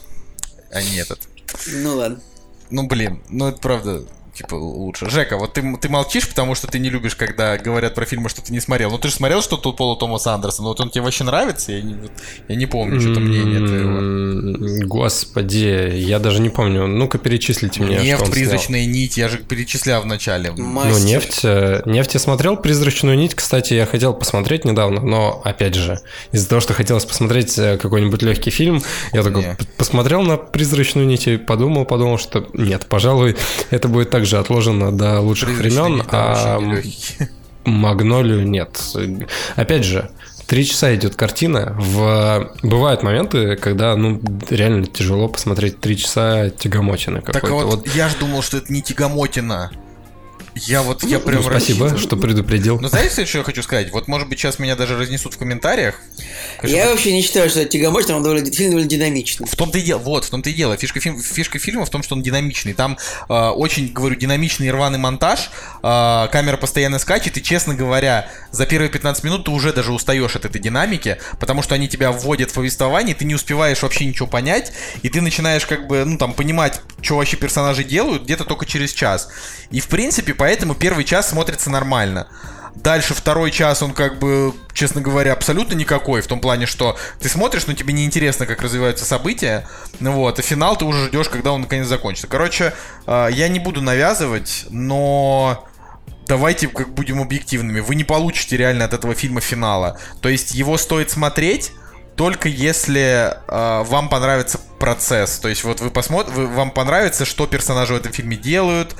а 0.72 0.82
не 0.82 0.97
этот. 0.97 1.20
Ну 1.68 1.97
ладно. 1.97 2.22
Ну 2.70 2.88
блин, 2.88 3.24
ну 3.30 3.47
это 3.47 3.60
правда 3.60 4.04
типа, 4.34 4.55
лучше. 4.55 5.09
Жека, 5.09 5.38
вот 5.38 5.53
ты, 5.53 5.77
ты 5.77 5.89
молчишь, 5.89 6.27
потому 6.27 6.55
что 6.55 6.67
ты 6.67 6.79
не 6.79 6.89
любишь, 6.89 7.15
когда 7.15 7.57
говорят 7.57 7.93
про 7.95 8.05
фильмы, 8.05 8.29
что 8.29 8.41
ты 8.41 8.51
не 8.51 8.59
смотрел. 8.59 8.91
Ну, 8.91 8.97
ты 8.97 9.09
же 9.09 9.13
смотрел 9.13 9.41
что-то 9.41 9.69
у 9.69 9.73
Пола 9.73 9.97
Томаса 9.97 10.34
Андерсона, 10.34 10.69
вот 10.69 10.79
он 10.81 10.89
тебе 10.89 11.03
вообще 11.03 11.23
нравится? 11.23 11.71
Я 11.71 11.81
не, 11.81 11.95
я 12.47 12.55
не 12.55 12.65
помню 12.65 12.99
что-то 12.99 13.19
мнение 13.19 13.65
твоего. 13.65 14.88
Господи, 14.88 15.91
я 15.95 16.19
даже 16.19 16.41
не 16.41 16.49
помню. 16.49 16.88
Ну-ка, 16.88 17.17
перечислите 17.17 17.81
мне, 17.84 17.97
Нефть, 17.97 18.31
призрачная 18.31 18.86
нить, 18.86 19.17
я 19.17 19.29
же 19.29 19.38
перечислял 19.38 20.01
в 20.01 20.05
начале. 20.05 20.51
Ну, 20.51 20.99
нефть, 20.99 21.41
э, 21.43 21.81
нефть 21.86 22.15
я 22.15 22.19
смотрел, 22.19 22.57
призрачную 22.57 23.17
нить, 23.17 23.36
кстати, 23.36 23.73
я 23.73 23.86
хотел 23.86 24.13
посмотреть 24.13 24.65
недавно, 24.65 25.01
но, 25.01 25.41
опять 25.43 25.75
же, 25.75 25.99
из-за 26.31 26.49
того, 26.49 26.61
что 26.61 26.73
хотелось 26.73 27.05
посмотреть 27.05 27.57
э, 27.57 27.77
какой-нибудь 27.77 28.21
легкий 28.21 28.49
фильм, 28.49 28.81
я 29.11 29.23
такой 29.23 29.45
посмотрел 29.77 30.21
на 30.21 30.38
призрачную 30.38 31.05
нить 31.07 31.27
и 31.27 31.38
подумал, 31.38 31.86
подумал, 31.86 32.17
что 32.17 32.47
нет, 32.53 32.88
пожалуй, 32.88 33.36
это 33.69 33.88
будет 33.88 34.09
так 34.09 34.22
также 34.24 34.38
отложено 34.38 34.89
до 34.93 35.19
лучших 35.19 35.49
времен, 35.49 36.01
а 36.09 36.57
Магнолию 37.65 38.47
нет. 38.47 38.80
Опять 39.57 39.84
же, 39.84 40.09
Три 40.45 40.65
часа 40.65 40.93
идет 40.93 41.15
картина. 41.15 41.74
В... 41.80 42.51
Бывают 42.63 43.01
моменты, 43.01 43.55
когда 43.55 43.95
ну 43.95 44.21
реально 44.49 44.86
тяжело 44.86 45.30
посмотреть 45.30 45.80
три 45.80 45.97
часа 45.97 46.49
тягомотины 46.49 47.21
какой-то. 47.21 47.39
Так 47.39 47.49
вот, 47.49 47.65
вот 47.65 47.95
я 47.95 48.09
же 48.09 48.17
думал, 48.19 48.41
что 48.41 48.57
это 48.57 48.71
не 48.71 48.82
тягомотина. 48.82 49.71
Я 50.56 50.84
вот, 50.84 51.04
я 51.04 51.18
ну, 51.18 51.26
прям 51.26 51.41
ну, 51.41 51.49
Спасибо, 51.49 51.86
рассчитываю. 51.86 51.97
что 51.97 52.18
предупредил. 52.18 52.80
Ну, 52.80 52.88
знаете, 52.88 53.26
что 53.26 53.39
я 53.39 53.43
хочу 53.43 53.64
сказать? 53.64 53.91
Вот, 53.91 54.08
может 54.08 54.30
быть, 54.30 54.39
сейчас 54.39 54.60
меня 54.60 54.76
даже 54.76 54.97
разнесут 54.97 55.34
в 55.34 55.38
комментариях. 55.38 55.99
Конечно, 56.60 56.78
я 56.78 56.89
вообще 56.89 57.12
не 57.14 57.22
считаю, 57.22 57.49
что 57.49 57.62
это 57.62 57.72
тягомотина, 57.72 58.18
он 58.18 58.24
довольно, 58.24 58.51
фильм 58.51 58.72
довольно 58.72 58.89
динамичный. 58.89 59.47
В 59.47 59.56
том-то 59.56 59.80
и 59.80 59.82
дело, 59.82 59.99
вот, 59.99 60.26
в 60.26 60.30
том-то 60.30 60.49
и 60.51 60.54
дело. 60.54 60.78
Фишка, 60.78 60.99
фильм, 60.99 61.22
фишка 61.22 61.58
фильма 61.58 61.86
в 61.86 61.89
том, 61.89 62.04
что 62.04 62.16
он 62.16 62.22
динамичный. 62.22 62.74
Там 62.74 62.97
э, 63.30 63.34
очень, 63.34 63.91
говорю, 63.91 64.16
динамичный 64.16 64.70
рваный 64.70 64.99
монтаж, 64.99 65.49
э, 65.82 66.28
камера 66.32 66.58
постоянно 66.58 66.99
скачет, 66.99 67.38
и, 67.38 67.43
честно 67.43 67.74
говоря, 67.74 68.30
за 68.51 68.66
первые 68.68 68.89
15 68.89 69.24
минут 69.24 69.45
ты 69.45 69.51
уже 69.51 69.74
даже 69.74 69.91
устаешь 69.91 70.36
от 70.36 70.45
этой 70.45 70.62
динамики, 70.62 71.18
потому 71.39 71.64
что 71.64 71.74
они 71.74 71.88
тебя 71.88 72.12
вводят 72.12 72.51
в 72.51 72.54
повествование, 72.54 73.16
ты 73.16 73.26
не 73.26 73.34
успеваешь 73.34 73.82
вообще 73.82 74.06
ничего 74.06 74.28
понять, 74.28 74.72
и 75.01 75.10
ты 75.10 75.22
начинаешь 75.22 75.66
как 75.66 75.88
бы, 75.88 76.06
ну, 76.06 76.18
там, 76.18 76.34
понимать, 76.34 76.82
что 77.01 77.18
вообще 77.18 77.38
персонажи 77.38 77.84
делают 77.84 78.24
где-то 78.24 78.43
только 78.43 78.66
через 78.66 78.93
час. 78.93 79.30
И, 79.72 79.80
в 79.80 79.88
принципе, 79.88 80.36
поэтому 80.43 80.75
первый 80.75 81.05
час 81.05 81.29
смотрится 81.29 81.69
нормально. 81.69 82.27
Дальше 82.75 83.13
второй 83.13 83.49
час, 83.49 83.81
он 83.81 83.93
как 83.93 84.19
бы, 84.19 84.53
честно 84.73 84.99
говоря, 84.99 85.31
абсолютно 85.31 85.73
никакой, 85.73 86.19
в 86.19 86.27
том 86.27 86.41
плане, 86.41 86.65
что 86.65 86.97
ты 87.21 87.29
смотришь, 87.29 87.65
но 87.65 87.71
тебе 87.71 87.93
не 87.93 88.03
интересно, 88.03 88.45
как 88.45 88.61
развиваются 88.61 89.05
события, 89.05 89.65
ну 90.01 90.11
вот, 90.11 90.39
и 90.39 90.41
финал 90.41 90.75
ты 90.75 90.83
уже 90.83 91.07
ждешь, 91.07 91.29
когда 91.29 91.53
он 91.53 91.61
наконец 91.61 91.87
закончится. 91.87 92.27
Короче, 92.27 92.73
э, 93.07 93.29
я 93.31 93.47
не 93.47 93.59
буду 93.59 93.81
навязывать, 93.81 94.65
но 94.69 95.65
давайте 96.27 96.67
как 96.67 96.89
будем 96.89 97.21
объективными. 97.21 97.79
Вы 97.79 97.95
не 97.95 98.03
получите 98.03 98.57
реально 98.57 98.83
от 98.83 98.93
этого 98.93 99.15
фильма 99.15 99.39
финала. 99.39 99.97
То 100.19 100.27
есть 100.27 100.53
его 100.53 100.77
стоит 100.77 101.09
смотреть 101.09 101.71
только 102.15 102.49
если 102.49 103.33
э, 103.47 103.83
вам 103.85 104.09
понравится 104.09 104.59
процесс. 104.79 105.39
То 105.39 105.47
есть 105.47 105.63
вот 105.63 105.79
вы 105.79 105.89
посмотрите, 105.89 106.41
вам 106.41 106.71
понравится, 106.71 107.25
что 107.25 107.47
персонажи 107.47 107.93
в 107.93 107.97
этом 107.97 108.11
фильме 108.11 108.36
делают, 108.36 108.95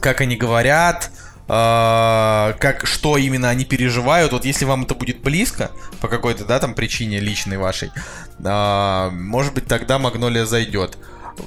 как 0.00 0.20
они 0.20 0.36
говорят, 0.36 1.10
э, 1.48 2.54
как, 2.58 2.86
что 2.86 3.16
именно 3.16 3.48
они 3.48 3.64
переживают. 3.64 4.32
Вот 4.32 4.44
если 4.44 4.64
вам 4.64 4.84
это 4.84 4.94
будет 4.94 5.20
близко, 5.20 5.70
по 6.00 6.08
какой-то, 6.08 6.44
да, 6.44 6.58
там 6.58 6.74
причине 6.74 7.20
личной 7.20 7.58
вашей, 7.58 7.90
э, 8.42 9.10
может 9.12 9.54
быть, 9.54 9.66
тогда 9.66 9.98
Магнолия 9.98 10.46
зайдет. 10.46 10.96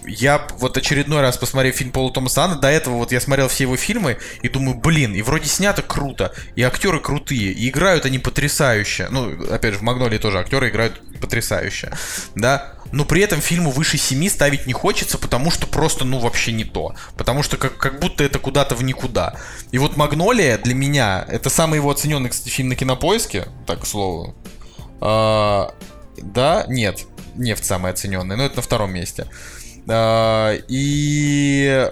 Я 0.05 0.47
вот 0.57 0.77
очередной 0.77 1.22
раз 1.22 1.38
посмотрел 1.38 1.72
фильм 1.73 1.91
Пола 1.91 2.11
Томаса 2.11 2.45
Ана, 2.45 2.55
до 2.55 2.68
этого 2.68 2.95
вот 2.95 3.11
я 3.11 3.19
смотрел 3.19 3.47
все 3.47 3.65
его 3.65 3.77
фильмы 3.77 4.18
и 4.41 4.49
думаю, 4.49 4.76
блин, 4.77 5.14
и 5.14 5.22
вроде 5.22 5.47
снято 5.47 5.81
круто, 5.81 6.34
и 6.55 6.64
актеры 6.64 6.99
крутые, 6.99 7.51
и 7.51 7.69
играют 7.69 8.05
они 8.05 8.18
потрясающе. 8.18 9.07
Ну, 9.11 9.53
опять 9.53 9.73
же, 9.73 9.80
в 9.80 9.84
Магнолии 9.84 10.18
тоже 10.18 10.39
актеры 10.39 10.69
играют 10.69 11.01
потрясающе, 11.19 11.91
да 12.35 12.73
но 12.94 13.06
при 13.06 13.22
этом 13.24 13.41
фильму 13.41 13.72
выше 13.72 13.98
7 13.98 14.30
ставить 14.30 14.68
не 14.68 14.74
хочется, 14.74 15.18
потому 15.18 15.49
что 15.49 15.65
просто, 15.65 16.06
ну, 16.06 16.20
вообще 16.20 16.52
не 16.52 16.64
то. 16.64 16.94
Потому 17.18 17.41
что 17.41 17.57
как, 17.57 17.76
как 17.78 17.99
будто 17.99 18.24
это 18.24 18.38
куда-то 18.38 18.76
в 18.76 18.84
никуда. 18.84 19.36
И 19.72 19.80
вот 19.80 19.98
«Магнолия» 19.98 20.60
для 20.60 20.76
меня, 20.76 21.26
это 21.28 21.49
самый 21.49 21.78
его 21.78 21.90
оцененный, 21.90 22.30
кстати, 22.30 22.49
фильм 22.49 22.70
на 22.70 22.76
Кинопоиске, 22.76 23.48
так, 23.65 23.82
к 23.82 23.88
слову. 23.88 24.36
А, 25.02 25.74
да, 26.18 26.65
нет, 26.68 27.06
нефть 27.34 27.65
самая 27.65 27.94
оцененная, 27.94 28.38
но 28.38 28.45
это 28.45 28.57
на 28.57 28.61
втором 28.61 28.94
месте. 28.94 29.26
А, 29.88 30.53
и 30.68 31.90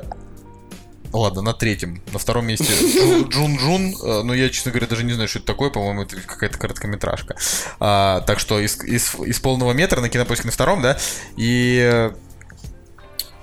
Ладно, 1.14 1.42
на 1.42 1.54
третьем. 1.54 2.02
На 2.14 2.20
втором 2.20 2.48
месте 2.48 2.66
Джун 3.30 3.58
Джун. 3.58 3.96
Э, 4.04 4.24
ну, 4.24 4.34
я, 4.34 4.50
честно 4.50 4.72
говоря, 4.72 4.88
даже 4.88 5.04
не 5.04 5.14
знаю, 5.14 5.28
что 5.28 5.40
это 5.40 5.48
такое. 5.48 5.70
По-моему, 5.70 6.04
это 6.04 6.16
какая-то 6.16 6.58
короткометражка. 6.58 7.36
А, 7.80 8.22
так 8.22 8.40
что 8.40 8.60
из, 8.60 8.82
из, 8.84 9.14
из 9.16 9.40
полного 9.40 9.74
метра 9.74 10.02
на 10.02 10.10
кинопоиске 10.10 10.48
на 10.48 10.52
втором, 10.52 10.82
да. 10.82 10.98
И... 11.38 12.12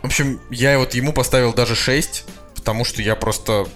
В 0.02 0.06
общем, 0.06 0.40
я 0.50 0.78
вот 0.78 0.94
ему 0.94 1.12
поставил 1.12 1.52
даже 1.52 1.74
6, 1.74 2.24
потому 2.54 2.84
что 2.84 3.02
я 3.02 3.16
просто 3.16 3.66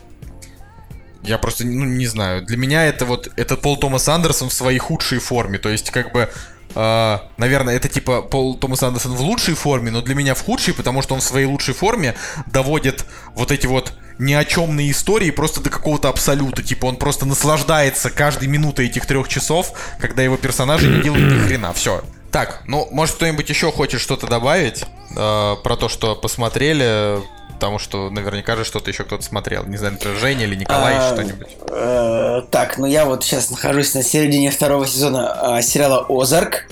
я 1.23 1.39
просто, 1.39 1.65
ну, 1.65 1.85
не 1.85 2.07
знаю. 2.07 2.45
Для 2.45 2.57
меня 2.57 2.85
это 2.87 3.05
вот, 3.05 3.29
это 3.37 3.57
Пол 3.57 3.77
Томас 3.77 4.09
Андерсон 4.09 4.49
в 4.49 4.53
своей 4.53 4.79
худшей 4.79 5.19
форме. 5.19 5.59
То 5.59 5.69
есть, 5.69 5.91
как 5.91 6.13
бы, 6.13 6.29
э, 6.75 7.19
наверное, 7.37 7.77
это 7.77 7.89
типа 7.89 8.23
Пол 8.23 8.57
Томас 8.57 8.83
Андерсон 8.83 9.13
в 9.13 9.21
лучшей 9.21 9.55
форме, 9.55 9.91
но 9.91 10.03
для 10.03 10.15
меня 10.15 10.35
в 10.35 10.43
худшей, 10.43 10.75
потому 10.75 11.03
что 11.03 11.15
он 11.15 11.21
в 11.21 11.25
своей 11.25 11.47
лучшей 11.47 11.75
форме 11.75 12.15
доводит 12.47 13.05
вот 13.35 13.51
эти 13.53 13.67
вот 13.67 13.93
ни 14.19 14.33
о 14.35 14.45
чемные 14.45 14.91
истории 14.91 15.31
просто 15.31 15.61
до 15.61 15.71
какого-то 15.71 16.09
абсолюта. 16.09 16.63
Типа 16.63 16.87
он 16.87 16.97
просто 16.97 17.27
наслаждается 17.27 18.11
каждой 18.11 18.49
минутой 18.49 18.87
этих 18.87 19.07
трех 19.07 19.29
часов, 19.29 19.73
когда 19.99 20.23
его 20.23 20.37
персонажи 20.37 20.89
не 20.89 21.03
делают 21.03 21.33
ни 21.33 21.39
хрена. 21.39 21.73
Все. 21.73 22.03
Так, 22.31 22.63
ну, 22.67 22.89
может 22.91 23.17
кто-нибудь 23.17 23.49
еще 23.51 23.71
хочет 23.71 24.01
что-то 24.01 24.27
добавить 24.27 24.85
э, 25.17 25.57
про 25.63 25.77
то, 25.77 25.89
что 25.91 26.17
посмотрели, 26.17 27.21
потому 27.63 27.79
что 27.79 28.11
наверняка 28.11 28.57
же 28.57 28.65
что-то 28.65 28.91
еще 28.91 29.05
кто-то 29.05 29.23
смотрел. 29.23 29.65
Не 29.67 29.77
знаю, 29.77 29.93
например, 29.93 30.19
Женя 30.19 30.47
или 30.47 30.57
Николай, 30.57 30.97
а, 30.97 31.13
что-нибудь. 31.15 31.47
Э, 31.69 32.43
так, 32.51 32.77
ну 32.77 32.87
я 32.87 33.07
вот 33.07 33.23
сейчас 33.23 33.51
нахожусь 33.51 33.95
на 33.95 34.03
середине 34.03 34.51
второго 34.51 34.85
сезона 34.85 35.59
э, 35.59 35.63
сериала 35.63 36.05
«Озарк». 36.09 36.69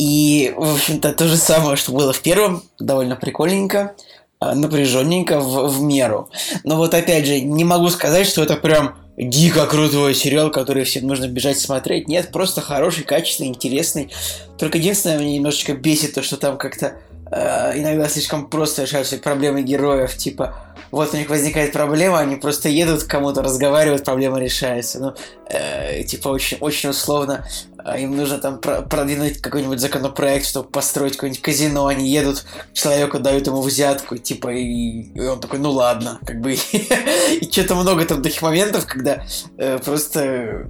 И, 0.00 0.52
в 0.56 0.74
общем-то, 0.74 1.12
то 1.12 1.28
же 1.28 1.36
самое, 1.36 1.76
что 1.76 1.92
было 1.92 2.12
в 2.12 2.18
первом, 2.22 2.64
довольно 2.80 3.14
прикольненько, 3.14 3.94
э, 4.40 4.52
напряженненько 4.52 5.38
в, 5.38 5.68
в 5.68 5.80
меру. 5.80 6.28
Но 6.64 6.74
вот 6.74 6.92
опять 6.92 7.26
же, 7.26 7.40
не 7.40 7.62
могу 7.62 7.88
сказать, 7.88 8.26
что 8.26 8.42
это 8.42 8.56
прям 8.56 8.96
дико 9.16 9.64
крутой 9.66 10.16
сериал, 10.16 10.50
который 10.50 10.82
всем 10.82 11.06
нужно 11.06 11.28
бежать 11.28 11.60
смотреть. 11.60 12.08
Нет, 12.08 12.32
просто 12.32 12.60
хороший, 12.60 13.04
качественный, 13.04 13.50
интересный. 13.50 14.10
Только 14.58 14.78
единственное, 14.78 15.18
меня 15.18 15.34
немножечко 15.34 15.74
бесит 15.74 16.14
то, 16.14 16.22
что 16.24 16.36
там 16.36 16.58
как-то 16.58 16.96
э, 17.30 17.78
иногда 17.78 18.08
слишком 18.08 18.48
просто 18.48 18.82
решаются 18.82 19.18
проблемы 19.18 19.62
героев, 19.62 20.16
типа 20.16 20.54
вот 20.90 21.14
у 21.14 21.16
них 21.16 21.30
возникает 21.30 21.72
проблема, 21.72 22.18
они 22.18 22.36
просто 22.36 22.68
едут 22.68 23.04
к 23.04 23.06
кому-то, 23.06 23.42
разговаривают, 23.42 24.04
проблема 24.04 24.40
решается. 24.40 24.98
Ну, 24.98 25.14
э, 25.48 26.02
типа 26.02 26.28
очень, 26.28 26.58
очень 26.60 26.90
условно 26.90 27.46
а 27.84 27.98
им 27.98 28.16
нужно 28.16 28.38
там 28.38 28.58
продвинуть 28.58 29.40
какой-нибудь 29.40 29.80
законопроект, 29.80 30.46
чтобы 30.46 30.68
построить 30.68 31.14
какое-нибудь 31.14 31.42
казино, 31.42 31.86
они 31.86 32.08
едут 32.08 32.44
к 32.72 32.74
человеку, 32.74 33.18
дают 33.18 33.46
ему 33.46 33.60
взятку, 33.62 34.16
типа, 34.16 34.48
и, 34.52 35.12
и 35.14 35.20
он 35.20 35.40
такой, 35.40 35.58
ну 35.58 35.70
ладно, 35.70 36.18
как 36.24 36.40
бы, 36.40 36.52
и 36.72 37.48
что-то 37.50 37.74
много 37.74 38.04
там 38.04 38.22
таких 38.22 38.42
моментов, 38.42 38.86
когда 38.86 39.24
э, 39.56 39.78
просто 39.78 40.68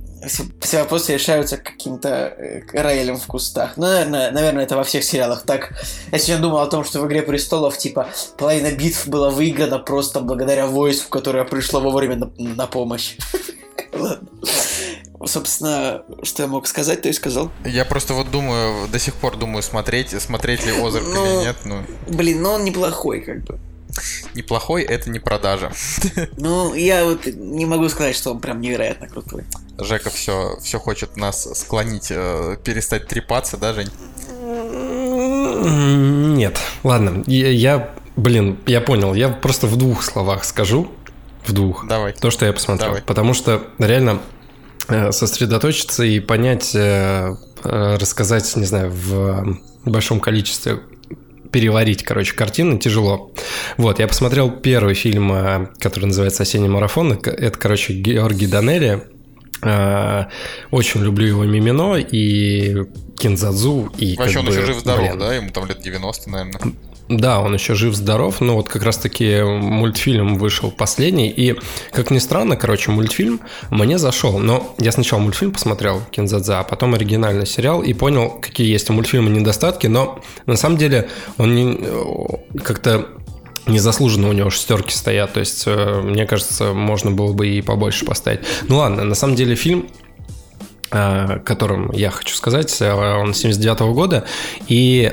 все 0.61 0.81
вопросы 0.81 1.15
решаются 1.15 1.57
каким-то 1.57 2.09
э, 2.09 2.63
роялем 2.73 3.17
в 3.17 3.27
кустах. 3.27 3.77
Ну, 3.77 3.87
наверное, 3.87 4.31
наверное, 4.31 4.65
это 4.65 4.77
во 4.77 4.85
всех 4.85 5.05
сериалах 5.05 5.43
так. 5.43 5.73
Я 6.13 6.19
сегодня 6.19 6.43
думал 6.43 6.59
о 6.59 6.67
том, 6.67 6.85
что 6.85 7.01
в 7.01 7.07
«Игре 7.07 7.23
престолов», 7.23 7.79
типа, 7.79 8.09
половина 8.37 8.73
битв 8.73 9.09
была 9.09 9.31
выиграна 9.31 9.79
просто 9.79 10.21
благодаря 10.21 10.67
войску, 10.67 11.11
которое 11.11 11.45
пришло 11.45 11.81
вовремя 11.81 12.17
на, 12.17 12.31
на 12.39 12.67
помощь. 12.67 13.17
Ладно. 13.93 14.29
Собственно, 15.27 16.03
что 16.23 16.43
я 16.43 16.49
мог 16.49 16.67
сказать, 16.67 17.03
то 17.03 17.09
и 17.09 17.13
сказал. 17.13 17.51
Я 17.65 17.85
просто 17.85 18.15
вот 18.15 18.31
думаю, 18.31 18.89
до 18.89 18.99
сих 18.99 19.15
пор 19.15 19.37
думаю, 19.37 19.63
смотреть, 19.63 20.11
смотреть 20.21 20.65
ли 20.65 20.73
Озарк 20.73 21.05
или 21.05 21.15
ну, 21.15 21.43
нет. 21.43 21.57
Ну. 21.65 21.83
Блин, 22.09 22.43
ну 22.43 22.51
он 22.53 22.65
неплохой, 22.65 23.21
как 23.21 23.45
бы. 23.45 23.59
Неплохой 24.35 24.83
это 24.83 25.11
не 25.11 25.19
продажа. 25.19 25.73
Ну, 26.37 26.75
я 26.75 27.05
вот 27.05 27.27
не 27.27 27.67
могу 27.67 27.89
сказать, 27.89 28.17
что 28.17 28.31
он 28.31 28.41
прям 28.41 28.61
невероятно 28.61 29.09
крутой. 29.09 29.45
Жека 29.79 30.11
все, 30.11 30.59
все 30.63 30.79
хочет 30.79 31.17
нас 31.17 31.49
склонить, 31.59 32.09
э, 32.11 32.57
перестать 32.65 33.09
трепаться, 33.09 33.57
да, 33.57 33.75
Жень? 33.75 33.91
Нет, 36.37 36.59
ладно, 36.83 37.23
я, 37.27 37.51
я, 37.51 37.95
блин, 38.17 38.59
я 38.67 38.81
понял, 38.81 39.15
я 39.15 39.29
просто 39.29 39.67
в 39.67 39.77
двух 39.77 40.03
словах 40.03 40.45
скажу, 40.45 40.91
в 41.45 41.53
двух. 41.53 41.87
Давай. 41.87 42.13
То, 42.13 42.31
что 42.31 42.47
я 42.47 42.53
посмотрел. 42.53 42.89
Давай. 42.89 43.03
Потому 43.03 43.35
что 43.35 43.63
реально 43.79 44.21
сосредоточиться 45.13 46.05
и 46.05 46.21
понять, 46.21 46.75
э, 46.75 47.35
э, 47.65 47.97
рассказать, 47.97 48.57
не 48.57 48.65
знаю, 48.65 48.91
в 48.91 49.59
большом 49.85 50.21
количестве 50.21 50.81
переварить, 51.53 52.03
короче, 52.03 52.35
картины 52.35 52.79
тяжело. 52.79 53.33
Вот, 53.77 53.99
я 53.99 54.07
посмотрел 54.07 54.51
первый 54.51 54.95
фильм, 54.95 55.69
который 55.81 56.07
называется 56.07 56.45
«Осенний 56.45 56.69
марафон». 56.69 57.13
Это, 57.13 57.59
короче, 57.59 57.93
Георгий 57.95 58.47
Данелли. 58.47 59.03
Очень 60.71 61.03
люблю 61.03 61.27
его 61.27 61.45
Мимино 61.45 61.97
и 61.97 62.85
Кинзадзу. 63.19 63.91
И 63.99 64.17
Вообще 64.17 64.39
он 64.39 64.47
бы, 64.47 64.53
еще 64.53 64.65
жив-здоров, 64.65 65.19
да? 65.19 65.35
Ему 65.35 65.51
там 65.51 65.67
лет 65.67 65.81
90, 65.81 66.31
наверное. 66.31 66.61
Да, 67.11 67.41
он 67.41 67.55
еще 67.55 67.75
жив-здоров, 67.75 68.41
но 68.41 68.55
вот 68.55 68.69
как 68.69 68.85
раз-таки 68.85 69.43
мультфильм 69.43 70.37
вышел 70.37 70.71
последний, 70.71 71.29
и, 71.29 71.59
как 71.91 72.13
ни 72.13 72.21
странно, 72.21 72.55
короче, 72.57 72.93
мультфильм 72.93 73.41
мне 73.71 73.99
зашел, 73.99 74.39
но 74.39 74.77
я 74.79 74.93
сначала 74.93 75.19
мультфильм 75.19 75.51
посмотрел, 75.51 76.03
Кинзадза, 76.13 76.61
а 76.61 76.63
потом 76.63 76.95
оригинальный 76.95 77.47
сериал, 77.47 77.83
и 77.83 77.93
понял, 77.95 78.39
какие 78.41 78.71
есть 78.71 78.89
у 78.91 78.93
мультфильма 78.93 79.29
недостатки, 79.29 79.89
но 79.89 80.23
на 80.47 80.55
самом 80.55 80.77
деле 80.77 81.09
он 81.37 81.53
не, 81.57 81.79
э, 81.81 82.61
как-то 82.63 83.09
незаслуженно 83.67 84.29
у 84.29 84.33
него 84.33 84.51
шестерки 84.51 84.95
стоят, 84.95 85.33
то 85.33 85.41
есть, 85.41 85.65
э, 85.67 86.03
мне 86.05 86.27
кажется, 86.27 86.73
можно 86.73 87.11
было 87.11 87.33
бы 87.33 87.49
и 87.49 87.61
побольше 87.61 88.05
поставить. 88.05 88.43
Ну 88.69 88.77
ладно, 88.77 89.03
на 89.03 89.17
самом 89.17 89.35
деле 89.35 89.57
фильм 89.57 89.89
э, 90.93 91.41
котором 91.45 91.91
я 91.91 92.11
хочу 92.11 92.37
сказать, 92.37 92.81
он 92.81 93.35
79 93.35 93.81
-го 93.81 93.95
года, 93.95 94.25
и 94.69 95.13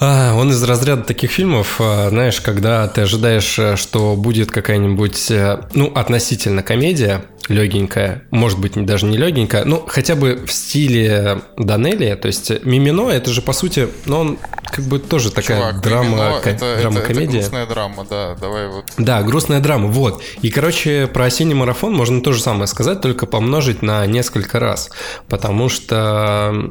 а, 0.00 0.34
он 0.34 0.50
из 0.50 0.62
разряда 0.62 1.02
таких 1.02 1.30
фильмов, 1.30 1.76
а, 1.78 2.08
знаешь, 2.08 2.40
когда 2.40 2.88
ты 2.88 3.02
ожидаешь, 3.02 3.58
э, 3.58 3.76
что 3.76 4.16
будет 4.16 4.50
какая-нибудь, 4.50 5.30
э, 5.30 5.60
ну, 5.74 5.92
относительно 5.94 6.62
комедия, 6.62 7.24
легенькая, 7.48 8.22
может 8.30 8.58
быть, 8.58 8.72
даже 8.86 9.06
не 9.06 9.18
легенькая, 9.18 9.64
ну, 9.64 9.84
хотя 9.86 10.14
бы 10.14 10.44
в 10.46 10.52
стиле 10.52 11.42
Данелли, 11.58 12.14
то 12.14 12.28
есть 12.28 12.64
Мимино, 12.64 13.10
это 13.10 13.30
же, 13.30 13.42
по 13.42 13.52
сути, 13.52 13.88
ну, 14.06 14.18
он 14.18 14.38
как 14.62 14.84
бы 14.84 15.00
тоже 15.00 15.32
такая 15.32 15.58
Чувак, 15.58 15.82
драма, 15.82 16.40
ко- 16.42 16.50
это, 16.50 16.76
драма-комедия. 16.80 17.40
Это, 17.40 17.50
грустная 17.50 17.66
драма, 17.66 18.06
да, 18.08 18.36
давай 18.40 18.68
вот. 18.68 18.84
Да, 18.98 19.22
грустная 19.22 19.60
драма, 19.60 19.88
вот. 19.88 20.22
И, 20.42 20.50
короче, 20.50 21.08
про 21.08 21.24
осенний 21.24 21.54
марафон 21.54 21.92
можно 21.92 22.22
то 22.22 22.32
же 22.32 22.40
самое 22.40 22.68
сказать, 22.68 23.00
только 23.00 23.26
помножить 23.26 23.82
на 23.82 24.06
несколько 24.06 24.60
раз, 24.60 24.90
потому 25.28 25.68
что 25.68 26.70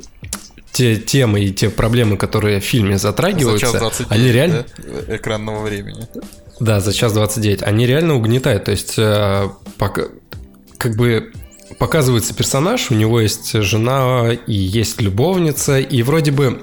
те 0.72 0.96
темы 0.96 1.42
и 1.42 1.52
те 1.52 1.70
проблемы, 1.70 2.18
которые 2.18 2.60
в 2.60 2.64
фильме 2.64 2.98
затрагиваются, 2.98 3.68
за 3.68 3.74
час 3.74 3.82
29, 3.82 4.12
они 4.12 4.32
реально... 4.32 4.66
Да? 4.78 5.16
Экранного 5.16 5.64
времени. 5.64 6.08
Да, 6.60 6.80
за 6.80 6.94
час 6.94 7.14
29. 7.14 7.64
Они 7.64 7.86
реально 7.88 8.16
угнетают. 8.16 8.66
То 8.66 8.72
есть, 8.72 8.96
э, 8.98 9.50
пока, 9.78 10.04
как 10.78 10.96
бы 10.96 11.32
показывается 11.78 12.34
персонаж, 12.34 12.92
у 12.92 12.96
него 12.96 13.22
есть 13.22 13.54
жена 13.54 14.32
и 14.34 14.54
есть 14.54 15.02
любовница, 15.02 15.80
и 15.80 16.02
вроде 16.04 16.32
бы 16.32 16.62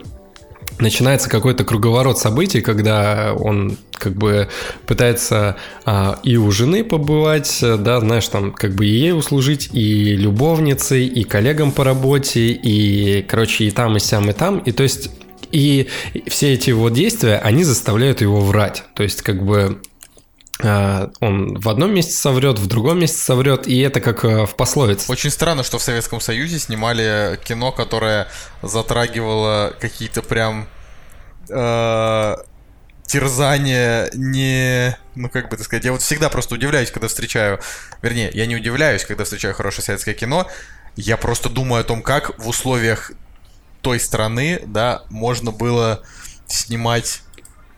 начинается 0.79 1.29
какой-то 1.29 1.65
круговорот 1.65 2.19
событий, 2.19 2.61
когда 2.61 3.35
он 3.35 3.79
как 3.93 4.15
бы 4.15 4.49
пытается 4.87 5.57
а, 5.85 6.19
и 6.23 6.37
у 6.37 6.51
жены 6.51 6.85
побывать, 6.85 7.59
да, 7.61 8.01
знаешь, 8.01 8.29
там 8.29 8.53
как 8.53 8.75
бы 8.75 8.87
и 8.87 8.91
ей 8.91 9.13
услужить, 9.13 9.71
и 9.73 10.17
любовницей, 10.17 11.07
и 11.07 11.25
коллегам 11.25 11.73
по 11.73 11.85
работе, 11.85 12.49
и, 12.49 13.23
короче, 13.23 13.65
и 13.65 13.71
там, 13.71 13.97
и 13.97 14.01
сям, 14.01 14.29
и 14.31 14.33
там, 14.33 14.59
и 14.59 14.73
то 14.73 14.83
есть 14.83 15.11
и 15.53 15.89
все 16.27 16.53
эти 16.53 16.71
вот 16.73 16.93
действия, 16.93 17.37
они 17.39 17.65
заставляют 17.65 18.21
его 18.21 18.41
врать. 18.41 18.85
То 18.95 19.03
есть, 19.03 19.23
как 19.23 19.43
бы 19.43 19.81
он 20.61 21.59
в 21.59 21.69
одном 21.69 21.95
месте 21.95 22.13
соврет, 22.13 22.59
в 22.59 22.67
другом 22.67 23.01
месте 23.01 23.19
соврет, 23.19 23.67
и 23.67 23.79
это 23.81 24.01
как 24.01 24.25
э, 24.25 24.47
в 24.47 24.57
пословице. 24.57 25.11
Очень 25.13 25.31
странно, 25.31 25.63
что 25.63 25.79
в 25.79 25.83
Советском 25.83 26.21
Союзе 26.21 26.59
снимали 26.59 27.39
кино, 27.45 27.73
которое 27.73 28.29
затрагивало 28.63 29.75
какие-то 29.79 30.23
прям 30.23 30.67
э, 31.51 32.37
терзания 33.07 34.11
не... 34.15 34.97
Ну, 35.15 35.29
как 35.29 35.51
бы 35.51 35.57
так 35.57 35.67
сказать, 35.67 35.85
я 35.85 35.93
вот 35.93 36.01
всегда 36.01 36.31
просто 36.31 36.55
удивляюсь, 36.55 36.91
когда 36.91 37.09
встречаю... 37.09 37.61
Вернее, 38.01 38.31
я 38.33 38.47
не 38.47 38.57
удивляюсь, 38.57 39.05
когда 39.05 39.25
встречаю 39.25 39.55
хорошее 39.55 39.85
советское 39.85 40.15
кино. 40.15 40.49
Я 40.97 41.19
просто 41.19 41.51
думаю 41.51 41.83
о 41.83 41.85
том, 41.85 42.03
как 42.03 42.39
в 42.39 42.49
условиях 42.49 43.13
той 43.83 44.01
страны, 44.01 44.63
да, 44.67 45.03
можно 45.11 45.53
было 45.53 46.03
снимать 46.47 47.23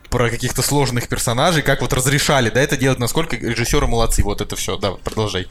про 0.09 0.29
каких-то 0.29 0.61
сложных 0.61 1.07
персонажей, 1.07 1.61
как 1.61 1.81
вот 1.81 1.93
разрешали, 1.93 2.49
да, 2.49 2.61
это 2.61 2.77
делать, 2.77 2.99
насколько 2.99 3.35
режиссеры 3.35 3.87
молодцы, 3.87 4.23
вот 4.23 4.41
это 4.41 4.55
все, 4.55 4.77
да, 4.77 4.91
продолжай. 4.91 5.47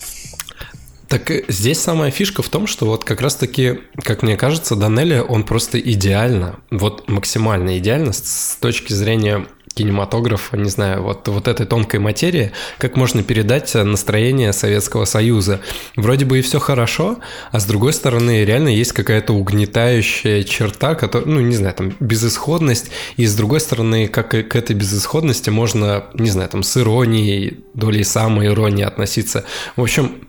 Так 1.08 1.30
э, 1.30 1.44
здесь 1.48 1.80
самая 1.80 2.10
фишка 2.10 2.42
в 2.42 2.48
том, 2.48 2.66
что 2.66 2.86
вот 2.86 3.04
как 3.04 3.20
раз-таки, 3.20 3.80
как 4.02 4.22
мне 4.22 4.36
кажется, 4.36 4.76
Данелли, 4.76 5.24
он 5.26 5.44
просто 5.44 5.80
идеально, 5.80 6.60
вот 6.70 7.08
максимально 7.08 7.78
идеально 7.78 8.12
с, 8.12 8.52
с 8.52 8.56
точки 8.56 8.92
зрения 8.92 9.46
кинематографа, 9.78 10.56
не 10.56 10.70
знаю, 10.70 11.02
вот, 11.04 11.28
вот 11.28 11.46
этой 11.46 11.64
тонкой 11.64 12.00
материи, 12.00 12.50
как 12.78 12.96
можно 12.96 13.22
передать 13.22 13.72
настроение 13.74 14.52
Советского 14.52 15.04
Союза. 15.04 15.60
Вроде 15.94 16.24
бы 16.24 16.40
и 16.40 16.42
все 16.42 16.58
хорошо, 16.58 17.18
а 17.52 17.60
с 17.60 17.64
другой 17.64 17.92
стороны 17.92 18.44
реально 18.44 18.70
есть 18.70 18.92
какая-то 18.92 19.32
угнетающая 19.34 20.42
черта, 20.42 20.96
которая, 20.96 21.28
ну, 21.28 21.40
не 21.40 21.54
знаю, 21.54 21.74
там, 21.74 21.92
безысходность, 22.00 22.90
и 23.16 23.24
с 23.24 23.36
другой 23.36 23.60
стороны, 23.60 24.08
как 24.08 24.30
к 24.30 24.56
этой 24.56 24.74
безысходности 24.74 25.50
можно, 25.50 26.04
не 26.14 26.30
знаю, 26.30 26.48
там, 26.48 26.64
с 26.64 26.76
иронией, 26.76 27.60
долей 27.74 28.02
самой 28.02 28.48
иронии 28.48 28.84
относиться. 28.84 29.44
В 29.76 29.82
общем, 29.82 30.28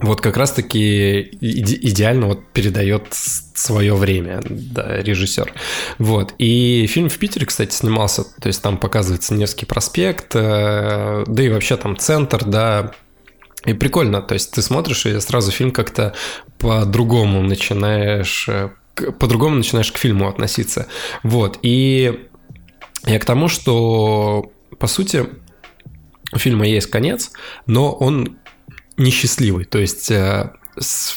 вот 0.00 0.20
как 0.20 0.36
раз-таки 0.36 1.30
иде- 1.40 1.78
идеально 1.80 2.28
вот 2.28 2.46
передает 2.52 3.08
свое 3.10 3.94
время 3.94 4.40
да, 4.44 5.02
режиссер. 5.02 5.52
Вот. 5.98 6.34
И 6.38 6.86
фильм 6.88 7.08
в 7.08 7.18
Питере, 7.18 7.46
кстати, 7.46 7.74
снимался, 7.74 8.24
то 8.24 8.46
есть 8.48 8.62
там 8.62 8.78
показывается 8.78 9.34
Невский 9.34 9.66
проспект, 9.66 10.34
э, 10.34 11.24
да 11.26 11.42
и 11.42 11.48
вообще 11.48 11.76
там 11.76 11.96
центр, 11.96 12.44
да, 12.44 12.92
и 13.64 13.74
прикольно, 13.74 14.22
то 14.22 14.34
есть 14.34 14.52
ты 14.52 14.62
смотришь, 14.62 15.06
и 15.06 15.20
сразу 15.20 15.52
фильм 15.52 15.70
как-то 15.70 16.14
по-другому 16.58 17.42
начинаешь, 17.42 18.48
э, 18.48 18.70
по-другому 19.18 19.56
начинаешь 19.56 19.92
к 19.92 19.98
фильму 19.98 20.28
относиться. 20.28 20.86
Вот. 21.22 21.58
И 21.62 22.28
я 23.06 23.18
к 23.18 23.24
тому, 23.24 23.48
что, 23.48 24.52
по 24.78 24.86
сути, 24.86 25.26
у 26.32 26.38
фильма 26.38 26.66
есть 26.66 26.88
конец, 26.88 27.32
но 27.66 27.92
он 27.92 28.38
несчастливый. 28.96 29.64
То 29.64 29.78
есть 29.78 30.10
э, 30.10 30.52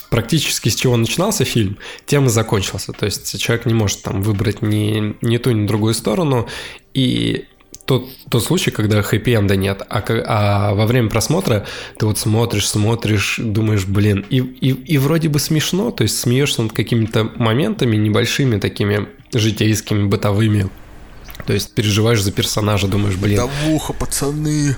практически 0.09 0.69
с 0.69 0.75
чего 0.75 0.97
начинался 0.97 1.45
фильм, 1.45 1.77
тем 2.05 2.25
и 2.25 2.29
закончился. 2.29 2.91
То 2.91 3.05
есть 3.05 3.39
человек 3.39 3.65
не 3.65 3.73
может 3.73 4.01
там 4.01 4.21
выбрать 4.21 4.61
ни, 4.61 5.15
ни 5.25 5.37
ту, 5.37 5.51
ни 5.51 5.67
другую 5.67 5.93
сторону. 5.93 6.47
И 6.93 7.45
тот, 7.85 8.09
тот 8.29 8.43
случай, 8.43 8.71
когда 8.71 9.01
хэппи-энда 9.01 9.55
нет, 9.55 9.81
а, 9.87 10.03
а 10.25 10.73
во 10.73 10.85
время 10.85 11.09
просмотра 11.09 11.65
ты 11.97 12.05
вот 12.05 12.17
смотришь, 12.17 12.67
смотришь, 12.67 13.39
думаешь, 13.41 13.85
блин, 13.85 14.25
и, 14.29 14.37
и, 14.37 14.69
и 14.71 14.97
вроде 14.97 15.29
бы 15.29 15.39
смешно, 15.39 15.91
то 15.91 16.03
есть 16.03 16.19
смеешься 16.19 16.63
над 16.63 16.73
какими-то 16.73 17.31
моментами 17.35 17.95
небольшими 17.95 18.59
такими 18.59 19.07
житейскими, 19.33 20.07
бытовыми. 20.07 20.69
То 21.45 21.53
есть 21.53 21.75
переживаешь 21.75 22.21
за 22.21 22.31
персонажа, 22.31 22.87
думаешь, 22.87 23.15
блин. 23.15 23.37
Давуха, 23.37 23.93
пацаны. 23.93 24.75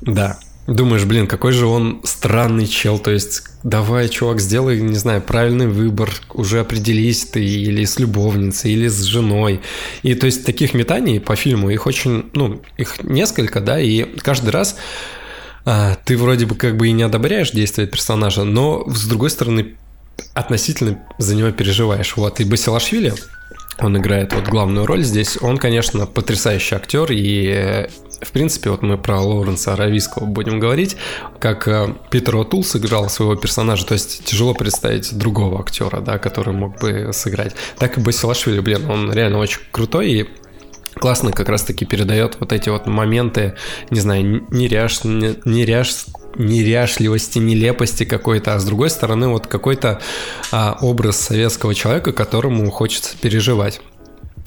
Да, 0.00 0.38
Думаешь, 0.66 1.04
блин, 1.04 1.28
какой 1.28 1.52
же 1.52 1.66
он 1.66 2.00
странный 2.02 2.66
чел, 2.66 2.98
то 2.98 3.12
есть 3.12 3.42
давай, 3.62 4.08
чувак, 4.08 4.40
сделай, 4.40 4.80
не 4.80 4.96
знаю, 4.96 5.22
правильный 5.22 5.68
выбор, 5.68 6.12
уже 6.34 6.58
определись 6.58 7.24
ты 7.24 7.44
или 7.44 7.84
с 7.84 8.00
любовницей, 8.00 8.72
или 8.72 8.88
с 8.88 9.02
женой. 9.02 9.60
И 10.02 10.14
то 10.14 10.26
есть 10.26 10.44
таких 10.44 10.74
метаний 10.74 11.20
по 11.20 11.36
фильму, 11.36 11.70
их 11.70 11.86
очень, 11.86 12.30
ну, 12.32 12.62
их 12.76 13.02
несколько, 13.04 13.60
да, 13.60 13.78
и 13.78 14.04
каждый 14.18 14.50
раз 14.50 14.76
а, 15.64 15.96
ты 16.04 16.16
вроде 16.16 16.46
бы 16.46 16.56
как 16.56 16.76
бы 16.76 16.88
и 16.88 16.92
не 16.92 17.04
одобряешь 17.04 17.52
действия 17.52 17.86
персонажа, 17.86 18.42
но 18.42 18.84
с 18.88 19.06
другой 19.06 19.30
стороны 19.30 19.76
относительно 20.34 20.98
за 21.18 21.34
него 21.36 21.50
переживаешь. 21.52 22.16
Вот, 22.16 22.40
и 22.40 22.44
Басилашвили, 22.44 23.14
он 23.78 23.96
играет 23.98 24.32
вот 24.32 24.48
главную 24.48 24.86
роль 24.86 25.02
здесь. 25.02 25.38
Он, 25.40 25.58
конечно, 25.58 26.06
потрясающий 26.06 26.74
актер, 26.74 27.08
и 27.10 27.88
в 28.22 28.32
принципе, 28.32 28.70
вот 28.70 28.82
мы 28.82 28.96
про 28.96 29.20
Лоуренса 29.20 29.74
Аравийского 29.74 30.24
будем 30.24 30.58
говорить, 30.58 30.96
как 31.38 31.68
э, 31.68 31.94
Питер 32.10 32.36
О'Тул 32.36 32.64
сыграл 32.64 33.10
своего 33.10 33.36
персонажа, 33.36 33.84
то 33.86 33.94
есть 33.94 34.24
тяжело 34.24 34.54
представить 34.54 35.16
другого 35.16 35.60
актера, 35.60 36.00
да, 36.00 36.18
который 36.18 36.54
мог 36.54 36.80
бы 36.80 37.10
сыграть. 37.12 37.54
Так 37.78 37.98
и 37.98 38.00
Басилашвили, 38.00 38.60
блин, 38.60 38.90
он 38.90 39.12
реально 39.12 39.38
очень 39.38 39.60
крутой, 39.70 40.10
и 40.10 40.28
классно 40.94 41.30
как 41.30 41.48
раз-таки 41.48 41.84
передает 41.84 42.38
вот 42.40 42.52
эти 42.52 42.70
вот 42.70 42.86
моменты, 42.86 43.54
не 43.90 44.00
знаю, 44.00 44.46
неряш, 44.50 45.04
неряш, 45.04 46.06
неряшливости, 46.38 47.38
нелепости 47.38 48.04
какой-то, 48.04 48.54
а 48.54 48.58
с 48.58 48.64
другой 48.64 48.90
стороны 48.90 49.28
вот 49.28 49.46
какой-то 49.46 50.00
а, 50.52 50.78
образ 50.80 51.16
советского 51.18 51.74
человека, 51.74 52.12
которому 52.12 52.70
хочется 52.70 53.16
переживать. 53.20 53.80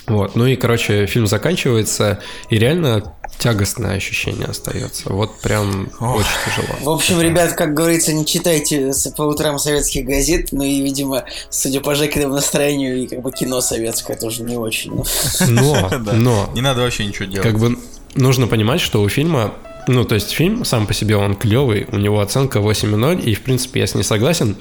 Вот, 0.08 0.36
ну 0.36 0.48
и, 0.48 0.56
короче, 0.56 1.06
фильм 1.06 1.28
заканчивается, 1.28 2.20
и 2.50 2.58
реально 2.58 3.14
тягостное 3.38 3.96
ощущение 3.96 4.48
остается. 4.48 5.14
Вот 5.14 5.40
прям 5.40 5.90
Ох. 6.00 6.16
очень 6.16 6.30
тяжело. 6.46 6.76
В 6.82 6.90
общем, 6.90 7.22
ребят, 7.22 7.54
как 7.54 7.76
говорится, 7.76 8.12
не 8.12 8.26
читайте 8.26 8.92
по 9.16 9.22
утрам 9.22 9.60
советских 9.60 10.06
газет, 10.06 10.50
ну 10.52 10.64
и, 10.64 10.82
видимо, 10.82 11.26
судя 11.52 11.80
по 11.82 11.94
Жекиному 11.94 12.34
настроению, 12.34 13.04
и 13.04 13.08
как 13.08 13.22
бы 13.22 13.32
кино 13.32 13.62
советское 13.62 14.18
тоже 14.18 14.44
не 14.44 14.58
очень. 14.58 15.04
Но, 15.48 15.90
но... 16.14 16.50
Не 16.54 16.62
надо 16.62 16.82
вообще 16.82 17.06
ничего 17.06 17.26
делать. 17.26 17.48
Как 17.48 17.60
бы 17.60 17.78
нужно 18.16 18.48
понимать, 18.48 18.82
что 18.82 19.02
у 19.02 19.10
фильма 19.10 19.54
ну, 19.88 20.06
то 20.06 20.16
есть 20.16 20.32
фильм 20.32 20.66
сам 20.66 20.88
по 20.88 20.94
себе, 20.94 21.16
он 21.16 21.36
клевый, 21.36 21.88
у 21.92 21.98
него 21.98 22.20
оценка 22.20 22.60
8,0, 22.60 23.22
и, 23.22 23.34
в 23.34 23.42
принципе, 23.42 23.82
я 23.82 23.88
с 23.88 23.96
ней 23.96 24.04
согласен. 24.04 24.56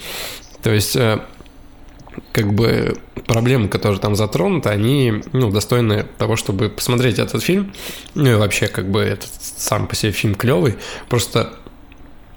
То 0.62 0.72
есть 0.72 0.96
э, 0.96 1.20
как 2.32 2.52
бы 2.52 2.96
проблемы, 3.26 3.68
которые 3.68 4.00
там 4.00 4.16
затронуты, 4.16 4.68
они, 4.70 5.22
ну, 5.32 5.50
достойны 5.50 6.06
того, 6.18 6.36
чтобы 6.36 6.68
посмотреть 6.68 7.18
этот 7.18 7.42
фильм. 7.42 7.72
Ну 8.14 8.30
и 8.30 8.34
вообще, 8.34 8.68
как 8.68 8.90
бы, 8.90 9.00
этот 9.00 9.30
сам 9.40 9.86
по 9.86 9.94
себе 9.94 10.12
фильм 10.12 10.34
клевый. 10.34 10.76
Просто 11.08 11.54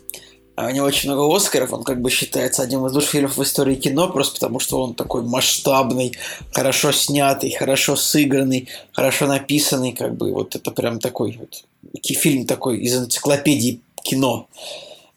у 0.66 0.70
него 0.70 0.87
очень 0.87 1.11
много 1.11 1.35
Оскаров, 1.35 1.73
он 1.73 1.85
как 1.85 2.01
бы 2.01 2.11
считается 2.11 2.62
одним 2.62 2.87
из 2.87 2.93
лучших 2.93 3.11
фильмов 3.11 3.37
в 3.37 3.43
истории 3.43 3.77
кино, 3.77 4.09
просто 4.09 4.35
потому 4.35 4.59
что 4.61 4.82
он 4.82 4.95
такой 4.95 5.23
масштабный, 5.23 6.16
хорошо 6.53 6.93
снятый, 6.93 7.51
хорошо 7.53 7.97
сыгранный, 7.97 8.69
хорошо 8.93 9.27
написанный, 9.27 9.93
как 9.93 10.16
бы 10.16 10.32
вот 10.32 10.57
это 10.57 10.70
прям 10.70 10.99
такой 10.99 11.39
вот 11.39 11.65
фильм 12.03 12.47
такой 12.47 12.78
из 12.78 12.97
энциклопедии 12.97 13.81
кино. 14.03 14.49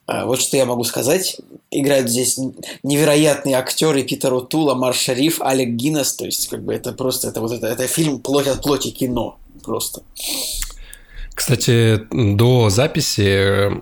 А, 0.06 0.26
вот 0.26 0.41
что 0.41 0.57
я 0.57 0.65
могу 0.65 0.84
сказать. 0.84 1.38
Играют 1.72 2.10
здесь 2.10 2.38
невероятные 2.84 3.56
актеры 3.56 4.03
Питер 4.03 4.34
Утула, 4.34 4.76
Марш 4.76 4.98
Шариф, 4.98 5.41
Алек 5.41 5.70
Гиннес. 5.70 6.14
То 6.14 6.26
есть, 6.26 6.48
как 6.49 6.64
бы 6.64 6.74
это 6.74 6.91
просто, 6.91 7.30
это 7.30 7.41
вот 7.41 7.52
это, 7.52 7.68
это 7.68 7.88
фильм 7.88 8.20
плоть 8.20 8.48
от 8.48 8.61
плоти 8.61 8.91
кино. 8.91 9.38
Просто. 9.64 10.03
Кстати, 11.34 12.02
до 12.11 12.70
записи 12.70 13.82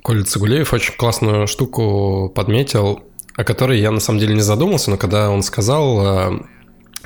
Коля 0.00 0.24
Цигулеев 0.24 0.72
очень 0.72 0.94
классную 0.94 1.46
штуку 1.46 2.32
подметил, 2.34 3.00
о 3.36 3.44
которой 3.44 3.80
я 3.80 3.90
на 3.90 4.00
самом 4.00 4.20
деле 4.20 4.34
не 4.34 4.40
задумался, 4.40 4.90
но 4.90 4.96
когда 4.96 5.30
он 5.30 5.42
сказал, 5.42 6.30
э, 6.30 6.40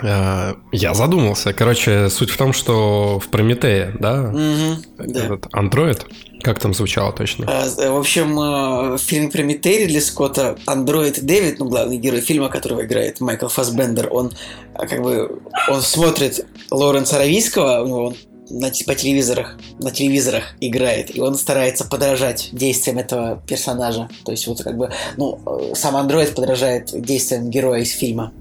э, 0.02 0.54
я 0.72 0.94
задумался. 0.94 1.52
Короче, 1.52 2.08
суть 2.10 2.30
в 2.30 2.36
том, 2.36 2.52
что 2.52 3.18
в 3.18 3.28
Прометее, 3.28 3.94
да, 3.98 4.32
Мгм, 4.32 4.82
да. 4.98 5.24
этот 5.26 5.46
андроид, 5.52 6.06
как 6.42 6.60
там 6.60 6.74
звучало 6.74 7.12
точно? 7.12 7.46
А, 7.48 7.90
В 7.90 7.96
общем, 7.98 8.36
в 8.36 8.98
фильме 8.98 9.30
Прометей 9.30 9.78
Ридли 9.84 9.98
Скотта 9.98 10.56
андроид 10.66 11.24
Дэвид, 11.24 11.58
ну, 11.58 11.68
главный 11.68 11.96
герой 11.98 12.20
фильма, 12.20 12.48
которого 12.48 12.84
играет 12.84 13.20
Майкл 13.20 13.48
Фассбендер, 13.48 14.08
он 14.12 14.32
как 14.78 15.02
бы, 15.02 15.40
он 15.68 15.80
смотрит 15.80 16.46
Лоренса 16.70 17.16
Аравийского, 17.16 17.82
у 17.82 17.86
него 17.86 18.06
он 18.06 18.16
на, 18.50 18.70
по 18.86 18.94
телевизорах, 18.94 19.58
на 19.78 19.90
телевизорах 19.90 20.54
играет, 20.60 21.14
и 21.14 21.20
он 21.20 21.34
старается 21.36 21.84
подражать 21.84 22.48
действиям 22.52 22.98
этого 22.98 23.42
персонажа. 23.46 24.08
То 24.24 24.32
есть 24.32 24.46
вот 24.46 24.62
как 24.62 24.76
бы, 24.76 24.90
ну, 25.16 25.40
э, 25.46 25.74
сам 25.74 25.96
андроид 25.96 26.34
подражает 26.34 26.90
действиям 26.92 27.50
героя 27.50 27.80
из 27.82 27.92
фильма. 27.92 28.32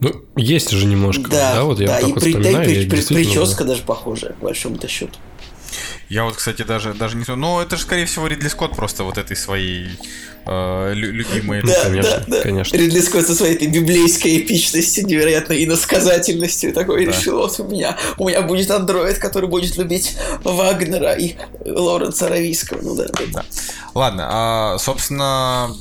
Ну, 0.00 0.12
есть 0.36 0.70
же 0.70 0.86
немножко, 0.86 1.28
да, 1.28 1.54
Да, 1.54 1.64
вот 1.64 1.80
я 1.80 1.86
да, 1.88 2.00
вот 2.00 2.08
и 2.08 2.12
так 2.12 2.22
при- 2.22 2.32
да, 2.32 2.38
и 2.38 2.42
вспоминаю, 2.42 2.64
при- 2.64 2.88
при- 2.88 3.14
прическа 3.14 3.64
даже 3.64 3.82
похожая, 3.82 4.32
по 4.34 4.44
большому-то 4.46 4.86
счету. 4.88 5.18
Я 6.08 6.24
вот, 6.24 6.36
кстати, 6.36 6.62
даже, 6.62 6.94
даже 6.94 7.16
не... 7.16 7.24
Ну, 7.36 7.60
это 7.60 7.76
же, 7.76 7.82
скорее 7.82 8.06
всего, 8.06 8.26
Ридли 8.26 8.48
Скотт 8.48 8.74
просто 8.74 9.04
вот 9.04 9.18
этой 9.18 9.36
своей 9.36 9.88
э, 10.46 10.92
лю- 10.94 11.12
любимой... 11.12 11.62
Да, 11.62 11.84
конечно, 11.84 12.24
да, 12.26 12.36
да. 12.38 12.42
конечно. 12.42 12.76
Ридли 12.76 13.00
Скотт 13.00 13.26
со 13.26 13.34
своей 13.34 13.56
этой 13.56 13.68
библейской 13.68 14.38
эпичностью, 14.38 15.06
невероятной 15.06 15.64
иносказательностью 15.64 16.72
такой 16.72 17.04
Да. 17.04 17.12
решил, 17.12 17.38
вот 17.38 17.60
у 17.60 17.64
меня, 17.64 17.98
у 18.16 18.26
меня 18.28 18.40
будет 18.40 18.70
андроид, 18.70 19.18
который 19.18 19.48
будет 19.50 19.76
любить 19.76 20.16
Вагнера 20.44 21.12
и 21.12 21.34
Лоренса 21.66 22.26
Аравийского. 22.26 22.80
Ну 22.80 22.94
да. 22.96 23.06
Да. 23.32 23.44
Ладно, 23.94 24.28
а, 24.30 24.78
собственно, 24.78 25.76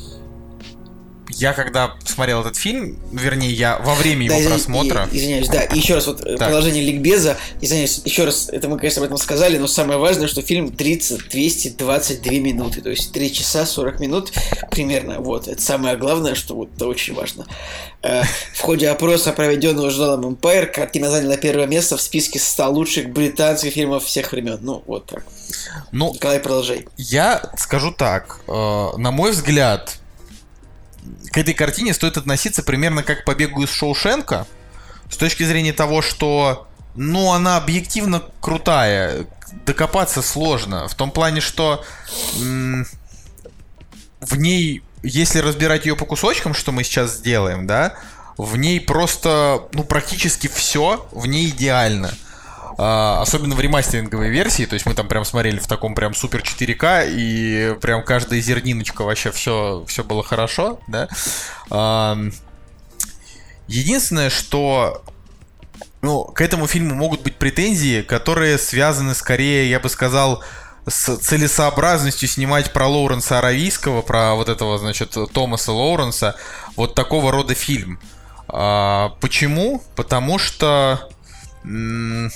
я 1.40 1.54
когда 1.54 1.96
смотрел 2.06 2.42
этот 2.42 2.56
фильм, 2.56 2.98
вернее, 3.12 3.52
я 3.52 3.78
во 3.80 3.96
время 3.96 4.26
его 4.26 4.36
Да, 4.36 4.40
извини- 4.42 4.50
просмотра... 4.54 5.10
и- 5.12 5.18
извиняюсь, 5.18 5.48
да. 5.50 5.62
И 5.64 5.78
еще 5.78 5.96
раз, 5.96 6.08
вот 6.08 6.22
э, 6.22 6.36
Так. 6.38 6.48
продолжение 6.48 6.84
ликбеза. 6.84 7.38
Извиняюсь, 7.62 8.02
еще 8.06 8.26
раз, 8.26 8.50
это 8.50 8.68
мы, 8.70 8.78
конечно, 8.78 9.02
об 9.02 9.06
этом 9.06 9.18
сказали, 9.18 9.58
но 9.58 9.68
самое 9.68 10.00
важное, 10.00 10.28
что 10.28 10.42
фильм 10.42 10.70
длится 10.70 11.18
222 11.18 12.32
минуты, 12.40 12.82
то 12.82 12.90
есть 12.90 13.12
3 13.12 13.32
часа 13.34 13.66
40 13.66 14.00
минут 14.00 14.32
примерно. 14.72 15.20
Вот, 15.20 15.48
это 15.48 15.62
самое 15.62 15.96
главное, 15.98 16.36
что 16.36 16.56
вот 16.56 16.70
это 16.76 16.88
очень 16.88 17.14
важно. 17.14 17.46
Э, 18.04 18.22
В 18.54 18.62
ходе 18.62 18.90
опроса, 18.90 19.32
проведенного 19.34 19.90
журналом 19.90 20.34
Empire, 20.36 20.66
картина 20.68 21.10
заняла 21.10 21.38
первое 21.38 21.68
место 21.68 21.98
в 21.98 22.02
списке 22.02 22.40
100 22.40 22.70
лучших 22.72 23.10
британских 23.10 23.74
фильмов 23.74 24.04
всех 24.06 24.32
времен. 24.32 24.60
Ну, 24.62 24.84
вот 24.88 25.06
так. 25.06 25.24
Ну, 25.92 26.14
Николай, 26.14 26.40
продолжай. 26.40 26.88
Я 26.98 27.42
скажу 27.58 27.92
так, 27.92 28.40
э, 28.48 28.52
на 28.98 29.12
мой 29.12 29.32
взгляд, 29.32 29.98
к 31.32 31.38
этой 31.38 31.54
картине 31.54 31.94
стоит 31.94 32.18
относиться 32.18 32.64
примерно 32.64 33.04
как 33.04 33.22
к 33.22 33.26
побегу 33.26 33.64
из 33.64 33.70
Шоушенка, 33.70 34.48
с 35.10 35.18
точки 35.18 35.44
зрения 35.44 35.74
того, 35.74 36.02
что, 36.02 36.68
ну, 36.96 37.32
она 37.32 37.58
объективно 37.58 38.24
крутая, 38.42 39.26
докопаться 39.66 40.22
сложно, 40.22 40.88
в 40.88 40.96
том 40.96 41.12
плане, 41.12 41.42
что 41.42 41.84
м, 42.40 42.86
в 44.20 44.38
ней, 44.38 44.84
если 45.04 45.40
разбирать 45.40 45.86
ее 45.86 45.96
по 45.96 46.06
кусочкам, 46.06 46.54
что 46.54 46.72
мы 46.72 46.84
сейчас 46.84 47.16
сделаем, 47.18 47.68
да, 47.68 47.96
в 48.38 48.58
ней 48.58 48.80
просто, 48.80 49.64
ну, 49.74 49.84
практически 49.84 50.48
все 50.48 51.08
в 51.12 51.26
ней 51.26 51.50
идеально. 51.50 52.14
А, 52.78 53.22
особенно 53.22 53.56
в 53.56 53.60
ремастеринговой 53.60 54.30
версии, 54.30 54.66
то 54.66 54.76
есть 54.76 54.86
мы 54.86 54.94
там 54.94 55.08
прям 55.08 55.26
смотрели 55.26 55.58
в 55.58 55.68
таком 55.68 55.96
прям 55.96 56.14
супер 56.14 56.42
4К, 56.42 57.08
и 57.10 57.76
прям 57.82 58.04
каждая 58.04 58.40
зерниночка 58.40 59.04
вообще 59.04 59.32
все, 59.32 59.84
все 59.88 60.04
было 60.04 60.24
хорошо, 60.24 60.80
да. 60.88 61.08
Ам, 61.72 62.32
единственное, 63.68 64.30
что 64.30 65.04
ну, 66.02 66.26
к 66.26 66.42
этому 66.42 66.68
фильму 66.68 66.94
могут 66.94 67.22
быть 67.22 67.38
претензии, 67.38 68.04
которые 68.04 68.60
связаны 68.60 69.16
скорее, 69.16 69.70
я 69.70 69.80
бы 69.80 69.90
сказал, 69.90 70.44
с 70.88 71.18
целесообразностью 71.18 72.30
снимать 72.30 72.72
про 72.72 72.88
Лоуренса 72.88 73.40
Аравийского, 73.40 74.04
про 74.04 74.36
вот 74.36 74.50
этого, 74.50 74.78
значит, 74.78 75.18
Томаса 75.34 75.72
Лоуренса, 75.72 76.36
вот 76.76 76.94
такого 76.94 77.32
рода 77.32 77.56
фильм. 77.56 78.00
А, 78.48 79.10
почему? 79.20 79.84
Потому 79.96 80.38
что... 80.38 81.10
м, 81.66 82.32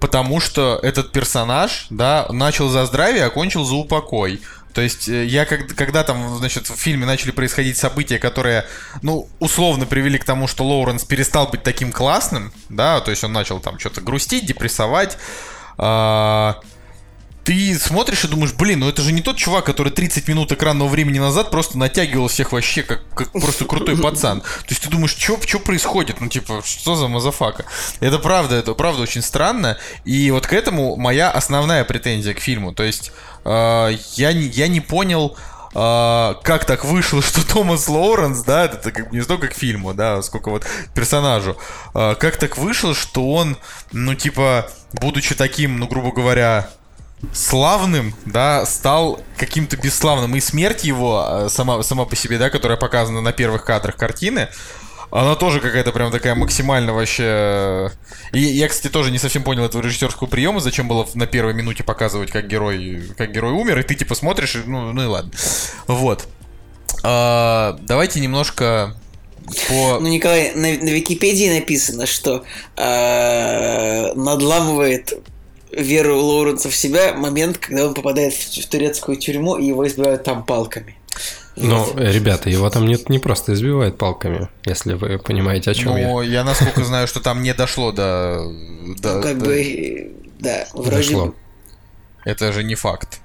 Потому 0.00 0.40
что 0.40 0.78
этот 0.82 1.12
персонаж, 1.12 1.86
да, 1.90 2.26
начал 2.30 2.68
за 2.68 2.84
здравие, 2.86 3.24
а 3.24 3.30
кончил 3.30 3.64
за 3.64 3.74
упокой. 3.74 4.40
То 4.76 4.82
есть 4.82 5.08
э, 5.08 5.24
я 5.24 5.46
как, 5.46 5.74
когда 5.74 6.04
там, 6.04 6.36
значит, 6.36 6.68
в 6.68 6.76
фильме 6.76 7.06
начали 7.06 7.30
происходить 7.30 7.78
события, 7.78 8.18
которые, 8.18 8.66
ну, 9.00 9.26
условно 9.38 9.86
привели 9.86 10.18
к 10.18 10.24
тому, 10.24 10.46
что 10.46 10.66
Лоуренс 10.66 11.04
перестал 11.04 11.48
быть 11.48 11.62
таким 11.62 11.92
классным, 11.92 12.52
да, 12.68 13.00
то 13.00 13.10
есть 13.10 13.24
он 13.24 13.32
начал 13.32 13.58
там 13.58 13.78
что-то 13.78 14.02
грустить, 14.02 14.44
депрессовать, 14.44 15.16
а, 15.78 16.60
ты 17.46 17.78
смотришь 17.78 18.24
и 18.24 18.28
думаешь, 18.28 18.52
блин, 18.54 18.80
ну 18.80 18.88
это 18.88 19.02
же 19.02 19.12
не 19.12 19.22
тот 19.22 19.36
чувак, 19.36 19.64
который 19.64 19.92
30 19.92 20.26
минут 20.26 20.50
экранного 20.50 20.88
времени 20.88 21.20
назад 21.20 21.52
просто 21.52 21.78
натягивал 21.78 22.26
всех 22.26 22.50
вообще, 22.50 22.82
как, 22.82 23.08
как 23.14 23.30
просто 23.30 23.64
крутой 23.64 23.96
пацан. 23.96 24.40
То 24.40 24.66
есть 24.70 24.82
ты 24.82 24.90
думаешь, 24.90 25.16
что 25.16 25.60
происходит? 25.60 26.20
Ну, 26.20 26.26
типа, 26.26 26.62
что 26.64 26.96
за 26.96 27.06
мазафака? 27.06 27.64
Это 28.00 28.18
правда, 28.18 28.56
это 28.56 28.74
правда 28.74 29.02
очень 29.02 29.22
странно. 29.22 29.78
И 30.04 30.32
вот 30.32 30.48
к 30.48 30.52
этому 30.52 30.96
моя 30.96 31.30
основная 31.30 31.84
претензия 31.84 32.34
к 32.34 32.40
фильму. 32.40 32.74
То 32.74 32.82
есть 32.82 33.12
э, 33.44 33.96
я, 34.14 34.30
я 34.30 34.66
не 34.66 34.80
понял, 34.80 35.36
э, 35.72 36.34
как 36.42 36.64
так 36.64 36.84
вышло, 36.84 37.22
что 37.22 37.46
Томас 37.46 37.86
Лоуренс, 37.86 38.40
да, 38.40 38.64
это 38.64 38.90
как 38.90 39.12
не 39.12 39.22
столько 39.22 39.46
к 39.46 39.54
фильму, 39.54 39.94
да, 39.94 40.20
сколько 40.22 40.50
вот 40.50 40.66
персонажу, 40.96 41.56
э, 41.94 42.16
как 42.18 42.38
так 42.38 42.58
вышло, 42.58 42.92
что 42.92 43.30
он, 43.30 43.56
ну, 43.92 44.16
типа, 44.16 44.68
будучи 44.94 45.36
таким, 45.36 45.78
ну, 45.78 45.86
грубо 45.86 46.10
говоря, 46.10 46.70
славным, 47.32 48.14
да, 48.24 48.66
стал 48.66 49.20
каким-то 49.36 49.76
бесславным. 49.76 50.34
И 50.36 50.40
смерть 50.40 50.84
его 50.84 51.26
э, 51.28 51.48
сама, 51.48 51.82
сама 51.82 52.04
по 52.04 52.16
себе, 52.16 52.38
да, 52.38 52.50
которая 52.50 52.76
показана 52.76 53.20
на 53.20 53.32
первых 53.32 53.64
кадрах 53.64 53.96
картины, 53.96 54.48
она 55.10 55.34
тоже 55.34 55.60
какая-то 55.60 55.92
прям 55.92 56.10
такая 56.10 56.34
максимально 56.34 56.92
вообще... 56.92 57.24
э, 57.24 57.88
И 58.32 58.40
я, 58.40 58.68
кстати, 58.68 58.92
тоже 58.92 59.10
не 59.10 59.18
совсем 59.18 59.42
понял 59.44 59.64
этого 59.64 59.82
режиссерского 59.82 60.26
приема, 60.26 60.60
зачем 60.60 60.88
было 60.88 61.06
на 61.14 61.26
первой 61.26 61.54
минуте 61.54 61.84
показывать, 61.84 62.30
как 62.30 62.48
герой, 62.48 63.02
как 63.16 63.32
герой 63.32 63.52
умер, 63.52 63.78
и 63.78 63.82
ты 63.82 63.94
типа 63.94 64.14
смотришь, 64.14 64.56
ну, 64.66 64.92
ну 64.92 65.02
и 65.02 65.06
ладно. 65.06 65.30
Вот. 65.86 66.26
А, 67.02 67.78
давайте 67.82 68.20
немножко 68.20 68.96
по... 69.68 70.00
Ну, 70.00 70.08
Николай, 70.08 70.52
на, 70.54 70.68
на 70.72 70.88
Википедии 70.90 71.60
написано, 71.60 72.06
что 72.06 72.44
э, 72.76 74.12
надламывает 74.14 75.14
веру 75.76 76.18
Лоуренса 76.18 76.68
в 76.70 76.74
себя 76.76 77.14
момент, 77.14 77.58
когда 77.58 77.86
он 77.86 77.94
попадает 77.94 78.32
в, 78.34 78.68
турецкую 78.68 79.18
тюрьму 79.18 79.56
и 79.56 79.66
его 79.66 79.86
избивают 79.86 80.24
там 80.24 80.44
палками. 80.44 80.96
Ну, 81.56 81.86
э, 81.96 82.12
ребята, 82.12 82.50
его 82.50 82.68
там 82.68 82.86
нет, 82.86 83.08
не 83.08 83.18
просто 83.18 83.54
избивают 83.54 83.96
палками, 83.96 84.48
если 84.66 84.92
вы 84.94 85.18
понимаете, 85.18 85.70
о 85.70 85.74
чем 85.74 85.96
я. 85.96 86.08
Но 86.08 86.22
я, 86.22 86.44
насколько 86.44 86.84
знаю, 86.84 87.06
что 87.06 87.20
там 87.20 87.42
не 87.42 87.54
дошло 87.54 87.92
до... 87.92 88.52
до- 89.00 89.14
Ну, 89.14 89.22
как 89.22 89.38
до- 89.38 89.44
бы, 89.46 89.62
э, 89.62 90.10
да, 90.38 90.66
вроде 90.74 90.96
Дошло. 90.96 91.34
Это 92.24 92.52
же 92.52 92.62
не 92.64 92.74
факт. 92.74 93.20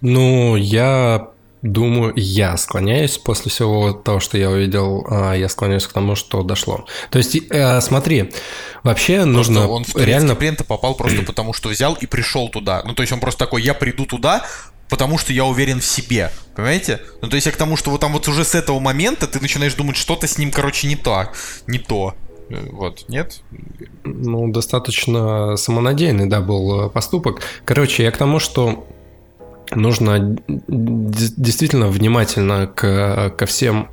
Ну, 0.00 0.56
я 0.56 1.28
думаю, 1.62 2.12
я 2.16 2.56
склоняюсь 2.56 3.18
после 3.18 3.50
всего 3.50 3.92
того, 3.92 4.20
что 4.20 4.38
я 4.38 4.50
увидел, 4.50 5.06
а, 5.10 5.34
я 5.34 5.48
склоняюсь 5.48 5.86
к 5.86 5.92
тому, 5.92 6.14
что 6.14 6.42
дошло. 6.42 6.86
То 7.10 7.18
есть, 7.18 7.36
э, 7.50 7.80
смотри, 7.80 8.32
вообще 8.82 9.24
нужно 9.24 9.60
Просто 9.60 9.72
он 9.72 9.84
в 9.84 9.94
реально... 9.96 10.06
реально 10.06 10.34
плен 10.36 10.56
попал 10.56 10.94
просто 10.94 11.22
потому, 11.22 11.52
что 11.52 11.68
взял 11.68 11.94
и 11.94 12.06
пришел 12.06 12.48
туда. 12.48 12.82
Ну, 12.84 12.94
то 12.94 13.02
есть 13.02 13.12
он 13.12 13.20
просто 13.20 13.40
такой, 13.40 13.62
я 13.62 13.74
приду 13.74 14.06
туда, 14.06 14.46
потому 14.88 15.18
что 15.18 15.32
я 15.32 15.44
уверен 15.44 15.80
в 15.80 15.84
себе. 15.84 16.32
Понимаете? 16.54 17.00
Ну, 17.20 17.28
то 17.28 17.36
есть 17.36 17.46
я 17.46 17.52
к 17.52 17.56
тому, 17.56 17.76
что 17.76 17.90
вот 17.90 18.00
там 18.00 18.12
вот 18.12 18.26
уже 18.28 18.44
с 18.44 18.54
этого 18.54 18.80
момента 18.80 19.26
ты 19.26 19.40
начинаешь 19.40 19.74
думать, 19.74 19.96
что-то 19.96 20.26
с 20.26 20.38
ним, 20.38 20.50
короче, 20.50 20.88
не 20.88 20.96
так. 20.96 21.34
Не 21.66 21.78
то. 21.78 22.14
Э, 22.48 22.68
Вот, 22.72 23.04
нет? 23.08 23.42
Ну, 24.04 24.50
достаточно 24.50 25.56
самонадеянный, 25.56 26.26
да, 26.26 26.40
был 26.40 26.86
э, 26.86 26.90
поступок. 26.90 27.42
Короче, 27.64 28.02
я 28.02 28.10
к 28.10 28.16
тому, 28.16 28.40
что 28.40 28.86
нужно 29.72 30.36
действительно 30.68 31.88
внимательно 31.88 32.66
к, 32.66 33.30
ко 33.30 33.46
всем 33.46 33.88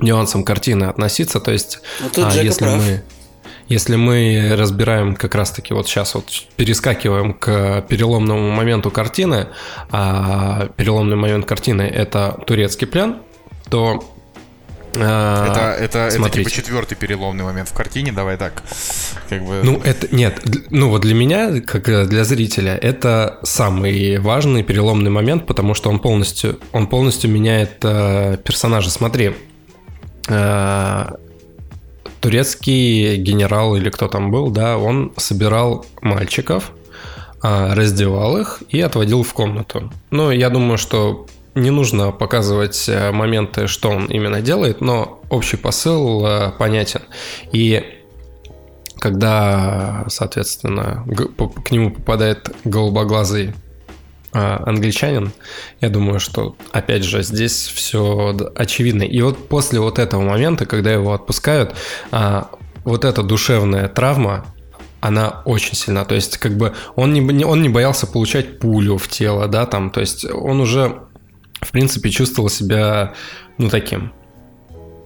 нюансам 0.00 0.44
картины 0.44 0.84
относиться. 0.84 1.40
То 1.40 1.52
есть, 1.52 1.80
Ну, 2.00 2.08
тут 2.10 2.26
а, 2.26 2.42
если 2.42 2.64
прав. 2.64 2.76
мы 2.76 3.02
если 3.68 3.96
мы 3.96 4.54
разбираем 4.56 5.14
как 5.14 5.34
раз-таки 5.34 5.74
вот 5.74 5.86
сейчас 5.86 6.14
вот 6.14 6.24
перескакиваем 6.56 7.34
к 7.34 7.82
переломному 7.82 8.50
моменту 8.50 8.90
картины, 8.90 9.48
а 9.90 10.68
переломный 10.76 11.16
момент 11.16 11.44
картины 11.44 11.82
это 11.82 12.42
турецкий 12.46 12.86
плен, 12.86 13.18
то 13.68 14.02
А, 15.00 15.76
Это, 15.76 15.84
это, 15.84 15.98
это 16.16 16.30
типа 16.30 16.50
четвертый 16.50 16.94
переломный 16.96 17.44
момент 17.44 17.68
в 17.68 17.72
картине, 17.72 18.12
давай 18.12 18.36
так. 18.36 18.62
Как 19.28 19.44
бы... 19.44 19.60
Ну, 19.62 19.80
это 19.84 20.14
нет. 20.14 20.42
Ну, 20.70 20.88
вот 20.90 21.02
для 21.02 21.14
меня, 21.14 21.60
как 21.60 21.88
э, 21.88 22.06
для 22.06 22.24
зрителя, 22.24 22.76
это 22.76 23.38
самый 23.42 24.18
важный 24.18 24.62
переломный 24.62 25.10
момент, 25.10 25.46
потому 25.46 25.74
что 25.74 25.90
он 25.90 25.98
полностью, 26.00 26.58
он 26.72 26.86
полностью 26.86 27.30
меняет 27.30 27.78
э, 27.82 28.38
персонажа. 28.44 28.90
Смотри, 28.90 29.34
э, 30.28 31.06
турецкий 32.20 33.16
генерал 33.16 33.76
или 33.76 33.90
кто 33.90 34.08
там 34.08 34.30
был, 34.30 34.50
да, 34.50 34.78
он 34.78 35.12
собирал 35.16 35.86
мальчиков, 36.02 36.72
а, 37.40 37.74
раздевал 37.74 38.38
их 38.38 38.62
и 38.68 38.80
отводил 38.80 39.22
в 39.22 39.32
комнату. 39.32 39.92
Ну, 40.10 40.30
я 40.30 40.50
думаю, 40.50 40.78
что 40.78 41.26
не 41.60 41.70
нужно 41.70 42.12
показывать 42.12 42.88
э, 42.88 43.10
моменты, 43.10 43.66
что 43.66 43.90
он 43.90 44.06
именно 44.06 44.40
делает, 44.40 44.80
но 44.80 45.20
общий 45.30 45.56
посыл 45.56 46.26
э, 46.26 46.52
понятен. 46.58 47.02
И 47.52 47.84
когда, 48.98 50.04
соответственно, 50.08 51.04
к 51.64 51.70
нему 51.70 51.92
попадает 51.92 52.50
голубоглазый 52.64 53.54
а, 54.32 54.60
англичанин, 54.66 55.30
я 55.80 55.88
думаю, 55.88 56.18
что, 56.18 56.56
опять 56.72 57.04
же, 57.04 57.22
здесь 57.22 57.68
все 57.68 58.36
очевидно. 58.56 59.04
И 59.04 59.22
вот 59.22 59.48
после 59.48 59.78
вот 59.78 60.00
этого 60.00 60.22
момента, 60.22 60.66
когда 60.66 60.92
его 60.92 61.12
отпускают, 61.14 61.76
вот 62.10 63.04
эта 63.04 63.22
душевная 63.22 63.86
травма, 63.86 64.46
она 65.00 65.42
очень 65.44 65.76
сильна. 65.76 66.04
То 66.04 66.14
есть, 66.14 66.38
как 66.38 66.56
бы 66.56 66.74
он 66.96 67.12
не- 67.12 67.44
он 67.44 67.62
не 67.62 67.68
боялся 67.68 68.06
получать 68.06 68.58
пулю 68.58 68.98
в 68.98 69.08
тело, 69.08 69.46
да, 69.46 69.66
там, 69.66 69.90
то 69.90 70.00
есть 70.00 70.24
он 70.24 70.60
уже, 70.60 71.02
в 71.60 71.70
принципе, 71.70 72.10
чувствовал 72.10 72.48
себя, 72.48 73.14
ну, 73.58 73.68
таким, 73.68 74.12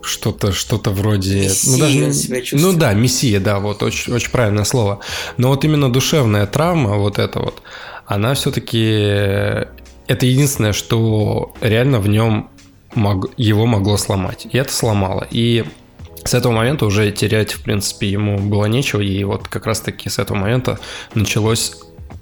что-то, 0.03 0.53
что-то 0.53 0.91
вроде... 0.91 1.51
ну, 1.67 1.79
даже, 1.79 1.99
Мессией 1.99 2.41
не- 2.41 2.45
себя 2.45 2.61
ну 2.61 2.73
да, 2.73 2.93
мессия, 2.93 3.41
да, 3.41 3.59
вот 3.61 3.83
очень, 3.83 4.13
очень 4.13 4.31
правильное 4.31 4.65
слово. 4.65 5.01
Но 5.37 5.49
вот 5.49 5.65
именно 5.65 5.93
душевная 5.93 6.47
травма, 6.47 6.97
вот 6.97 7.19
эта 7.19 7.41
вот, 7.41 7.63
она 8.07 8.35
все-таки... 8.35 9.69
Это 10.09 10.27
единственное, 10.27 10.73
что 10.73 11.55
реально 11.61 12.01
в 12.01 12.09
нем 12.09 12.51
мог- 12.95 13.33
его 13.37 13.67
могло 13.67 13.97
сломать. 13.97 14.47
И 14.51 14.59
это 14.59 14.73
сломало. 14.73 15.27
И 15.31 15.65
с 16.25 16.35
этого 16.35 16.53
момента 16.53 16.85
уже 16.87 17.11
терять, 17.13 17.53
в 17.53 17.63
принципе, 17.63 18.11
ему 18.11 18.39
было 18.39 18.67
нечего. 18.67 19.01
И 19.01 19.23
вот 19.25 19.49
как 19.49 19.67
раз-таки 19.67 20.09
с 20.09 20.19
этого 20.19 20.37
момента 20.37 20.79
началось 21.15 21.77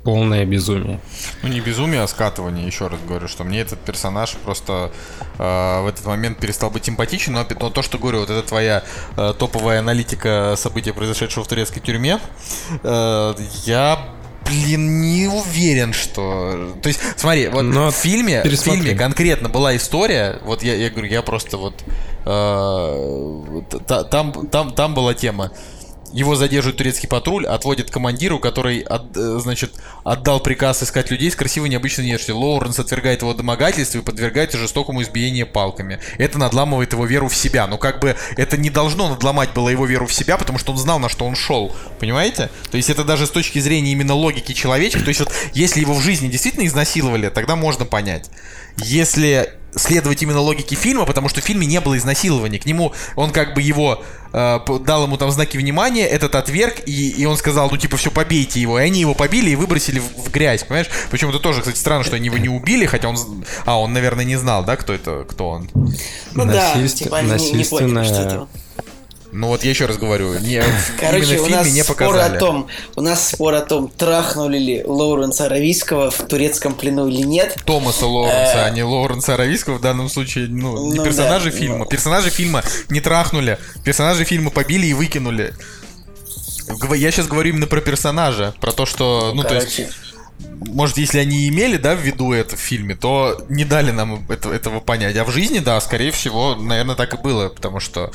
полное 0.04 0.44
безумие. 0.44 1.00
Ну, 1.42 1.48
не 1.48 1.60
безумие, 1.60 2.02
а 2.02 2.06
скатывание, 2.08 2.66
еще 2.66 2.86
раз 2.86 2.98
говорю, 3.06 3.28
что 3.28 3.44
мне 3.44 3.60
этот 3.60 3.78
персонаж 3.80 4.32
просто 4.44 4.90
э, 5.38 5.82
в 5.82 5.86
этот 5.86 6.04
момент 6.06 6.38
перестал 6.38 6.70
быть 6.70 6.84
симпатичен, 6.86 7.34
но, 7.34 7.46
но 7.60 7.70
то, 7.70 7.82
что 7.82 7.98
говорю, 7.98 8.20
вот 8.20 8.30
это 8.30 8.42
твоя 8.42 8.82
э, 9.16 9.34
топовая 9.38 9.80
аналитика 9.80 10.54
события, 10.56 10.92
произошедшего 10.92 11.44
в 11.44 11.48
турецкой 11.48 11.80
тюрьме, 11.80 12.18
э, 12.82 13.34
я, 13.64 13.98
блин, 14.46 15.00
не 15.00 15.26
уверен, 15.28 15.92
что... 15.92 16.74
То 16.82 16.88
есть, 16.88 17.00
смотри, 17.16 17.48
вот 17.48 17.62
Но 17.62 17.90
в 17.90 17.94
фильме, 17.94 18.42
в 18.42 18.56
фильме 18.56 18.94
конкретно 18.94 19.48
была 19.48 19.76
история, 19.76 20.38
вот 20.44 20.62
я, 20.62 20.74
я 20.74 20.90
говорю, 20.90 21.08
я 21.08 21.22
просто 21.22 21.56
вот... 21.56 21.74
э, 22.24 23.60
та- 23.86 24.04
там, 24.04 24.46
там, 24.48 24.72
там 24.72 24.94
была 24.94 25.14
тема. 25.14 25.50
Его 26.12 26.34
задерживает 26.34 26.76
турецкий 26.76 27.08
патруль, 27.08 27.46
отводит 27.46 27.90
командиру, 27.90 28.38
который, 28.38 28.80
от- 28.80 29.16
э, 29.16 29.38
значит, 29.40 29.72
отдал 30.04 30.40
приказ 30.40 30.82
искать 30.82 31.10
людей 31.10 31.30
с 31.30 31.36
красивой 31.36 31.68
необычной 31.68 32.04
внешностью. 32.04 32.36
Лоуренс 32.36 32.78
отвергает 32.78 33.22
его 33.22 33.32
домогательство 33.32 33.98
и 33.98 34.02
подвергает 34.02 34.52
жестокому 34.52 35.02
избиению 35.02 35.46
палками. 35.46 36.00
Это 36.18 36.38
надламывает 36.38 36.92
его 36.92 37.06
веру 37.06 37.28
в 37.28 37.36
себя. 37.36 37.66
Но 37.66 37.78
как 37.78 38.00
бы 38.00 38.16
это 38.36 38.56
не 38.56 38.70
должно 38.70 39.08
надломать 39.08 39.52
было 39.52 39.68
его 39.68 39.86
веру 39.86 40.06
в 40.06 40.12
себя, 40.12 40.36
потому 40.36 40.58
что 40.58 40.72
он 40.72 40.78
знал, 40.78 40.98
на 40.98 41.08
что 41.08 41.24
он 41.26 41.36
шел. 41.36 41.74
Понимаете? 42.00 42.50
То 42.70 42.76
есть 42.76 42.90
это 42.90 43.04
даже 43.04 43.26
с 43.26 43.30
точки 43.30 43.58
зрения 43.60 43.92
именно 43.92 44.14
логики 44.14 44.52
человечек. 44.52 45.02
То 45.02 45.08
есть 45.08 45.20
вот 45.20 45.32
если 45.52 45.80
его 45.80 45.94
в 45.94 46.00
жизни 46.02 46.28
действительно 46.28 46.66
изнасиловали, 46.66 47.28
тогда 47.28 47.56
можно 47.56 47.84
понять. 47.84 48.30
Если 48.78 49.52
следовать 49.74 50.22
именно 50.22 50.40
логике 50.40 50.76
фильма, 50.76 51.06
потому 51.06 51.28
что 51.28 51.40
в 51.40 51.44
фильме 51.44 51.66
не 51.66 51.80
было 51.80 51.96
изнасилования. 51.96 52.58
К 52.58 52.66
нему 52.66 52.92
он 53.16 53.30
как 53.30 53.54
бы 53.54 53.62
его 53.62 54.02
э, 54.32 54.58
дал 54.80 55.04
ему 55.04 55.16
там 55.16 55.30
знаки 55.30 55.56
внимания, 55.56 56.06
этот 56.06 56.34
отверг, 56.34 56.76
и, 56.86 57.10
и 57.10 57.24
он 57.24 57.36
сказал, 57.36 57.70
ну 57.70 57.76
типа 57.76 57.96
все, 57.96 58.10
побейте 58.10 58.60
его. 58.60 58.78
И 58.78 58.82
они 58.82 59.00
его 59.00 59.14
побили 59.14 59.50
и 59.50 59.56
выбросили 59.56 59.98
в, 59.98 60.24
в 60.24 60.30
грязь, 60.30 60.64
понимаешь? 60.64 60.88
Причем 61.10 61.30
это 61.30 61.38
тоже, 61.38 61.60
кстати, 61.60 61.78
странно, 61.78 62.04
что 62.04 62.16
они 62.16 62.26
его 62.26 62.38
не 62.38 62.48
убили, 62.48 62.86
хотя 62.86 63.08
он... 63.08 63.16
А, 63.64 63.78
он, 63.78 63.92
наверное, 63.92 64.24
не 64.24 64.36
знал, 64.36 64.64
да, 64.64 64.76
кто 64.76 64.92
это, 64.92 65.24
кто 65.28 65.48
он. 65.48 65.70
Ну 66.32 66.44
да, 66.46 66.74
типа 66.88 67.18
они 67.18 67.32
не, 67.32 67.52
не 67.52 67.64
поняли, 67.64 68.04
что 68.04 68.22
это. 68.22 68.48
Ну 69.32 69.46
вот 69.48 69.62
я 69.62 69.70
еще 69.70 69.86
раз 69.86 69.96
говорю, 69.96 70.38
не, 70.40 70.62
Короче, 70.98 71.34
именно 71.36 71.42
в 71.42 71.46
у 71.46 71.50
нас 71.50 71.72
не 71.72 71.82
спор 71.84 72.16
о 72.16 72.30
том, 72.30 72.66
у 72.96 73.00
нас 73.00 73.28
спор 73.28 73.54
о 73.54 73.60
том, 73.60 73.88
трахнули 73.88 74.58
ли 74.58 74.82
Лоуренса 74.84 75.46
Аравийского 75.46 76.10
в 76.10 76.18
турецком 76.26 76.74
плену 76.74 77.06
или 77.06 77.22
нет. 77.22 77.56
Томаса 77.64 78.06
Лоуренса, 78.06 78.64
а 78.64 78.70
не 78.70 78.82
Лоуренса 78.82 79.34
Аравийского 79.34 79.78
в 79.78 79.80
данном 79.80 80.08
случае, 80.08 80.48
ну, 80.48 80.90
не 80.90 80.98
Ну 80.98 81.04
персонажи 81.04 81.50
да, 81.52 81.56
фильма. 81.56 81.78
ну. 81.78 81.86
Персонажи 81.86 82.30
фильма 82.30 82.64
не 82.88 83.00
трахнули, 83.00 83.58
персонажи 83.84 84.24
фильма 84.24 84.50
побили 84.50 84.86
и 84.86 84.94
выкинули. 84.94 85.54
Я 86.96 87.10
сейчас 87.10 87.26
говорю 87.26 87.50
именно 87.50 87.66
про 87.66 87.80
персонажа, 87.80 88.54
про 88.60 88.72
то, 88.72 88.86
что, 88.86 89.32
ну, 89.34 89.42
то 89.42 89.54
есть, 89.54 89.76
Короче, 89.76 89.92
может, 90.66 90.98
если 90.98 91.18
они 91.18 91.48
имели, 91.48 91.76
да, 91.76 91.94
в 91.94 92.00
виду 92.00 92.32
это 92.32 92.56
в 92.56 92.60
фильме, 92.60 92.94
то 92.94 93.44
не 93.48 93.64
дали 93.64 93.90
нам 93.90 94.24
это- 94.28 94.50
этого 94.52 94.80
понять. 94.80 95.16
А 95.16 95.24
в 95.24 95.30
жизни, 95.30 95.58
да, 95.58 95.80
скорее 95.80 96.10
всего, 96.10 96.54
наверное, 96.54 96.94
так 96.94 97.14
и 97.14 97.16
было, 97.16 97.48
потому 97.48 97.80
что 97.80 98.10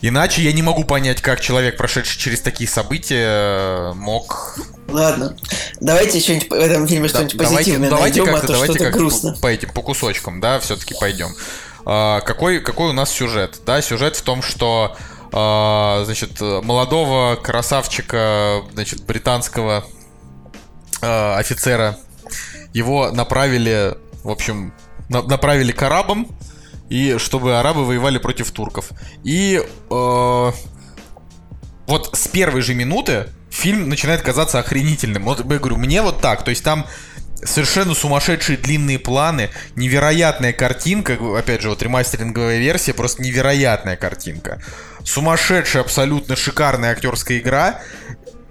иначе 0.00 0.42
я 0.42 0.52
не 0.52 0.62
могу 0.62 0.84
понять, 0.84 1.20
как 1.20 1.40
человек, 1.40 1.76
прошедший 1.76 2.18
через 2.18 2.40
такие 2.40 2.68
события, 2.68 3.92
мог 3.94 4.58
ладно. 4.88 5.36
Давайте 5.80 6.20
что-нибудь 6.20 6.50
в 6.50 6.54
этом 6.54 6.86
фильме 6.86 7.08
Да, 7.08 7.14
что-нибудь 7.14 7.38
позитивное 7.38 7.90
ну, 7.90 7.96
давайте 7.96 8.20
найдем, 8.20 8.34
а 8.34 8.38
как-то, 8.38 8.46
то 8.46 8.52
давайте 8.54 8.74
что-то 8.74 8.90
грустно. 8.90 9.32
по, 9.34 9.40
по 9.40 9.46
этим 9.48 9.70
по 9.70 9.82
кусочкам, 9.82 10.40
да, 10.40 10.58
все-таки 10.60 10.94
пойдем. 10.98 11.34
А, 11.84 12.20
какой, 12.20 12.60
какой 12.60 12.90
у 12.90 12.92
нас 12.92 13.10
сюжет? 13.10 13.60
Да, 13.64 13.80
сюжет 13.82 14.16
в 14.16 14.22
том, 14.22 14.42
что 14.42 14.96
а, 15.32 16.02
значит, 16.04 16.40
молодого 16.40 17.36
красавчика, 17.36 18.62
значит, 18.72 19.04
британского 19.04 19.84
а, 21.02 21.36
офицера 21.38 21.98
его 22.72 23.10
направили, 23.10 23.96
в 24.22 24.30
общем, 24.30 24.72
на- 25.08 25.22
направили 25.22 25.72
к 25.72 25.82
арабам, 25.82 26.28
и 26.90 27.16
чтобы 27.18 27.58
арабы 27.58 27.86
воевали 27.86 28.18
против 28.18 28.50
турков. 28.50 28.90
И 29.24 29.62
э, 29.62 30.52
вот 31.86 32.10
с 32.12 32.28
первой 32.28 32.60
же 32.60 32.74
минуты 32.74 33.28
фильм 33.48 33.88
начинает 33.88 34.20
казаться 34.20 34.58
охренительным. 34.58 35.24
Вот 35.24 35.38
я 35.38 35.44
говорю, 35.44 35.76
мне 35.76 36.02
вот 36.02 36.20
так. 36.20 36.44
То 36.44 36.50
есть 36.50 36.62
там 36.62 36.86
совершенно 37.42 37.94
сумасшедшие 37.94 38.58
длинные 38.58 38.98
планы, 38.98 39.50
невероятная 39.76 40.52
картинка, 40.52 41.16
опять 41.38 41.62
же, 41.62 41.70
вот 41.70 41.82
ремастеринговая 41.82 42.58
версия, 42.58 42.92
просто 42.92 43.22
невероятная 43.22 43.96
картинка. 43.96 44.60
Сумасшедшая, 45.04 45.82
абсолютно 45.82 46.36
шикарная 46.36 46.92
актерская 46.92 47.38
игра. 47.38 47.80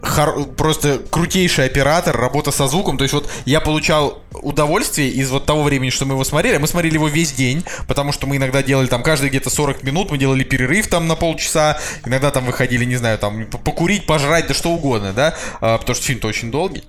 Хор- 0.01 0.45
просто 0.55 1.01
крутейший 1.09 1.65
оператор, 1.65 2.15
работа 2.15 2.51
со 2.51 2.67
звуком. 2.67 2.97
То 2.97 3.03
есть 3.03 3.13
вот 3.13 3.29
я 3.45 3.59
получал 3.59 4.21
удовольствие 4.31 5.09
из 5.09 5.29
вот 5.29 5.45
того 5.45 5.63
времени, 5.63 5.89
что 5.89 6.05
мы 6.05 6.13
его 6.13 6.23
смотрели. 6.23 6.57
Мы 6.57 6.67
смотрели 6.67 6.93
его 6.93 7.09
весь 7.09 7.33
день, 7.33 7.65
потому 7.87 8.13
что 8.13 8.25
мы 8.25 8.37
иногда 8.37 8.63
делали 8.63 8.87
там 8.87 9.03
каждые 9.03 9.29
где-то 9.29 9.49
40 9.49 9.83
минут, 9.83 10.11
мы 10.11 10.17
делали 10.17 10.43
перерыв 10.43 10.87
там 10.87 11.07
на 11.07 11.15
полчаса, 11.15 11.79
иногда 12.05 12.31
там 12.31 12.45
выходили, 12.45 12.85
не 12.85 12.95
знаю, 12.95 13.17
там 13.17 13.45
покурить, 13.47 14.05
пожрать, 14.05 14.47
да 14.47 14.53
что 14.53 14.69
угодно, 14.71 15.11
да, 15.11 15.35
А, 15.59 15.77
потому 15.77 15.95
что 15.95 16.05
фильм-то 16.05 16.27
очень 16.27 16.49
долгий. 16.51 16.83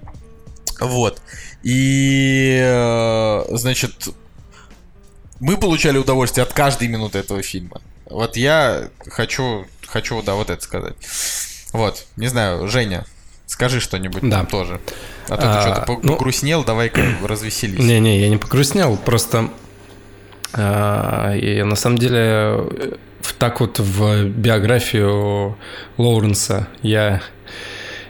Вот. 0.80 1.20
И, 1.62 2.58
э, 2.62 3.44
значит, 3.50 4.08
мы 5.40 5.56
получали 5.56 5.98
удовольствие 5.98 6.44
от 6.44 6.52
каждой 6.52 6.88
минуты 6.88 7.18
этого 7.18 7.42
фильма. 7.42 7.80
Вот 8.08 8.36
я 8.36 8.88
хочу, 9.06 9.66
хочу, 9.86 10.22
да, 10.22 10.34
вот 10.34 10.50
это 10.50 10.62
сказать. 10.62 10.94
Вот, 11.72 12.06
не 12.16 12.26
знаю, 12.28 12.66
Женя, 12.68 13.04
скажи 13.46 13.80
что-нибудь 13.80 14.22
Да. 14.28 14.38
там 14.38 14.46
тоже. 14.46 14.80
А 15.28 15.36
то 15.36 15.42
А, 15.50 15.54
ты 15.54 15.60
что-то 15.62 16.00
ну- 16.02 16.14
погрустнел, 16.14 16.64
давай-ка 16.64 17.02
развеселись. 17.24 17.78
Не-не, 17.78 18.20
я 18.20 18.28
не 18.28 18.36
погрустнел, 18.36 18.96
просто 18.96 19.50
а, 20.52 21.34
и 21.36 21.62
на 21.62 21.76
самом 21.76 21.98
деле 21.98 22.18
э, 22.18 22.92
так 23.38 23.60
вот 23.60 23.78
в 23.78 24.24
биографию 24.24 25.56
Лоуренса 25.96 26.66
я 26.82 27.22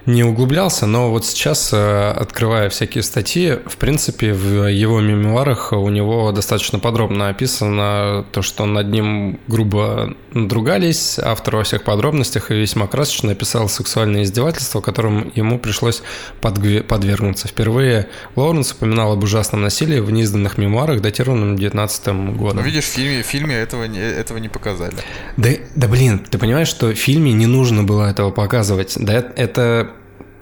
не 0.07 0.25
углублялся, 0.25 0.87
но 0.87 1.11
вот 1.11 1.25
сейчас, 1.27 1.71
э, 1.73 2.11
открывая 2.11 2.69
всякие 2.71 3.03
статьи, 3.03 3.59
в 3.67 3.77
принципе, 3.77 4.33
в 4.33 4.67
его 4.69 5.01
мемуарах 5.01 5.73
у 5.73 5.89
него 5.91 6.33
достаточно 6.33 6.79
подробно 6.79 7.29
описано 7.29 8.25
то, 8.33 8.43
что 8.43 8.67
над 8.67 8.89
ним 8.89 9.39
грубо 9.47 10.15
надругались, 10.33 11.19
автор 11.19 11.57
во 11.57 11.63
всех 11.65 11.85
подробностях 11.85 12.51
и 12.51 12.55
весьма 12.55 12.87
красочно 12.87 13.33
описал 13.33 13.69
сексуальное 13.69 14.23
издевательство, 14.23 14.81
которым 14.81 15.33
ему 15.35 15.59
пришлось 15.59 16.03
подвергнуться. 16.41 17.49
Впервые 17.49 18.09
Лоуренс 18.37 18.73
упоминал 18.73 19.13
об 19.13 19.23
ужасном 19.23 19.63
насилии 19.63 20.01
в 20.01 20.11
неизданных 20.11 20.59
мемуарах, 20.59 21.01
датированном 21.01 21.57
19 21.57 22.09
годом. 22.37 22.59
Ну, 22.59 22.63
видишь, 22.63 22.85
в 22.85 22.89
фильме, 22.89 23.23
в 23.23 23.27
фильме 23.27 23.55
этого, 23.57 23.85
не- 23.85 23.99
этого 24.01 24.39
не 24.39 24.49
показали. 24.49 24.95
Да, 25.37 25.51
да 25.75 25.89
блин, 25.89 26.21
ты 26.31 26.39
понимаешь, 26.39 26.69
что 26.69 26.89
в 26.89 26.95
фильме 26.95 27.33
не 27.33 27.47
нужно 27.47 27.83
было 27.83 28.09
этого 28.11 28.31
показывать. 28.31 28.95
Да, 28.97 29.25
это 29.37 29.91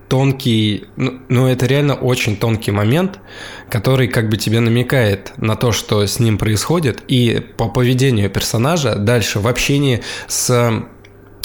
тонкий, 0.08 0.84
ну, 0.96 1.20
ну, 1.28 1.46
это 1.46 1.66
реально 1.66 1.94
очень 1.94 2.36
тонкий 2.36 2.70
момент, 2.70 3.20
который 3.70 4.08
как 4.08 4.28
бы 4.28 4.36
тебе 4.36 4.60
намекает 4.60 5.32
на 5.36 5.56
то, 5.56 5.72
что 5.72 6.06
с 6.06 6.18
ним 6.18 6.38
происходит, 6.38 7.02
и 7.08 7.40
по 7.56 7.68
поведению 7.68 8.30
персонажа 8.30 8.96
дальше 8.96 9.40
в 9.40 9.46
общении 9.46 10.02
с 10.26 10.84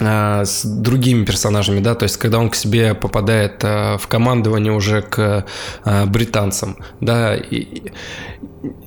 а, 0.02 0.44
с 0.44 0.65
другими 0.65 1.23
персонажами, 1.23 1.80
да, 1.80 1.94
то 1.94 2.03
есть 2.03 2.18
когда 2.18 2.40
он 2.40 2.49
к 2.49 2.56
себе 2.56 2.95
попадает 2.95 3.60
а, 3.64 3.98
в 3.98 4.07
командование 4.07 4.73
уже 4.73 5.02
к 5.02 5.45
а, 5.84 6.06
британцам, 6.06 6.77
да, 6.99 7.35
и- 7.35 7.91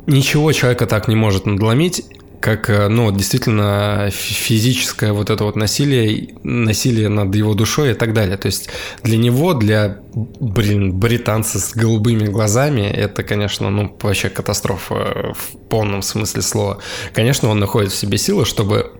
ничего 0.06 0.50
человека 0.52 0.86
так 0.86 1.06
не 1.06 1.14
может 1.14 1.46
надломить, 1.46 2.04
как, 2.46 2.70
э, 2.70 2.86
ну, 2.86 3.10
действительно 3.10 4.08
фи- 4.12 4.34
физическое 4.34 5.12
вот 5.12 5.30
это 5.30 5.42
вот 5.42 5.56
насилие, 5.56 6.28
насилие 6.44 7.08
над 7.08 7.34
его 7.34 7.54
душой 7.54 7.90
и 7.90 7.94
так 7.94 8.12
далее. 8.12 8.36
То 8.36 8.46
есть 8.46 8.68
для 9.02 9.16
него, 9.16 9.52
для, 9.54 9.98
блин, 10.14 10.92
британца 10.92 11.58
с 11.58 11.74
голубыми 11.74 12.26
глазами, 12.26 12.82
это, 12.82 13.24
конечно, 13.24 13.68
ну, 13.70 13.96
вообще 14.00 14.28
катастрофа 14.28 15.34
в 15.34 15.68
полном 15.68 16.02
смысле 16.02 16.42
слова. 16.42 16.78
Конечно, 17.12 17.48
он 17.48 17.58
находит 17.58 17.90
в 17.90 17.96
себе 17.96 18.16
силы, 18.16 18.44
чтобы 18.44 18.92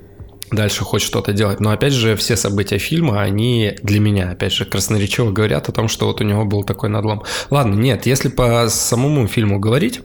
дальше 0.51 0.83
хоть 0.83 1.03
что-то 1.03 1.33
делать. 1.33 1.61
Но 1.61 1.71
опять 1.71 1.93
же, 1.93 2.17
все 2.17 2.37
события 2.37 2.79
фильма, 2.79 3.23
они 3.23 3.77
для 3.81 4.01
меня, 4.01 4.31
опять 4.33 4.55
же, 4.55 4.65
красноречиво 4.65 5.31
говорят 5.31 5.69
о 5.69 5.73
том, 5.73 5.87
что 5.87 6.07
вот 6.07 6.21
у 6.21 6.25
него 6.25 6.45
был 6.47 6.65
такой 6.65 6.89
надлом. 6.89 7.23
Ладно, 7.51 7.77
нет, 7.77 8.07
если 8.07 8.29
по 8.29 8.69
самому 8.69 9.29
фильму 9.29 9.61
говорить, 9.61 10.01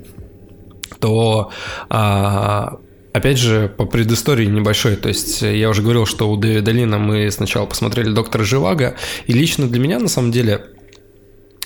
то 1.00 1.50
а, 1.90 2.78
опять 3.14 3.38
же 3.38 3.68
по 3.76 3.86
предыстории 3.86 4.46
небольшой, 4.46 4.96
то 4.96 5.10
есть 5.10 5.42
я 5.42 5.70
уже 5.70 5.82
говорил, 5.82 6.06
что 6.06 6.30
у 6.30 6.38
Дэвида 6.38 6.72
Лина 6.72 6.98
мы 6.98 7.30
сначала 7.32 7.66
посмотрели 7.66 8.10
«Доктора 8.10 8.44
Живаго», 8.44 8.96
и 9.28 9.34
лично 9.34 9.68
для 9.68 9.80
меня, 9.80 10.00
на 10.00 10.08
самом 10.08 10.32
деле, 10.32 10.66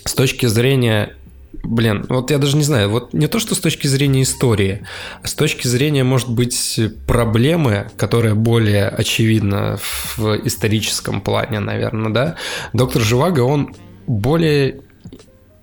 с 0.04 0.14
точки 0.14 0.46
зрения 0.46 1.16
Блин, 1.64 2.06
вот 2.10 2.32
я 2.32 2.38
даже 2.38 2.58
не 2.58 2.64
знаю, 2.64 2.90
вот 2.90 3.14
не 3.14 3.28
то, 3.28 3.40
что 3.40 3.56
с 3.56 3.60
точки 3.60 3.88
зрения 3.88 4.22
истории, 4.24 4.86
а 5.24 5.28
с 5.28 5.34
точки 5.34 5.68
зрения, 5.68 6.04
может 6.04 6.30
быть, 6.30 6.80
проблемы, 7.08 7.90
которая 7.98 8.36
более 8.36 8.88
очевидна 8.88 9.80
в 10.16 10.36
историческом 10.46 11.22
плане, 11.22 11.60
наверное, 11.60 12.12
да, 12.12 12.36
доктор 12.74 13.02
Живаго, 13.02 13.40
он 13.40 13.74
более 14.06 14.82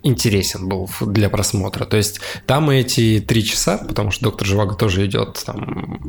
интересен 0.03 0.69
был 0.69 0.89
для 1.01 1.29
просмотра. 1.29 1.85
То 1.85 1.97
есть 1.97 2.21
там 2.47 2.71
эти 2.71 3.25
три 3.27 3.45
часа, 3.45 3.79
потому 3.79 4.11
что 4.11 4.25
доктор 4.25 4.47
Живаго 4.47 4.75
тоже 4.75 5.07
идет 5.07 5.43
там 5.45 6.01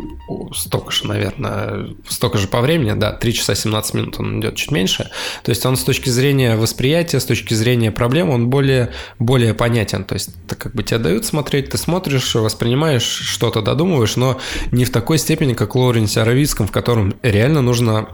столько 0.53 0.91
же, 0.91 1.07
наверное, 1.07 1.89
столько 2.07 2.37
же 2.37 2.47
по 2.47 2.61
времени, 2.61 2.93
да, 2.93 3.11
3 3.11 3.33
часа 3.33 3.55
17 3.55 3.93
минут 3.93 4.19
он 4.19 4.39
идет 4.39 4.55
чуть 4.55 4.71
меньше. 4.71 5.09
То 5.43 5.49
есть 5.49 5.65
он 5.65 5.77
с 5.77 5.83
точки 5.83 6.09
зрения 6.09 6.55
восприятия, 6.55 7.19
с 7.19 7.25
точки 7.25 7.53
зрения 7.53 7.91
проблем, 7.91 8.29
он 8.29 8.49
более, 8.49 8.91
более 9.19 9.53
понятен. 9.53 10.03
То 10.03 10.13
есть 10.15 10.29
это 10.45 10.55
как 10.55 10.73
бы 10.73 10.83
тебе 10.83 10.99
дают 10.99 11.25
смотреть, 11.25 11.69
ты 11.69 11.77
смотришь, 11.77 12.35
воспринимаешь, 12.35 13.03
что-то 13.03 13.61
додумываешь, 13.61 14.15
но 14.15 14.39
не 14.71 14.85
в 14.85 14.91
такой 14.91 15.17
степени, 15.17 15.53
как 15.53 15.75
в 15.75 15.79
Лоуренсе 15.79 16.21
Аравийском, 16.21 16.67
в 16.67 16.71
котором 16.71 17.15
реально 17.21 17.61
нужно 17.61 18.07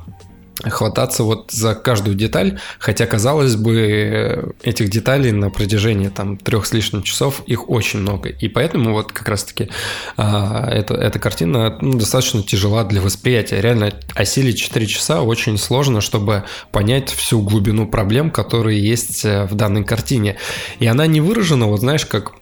хвататься 0.63 1.23
вот 1.23 1.51
за 1.51 1.75
каждую 1.75 2.15
деталь, 2.15 2.59
хотя, 2.79 3.05
казалось 3.05 3.55
бы, 3.55 4.53
этих 4.61 4.89
деталей 4.89 5.31
на 5.31 5.49
протяжении 5.49 6.09
там 6.09 6.37
трех 6.37 6.65
с 6.65 6.73
лишним 6.73 7.03
часов 7.03 7.41
их 7.45 7.69
очень 7.69 7.99
много. 7.99 8.29
И 8.29 8.47
поэтому 8.47 8.93
вот 8.93 9.11
как 9.11 9.27
раз-таки 9.29 9.69
а, 10.17 10.69
эта, 10.69 10.95
эта 10.95 11.19
картина 11.19 11.77
ну, 11.81 11.97
достаточно 11.97 12.43
тяжела 12.43 12.83
для 12.83 13.01
восприятия. 13.01 13.61
Реально 13.61 13.93
осилить 14.15 14.59
4 14.59 14.85
часа 14.87 15.21
очень 15.21 15.57
сложно, 15.57 16.01
чтобы 16.01 16.43
понять 16.71 17.09
всю 17.09 17.41
глубину 17.41 17.87
проблем, 17.87 18.31
которые 18.31 18.81
есть 18.81 19.23
э, 19.25 19.45
в 19.45 19.55
данной 19.55 19.83
картине. 19.83 20.37
И 20.79 20.87
она 20.87 21.07
не 21.07 21.21
выражена, 21.21 21.67
вот 21.67 21.79
знаешь, 21.79 22.05
как 22.05 22.33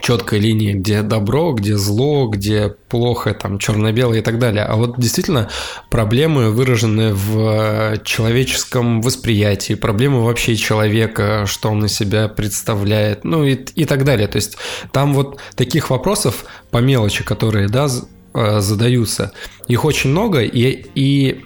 четкой 0.00 0.38
линии, 0.38 0.72
где 0.72 1.02
добро, 1.02 1.52
где 1.52 1.76
зло, 1.76 2.28
где 2.28 2.74
плохо, 2.88 3.34
там 3.34 3.58
черно-белое 3.58 4.20
и 4.20 4.22
так 4.22 4.38
далее. 4.38 4.64
А 4.64 4.76
вот 4.76 4.98
действительно 4.98 5.48
проблемы 5.90 6.50
выражены 6.50 7.12
в 7.12 7.38
э, 7.38 7.96
человеческом 8.04 9.02
восприятии, 9.02 9.74
проблемы 9.74 10.24
вообще 10.24 10.56
человека, 10.56 11.44
что 11.46 11.70
он 11.70 11.84
из 11.84 11.92
себя 11.92 12.28
представляет, 12.28 13.24
ну 13.24 13.44
и, 13.44 13.54
и 13.54 13.84
так 13.84 14.04
далее. 14.04 14.28
То 14.28 14.36
есть 14.36 14.56
там 14.92 15.12
вот 15.12 15.40
таких 15.56 15.90
вопросов 15.90 16.44
по 16.70 16.78
мелочи, 16.78 17.24
которые, 17.24 17.68
да, 17.68 17.88
э, 18.34 18.60
задаются, 18.60 19.32
их 19.66 19.84
очень 19.84 20.10
много, 20.10 20.40
и, 20.40 20.84
и 20.94 21.44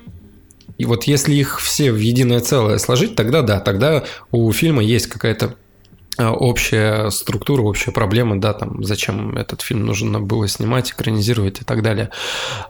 и 0.77 0.87
вот 0.87 1.05
если 1.05 1.35
их 1.35 1.61
все 1.61 1.93
в 1.93 1.99
единое 1.99 2.41
целое 2.41 2.79
сложить, 2.79 3.15
тогда 3.15 3.43
да, 3.43 3.61
тогда 3.61 4.03
у 4.33 4.51
фильма 4.53 4.83
есть 4.83 5.07
какая-то 5.07 5.55
общая 6.19 7.11
структура, 7.11 7.63
общая 7.63 7.93
проблема, 7.93 8.41
да, 8.41 8.53
там, 8.53 8.85
зачем 8.85 9.37
этот 9.37 9.63
фильм 9.63 9.85
нужно 9.85 10.21
было 10.21 10.49
снимать, 10.49 10.93
экранизировать 10.93 11.61
и 11.61 11.65
так 11.65 11.83
далее. 11.83 12.11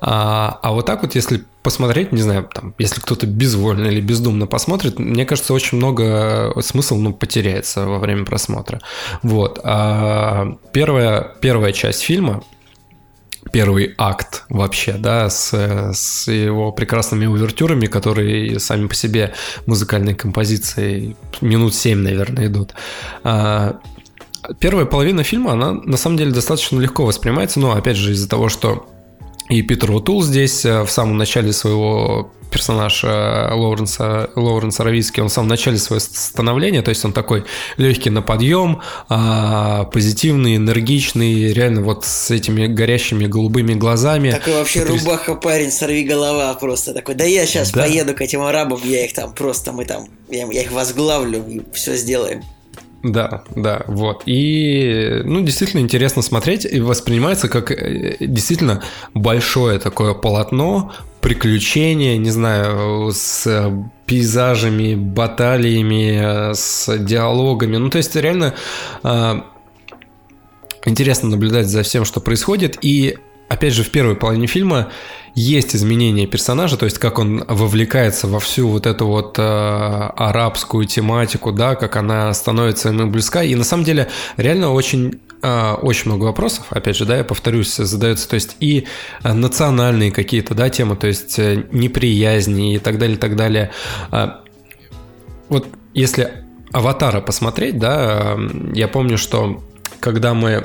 А, 0.00 0.58
а 0.62 0.72
вот 0.72 0.86
так 0.86 1.02
вот, 1.02 1.14
если 1.14 1.44
посмотреть, 1.62 2.12
не 2.12 2.20
знаю, 2.20 2.48
там, 2.52 2.74
если 2.78 3.00
кто-то 3.00 3.26
безвольно 3.26 3.88
или 3.88 4.00
бездумно 4.00 4.46
посмотрит, 4.46 4.98
мне 4.98 5.24
кажется, 5.24 5.54
очень 5.54 5.78
много 5.78 6.52
смысл, 6.60 6.96
ну, 6.96 7.12
потеряется 7.12 7.86
во 7.86 7.98
время 7.98 8.24
просмотра. 8.24 8.80
Вот. 9.22 9.60
А 9.64 10.56
первая, 10.72 11.32
первая 11.40 11.72
часть 11.72 12.02
фильма, 12.02 12.42
первый 13.54 13.94
акт 13.98 14.42
вообще, 14.48 14.94
да, 14.94 15.30
с, 15.30 15.54
с 15.94 16.26
его 16.26 16.72
прекрасными 16.72 17.26
увертюрами, 17.26 17.86
которые 17.86 18.58
сами 18.58 18.88
по 18.88 18.96
себе 18.96 19.32
музыкальной 19.66 20.16
композицией 20.16 21.14
минут 21.40 21.72
7, 21.72 21.96
наверное, 22.00 22.48
идут. 22.48 22.74
А, 23.22 23.78
Первая 24.58 24.86
половина 24.86 25.22
фильма, 25.22 25.52
она 25.52 25.72
на 25.72 25.96
самом 25.96 26.16
деле 26.16 26.32
достаточно 26.32 26.80
легко 26.80 27.06
воспринимается, 27.06 27.60
но 27.60 27.76
опять 27.76 27.96
же 27.96 28.10
из-за 28.10 28.28
того, 28.28 28.48
что 28.48 28.88
и 29.48 29.62
Питер 29.62 29.92
Утул 29.92 30.24
здесь 30.24 30.64
э, 30.64 30.82
в 30.82 30.90
самом 30.90 31.16
начале 31.16 31.52
своего 31.52 32.32
персонажа 32.54 33.50
Лоуренса, 33.52 34.30
Лоуренса 34.36 34.84
Равицки, 34.84 35.18
он 35.20 35.28
в 35.28 35.32
самом 35.32 35.48
начале 35.48 35.76
своего 35.76 36.00
становления, 36.00 36.82
то 36.82 36.90
есть 36.90 37.04
он 37.04 37.12
такой 37.12 37.44
легкий 37.76 38.10
на 38.10 38.22
подъем, 38.22 38.80
а, 39.08 39.84
позитивный, 39.84 40.56
энергичный, 40.56 41.52
реально 41.52 41.82
вот 41.82 42.04
с 42.04 42.30
этими 42.30 42.68
горящими 42.68 43.26
голубыми 43.26 43.74
глазами. 43.74 44.30
Такой 44.30 44.54
вообще 44.54 44.80
Потряс- 44.84 45.00
рубаха 45.04 45.34
парень, 45.34 45.72
сорви 45.72 46.04
голова 46.04 46.54
просто 46.54 46.94
такой. 46.94 47.16
Да 47.16 47.24
я 47.24 47.44
сейчас 47.46 47.72
Да. 47.72 47.82
поеду 47.82 48.14
к 48.14 48.20
этим 48.20 48.42
арабам, 48.42 48.80
я 48.84 49.04
их 49.04 49.12
там 49.14 49.34
просто, 49.34 49.72
мы 49.72 49.84
там, 49.84 50.06
я, 50.30 50.46
я 50.46 50.62
их 50.62 50.70
возглавлю 50.72 51.44
все 51.72 51.96
сделаем. 51.96 52.42
Да, 53.04 53.44
да, 53.54 53.84
вот. 53.86 54.22
И, 54.24 55.20
ну, 55.24 55.42
действительно 55.42 55.80
интересно 55.80 56.22
смотреть 56.22 56.64
и 56.64 56.80
воспринимается 56.80 57.48
как 57.48 57.70
э, 57.70 58.16
действительно 58.18 58.82
большое 59.12 59.78
такое 59.78 60.14
полотно, 60.14 60.90
приключения, 61.20 62.16
не 62.16 62.30
знаю, 62.30 63.10
с 63.12 63.70
пейзажами, 64.06 64.94
баталиями, 64.94 66.54
с 66.54 66.96
диалогами. 66.96 67.76
Ну, 67.76 67.90
то 67.90 67.98
есть 67.98 68.16
реально 68.16 68.54
э, 69.02 69.34
интересно 70.86 71.28
наблюдать 71.28 71.66
за 71.66 71.82
всем, 71.82 72.06
что 72.06 72.20
происходит. 72.20 72.78
И, 72.80 73.18
опять 73.50 73.74
же, 73.74 73.84
в 73.84 73.90
первой 73.90 74.16
половине 74.16 74.46
фильма 74.46 74.90
есть 75.34 75.74
изменения 75.74 76.26
персонажа, 76.26 76.76
то 76.76 76.84
есть 76.84 76.98
как 76.98 77.18
он 77.18 77.44
вовлекается 77.48 78.28
во 78.28 78.38
всю 78.38 78.68
вот 78.68 78.86
эту 78.86 79.06
вот 79.06 79.38
э, 79.38 79.42
арабскую 79.42 80.86
тематику, 80.86 81.52
да, 81.52 81.74
как 81.74 81.96
она 81.96 82.32
становится 82.34 82.90
ему 82.90 83.10
близка. 83.10 83.42
И 83.42 83.54
на 83.54 83.64
самом 83.64 83.84
деле 83.84 84.08
реально 84.36 84.72
очень 84.72 85.20
э, 85.42 85.72
очень 85.82 86.10
много 86.10 86.24
вопросов, 86.24 86.66
опять 86.70 86.96
же, 86.96 87.04
да, 87.04 87.16
я 87.16 87.24
повторюсь, 87.24 87.74
задается, 87.74 88.28
то 88.28 88.34
есть 88.34 88.56
и 88.60 88.86
э, 89.22 89.32
национальные 89.32 90.12
какие-то, 90.12 90.54
да, 90.54 90.70
темы, 90.70 90.94
то 90.94 91.08
есть 91.08 91.38
э, 91.38 91.64
неприязни 91.72 92.76
и 92.76 92.78
так 92.78 92.98
далее, 92.98 93.16
так 93.16 93.34
далее. 93.34 93.72
А, 94.12 94.42
вот 95.48 95.66
если 95.94 96.44
Аватара 96.72 97.20
посмотреть, 97.20 97.78
да, 97.78 98.36
я 98.72 98.88
помню, 98.88 99.18
что 99.18 99.62
когда 100.00 100.34
мы 100.34 100.64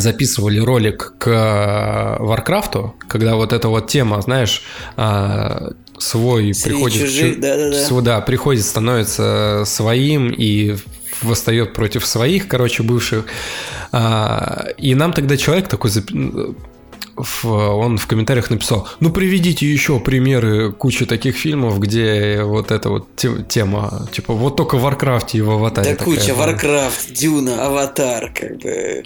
записывали 0.00 0.58
ролик 0.58 1.14
к 1.18 2.16
Варкрафту, 2.20 2.94
когда 3.08 3.36
вот 3.36 3.52
эта 3.52 3.68
вот 3.68 3.88
тема, 3.88 4.20
знаешь, 4.22 4.62
а, 4.96 5.72
свой 5.98 6.54
Среди 6.54 6.74
приходит... 6.74 7.02
чужих, 7.02 7.34
чу- 7.36 7.40
да-да-да. 7.40 7.76
всего, 7.84 8.00
да, 8.00 8.20
приходит, 8.20 8.64
становится 8.64 9.64
своим 9.66 10.30
и 10.30 10.76
восстает 11.22 11.72
против 11.74 12.06
своих, 12.06 12.48
короче, 12.48 12.82
бывших. 12.82 13.24
А, 13.92 14.66
и 14.76 14.94
нам 14.94 15.12
тогда 15.12 15.36
человек 15.36 15.68
такой 15.68 15.90
в- 17.18 17.46
он 17.48 17.98
в 17.98 18.06
комментариях 18.06 18.50
написал, 18.50 18.88
ну 19.00 19.10
приведите 19.10 19.66
еще 19.70 19.98
примеры 19.98 20.72
кучи 20.72 21.04
таких 21.04 21.36
фильмов, 21.36 21.80
где 21.80 22.42
вот 22.42 22.70
эта 22.70 22.90
вот 22.90 23.08
те- 23.16 23.42
тема, 23.48 24.08
типа 24.12 24.32
вот 24.34 24.56
только 24.56 24.76
в 24.76 24.82
Варкрафте 24.82 25.38
и 25.38 25.40
в 25.40 25.50
Аватаре. 25.50 25.90
Да 25.90 25.96
такая 25.96 26.14
куча, 26.16 26.34
была». 26.34 26.46
Варкрафт, 26.46 27.12
Дюна, 27.12 27.66
Аватар, 27.66 28.32
как 28.32 28.58
бы... 28.58 29.02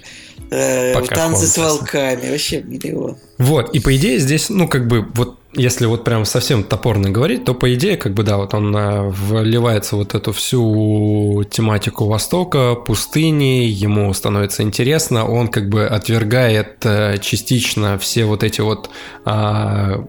э, 0.51 0.93
танцы 1.07 1.47
с 1.47 1.57
волками, 1.57 2.29
вообще 2.29 2.61
миллион. 2.61 3.17
Вот, 3.37 3.73
и 3.75 3.79
по 3.79 3.95
идее 3.95 4.19
здесь, 4.19 4.49
ну, 4.49 4.67
как 4.67 4.87
бы, 4.87 5.07
вот 5.15 5.39
если 5.55 5.85
вот 5.85 6.03
прям 6.03 6.25
совсем 6.25 6.63
топорно 6.63 7.11
говорить, 7.11 7.45
то 7.45 7.53
по 7.53 7.73
идее, 7.73 7.97
как 7.97 8.13
бы, 8.13 8.23
да, 8.23 8.37
вот 8.37 8.53
он 8.53 8.75
э, 8.75 9.09
вливается 9.09 9.95
вот 9.95 10.15
эту 10.15 10.31
всю 10.33 11.43
тематику 11.49 12.05
Востока, 12.05 12.75
пустыни, 12.75 13.65
ему 13.65 14.11
становится 14.13 14.63
интересно, 14.63 15.27
он 15.27 15.47
как 15.47 15.69
бы 15.69 15.85
отвергает 15.85 16.85
э, 16.85 17.17
частично 17.21 17.97
все 17.99 18.25
вот 18.25 18.43
эти 18.43 18.61
вот 18.61 18.89
а, 19.25 20.05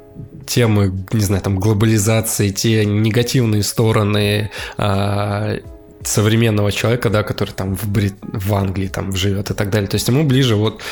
темы, 0.46 0.92
не 1.12 1.20
знаю, 1.20 1.42
там, 1.42 1.58
глобализации, 1.58 2.50
те 2.50 2.84
негативные 2.84 3.62
стороны 3.62 4.50
а, 4.76 5.56
современного 6.04 6.72
человека, 6.72 7.10
да, 7.10 7.22
который 7.22 7.50
там 7.50 7.76
в, 7.76 7.88
Брит... 7.88 8.14
в 8.22 8.54
Англии 8.54 8.88
там 8.88 9.14
живет 9.14 9.50
и 9.50 9.54
так 9.54 9.70
далее. 9.70 9.88
То 9.88 9.96
есть 9.96 10.08
ему 10.08 10.24
ближе 10.24 10.56
вот 10.56 10.82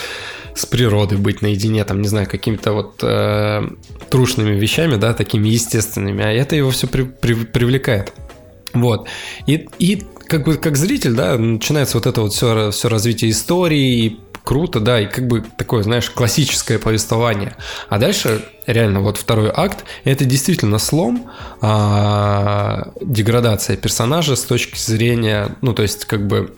с 0.55 0.67
природой 0.67 1.19
быть 1.19 1.43
наедине, 1.43 1.85
там, 1.85 2.03
не 2.03 2.09
знаю, 2.09 2.29
какими-то 2.29 2.73
вот 2.73 3.01
э, 3.03 3.63
трушными 4.11 4.59
вещами, 4.59 4.97
да, 4.97 5.15
такими 5.15 5.49
естественными, 5.49 6.25
а 6.25 6.31
это 6.31 6.57
его 6.57 6.71
все 6.71 6.87
привлекает. 6.87 8.13
Вот. 8.75 9.09
И, 9.47 9.69
и 9.79 10.03
как 10.27 10.45
бы 10.45 10.57
как 10.57 10.77
зритель, 10.77 11.13
да, 11.13 11.37
начинается 11.39 11.99
вот 11.99 12.07
это 12.07 12.21
вот 12.23 12.33
все, 12.33 12.71
все 12.71 12.89
развитие 12.89 13.31
истории, 13.31 14.19
круто, 14.45 14.81
да, 14.81 15.01
и 15.01 15.07
как 15.07 15.27
бы 15.27 15.45
такое, 15.57 15.83
знаешь, 15.83 16.11
классическое 16.11 16.79
повествование. 16.79 17.57
А 17.89 17.99
дальше 17.99 18.45
реально 18.67 19.01
вот 19.01 19.17
второй 19.17 19.51
акт, 19.55 19.85
это 20.05 20.25
действительно 20.25 20.79
слом, 20.79 21.31
а, 21.61 22.93
деградация 23.01 23.77
персонажа 23.77 24.37
с 24.37 24.43
точки 24.43 24.79
зрения, 24.79 25.57
ну, 25.61 25.73
то 25.73 25.83
есть 25.83 26.05
как 26.05 26.27
бы 26.27 26.55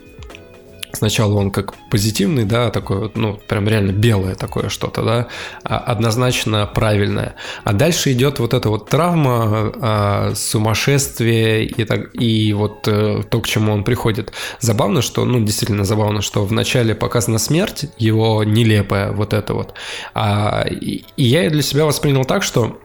Сначала 0.95 1.33
он 1.35 1.51
как 1.51 1.73
позитивный, 1.89 2.45
да, 2.45 2.69
такой 2.69 2.99
вот, 2.99 3.17
ну, 3.17 3.39
прям 3.47 3.67
реально 3.67 3.91
белое 3.91 4.35
такое 4.35 4.69
что-то, 4.69 5.03
да, 5.03 5.27
а- 5.63 5.77
однозначно 5.77 6.65
правильное. 6.65 7.35
А 7.63 7.73
дальше 7.73 8.13
идет 8.13 8.39
вот 8.39 8.53
эта 8.53 8.69
вот 8.69 8.89
травма, 8.89 9.73
а, 9.81 10.31
сумасшествие 10.35 11.65
и, 11.65 11.83
так, 11.83 12.15
и 12.15 12.53
вот 12.53 12.87
э, 12.87 13.23
то, 13.29 13.41
к 13.41 13.47
чему 13.47 13.73
он 13.73 13.83
приходит. 13.83 14.31
Забавно, 14.59 15.01
что, 15.01 15.25
ну, 15.25 15.43
действительно 15.43 15.83
забавно, 15.83 16.21
что 16.21 16.45
вначале 16.45 16.95
показана 16.95 17.39
смерть, 17.39 17.85
его 17.97 18.43
нелепая 18.43 19.11
вот 19.11 19.33
это 19.33 19.53
вот. 19.53 19.73
А, 20.13 20.65
и, 20.69 21.03
я 21.17 21.49
для 21.49 21.61
себя 21.61 21.85
воспринял 21.85 22.25
так, 22.25 22.43
что, 22.43 22.79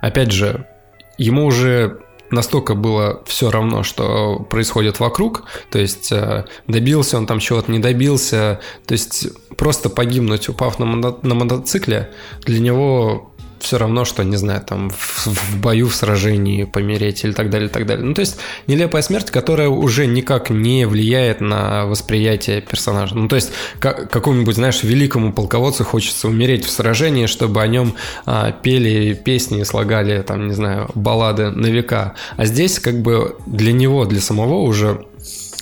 опять 0.00 0.32
же, 0.32 0.66
ему 1.18 1.46
уже 1.46 2.00
настолько 2.30 2.74
было 2.74 3.22
все 3.26 3.50
равно, 3.50 3.82
что 3.82 4.38
происходит 4.50 5.00
вокруг, 5.00 5.44
то 5.70 5.78
есть 5.78 6.12
э, 6.12 6.44
добился 6.66 7.16
он 7.16 7.26
там 7.26 7.38
чего-то, 7.38 7.70
не 7.72 7.78
добился, 7.78 8.60
то 8.86 8.92
есть 8.92 9.28
просто 9.56 9.88
погибнуть, 9.90 10.48
упав 10.48 10.78
на, 10.78 10.86
мо- 10.86 11.18
на 11.22 11.34
мотоцикле, 11.34 12.12
для 12.44 12.60
него 12.60 13.32
все 13.60 13.78
равно, 13.78 14.04
что, 14.04 14.22
не 14.22 14.36
знаю, 14.36 14.62
там 14.62 14.90
в, 14.90 15.26
в 15.26 15.56
бою, 15.60 15.88
в 15.88 15.94
сражении 15.94 16.64
помереть 16.64 17.24
или 17.24 17.32
так 17.32 17.50
далее, 17.50 17.68
и 17.68 17.72
так 17.72 17.86
далее. 17.86 18.04
Ну, 18.04 18.14
то 18.14 18.20
есть 18.20 18.38
нелепая 18.66 19.02
смерть, 19.02 19.30
которая 19.30 19.68
уже 19.68 20.06
никак 20.06 20.50
не 20.50 20.86
влияет 20.86 21.40
на 21.40 21.86
восприятие 21.86 22.60
персонажа. 22.60 23.14
Ну, 23.14 23.28
то 23.28 23.36
есть 23.36 23.52
как, 23.78 24.10
какому-нибудь, 24.10 24.54
знаешь, 24.54 24.82
великому 24.82 25.32
полководцу 25.32 25.84
хочется 25.84 26.28
умереть 26.28 26.64
в 26.64 26.70
сражении, 26.70 27.26
чтобы 27.26 27.62
о 27.62 27.66
нем 27.66 27.94
а, 28.26 28.52
пели 28.52 29.14
песни, 29.14 29.62
слагали, 29.62 30.22
там, 30.22 30.48
не 30.48 30.54
знаю, 30.54 30.90
баллады 30.94 31.50
на 31.50 31.66
века. 31.66 32.14
А 32.36 32.44
здесь 32.44 32.78
как 32.78 33.00
бы 33.00 33.36
для 33.46 33.72
него, 33.72 34.04
для 34.04 34.20
самого 34.20 34.60
уже 34.60 35.04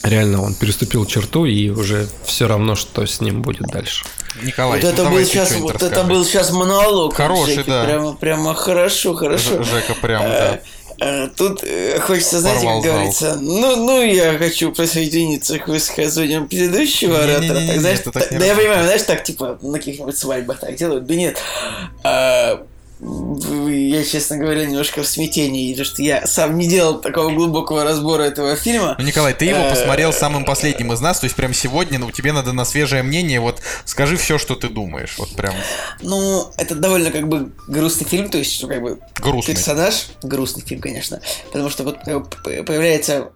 реально 0.02 0.42
он 0.42 0.54
переступил 0.54 1.04
черту 1.06 1.46
и 1.46 1.68
уже 1.70 2.08
все 2.24 2.46
равно, 2.46 2.74
что 2.76 3.06
с 3.06 3.20
ним 3.20 3.42
будет 3.42 3.66
дальше. 3.68 4.04
Николай, 4.42 4.80
вот 4.80 4.84
ну 4.84 4.90
это 5.02 5.10
был 5.10 5.24
сейчас, 5.24 5.52
вот 5.56 5.76
это 5.76 5.84
расскажи. 5.86 6.08
был 6.08 6.24
сейчас 6.24 6.50
монолог. 6.52 7.14
Хороший, 7.14 7.54
Жеки. 7.56 7.70
да. 7.70 7.84
Прямо, 7.84 8.12
прямо 8.14 8.54
хорошо, 8.54 9.14
хорошо. 9.14 9.62
Ж- 9.62 9.66
Жека 9.66 9.94
прям, 10.00 10.22
да. 10.22 10.60
Э, 11.00 11.24
э, 11.24 11.28
Тут 11.36 11.62
э, 11.64 11.98
хочется, 12.00 12.40
знаете, 12.40 12.60
Порвал 12.64 12.82
как 12.82 12.84
зал. 12.90 12.94
говорится, 12.96 13.36
ну, 13.40 13.76
ну, 13.76 14.02
я 14.02 14.36
хочу 14.38 14.72
присоединиться 14.72 15.58
к 15.58 15.68
высказываниям 15.68 16.48
предыдущего 16.48 17.12
Не-не-не-не, 17.18 17.50
оратора. 17.50 17.66
Так, 17.72 17.80
знаешь, 17.80 17.98
ты 18.00 18.10
так 18.10 18.28
та- 18.28 18.34
не 18.34 18.38
да 18.40 18.46
я 18.46 18.54
понимаю, 18.54 18.84
знаешь, 18.84 19.02
так, 19.02 19.24
типа, 19.24 19.58
на 19.62 19.78
каких-нибудь 19.78 20.16
свадьбах 20.18 20.60
так 20.60 20.74
делают. 20.76 21.06
Да 21.06 21.14
нет. 21.14 21.38
А, 22.04 22.62
я, 22.98 24.04
честно 24.04 24.38
говоря, 24.38 24.64
немножко 24.64 25.02
в 25.02 25.06
смятении, 25.06 25.72
потому 25.72 25.84
что 25.84 26.02
я 26.02 26.26
сам 26.26 26.56
не 26.56 26.66
делал 26.66 27.00
такого 27.00 27.30
глубокого 27.30 27.84
разбора 27.84 28.22
этого 28.22 28.56
фильма. 28.56 28.96
Ну, 28.98 29.04
Николай, 29.04 29.34
ты 29.34 29.44
его 29.44 29.58
Э, 29.58 29.70
посмотрел 29.70 30.12
самым 30.12 30.44
последним 30.44 30.92
из 30.92 31.00
нас, 31.00 31.20
то 31.20 31.24
есть 31.24 31.36
прям 31.36 31.52
сегодня, 31.52 31.98
ну, 31.98 32.10
тебе 32.10 32.32
надо 32.32 32.52
на 32.52 32.64
свежее 32.64 33.02
мнение, 33.02 33.40
вот 33.40 33.60
скажи 33.84 34.16
все, 34.16 34.38
что 34.38 34.54
ты 34.54 34.68
думаешь, 34.68 35.16
вот 35.18 35.34
прям 35.36 35.54
Ну, 36.00 36.50
это 36.56 36.74
довольно 36.74 37.10
как 37.10 37.28
бы 37.28 37.52
грустный 37.68 38.06
фильм, 38.06 38.30
то 38.30 38.38
есть, 38.38 38.62
ну, 38.62 38.68
как 38.68 38.80
бы 38.80 38.98
грустный. 39.16 39.54
персонаж, 39.54 40.06
грустный 40.22 40.62
фильм, 40.62 40.80
конечно, 40.80 41.20
потому 41.52 41.68
что 41.68 41.84
вот 41.84 41.98
э, 42.06 42.62
появляется 42.62 43.30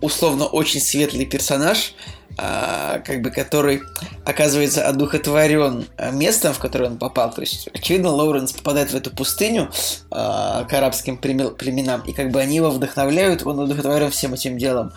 условно 0.00 0.46
очень 0.46 0.80
светлый 0.80 1.24
персонаж, 1.24 1.94
а, 2.36 2.98
как 3.00 3.22
бы 3.22 3.30
который 3.30 3.82
оказывается 4.24 4.86
одухотворен 4.86 5.86
а, 5.96 6.10
местом, 6.10 6.52
в 6.52 6.58
которое 6.58 6.86
он 6.86 6.98
попал. 6.98 7.32
То 7.32 7.40
есть, 7.40 7.68
очевидно, 7.72 8.10
Лоуренс 8.10 8.52
попадает 8.52 8.90
в 8.90 8.96
эту 8.96 9.10
пустыню 9.10 9.70
а, 10.10 10.64
к 10.64 10.72
арабским 10.72 11.16
племе- 11.16 11.54
племенам, 11.54 12.02
и 12.02 12.12
как 12.12 12.30
бы 12.30 12.40
они 12.40 12.56
его 12.56 12.70
вдохновляют, 12.70 13.46
он 13.46 13.60
одухотворен 13.60 14.10
всем 14.10 14.34
этим 14.34 14.58
делом. 14.58 14.92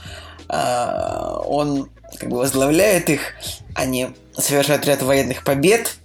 Он 0.49 1.89
как 2.17 2.29
бы 2.29 2.37
возглавляет 2.37 3.09
их, 3.09 3.33
они 3.75 4.09
совершают 4.37 4.85
ряд 4.85 5.01
военных 5.01 5.43
побед, 5.43 5.97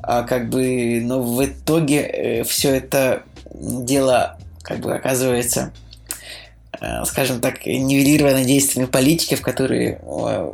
как 0.00 0.48
бы, 0.48 1.00
но 1.02 1.20
в 1.20 1.44
итоге 1.44 2.44
все 2.44 2.76
это 2.76 3.24
дело 3.52 4.38
как 4.62 4.78
бы 4.78 4.94
оказывается, 4.94 5.72
э, 5.72 5.89
скажем 7.04 7.40
так, 7.40 7.66
нивелировано 7.66 8.44
действиями 8.44 8.86
политиков, 8.86 9.42
которые, 9.42 10.00
э, 10.02 10.52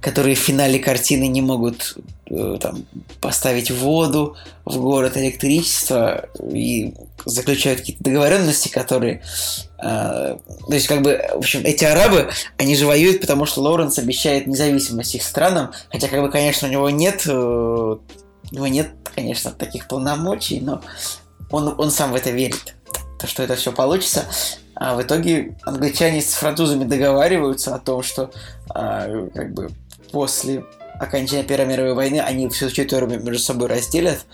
которые 0.00 0.34
в 0.34 0.40
финале 0.40 0.78
картины 0.78 1.28
не 1.28 1.40
могут 1.40 1.96
э, 2.30 2.58
там, 2.60 2.84
поставить 3.20 3.70
воду 3.70 4.36
в 4.64 4.78
город, 4.80 5.16
электричество 5.16 6.28
и 6.52 6.94
заключают 7.24 7.80
какие-то 7.80 8.02
договоренности, 8.02 8.68
которые... 8.68 9.22
э, 9.78 10.36
то 10.68 10.74
есть, 10.74 10.88
как 10.88 11.02
бы, 11.02 11.24
в 11.32 11.38
общем, 11.38 11.60
эти 11.64 11.84
арабы, 11.84 12.30
они 12.58 12.74
же 12.74 12.86
воюют, 12.86 13.20
потому 13.20 13.46
что 13.46 13.62
Лоуренс 13.62 13.98
обещает 13.98 14.46
независимость 14.48 15.14
их 15.14 15.22
странам, 15.22 15.72
хотя, 15.90 16.08
как 16.08 16.20
бы, 16.22 16.30
конечно, 16.30 16.66
у 16.66 16.70
него 16.70 16.90
нет... 16.90 17.22
э, 17.26 17.30
у 17.30 18.54
него 18.54 18.66
нет, 18.66 18.90
конечно, 19.14 19.52
таких 19.52 19.86
полномочий, 19.86 20.60
но 20.60 20.82
он, 21.50 21.74
он 21.78 21.90
сам 21.90 22.12
в 22.12 22.16
это 22.16 22.30
верит, 22.30 22.74
то, 23.20 23.26
что 23.26 23.42
это 23.42 23.54
все 23.54 23.72
получится. 23.72 24.26
А 24.84 24.96
в 24.96 25.02
итоге 25.02 25.54
англичане 25.62 26.20
с 26.20 26.34
французами 26.34 26.82
договариваются 26.82 27.72
о 27.72 27.78
том, 27.78 28.02
что 28.02 28.32
а, 28.68 29.28
как 29.32 29.54
бы 29.54 29.70
после 30.10 30.64
окончания 30.98 31.44
Первой 31.44 31.66
мировой 31.66 31.94
войны 31.94 32.18
они 32.18 32.48
всю 32.48 32.68
территорию 32.68 33.22
между 33.22 33.38
собой 33.38 33.68
разделят. 33.68 34.26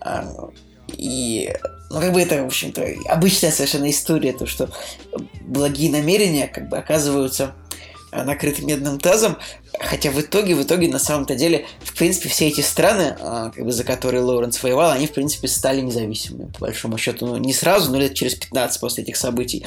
А, 0.00 0.32
и, 0.96 1.52
ну, 1.90 2.00
как 2.00 2.12
бы 2.12 2.22
это, 2.22 2.40
в 2.44 2.46
общем-то, 2.46 2.86
обычная 3.08 3.50
совершенно 3.50 3.90
история, 3.90 4.32
то, 4.32 4.46
что 4.46 4.68
благие 5.40 5.90
намерения, 5.90 6.46
как 6.46 6.68
бы, 6.68 6.78
оказываются 6.78 7.56
накрыты 8.12 8.62
медным 8.62 8.98
тазом, 8.98 9.36
хотя 9.78 10.10
в 10.10 10.20
итоге, 10.20 10.54
в 10.54 10.62
итоге, 10.62 10.88
на 10.88 10.98
самом-то 10.98 11.34
деле, 11.34 11.66
в 11.80 11.96
принципе, 11.96 12.28
все 12.28 12.48
эти 12.48 12.60
страны, 12.60 13.16
а, 13.20 13.50
как 13.50 13.64
бы, 13.64 13.72
за 13.72 13.84
которые 13.84 14.22
Лоуренс 14.22 14.62
воевал, 14.62 14.90
они, 14.90 15.06
в 15.06 15.12
принципе, 15.12 15.48
стали 15.48 15.80
независимыми, 15.80 16.50
по 16.52 16.60
большому 16.60 16.98
счету, 16.98 17.26
ну, 17.26 17.36
не 17.36 17.52
сразу, 17.52 17.90
но 17.90 17.98
лет 17.98 18.14
через 18.14 18.34
15 18.34 18.80
после 18.80 19.04
этих 19.04 19.16
событий. 19.16 19.64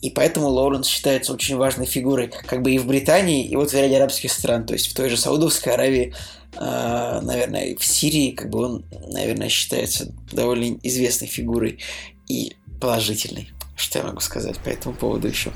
И 0.00 0.10
поэтому 0.10 0.48
Лоуренс 0.48 0.86
считается 0.86 1.32
очень 1.32 1.56
важной 1.56 1.86
фигурой, 1.86 2.28
как 2.46 2.62
бы 2.62 2.72
и 2.72 2.78
в 2.78 2.86
Британии, 2.86 3.46
и 3.46 3.56
вот 3.56 3.70
в 3.70 3.74
ряде 3.74 3.96
арабских 3.96 4.32
стран, 4.32 4.64
то 4.66 4.72
есть 4.72 4.88
в 4.88 4.94
той 4.94 5.08
же 5.08 5.16
Саудовской 5.16 5.72
Аравии, 5.74 6.14
а, 6.56 7.20
наверное, 7.22 7.76
в 7.76 7.84
Сирии, 7.84 8.32
как 8.32 8.50
бы 8.50 8.64
он, 8.64 8.84
наверное, 9.08 9.48
считается 9.48 10.12
довольно 10.30 10.78
известной 10.82 11.28
фигурой 11.28 11.78
и 12.28 12.56
положительной. 12.80 13.50
Что 13.76 14.00
я 14.00 14.04
могу 14.04 14.20
сказать 14.20 14.58
по 14.58 14.68
этому 14.68 14.94
поводу 14.94 15.28
еще? 15.28 15.50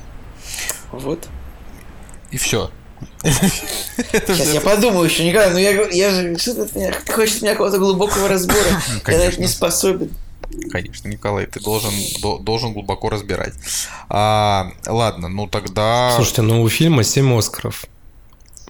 Вот. 0.91 1.27
И 2.37 2.39
все. 2.39 2.69
Сейчас 3.23 4.53
я 4.53 4.61
подумаю 4.61 5.09
еще, 5.09 5.27
Николай, 5.27 5.49
ну 5.51 5.57
я, 5.57 5.73
говорю, 5.73 5.91
я 5.91 6.11
же, 6.11 6.37
что 6.37 6.67
ты 6.67 7.11
хочешь 7.11 7.41
меня 7.41 7.53
какого-то 7.53 7.79
глубокого 7.79 8.27
разбора, 8.27 8.79
я 9.07 9.17
на 9.17 9.21
это 9.23 9.41
не 9.41 9.47
способен. 9.47 10.11
Конечно, 10.71 11.07
Николай, 11.07 11.47
ты 11.47 11.59
должен, 11.59 11.91
до- 12.21 12.37
должен 12.37 12.73
глубоко 12.73 13.09
разбирать. 13.09 13.55
А, 14.07 14.69
ладно, 14.85 15.29
ну 15.29 15.47
тогда... 15.47 16.11
Слушайте, 16.15 16.43
ну 16.43 16.61
у 16.61 16.69
фильма 16.69 17.03
7 17.03 17.35
Оскаров 17.35 17.85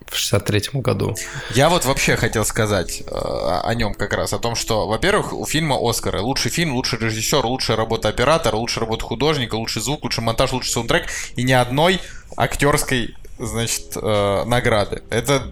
в 0.06 0.16
63 0.16 0.80
году. 0.80 1.14
Я 1.54 1.68
вот 1.68 1.84
вообще 1.84 2.16
хотел 2.16 2.46
сказать 2.46 3.02
э, 3.02 3.06
о 3.12 3.74
нем 3.76 3.94
как 3.94 4.14
раз, 4.14 4.32
о 4.32 4.40
том, 4.40 4.56
что, 4.56 4.88
во-первых, 4.88 5.34
у 5.34 5.46
фильма 5.46 5.78
Оскары. 5.78 6.22
Лучший 6.22 6.52
фильм, 6.52 6.74
лучший 6.74 7.00
режиссер, 7.00 7.46
лучшая 7.46 7.76
работа 7.76 8.08
оператора, 8.08 8.56
лучшая 8.56 8.86
работа 8.86 9.04
художника, 9.04 9.56
лучший 9.56 9.82
звук, 9.82 10.06
лучший 10.06 10.24
монтаж, 10.24 10.54
лучший 10.54 10.72
саундтрек 10.72 11.08
и 11.36 11.44
ни 11.44 11.52
одной 11.52 12.00
актерской, 12.38 13.16
значит, 13.40 13.96
э, 13.96 14.44
награды. 14.46 15.04
Это 15.10 15.44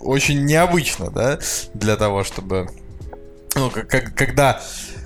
очень 0.00 0.44
необычно, 0.44 1.10
да, 1.10 1.38
для 1.74 1.96
того, 1.96 2.24
чтобы... 2.24 2.68
Ну, 3.54 3.70
как, 3.70 3.88
как- 3.88 4.14
когда 4.14 4.62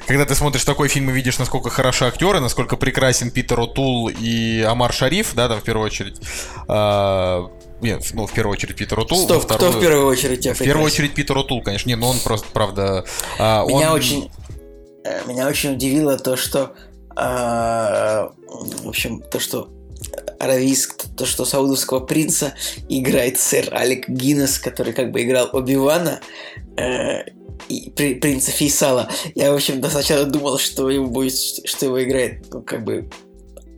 когда 0.07 0.27
ты 0.27 0.35
смотришь 0.35 0.65
такой 0.65 0.89
фильм 0.89 1.09
и 1.09 1.13
видишь, 1.15 1.39
насколько 1.39 1.71
хороши 1.71 2.05
актеры, 2.05 2.39
насколько 2.41 2.77
прекрасен 2.77 3.31
Питер 3.31 3.59
О'Тул 3.59 4.11
и 4.13 4.61
Амар 4.61 4.93
Шариф, 4.93 5.35
да, 5.35 5.49
там 5.49 5.61
в 5.61 5.63
первую 5.63 5.87
очередь. 5.87 6.19
а, 6.69 7.51
нет, 7.81 8.05
ну, 8.13 8.27
в 8.27 8.33
первую 8.33 8.53
очередь 8.53 8.77
Питер 8.77 8.99
О'Тул. 8.99 9.25
Стоп, 9.25 9.45
кто 9.47 9.55
вторую- 9.55 9.79
в 9.79 9.81
первую 9.81 10.07
очередь 10.07 10.41
тебя 10.41 10.53
в 10.53 10.59
первую 10.59 10.85
очередь 10.85 11.15
Питер 11.15 11.39
О'Тул, 11.39 11.63
конечно. 11.63 11.89
Не, 11.89 11.97
ну 11.97 12.09
он 12.09 12.19
просто, 12.19 12.47
правда... 12.53 13.07
а, 13.39 13.65
Меня 13.65 13.89
он- 13.93 13.97
очень... 13.97 14.31
э, 15.05 15.23
Меня 15.27 15.49
очень 15.49 15.73
удивило 15.73 16.19
то, 16.19 16.37
что... 16.37 16.75
а, 17.17 18.31
В 18.85 18.89
общем, 18.89 19.23
то, 19.23 19.41
что 19.41 19.71
Аравийск, 20.41 21.05
то, 21.17 21.27
что 21.27 21.45
саудовского 21.45 22.01
принца 22.01 22.55
играет 22.89 23.39
сэр 23.41 23.69
Алек 23.73 24.09
Гиннес, 24.09 24.59
который 24.59 24.93
как 24.93 25.11
бы 25.13 25.23
играл 25.23 25.49
Оби-Вана, 25.53 26.21
э, 26.77 27.23
и 27.69 27.91
при- 27.91 28.15
принца 28.15 28.51
Фейсала. 28.51 29.09
Я, 29.35 29.53
в 29.53 29.55
общем, 29.55 29.81
до 29.81 29.89
сначала 29.89 30.25
думал, 30.25 30.59
что 30.59 30.91
его 30.91 31.07
будет, 31.07 31.35
что 31.65 31.87
его 31.87 32.03
играет, 32.03 32.47
ну, 32.53 32.61
как 32.63 32.85
бы 32.85 33.09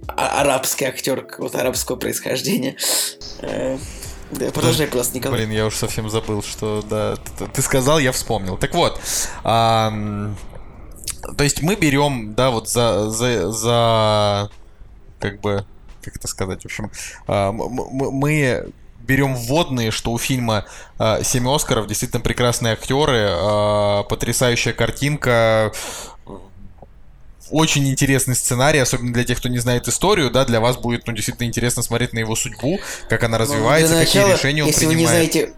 а- 0.09 0.41
арабский 0.41 0.85
актер 0.87 1.23
какого-то 1.23 1.61
арабского 1.61 1.97
происхождения. 1.97 2.77
Э, 3.41 3.79
Да, 4.33 4.51
продолжай 4.51 4.89
просто, 4.89 5.17
Николай. 5.17 5.39
Блин, 5.41 5.51
я 5.53 5.67
уж 5.67 5.77
совсем 5.77 6.11
забыл, 6.11 6.43
что 6.43 6.83
да, 6.91 7.15
т- 7.39 7.47
ты 7.47 7.63
сказал, 7.63 8.01
я 8.01 8.11
вспомнил. 8.11 8.57
Так 8.57 8.75
вот, 8.75 9.01
ам, 9.45 10.37
то 11.39 11.45
есть 11.45 11.63
мы 11.63 11.77
берем, 11.77 12.35
да, 12.35 12.51
вот 12.51 12.69
за, 12.69 13.09
за, 13.11 13.53
за 13.53 14.51
как 15.21 15.41
бы, 15.41 15.65
как 16.07 16.17
это 16.17 16.29
сказать, 16.29 16.63
в 16.63 16.65
общем, 16.67 16.91
а, 17.27 17.53
мы 17.53 18.67
берем 19.01 19.37
вводные, 19.37 19.91
что 19.91 20.11
у 20.13 20.19
фильма 20.19 20.65
а, 20.99 21.23
7 21.23 21.49
Оскаров, 21.55 21.87
действительно 21.87 22.21
прекрасные 22.21 22.73
актеры, 22.73 23.27
а, 23.29 24.03
потрясающая 24.05 24.73
картинка, 24.73 25.73
очень 27.51 27.89
интересный 27.89 28.35
сценарий, 28.35 28.81
особенно 28.81 29.13
для 29.13 29.25
тех, 29.25 29.39
кто 29.39 29.49
не 29.49 29.59
знает 29.59 29.87
историю, 29.87 30.31
да, 30.31 30.45
для 30.45 30.59
вас 30.61 30.77
будет, 30.77 31.07
ну, 31.07 31.13
действительно 31.13 31.47
интересно 31.47 31.83
смотреть 31.83 32.13
на 32.13 32.19
его 32.19 32.35
судьбу, 32.35 32.81
как 33.09 33.23
она 33.23 33.39
Ну, 33.39 33.45
развивается, 33.45 33.95
для 33.95 34.05
какие 34.05 34.23
начала, 34.23 34.37
решения 34.37 34.63
он 34.63 34.69
если 34.69 34.87
принимает. 34.87 34.99
вы 34.99 35.01
не 35.03 35.07
знаете, 35.07 35.53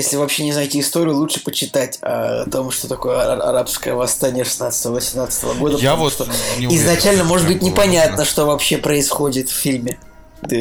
если 0.00 0.16
вообще 0.16 0.44
не 0.44 0.52
знаете 0.52 0.80
историю, 0.80 1.16
лучше 1.16 1.42
почитать 1.42 1.98
а, 2.02 2.42
о 2.42 2.50
том, 2.50 2.70
что 2.70 2.88
такое 2.88 3.18
ара- 3.18 3.42
арабское 3.42 3.94
восстание 3.94 4.44
16-18 4.44 5.58
года. 5.58 5.76
Я 5.78 5.94
вот 5.94 6.12
что 6.12 6.26
не 6.58 6.66
уверен, 6.66 6.82
изначально 6.82 7.24
может 7.24 7.46
быть 7.46 7.62
непонятно, 7.62 8.24
что 8.24 8.46
вообще 8.46 8.78
происходит 8.78 9.48
в 9.48 9.54
фильме. 9.54 9.98
Да. 10.42 10.56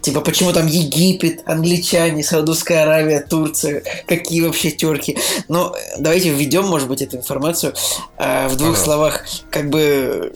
Типа, 0.00 0.20
почему 0.20 0.52
там 0.52 0.66
Египет, 0.66 1.42
англичане, 1.46 2.24
Саудовская 2.24 2.82
Аравия, 2.82 3.20
Турция, 3.20 3.82
какие 4.06 4.40
вообще 4.42 4.70
терки. 4.70 5.16
Но 5.48 5.76
э, 5.76 5.96
давайте 5.98 6.30
введем, 6.30 6.66
может 6.66 6.88
быть, 6.88 7.02
эту 7.02 7.18
информацию. 7.18 7.74
А, 8.16 8.48
в 8.48 8.56
двух 8.56 8.70
Пожалуйста. 8.70 8.84
словах, 8.84 9.24
как 9.50 9.70
бы 9.70 10.32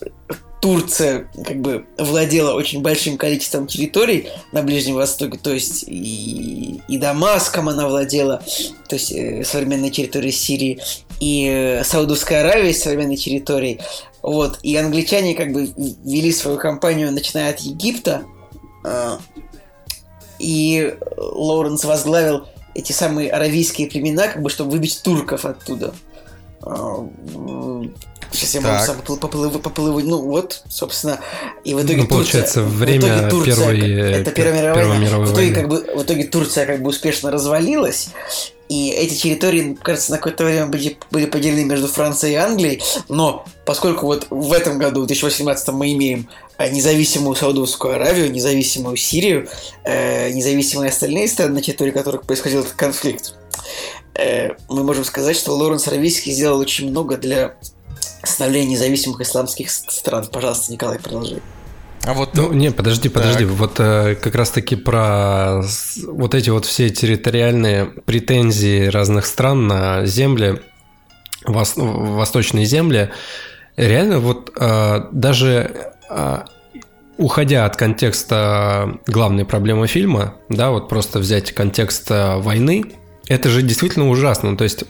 Турция 0.62 1.26
как 1.44 1.60
бы 1.60 1.86
владела 1.98 2.54
очень 2.54 2.82
большим 2.82 3.18
количеством 3.18 3.66
территорий 3.66 4.28
на 4.52 4.62
Ближнем 4.62 4.94
Востоке, 4.94 5.36
то 5.36 5.52
есть 5.52 5.82
и, 5.88 6.80
и 6.86 6.98
Дамаском 6.98 7.68
она 7.68 7.88
владела, 7.88 8.40
то 8.88 8.94
есть 8.94 9.10
э, 9.10 9.42
современной 9.42 9.90
территорией 9.90 10.30
Сирии, 10.30 10.80
и 11.18 11.48
э, 11.48 11.82
Саудовская 11.82 12.42
Аравия 12.42 12.72
современной 12.72 13.16
территорией. 13.16 13.80
Вот, 14.22 14.60
и 14.62 14.76
англичане 14.76 15.34
как 15.34 15.52
бы 15.52 15.68
вели 16.04 16.30
свою 16.30 16.58
кампанию, 16.58 17.10
начиная 17.10 17.50
от 17.50 17.58
Египта, 17.58 18.22
а, 18.84 19.18
и 20.38 20.94
Лоуренс 21.16 21.84
возглавил 21.84 22.46
эти 22.76 22.92
самые 22.92 23.30
аравийские 23.30 23.90
племена, 23.90 24.28
как 24.28 24.40
бы, 24.40 24.48
чтобы 24.48 24.70
выбить 24.70 25.02
турков 25.02 25.44
оттуда. 25.44 25.92
Сейчас 28.32 28.54
я 28.54 28.60
могу 28.60 28.74
Так. 28.76 28.86
сам 28.86 28.96
поплы- 28.98 29.18
поплыву, 29.18 29.58
поплыву. 29.58 30.00
Ну 30.00 30.18
вот, 30.22 30.62
собственно, 30.68 31.20
и 31.64 31.74
в 31.74 31.78
итоге 31.84 32.02
Ну, 32.02 32.06
получается, 32.08 32.60
Турция, 32.62 32.78
время 32.78 33.00
в 33.00 33.18
итоге 33.18 33.30
Турция, 33.30 33.56
Первой, 33.56 33.80
как- 33.80 33.88
э, 33.88 34.20
это 34.20 34.30
Первая 34.32 34.54
мировая 34.54 34.74
Первой 34.74 34.88
война. 34.90 35.04
мировой 35.06 35.26
в 35.26 35.30
итоге 35.32 35.46
войны. 35.46 35.54
как 35.54 35.68
бы 35.68 35.94
в 36.00 36.02
итоге 36.04 36.24
Турция 36.24 36.66
как 36.66 36.82
бы 36.82 36.88
успешно 36.90 37.30
развалилась, 37.30 38.08
и 38.68 38.90
эти 38.90 39.14
территории, 39.14 39.76
кажется, 39.82 40.12
на 40.12 40.16
какое-то 40.16 40.44
время 40.44 40.66
были, 40.66 40.96
были 41.10 41.26
поделены 41.26 41.64
между 41.64 41.88
Францией 41.88 42.34
и 42.34 42.36
Англией, 42.36 42.82
но 43.08 43.44
поскольку 43.66 44.06
вот 44.06 44.26
в 44.30 44.52
этом 44.52 44.78
году, 44.78 45.02
в 45.02 45.06
2018 45.06 45.68
мы 45.74 45.92
имеем 45.92 46.28
э, 46.58 46.70
независимую 46.70 47.34
Саудовскую 47.36 47.94
Аравию, 47.96 48.30
независимую 48.32 48.96
Сирию, 48.96 49.48
э, 49.84 50.30
независимые 50.30 50.88
остальные 50.90 51.28
страны, 51.28 51.54
на 51.54 51.60
территории 51.62 51.90
которых 51.90 52.22
происходил 52.22 52.60
этот 52.60 52.72
конфликт, 52.72 53.34
э, 54.14 54.50
мы 54.68 54.84
можем 54.84 55.04
сказать, 55.04 55.36
что 55.36 55.54
Лоренс 55.56 55.86
Аравийский 55.88 56.32
сделал 56.32 56.58
очень 56.58 56.88
много 56.90 57.16
для 57.18 57.56
становления 58.24 58.72
независимых 58.72 59.20
исламских 59.20 59.70
стран. 59.70 60.26
Пожалуйста, 60.32 60.72
Николай, 60.72 60.98
продолжи. 60.98 61.40
А 62.04 62.14
вот 62.14 62.30
Ну, 62.34 62.52
не, 62.52 62.70
подожди, 62.72 63.08
подожди. 63.08 63.44
Так. 63.44 63.54
Вот 63.54 63.74
э, 63.78 64.16
как 64.16 64.34
раз-таки 64.34 64.74
про 64.74 65.62
вот 66.06 66.34
эти 66.34 66.50
вот 66.50 66.64
все 66.64 66.90
территориальные 66.90 67.86
претензии 67.86 68.86
разных 68.86 69.24
стран 69.24 69.68
на 69.68 70.04
земли, 70.04 70.60
вос- 71.46 71.76
восточные 71.76 72.64
земли, 72.64 73.10
реально 73.76 74.18
вот 74.18 74.52
э, 74.58 75.02
даже 75.12 75.92
э, 76.10 76.38
уходя 77.18 77.66
от 77.66 77.76
контекста 77.76 78.98
главной 79.06 79.44
проблемы 79.44 79.86
фильма, 79.86 80.34
да, 80.48 80.70
вот 80.70 80.88
просто 80.88 81.20
взять 81.20 81.52
контекст 81.52 82.10
э, 82.10 82.36
войны, 82.38 82.84
это 83.28 83.48
же 83.48 83.62
действительно 83.62 84.10
ужасно. 84.10 84.56
То 84.56 84.64
есть 84.64 84.84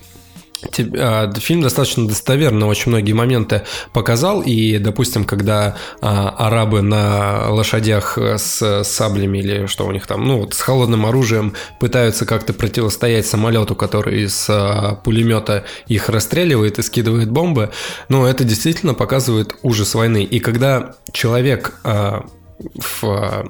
Фильм 0.70 1.62
достаточно 1.62 2.06
достоверно 2.06 2.66
очень 2.66 2.90
многие 2.90 3.12
моменты 3.12 3.62
показал, 3.92 4.42
и, 4.42 4.78
допустим, 4.78 5.24
когда 5.24 5.76
а, 6.00 6.28
арабы 6.30 6.82
на 6.82 7.50
лошадях 7.50 8.16
э, 8.16 8.38
с 8.38 8.84
саблями 8.84 9.38
или 9.38 9.66
что 9.66 9.86
у 9.86 9.92
них 9.92 10.06
там, 10.06 10.24
ну 10.24 10.40
вот 10.40 10.54
с 10.54 10.60
холодным 10.60 11.06
оружием 11.06 11.54
пытаются 11.80 12.26
как-то 12.26 12.52
противостоять 12.52 13.26
самолету, 13.26 13.74
который 13.74 14.22
из 14.22 14.46
а, 14.48 14.94
пулемета 14.96 15.64
их 15.88 16.08
расстреливает 16.08 16.78
и 16.78 16.82
скидывает 16.82 17.30
бомбы, 17.30 17.70
ну 18.08 18.24
это 18.24 18.44
действительно 18.44 18.94
показывает 18.94 19.54
ужас 19.62 19.94
войны. 19.94 20.22
И 20.22 20.38
когда 20.40 20.94
человек 21.12 21.74
а, 21.84 22.24
в 22.58 23.04
а, 23.04 23.46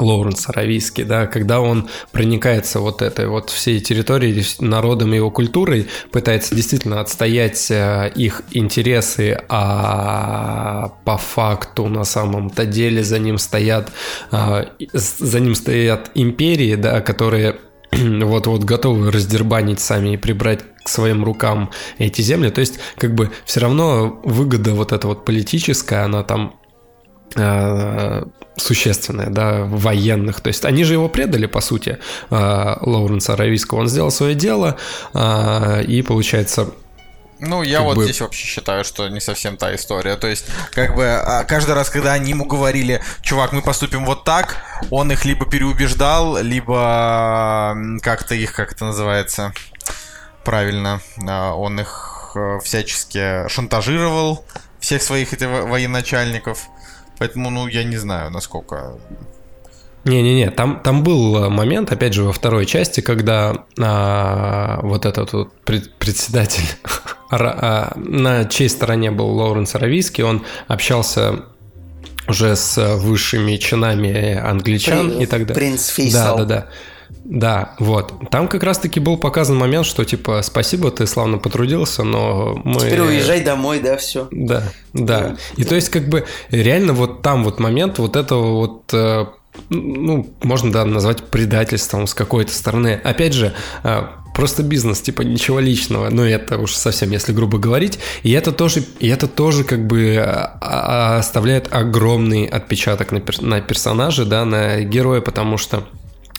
Лоуренс 0.00 0.48
Аравийский, 0.48 1.04
да, 1.04 1.26
когда 1.26 1.60
он 1.60 1.88
проникается 2.12 2.80
вот 2.80 3.02
этой 3.02 3.26
вот 3.26 3.50
всей 3.50 3.80
территорией, 3.80 4.44
народом 4.60 5.12
его 5.12 5.30
культурой, 5.30 5.88
пытается 6.10 6.54
действительно 6.54 7.00
отстоять 7.00 7.70
э, 7.70 8.12
их 8.14 8.42
интересы, 8.52 9.38
а 9.48 10.92
по 11.04 11.16
факту 11.16 11.88
на 11.88 12.04
самом-то 12.04 12.66
деле 12.66 13.02
за 13.02 13.18
ним 13.18 13.38
стоят, 13.38 13.90
э, 14.32 14.64
за 14.92 15.40
ним 15.40 15.54
стоят 15.54 16.10
империи, 16.14 16.74
да, 16.74 17.00
которые 17.00 17.56
вот-вот 17.92 18.64
готовы 18.64 19.10
раздербанить 19.10 19.80
сами 19.80 20.14
и 20.14 20.16
прибрать 20.16 20.60
к 20.84 20.88
своим 20.88 21.24
рукам 21.24 21.70
эти 21.98 22.22
земли. 22.22 22.50
То 22.50 22.60
есть, 22.60 22.78
как 22.96 23.14
бы, 23.14 23.30
все 23.44 23.60
равно 23.60 24.20
выгода 24.24 24.72
вот 24.72 24.92
эта 24.92 25.06
вот 25.06 25.24
политическая, 25.24 26.04
она 26.04 26.22
там 26.22 26.54
э, 27.36 28.24
существенная, 28.56 29.30
да, 29.30 29.64
военных. 29.64 30.40
То 30.40 30.48
есть 30.48 30.64
они 30.64 30.84
же 30.84 30.94
его 30.94 31.08
предали, 31.08 31.46
по 31.46 31.60
сути, 31.60 31.98
э, 32.30 32.76
Лоуренса 32.80 33.34
Аравийского. 33.34 33.80
Он 33.80 33.88
сделал 33.88 34.10
свое 34.10 34.34
дело, 34.34 34.76
э, 35.14 35.84
и 35.84 36.02
получается... 36.02 36.70
Ну, 37.40 37.62
я 37.62 37.82
вот 37.82 37.96
бы- 37.96 38.04
здесь 38.04 38.20
вообще 38.20 38.44
считаю, 38.44 38.82
что 38.84 39.08
не 39.08 39.20
совсем 39.20 39.56
та 39.56 39.72
история. 39.72 40.16
То 40.16 40.26
есть, 40.26 40.46
как 40.72 40.96
бы, 40.96 41.06
а, 41.06 41.44
каждый 41.44 41.76
раз, 41.76 41.88
когда 41.88 42.14
они 42.14 42.30
ему 42.30 42.44
говорили, 42.46 43.00
чувак, 43.22 43.52
мы 43.52 43.62
поступим 43.62 44.04
вот 44.04 44.24
так, 44.24 44.56
он 44.90 45.12
их 45.12 45.24
либо 45.24 45.46
переубеждал, 45.46 46.42
либо 46.42 47.76
как-то 48.02 48.34
их, 48.34 48.54
как 48.54 48.72
это 48.72 48.86
называется, 48.86 49.52
правильно, 50.44 51.00
а, 51.28 51.54
он 51.54 51.78
их 51.78 52.34
всячески 52.64 53.48
шантажировал, 53.48 54.44
всех 54.80 55.00
своих 55.02 55.32
этих 55.32 55.46
во- 55.46 55.62
военачальников. 55.62 56.66
Поэтому, 57.18 57.50
ну, 57.50 57.66
я 57.68 57.84
не 57.84 57.96
знаю, 57.96 58.30
насколько... 58.30 58.92
Не-не-не, 60.04 60.50
там, 60.50 60.80
там 60.82 61.02
был 61.02 61.36
э, 61.36 61.48
момент, 61.48 61.92
опять 61.92 62.14
же, 62.14 62.22
во 62.22 62.32
второй 62.32 62.64
части, 62.66 63.00
когда 63.00 63.64
а, 63.78 64.78
вот 64.82 65.04
этот 65.04 65.32
вот 65.32 65.52
пред- 65.64 65.92
председатель 65.94 66.64
а, 67.30 67.92
на 67.96 68.44
чьей 68.46 68.68
стороне 68.68 69.10
был 69.10 69.26
Лоуренс 69.26 69.74
Аравийский, 69.74 70.24
он 70.24 70.44
общался 70.68 71.44
уже 72.28 72.56
с 72.56 72.78
высшими 72.98 73.56
чинами 73.56 74.34
англичан 74.34 75.10
При- 75.10 75.22
и 75.24 75.26
так 75.26 75.40
далее. 75.46 75.54
принц 75.54 75.88
Фейсал. 75.88 76.38
Да, 76.38 76.44
да, 76.44 76.54
да. 76.60 76.66
Да, 77.30 77.74
вот. 77.78 78.30
Там 78.30 78.48
как 78.48 78.62
раз-таки 78.62 79.00
был 79.00 79.18
показан 79.18 79.54
момент, 79.54 79.84
что 79.84 80.02
типа 80.02 80.40
спасибо, 80.42 80.90
ты 80.90 81.06
славно 81.06 81.36
потрудился, 81.36 82.02
но 82.02 82.58
мы... 82.64 82.80
Теперь 82.80 83.02
уезжай 83.02 83.42
домой, 83.42 83.80
да, 83.80 83.98
все. 83.98 84.28
Да, 84.30 84.62
да. 84.94 85.36
И 85.58 85.64
то 85.64 85.74
есть 85.74 85.90
как 85.90 86.08
бы 86.08 86.24
реально 86.50 86.94
вот 86.94 87.20
там 87.20 87.44
вот 87.44 87.60
момент 87.60 87.98
вот 87.98 88.16
этого 88.16 88.54
вот 88.54 88.94
э, 88.94 89.26
ну, 89.68 90.26
можно, 90.42 90.72
да, 90.72 90.86
назвать 90.86 91.22
предательством 91.24 92.06
с 92.06 92.14
какой-то 92.14 92.54
стороны. 92.54 92.98
Опять 93.04 93.34
же, 93.34 93.52
э, 93.84 94.04
просто 94.34 94.62
бизнес, 94.62 95.02
типа 95.02 95.20
ничего 95.20 95.60
личного, 95.60 96.08
но 96.08 96.24
это 96.24 96.56
уж 96.56 96.72
совсем, 96.72 97.10
если 97.10 97.32
грубо 97.32 97.58
говорить. 97.58 97.98
И 98.22 98.30
это 98.30 98.52
тоже, 98.52 98.84
и 99.00 99.08
это 99.08 99.26
тоже 99.26 99.64
как 99.64 99.86
бы 99.86 100.16
а, 100.16 100.58
а, 100.62 101.18
оставляет 101.18 101.70
огромный 101.70 102.46
отпечаток 102.46 103.12
на, 103.12 103.20
пер, 103.20 103.42
на 103.42 103.60
персонаже, 103.60 104.24
да, 104.24 104.46
на 104.46 104.80
героя, 104.80 105.20
потому 105.20 105.58
что 105.58 105.84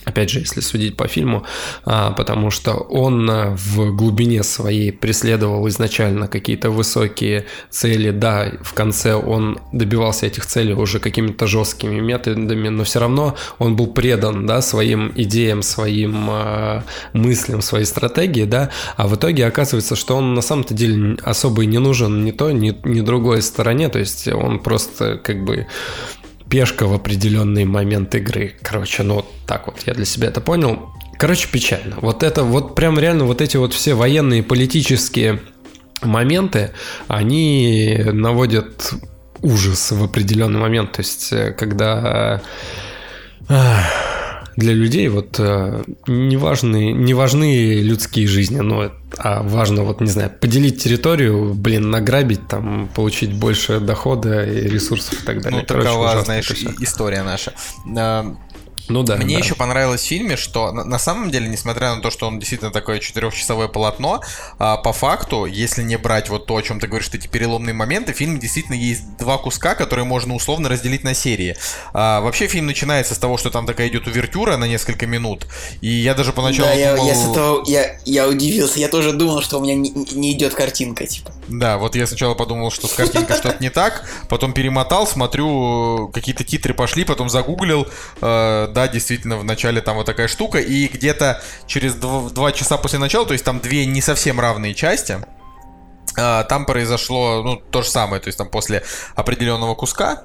Опять 0.05 0.29
же, 0.29 0.39
если 0.39 0.61
судить 0.61 0.95
по 0.95 1.07
фильму, 1.07 1.43
а, 1.85 2.11
потому 2.11 2.51
что 2.51 2.73
он 2.73 3.29
а, 3.29 3.55
в 3.55 3.95
глубине 3.95 4.43
своей 4.43 4.91
преследовал 4.91 5.67
изначально 5.67 6.27
какие-то 6.27 6.71
высокие 6.71 7.45
цели. 7.69 8.11
Да, 8.11 8.51
в 8.61 8.73
конце 8.73 9.13
он 9.13 9.59
добивался 9.73 10.25
этих 10.25 10.45
целей 10.45 10.73
уже 10.73 10.99
какими-то 10.99 11.47
жесткими 11.47 11.99
методами, 11.99 12.69
но 12.69 12.83
все 12.85 12.99
равно 12.99 13.35
он 13.59 13.75
был 13.75 13.87
предан 13.87 14.45
да, 14.45 14.61
своим 14.61 15.11
идеям, 15.15 15.61
своим 15.61 16.27
а, 16.29 16.83
мыслям, 17.13 17.61
своей 17.61 17.85
стратегии, 17.85 18.45
да, 18.45 18.69
а 18.95 19.07
в 19.07 19.15
итоге 19.15 19.45
оказывается, 19.45 19.95
что 19.95 20.15
он 20.15 20.33
на 20.33 20.41
самом-то 20.41 20.73
деле 20.73 21.17
особо 21.23 21.63
и 21.63 21.67
не 21.67 21.79
нужен 21.79 22.23
ни 22.23 22.31
то, 22.31 22.51
ни, 22.51 22.75
ни 22.85 23.01
другой 23.01 23.41
стороне, 23.41 23.89
то 23.89 23.99
есть 23.99 24.27
он 24.27 24.59
просто 24.59 25.17
как 25.17 25.43
бы 25.43 25.67
пешка 26.49 26.87
в 26.87 26.93
определенный 26.93 27.65
момент 27.65 28.15
игры. 28.15 28.55
Короче, 28.61 29.03
ну 29.03 29.25
так 29.45 29.67
вот 29.67 29.81
я 29.85 29.93
для 29.93 30.05
себя 30.05 30.27
это 30.29 30.41
понял. 30.41 30.89
Короче, 31.17 31.47
печально. 31.51 31.97
Вот 32.01 32.23
это 32.23 32.43
вот 32.43 32.75
прям 32.75 32.97
реально 32.97 33.25
вот 33.25 33.41
эти 33.41 33.57
вот 33.57 33.73
все 33.73 33.93
военные 33.93 34.41
политические 34.41 35.39
моменты, 36.01 36.71
они 37.07 37.99
наводят 38.05 38.93
ужас 39.41 39.91
в 39.91 40.03
определенный 40.03 40.59
момент. 40.59 40.93
То 40.93 41.01
есть, 41.01 41.33
когда 41.57 42.41
для 44.59 44.73
людей 44.73 45.07
вот 45.07 45.39
э, 45.39 45.83
не 46.07 46.37
важны, 46.37 46.91
не 46.91 47.13
важны 47.13 47.81
людские 47.81 48.27
жизни, 48.27 48.59
но 48.59 48.91
а 49.17 49.41
важно 49.41 49.83
вот, 49.83 50.01
не 50.01 50.09
знаю, 50.09 50.31
поделить 50.39 50.83
территорию, 50.83 51.53
блин, 51.53 51.89
награбить, 51.89 52.47
там, 52.47 52.89
получить 52.93 53.33
больше 53.33 53.79
дохода 53.79 54.45
и 54.45 54.67
ресурсов 54.67 55.23
и 55.23 55.25
так 55.25 55.41
далее. 55.41 55.61
Ну, 55.61 55.65
такова, 55.65 56.21
знаешь, 56.23 56.51
история 56.79 57.23
наша. 57.23 57.53
Ну 58.89 59.03
да. 59.03 59.15
Мне 59.17 59.35
да. 59.35 59.43
еще 59.43 59.55
понравилось 59.55 60.01
в 60.01 60.07
фильме, 60.07 60.35
что 60.35 60.71
на, 60.71 60.83
на 60.83 60.99
самом 60.99 61.29
деле, 61.29 61.47
несмотря 61.47 61.95
на 61.95 62.01
то, 62.01 62.09
что 62.09 62.27
он 62.27 62.39
действительно 62.39 62.71
такое 62.71 62.99
четырехчасовое 62.99 63.67
полотно, 63.67 64.21
а, 64.57 64.77
по 64.77 64.91
факту, 64.93 65.45
если 65.45 65.83
не 65.83 65.97
брать 65.97 66.29
вот 66.29 66.47
то, 66.47 66.57
о 66.57 66.61
чем 66.61 66.79
ты 66.79 66.87
говоришь, 66.87 67.05
что 67.05 67.17
эти 67.17 67.27
переломные 67.27 67.73
моменты, 67.73 68.13
в 68.13 68.17
фильме 68.17 68.39
действительно 68.39 68.75
есть 68.75 69.17
два 69.17 69.37
куска, 69.37 69.75
которые 69.75 70.05
можно 70.05 70.35
условно 70.35 70.69
разделить 70.69 71.03
на 71.03 71.13
серии. 71.13 71.55
А, 71.93 72.21
вообще 72.21 72.47
фильм 72.47 72.65
начинается 72.65 73.13
с 73.13 73.19
того, 73.19 73.37
что 73.37 73.51
там 73.51 73.65
такая 73.65 73.87
идет 73.89 74.07
увертюра 74.07 74.57
на 74.57 74.65
несколько 74.65 75.05
минут, 75.05 75.45
и 75.81 75.89
я 75.89 76.15
даже 76.15 76.33
поначалу 76.33 76.69
да, 76.69 76.73
я, 76.73 76.95
думал... 76.95 77.07
я, 77.07 77.15
с 77.15 77.27
этого, 77.27 77.63
я, 77.67 77.99
я 78.05 78.27
удивился, 78.27 78.79
я 78.79 78.89
тоже 78.89 79.13
думал, 79.13 79.41
что 79.41 79.59
у 79.59 79.63
меня 79.63 79.75
не, 79.75 79.91
не 79.91 80.33
идет 80.33 80.55
картинка, 80.55 81.05
типа. 81.05 81.31
Да, 81.47 81.77
вот 81.77 81.95
я 81.95 82.07
сначала 82.07 82.33
подумал, 82.33 82.71
что 82.71 82.87
с 82.87 82.93
картинкой 82.93 83.37
что-то 83.37 83.57
не 83.59 83.69
так, 83.69 84.07
потом 84.29 84.53
перемотал, 84.53 85.05
смотрю, 85.05 86.09
какие-то 86.13 86.43
титры 86.43 86.73
пошли, 86.73 87.03
потом 87.03 87.29
загуглил, 87.29 87.87
э, 88.21 88.67
да, 88.79 88.87
действительно, 88.87 89.35
в 89.35 89.43
начале 89.43 89.81
там 89.81 89.97
вот 89.97 90.05
такая 90.05 90.29
штука, 90.29 90.59
и 90.59 90.87
где-то 90.87 91.41
через 91.67 91.95
два, 91.95 92.29
два 92.29 92.53
часа 92.53 92.77
после 92.77 92.97
начала, 92.97 93.25
то 93.25 93.33
есть 93.33 93.43
там 93.43 93.59
две 93.59 93.85
не 93.85 94.01
совсем 94.01 94.39
равные 94.39 94.73
части, 94.73 95.17
э, 96.17 96.43
там 96.47 96.65
произошло, 96.65 97.43
ну, 97.43 97.57
то 97.57 97.81
же 97.81 97.89
самое, 97.89 98.21
то 98.21 98.29
есть 98.29 98.37
там 98.37 98.47
после 98.47 98.83
определенного 99.15 99.75
куска, 99.75 100.23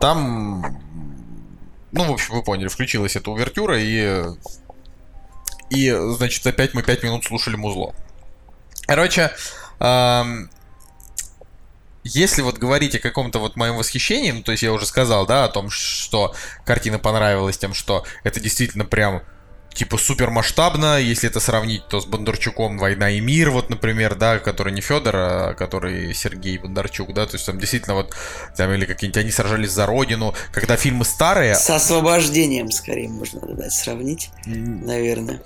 там, 0.00 0.80
ну, 1.92 2.04
в 2.04 2.12
общем, 2.12 2.34
вы 2.34 2.42
поняли, 2.42 2.68
включилась 2.68 3.14
эта 3.14 3.30
увертюра, 3.30 3.78
и, 3.78 4.24
и 5.68 5.90
значит, 6.16 6.46
опять 6.46 6.72
мы 6.72 6.82
пять 6.82 7.02
минут 7.02 7.26
слушали 7.26 7.56
музло. 7.56 7.94
Короче, 8.86 9.32
если 12.04 12.42
вот 12.42 12.58
говорить 12.58 12.94
о 12.94 12.98
каком-то 12.98 13.38
вот 13.38 13.56
моем 13.56 13.76
восхищении, 13.76 14.32
ну, 14.32 14.42
то 14.42 14.52
есть 14.52 14.62
я 14.62 14.72
уже 14.72 14.86
сказал, 14.86 15.26
да, 15.26 15.44
о 15.44 15.48
том, 15.48 15.70
что 15.70 16.34
картина 16.64 16.98
понравилась 16.98 17.58
тем, 17.58 17.74
что 17.74 18.04
это 18.24 18.40
действительно 18.40 18.84
прям 18.84 19.22
типа 19.74 19.96
супер 19.96 20.30
масштабно, 20.30 21.00
если 21.00 21.28
это 21.30 21.40
сравнить, 21.40 21.86
то 21.88 22.00
с 22.00 22.06
Бондарчуком 22.06 22.78
«Война 22.78 23.10
и 23.10 23.20
мир», 23.20 23.50
вот, 23.50 23.70
например, 23.70 24.14
да, 24.14 24.38
который 24.38 24.72
не 24.72 24.80
Федор, 24.80 25.16
а 25.16 25.54
который 25.54 26.14
Сергей 26.14 26.58
Бондарчук, 26.58 27.14
да, 27.14 27.26
то 27.26 27.36
есть 27.36 27.46
там 27.46 27.58
действительно 27.58 27.94
вот, 27.94 28.14
там 28.56 28.70
или 28.72 28.84
какие-нибудь 28.84 29.20
«Они 29.20 29.30
сражались 29.30 29.70
за 29.70 29.86
родину», 29.86 30.34
когда 30.52 30.76
фильмы 30.76 31.04
старые... 31.04 31.54
С 31.54 31.70
освобождением, 31.70 32.70
скорее, 32.70 33.08
можно 33.08 33.40
дать 33.40 33.72
сравнить, 33.72 34.30
наверное. 34.44 35.40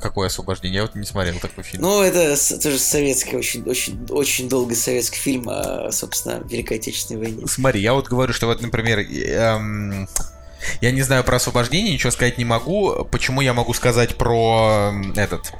Какое 0.00 0.28
освобождение? 0.28 0.76
Я 0.76 0.82
вот 0.82 0.94
не 0.94 1.04
смотрел 1.04 1.38
такой 1.38 1.64
фильм. 1.64 1.82
Ну, 1.82 2.02
это 2.02 2.36
тоже 2.60 2.78
советский, 2.78 3.36
очень, 3.36 3.62
очень, 3.64 4.06
очень 4.10 4.48
долгий 4.48 4.74
советский 4.74 5.18
фильм 5.18 5.48
о, 5.48 5.90
собственно, 5.90 6.42
Великой 6.48 6.78
Отечественной 6.78 7.20
войне. 7.20 7.46
Смотри, 7.46 7.80
я 7.80 7.94
вот 7.94 8.08
говорю, 8.08 8.32
что 8.32 8.46
вот, 8.46 8.60
например, 8.60 9.00
эм, 9.00 10.08
я 10.80 10.90
не 10.90 11.02
знаю 11.02 11.24
про 11.24 11.36
освобождение, 11.36 11.92
ничего 11.92 12.10
сказать 12.10 12.38
не 12.38 12.44
могу. 12.44 13.04
Почему 13.10 13.40
я 13.40 13.54
могу 13.54 13.74
сказать 13.74 14.16
про 14.16 14.92
этот 15.16 15.52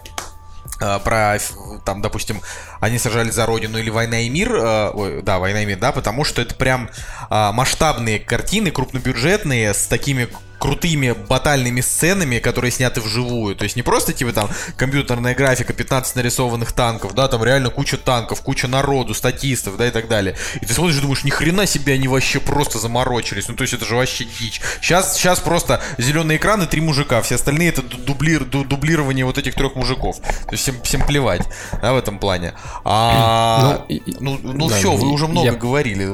про, 0.78 1.38
там, 1.84 2.02
допустим, 2.02 2.40
они 2.78 2.98
сажали 2.98 3.30
за 3.30 3.46
родину 3.46 3.78
или 3.78 3.90
война 3.90 4.20
и 4.20 4.28
мир, 4.28 4.54
э, 4.54 4.90
ой, 4.90 5.22
да, 5.22 5.40
война 5.40 5.62
и 5.62 5.66
мир, 5.66 5.78
да, 5.78 5.90
потому 5.90 6.22
что 6.22 6.40
это 6.40 6.54
прям 6.54 6.88
э, 7.30 7.50
масштабные 7.52 8.20
картины, 8.20 8.70
крупнобюджетные, 8.70 9.74
с 9.74 9.88
такими 9.88 10.28
крутыми 10.58 11.12
батальными 11.12 11.80
сценами, 11.80 12.38
которые 12.38 12.70
сняты 12.70 13.00
вживую. 13.00 13.56
То 13.56 13.64
есть 13.64 13.76
не 13.76 13.82
просто 13.82 14.12
типа 14.12 14.32
там 14.32 14.48
компьютерная 14.76 15.34
графика, 15.34 15.72
15 15.72 16.16
нарисованных 16.16 16.72
танков, 16.72 17.14
да, 17.14 17.28
там 17.28 17.44
реально 17.44 17.70
куча 17.70 17.96
танков, 17.96 18.42
куча 18.42 18.68
народу, 18.68 19.14
статистов, 19.14 19.76
да, 19.76 19.86
и 19.86 19.90
так 19.90 20.08
далее. 20.08 20.36
И 20.60 20.66
ты 20.66 20.74
смотришь 20.74 20.98
и 20.98 21.00
думаешь, 21.00 21.24
ни 21.24 21.30
хрена 21.30 21.66
себе 21.66 21.94
они 21.94 22.08
вообще 22.08 22.40
просто 22.40 22.78
заморочились. 22.78 23.48
Ну, 23.48 23.54
то 23.54 23.62
есть 23.62 23.74
это 23.74 23.84
же 23.84 23.96
вообще 23.96 24.24
дичь. 24.24 24.60
Сейчас, 24.80 25.16
сейчас 25.16 25.40
просто 25.40 25.80
зеленый 25.98 26.36
экран 26.36 26.62
и 26.62 26.66
три 26.66 26.80
мужика, 26.80 27.22
все 27.22 27.36
остальные 27.36 27.70
это 27.70 27.82
дублир, 27.82 28.44
дублирование 28.44 29.24
вот 29.24 29.38
этих 29.38 29.54
трех 29.54 29.74
мужиков. 29.74 30.18
То 30.18 30.52
есть 30.52 30.62
всем, 30.62 30.82
всем 30.82 31.06
плевать, 31.06 31.42
да, 31.80 31.92
в 31.92 31.96
этом 31.96 32.18
плане. 32.18 32.54
А, 32.84 33.84
ну, 34.20 34.38
ну, 34.42 34.52
ну 34.54 34.68
да, 34.68 34.76
все, 34.76 34.92
вы 34.92 35.08
уже 35.08 35.26
много 35.26 35.46
я... 35.46 35.52
говорили. 35.52 36.06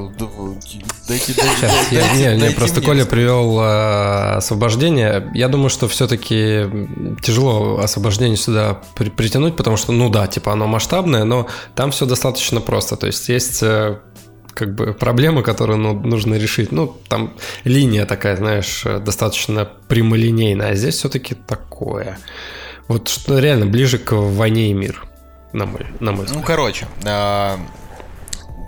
Дайте, 1.09 1.35
дайте, 1.35 1.55
Сейчас, 1.57 1.73
дайте, 1.91 1.97
я, 1.97 2.33
не, 2.35 2.41
дайте 2.41 2.57
просто 2.57 2.81
мне. 2.81 2.87
Коля 2.87 3.05
привел 3.05 3.59
а, 3.61 4.34
освобождение. 4.37 5.31
Я 5.35 5.49
думаю, 5.49 5.71
что 5.71 5.89
все-таки 5.89 6.67
тяжело 7.23 7.79
освобождение 7.79 8.37
сюда 8.37 8.81
при, 8.95 9.11
притянуть, 9.11 9.57
потому 9.57 9.77
что, 9.77 9.93
ну 9.93 10.11
да, 10.11 10.27
типа 10.27 10.53
оно 10.53 10.67
масштабное, 10.67 11.25
но 11.25 11.49
там 11.75 11.91
все 11.91 12.07
достаточно 12.07 12.61
просто. 12.61 12.97
То 12.97 13.07
есть 13.07 13.29
есть 13.29 13.63
э, 13.63 13.99
как 14.55 14.75
бы 14.75 14.95
проблемы, 14.95 15.43
которые 15.43 15.77
ну, 15.77 15.95
нужно 15.95 16.35
решить. 16.35 16.73
Ну, 16.73 16.97
там 17.09 17.35
линия 17.65 18.07
такая, 18.07 18.37
знаешь, 18.37 18.85
достаточно 19.01 19.69
прямолинейная, 19.89 20.71
а 20.71 20.75
здесь 20.75 20.97
все-таки 20.97 21.35
такое. 21.35 22.19
Вот 22.89 23.09
что 23.09 23.39
реально 23.39 23.67
ближе 23.67 23.99
к 23.99 24.13
войне 24.13 24.71
и 24.71 24.75
мир, 24.75 25.07
на 25.53 25.67
мой, 25.67 25.87
на 26.01 26.13
мой 26.13 26.25
взгляд. 26.25 26.41
Ну, 26.41 26.47
короче, 26.47 26.87
э, 27.05 27.57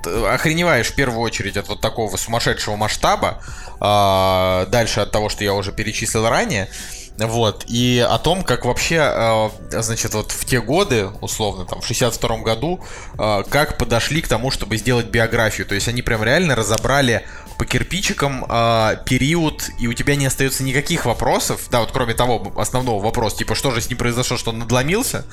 охреневаешь 0.06 0.88
в 0.88 0.94
первую 0.94 1.20
очередь 1.20 1.56
от 1.56 1.68
вот 1.68 1.80
такого 1.80 2.16
сумасшедшего 2.16 2.76
масштаба, 2.76 3.42
э, 3.80 4.66
дальше 4.70 5.00
от 5.00 5.10
того, 5.10 5.28
что 5.28 5.44
я 5.44 5.54
уже 5.54 5.72
перечислил 5.72 6.28
ранее, 6.28 6.68
вот, 7.18 7.64
и 7.66 8.04
о 8.06 8.18
том, 8.18 8.42
как 8.42 8.66
вообще, 8.66 8.96
э, 8.96 9.48
значит, 9.80 10.12
вот 10.12 10.32
в 10.32 10.44
те 10.44 10.60
годы, 10.60 11.08
условно, 11.22 11.64
там, 11.64 11.80
в 11.80 11.86
62 11.86 12.38
году, 12.38 12.80
э, 13.18 13.42
как 13.48 13.78
подошли 13.78 14.20
к 14.20 14.28
тому, 14.28 14.50
чтобы 14.50 14.76
сделать 14.76 15.06
биографию. 15.06 15.66
То 15.66 15.74
есть 15.74 15.88
они 15.88 16.02
прям 16.02 16.22
реально 16.22 16.54
разобрали 16.54 17.26
по 17.56 17.64
кирпичикам 17.64 18.44
э, 18.46 18.96
период, 19.06 19.70
и 19.78 19.86
у 19.86 19.94
тебя 19.94 20.14
не 20.14 20.26
остается 20.26 20.62
никаких 20.62 21.06
вопросов, 21.06 21.68
да, 21.70 21.80
вот 21.80 21.90
кроме 21.90 22.12
того 22.12 22.52
основного 22.56 23.02
вопроса, 23.02 23.38
типа, 23.38 23.54
что 23.54 23.70
же 23.70 23.80
с 23.80 23.88
ним 23.88 23.96
произошло, 23.96 24.36
что 24.36 24.50
он 24.50 24.58
надломился, 24.58 25.24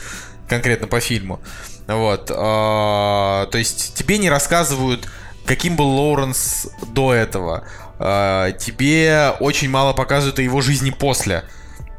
конкретно 0.47 0.87
по 0.87 1.01
фильму. 1.01 1.41
Вот, 1.87 2.27
то 2.27 3.49
есть 3.53 3.95
тебе 3.95 4.17
не 4.17 4.29
рассказывают, 4.29 5.09
каким 5.45 5.75
был 5.75 5.89
Лоуренс 5.89 6.67
до 6.87 7.13
этого. 7.13 7.67
Тебе 7.99 9.33
очень 9.41 9.69
мало 9.69 9.91
показывают 9.91 10.39
о 10.39 10.41
его 10.41 10.61
жизни 10.61 10.91
после 10.91 11.43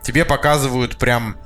тебе 0.04 0.24
показывают 0.24 0.96
прям 0.98 1.36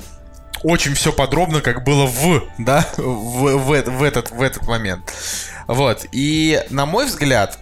очень 0.62 0.94
все 0.94 1.12
подробно, 1.12 1.60
как 1.60 1.85
было 1.85 2.06
в, 2.06 2.43
да, 2.59 2.86
в, 2.97 3.56
в, 3.56 3.82
в, 3.82 4.02
этот, 4.02 4.30
в 4.30 4.43
этот 4.43 4.66
момент. 4.66 5.12
Вот. 5.66 6.06
И, 6.12 6.62
на 6.70 6.85
мой 6.85 7.06
взгляд, 7.06 7.59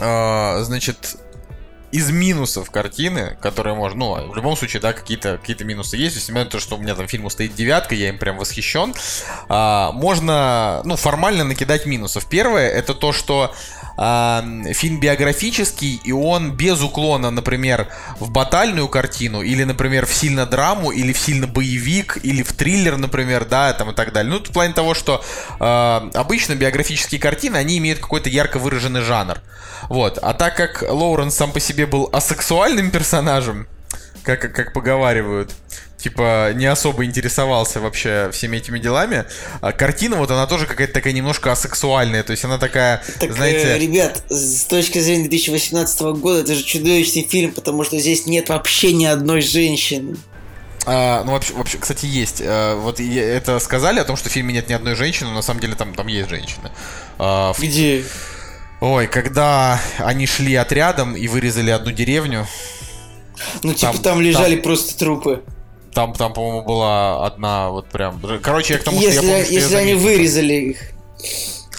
э, 0.00 0.62
значит, 0.62 1.18
из 1.90 2.10
минусов 2.10 2.70
картины, 2.70 3.36
которые 3.40 3.74
можно, 3.74 3.98
ну, 3.98 4.30
в 4.30 4.36
любом 4.36 4.56
случае, 4.56 4.80
да, 4.80 4.92
какие-то 4.92 5.38
какие 5.38 5.62
минусы 5.64 5.96
есть, 5.96 6.16
несмотря 6.16 6.44
на 6.44 6.50
то, 6.50 6.60
что 6.60 6.76
у 6.76 6.78
меня 6.78 6.94
там 6.94 7.08
фильму 7.08 7.30
стоит 7.30 7.54
девятка, 7.54 7.94
я 7.94 8.10
им 8.10 8.18
прям 8.18 8.36
восхищен, 8.36 8.94
а, 9.48 9.92
можно, 9.92 10.82
ну, 10.84 10.96
формально 10.96 11.44
накидать 11.44 11.86
минусов. 11.86 12.28
Первое, 12.28 12.68
это 12.68 12.94
то, 12.94 13.12
что 13.12 13.54
фильм 13.98 15.00
биографический, 15.00 16.00
и 16.04 16.12
он 16.12 16.52
без 16.52 16.80
уклона, 16.82 17.30
например, 17.30 17.88
в 18.20 18.30
батальную 18.30 18.86
картину, 18.88 19.42
или, 19.42 19.64
например, 19.64 20.06
в 20.06 20.14
сильно 20.14 20.46
драму, 20.46 20.92
или 20.92 21.12
в 21.12 21.18
сильно 21.18 21.48
боевик, 21.48 22.18
или 22.22 22.44
в 22.44 22.52
триллер, 22.52 22.96
например, 22.96 23.44
да, 23.44 23.72
там 23.72 23.90
и 23.90 23.94
так 23.94 24.12
далее. 24.12 24.32
Ну, 24.32 24.38
в 24.38 24.52
плане 24.52 24.72
того, 24.72 24.94
что 24.94 25.24
а, 25.58 26.08
обычно 26.14 26.54
биографические 26.54 27.20
картины, 27.20 27.56
они 27.56 27.78
имеют 27.78 27.98
какой-то 27.98 28.28
ярко 28.28 28.58
выраженный 28.58 29.00
жанр. 29.00 29.40
Вот. 29.88 30.18
А 30.18 30.32
так 30.32 30.56
как 30.56 30.82
Лоуренс 30.88 31.34
сам 31.34 31.50
по 31.50 31.58
себе 31.58 31.86
был 31.86 32.08
асексуальным 32.12 32.90
персонажем, 32.90 33.66
как, 34.36 34.52
как 34.54 34.72
поговаривают, 34.72 35.52
типа 35.96 36.52
не 36.54 36.66
особо 36.66 37.04
интересовался 37.04 37.80
вообще 37.80 38.30
всеми 38.32 38.58
этими 38.58 38.78
делами. 38.78 39.24
А 39.60 39.72
картина 39.72 40.16
вот 40.16 40.30
она 40.30 40.46
тоже 40.46 40.66
какая-то 40.66 40.92
такая 40.92 41.12
немножко 41.12 41.52
асексуальная, 41.52 42.22
то 42.22 42.32
есть 42.32 42.44
она 42.44 42.58
такая, 42.58 43.02
так, 43.20 43.32
знаете... 43.32 43.74
Э, 43.74 43.78
ребят, 43.78 44.22
с 44.28 44.64
точки 44.64 44.98
зрения 44.98 45.24
2018 45.28 46.00
года 46.20 46.40
это 46.40 46.54
же 46.54 46.62
чудовищный 46.62 47.22
фильм, 47.22 47.52
потому 47.52 47.84
что 47.84 47.98
здесь 47.98 48.26
нет 48.26 48.48
вообще 48.48 48.92
ни 48.92 49.04
одной 49.04 49.40
женщины. 49.40 50.16
А, 50.90 51.22
ну, 51.24 51.32
вообще, 51.32 51.52
вообще, 51.52 51.76
кстати, 51.78 52.06
есть. 52.06 52.40
А, 52.42 52.76
вот 52.76 52.98
это 53.00 53.58
сказали 53.58 54.00
о 54.00 54.04
том, 54.04 54.16
что 54.16 54.30
в 54.30 54.32
фильме 54.32 54.54
нет 54.54 54.70
ни 54.70 54.72
одной 54.72 54.94
женщины, 54.94 55.28
но 55.28 55.36
на 55.36 55.42
самом 55.42 55.60
деле 55.60 55.74
там, 55.74 55.94
там 55.94 56.06
есть 56.06 56.30
женщины. 56.30 56.70
А, 57.18 57.52
в... 57.52 57.60
Где? 57.60 58.04
Ой, 58.80 59.08
когда 59.08 59.80
они 59.98 60.26
шли 60.26 60.54
отрядом 60.54 61.16
и 61.16 61.26
вырезали 61.28 61.70
одну 61.70 61.90
деревню. 61.90 62.46
Ну, 63.62 63.74
типа 63.74 63.92
там, 63.92 64.02
там 64.02 64.20
лежали 64.20 64.54
там, 64.54 64.62
просто 64.62 64.98
трупы. 64.98 65.42
Там, 65.92 66.12
там, 66.14 66.32
по-моему, 66.32 66.62
была 66.62 67.26
одна 67.26 67.70
вот 67.70 67.88
прям. 67.88 68.20
Короче, 68.42 68.74
я 68.74 68.80
к 68.80 68.84
тому, 68.84 69.00
если, 69.00 69.18
что 69.18 69.26
я 69.26 69.32
помню, 69.32 69.52
Если 69.52 69.72
я 69.74 69.78
они 69.80 69.94
вырезали 69.94 70.54
их. 70.54 70.78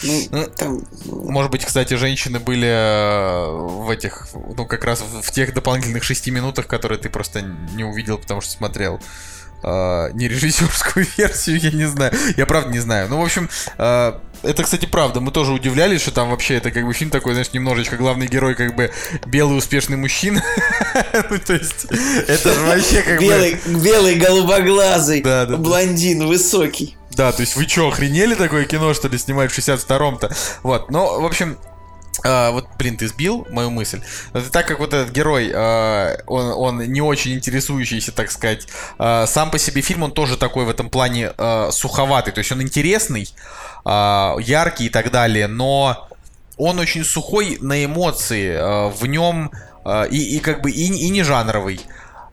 Ну, 0.04 0.22
ну, 0.32 0.48
там... 0.48 0.82
Может 1.06 1.52
быть, 1.52 1.66
кстати, 1.66 1.94
женщины 1.96 2.40
были 2.40 2.68
э, 2.68 3.52
в 3.52 3.90
этих, 3.90 4.28
ну, 4.34 4.66
как 4.66 4.86
раз 4.86 5.02
в 5.02 5.32
тех 5.32 5.54
дополнительных 5.54 6.04
шести 6.04 6.32
минутах, 6.32 6.68
которые 6.68 6.98
ты 6.98 7.10
просто 7.10 7.42
не 7.42 7.84
увидел, 7.84 8.18
потому 8.18 8.40
что 8.40 8.52
смотрел 8.52 9.02
э, 9.64 10.10
не 10.14 10.28
режиссерскую 10.28 11.06
версию, 11.18 11.60
я 11.60 11.72
не 11.72 11.86
знаю. 11.86 12.14
Я 12.38 12.46
правда 12.46 12.72
не 12.72 12.80
знаю. 12.80 13.10
Ну, 13.10 13.20
в 13.20 13.24
общем, 13.24 13.50
э, 13.78 14.20
это, 14.44 14.64
кстати, 14.64 14.86
правда. 14.86 15.20
Мы 15.20 15.32
тоже 15.32 15.52
удивлялись, 15.52 16.02
что 16.02 16.12
там 16.12 16.30
вообще 16.30 16.56
это 16.56 16.72
как 16.72 16.86
бы 16.86 16.94
фильм 16.94 17.12
такой, 17.12 17.34
знаешь, 17.34 17.52
немножечко 17.54 17.98
главный 17.98 18.28
герой 18.28 18.56
как 18.56 18.76
бы 18.76 18.92
белый 19.26 19.58
успешный 19.58 19.98
мужчина. 19.98 20.44
Ну, 21.30 21.38
то 21.38 21.54
есть, 21.54 21.86
это 22.28 22.54
же 22.54 22.60
вообще 22.62 23.02
как 23.02 23.20
бы... 23.20 23.60
Белый, 23.84 24.16
голубоглазый, 24.16 25.22
блондин, 25.22 26.28
высокий. 26.28 26.98
Да, 27.12 27.32
то 27.32 27.42
есть 27.42 27.56
вы 27.56 27.68
что, 27.68 27.90
охренели 27.90 28.36
такое 28.36 28.66
кино, 28.66 28.94
что 28.94 29.08
ли, 29.08 29.18
снимать 29.18 29.52
в 29.52 29.58
62-м-то? 29.58 30.34
Вот, 30.64 30.90
но, 30.90 31.20
в 31.22 31.26
общем, 31.26 31.58
Uh, 32.26 32.52
вот, 32.52 32.68
блин, 32.78 32.98
ты 32.98 33.08
сбил 33.08 33.48
мою 33.50 33.70
мысль. 33.70 34.02
Это 34.34 34.50
так 34.52 34.68
как 34.68 34.80
вот 34.80 34.94
этот 34.94 35.14
герой, 35.14 35.50
uh, 35.50 36.22
он, 36.28 36.80
он 36.80 36.92
не 36.92 37.02
очень 37.02 37.34
интересующийся, 37.34 38.12
так 38.12 38.30
сказать, 38.30 38.68
uh, 38.98 39.26
сам 39.26 39.52
по 39.52 39.58
себе 39.58 39.82
фильм, 39.82 40.04
он 40.04 40.12
тоже 40.12 40.36
такой 40.36 40.66
в 40.66 40.70
этом 40.70 40.90
плане 40.90 41.32
суховатый. 41.72 42.34
То 42.34 42.40
есть 42.40 42.52
он 42.52 42.62
интересный, 42.62 43.30
яркий 43.86 44.86
и 44.86 44.90
так 44.90 45.12
далее, 45.12 45.48
но 45.48 46.10
он 46.58 46.80
очень 46.80 47.04
сухой 47.04 47.58
на 47.62 47.86
эмоции. 47.86 48.90
в 48.90 49.06
нем 49.06 49.52
и, 50.12 50.38
и 50.38 50.40
как 50.40 50.62
бы 50.62 50.72
и, 50.72 50.86
и 50.88 51.10
не 51.10 51.24
жанровый. 51.24 51.80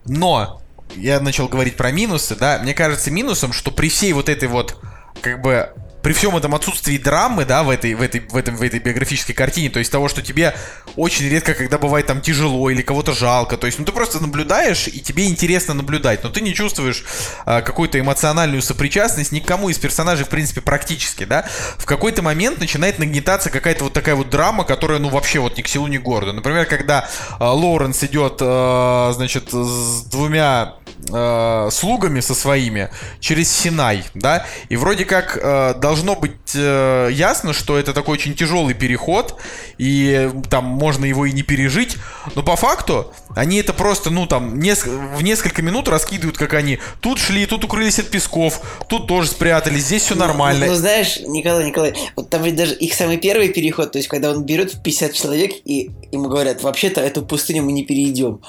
Но 0.05 0.61
я 0.95 1.21
начал 1.21 1.49
говорить 1.49 1.77
про 1.77 1.91
минусы, 1.93 2.37
да, 2.37 2.59
мне 2.63 2.75
кажется 2.75 3.11
минусом, 3.11 3.53
что 3.53 3.71
при 3.71 3.89
всей 3.89 4.13
вот 4.13 4.29
этой 4.29 4.49
вот 4.49 4.77
как 5.21 5.41
бы 5.43 5.71
при 6.07 6.13
всем 6.13 6.37
этом 6.37 6.55
отсутствии 6.55 6.99
драмы, 6.99 7.45
да, 7.45 7.65
в 7.65 7.69
этой, 7.69 7.95
в 7.95 8.01
этой, 8.01 8.21
в 8.21 8.37
этом, 8.37 8.57
в 8.57 8.63
этой 8.63 8.79
биографической 8.79 9.35
картине, 9.35 9.71
то 9.71 9.81
есть 9.81 9.91
того, 9.91 10.07
что 10.07 10.23
тебе 10.23 10.55
очень 10.95 11.29
редко, 11.29 11.53
когда 11.53 11.79
бывает 11.79 12.07
там 12.07 12.21
тяжело 12.21 12.71
или 12.71 12.81
кого-то 12.81 13.13
жалко, 13.13 13.57
то 13.57 13.67
есть, 13.67 13.81
ну 13.81 13.85
ты 13.85 13.91
просто 13.91 14.21
наблюдаешь 14.21 14.87
и 14.87 15.01
тебе 15.01 15.27
интересно 15.27 15.75
наблюдать, 15.75 16.23
но 16.23 16.31
ты 16.31 16.43
не 16.43 16.55
чувствуешь 16.55 17.05
а, 17.45 17.61
какую-то 17.61 17.99
эмоциональную 17.99 18.63
сопричастность 18.63 19.33
никому 19.33 19.69
из 19.69 19.79
персонажей, 19.81 20.25
в 20.25 20.29
принципе, 20.29 20.61
практически, 20.61 21.25
да. 21.25 21.45
В 21.77 21.87
какой-то 21.87 22.23
момент 22.23 22.61
начинает 22.61 23.01
нагнетаться 23.01 23.51
какая-то 23.51 23.83
вот 23.83 23.93
такая 23.93 24.15
вот 24.15 24.31
драма, 24.31 24.63
которая, 24.63 25.01
ну 25.01 25.09
вообще 25.09 25.41
вот 25.41 25.59
ни 25.59 25.63
к 25.63 25.67
селу, 25.67 25.89
ни 25.89 25.99
к 25.99 26.03
городу. 26.03 26.33
Например, 26.33 26.67
когда 26.67 27.09
а, 27.41 27.53
Лоуренс 27.53 28.05
идет, 28.05 28.37
а, 28.43 29.11
значит, 29.13 29.49
с 29.51 30.05
двумя 30.05 30.77
а, 31.13 31.69
слугами 31.71 32.21
со 32.21 32.35
своими 32.35 32.91
через 33.21 33.51
Синай, 33.51 34.05
да, 34.15 34.47
и 34.69 34.77
вроде 34.77 35.05
как 35.05 35.39
а, 35.41 35.75
должно 35.97 36.15
быть 36.15 36.33
э, 36.55 37.09
ясно, 37.13 37.55
что 37.55 37.79
это 37.79 37.95
такой 37.95 38.15
очень 38.15 38.35
тяжелый 38.35 38.75
переход, 38.75 39.37
и 39.79 40.31
там 40.51 40.65
можно 40.65 41.07
его 41.07 41.25
и 41.25 41.33
не 41.33 41.43
пережить, 41.43 41.97
но 42.35 42.43
по 42.43 42.55
факту 42.57 43.13
они 43.35 43.57
это 43.59 43.73
просто, 43.73 44.11
ну 44.11 44.27
там, 44.27 44.59
неск- 44.59 44.89
в 45.17 45.23
несколько 45.23 45.63
минут 45.63 45.89
раскидывают, 45.89 46.37
как 46.37 46.53
они 46.53 46.79
тут 47.01 47.19
шли, 47.19 47.47
тут 47.47 47.65
укрылись 47.65 47.99
от 47.99 48.09
песков, 48.09 48.61
тут 48.89 49.07
тоже 49.07 49.29
спрятались, 49.31 49.85
здесь 49.85 50.03
все 50.03 50.15
нормально. 50.15 50.67
Ну, 50.67 50.73
ну, 50.73 50.79
знаешь, 50.79 51.19
Николай, 51.27 51.65
Николай, 51.65 51.95
вот 52.15 52.29
там 52.29 52.43
ведь 52.43 52.57
даже 52.57 52.75
их 52.75 52.93
самый 52.93 53.17
первый 53.17 53.49
переход, 53.49 53.93
то 53.93 53.99
есть 53.99 54.09
когда 54.09 54.31
он 54.31 54.45
берет 54.45 54.83
50 54.83 55.15
человек, 55.15 55.53
и 55.65 55.91
ему 56.13 56.29
говорят, 56.29 56.63
вообще-то 56.63 57.01
эту 57.01 57.23
пустыню 57.23 57.63
мы 57.63 57.73
не 57.73 57.85
перейдем, 57.85 58.41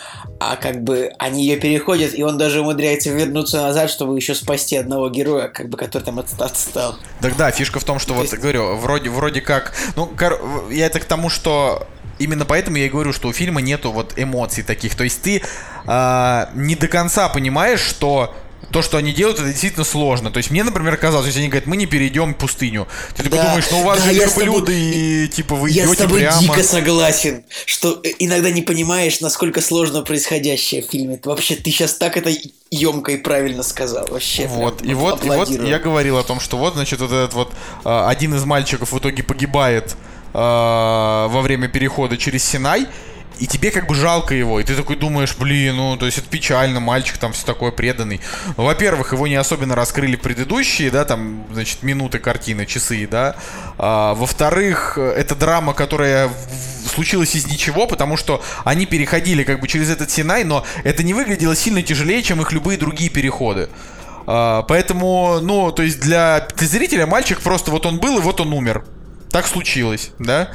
а 0.41 0.57
как 0.57 0.83
бы 0.83 1.11
они 1.17 1.43
ее 1.45 1.57
переходят, 1.57 2.13
и 2.13 2.23
он 2.23 2.37
даже 2.37 2.59
умудряется 2.59 3.09
вернуться 3.11 3.61
назад, 3.61 3.89
чтобы 3.89 4.17
еще 4.17 4.35
спасти 4.35 4.75
одного 4.75 5.09
героя, 5.09 5.47
как 5.47 5.69
бы, 5.69 5.77
который 5.77 6.03
там 6.03 6.19
отстал. 6.19 6.97
Так 7.21 7.36
да, 7.37 7.51
фишка 7.51 7.79
в 7.79 7.83
том, 7.83 7.99
что 7.99 8.09
То 8.09 8.15
вот, 8.15 8.23
есть... 8.23 8.37
говорю, 8.37 8.75
вроде, 8.75 9.09
вроде 9.09 9.41
как... 9.41 9.73
Ну, 9.95 10.11
я 10.69 10.87
это 10.87 10.99
к 10.99 11.05
тому, 11.05 11.29
что 11.29 11.87
именно 12.19 12.45
поэтому 12.45 12.77
я 12.77 12.85
и 12.85 12.89
говорю, 12.89 13.13
что 13.13 13.29
у 13.29 13.33
фильма 13.33 13.61
нету 13.61 13.91
вот 13.91 14.13
эмоций 14.15 14.63
таких. 14.63 14.95
То 14.95 15.03
есть 15.03 15.21
ты 15.21 15.41
э, 15.85 16.45
не 16.53 16.75
до 16.75 16.87
конца 16.87 17.29
понимаешь, 17.29 17.79
что 17.79 18.35
то, 18.71 18.81
что 18.81 18.97
они 18.97 19.13
делают, 19.13 19.39
это 19.39 19.49
действительно 19.49 19.85
сложно. 19.85 20.31
То 20.31 20.37
есть 20.37 20.51
мне, 20.51 20.63
например, 20.63 20.97
казалось, 20.97 21.27
если 21.27 21.39
они 21.39 21.49
говорят, 21.49 21.67
мы 21.67 21.77
не 21.77 21.85
перейдем 21.85 22.33
пустыню, 22.33 22.87
ты 23.15 23.23
да, 23.23 23.37
подумаешь, 23.37 23.65
ну 23.71 23.79
у 23.81 23.83
вас 23.83 23.99
да, 23.99 24.11
же 24.11 24.13
верблюды, 24.13 24.73
и 24.75 25.27
типа 25.27 25.55
вы 25.55 25.69
я 25.69 25.85
идете 25.85 26.07
прямо. 26.07 26.19
Я 26.19 26.31
с 26.31 26.35
тобой 26.35 26.55
дико 26.55 26.63
согласен, 26.63 27.43
что 27.65 28.01
иногда 28.19 28.49
не 28.51 28.61
понимаешь, 28.61 29.21
насколько 29.21 29.61
сложно 29.61 30.01
происходящее 30.01 30.81
в 30.81 30.85
фильме. 30.85 31.19
Вообще, 31.23 31.55
ты 31.55 31.71
сейчас 31.71 31.95
так 31.95 32.17
это 32.17 32.31
емко 32.69 33.13
и 33.13 33.17
правильно 33.17 33.63
сказал. 33.63 34.07
Вообще. 34.07 34.47
Вот, 34.47 34.83
и 34.83 34.93
вот, 34.93 35.23
и 35.23 35.29
вот 35.29 35.49
я 35.49 35.79
говорил 35.79 36.17
о 36.17 36.23
том, 36.23 36.39
что 36.39 36.57
вот, 36.57 36.73
значит, 36.73 36.99
вот 36.99 37.11
этот 37.11 37.33
вот 37.33 37.53
а, 37.83 38.09
один 38.09 38.35
из 38.35 38.43
мальчиков 38.43 38.91
в 38.91 38.97
итоге 38.97 39.23
погибает 39.23 39.95
а, 40.33 41.27
во 41.29 41.41
время 41.41 41.67
перехода 41.67 42.17
через 42.17 42.43
Синай, 42.43 42.87
и 43.39 43.47
тебе 43.47 43.71
как 43.71 43.87
бы 43.87 43.95
жалко 43.95 44.33
его, 44.33 44.59
и 44.59 44.63
ты 44.63 44.75
такой 44.75 44.95
думаешь, 44.95 45.35
блин, 45.37 45.75
ну, 45.75 45.97
то 45.97 46.05
есть 46.05 46.17
это 46.17 46.27
печально, 46.27 46.79
мальчик 46.79 47.17
там 47.17 47.33
все 47.33 47.45
такое 47.45 47.71
преданный. 47.71 48.19
Во-первых, 48.55 49.13
его 49.13 49.27
не 49.27 49.35
особенно 49.35 49.75
раскрыли 49.75 50.15
предыдущие, 50.15 50.91
да, 50.91 51.05
там, 51.05 51.45
значит, 51.51 51.83
минуты 51.83 52.19
картины, 52.19 52.65
часы, 52.65 53.07
да. 53.09 53.35
А, 53.77 54.13
во-вторых, 54.13 54.97
это 54.97 55.35
драма, 55.35 55.73
которая 55.73 56.29
случилась 56.87 57.35
из 57.35 57.47
ничего, 57.47 57.85
потому 57.85 58.17
что 58.17 58.41
они 58.63 58.85
переходили 58.85 59.43
как 59.43 59.59
бы 59.59 59.67
через 59.67 59.89
этот 59.89 60.09
Синай, 60.09 60.43
но 60.43 60.65
это 60.83 61.03
не 61.03 61.13
выглядело 61.13 61.55
сильно 61.55 61.83
тяжелее, 61.83 62.23
чем 62.23 62.41
их 62.41 62.51
любые 62.51 62.77
другие 62.77 63.09
переходы. 63.09 63.69
А, 64.25 64.63
поэтому, 64.63 65.39
ну, 65.41 65.71
то 65.71 65.83
есть 65.83 65.99
для, 65.99 66.47
для 66.55 66.67
зрителя 66.67 67.05
мальчик 67.05 67.39
просто 67.41 67.71
вот 67.71 67.85
он 67.85 67.99
был 67.99 68.17
и 68.17 68.21
вот 68.21 68.41
он 68.41 68.53
умер. 68.53 68.83
Так 69.31 69.45
случилось, 69.45 70.11
да? 70.19 70.49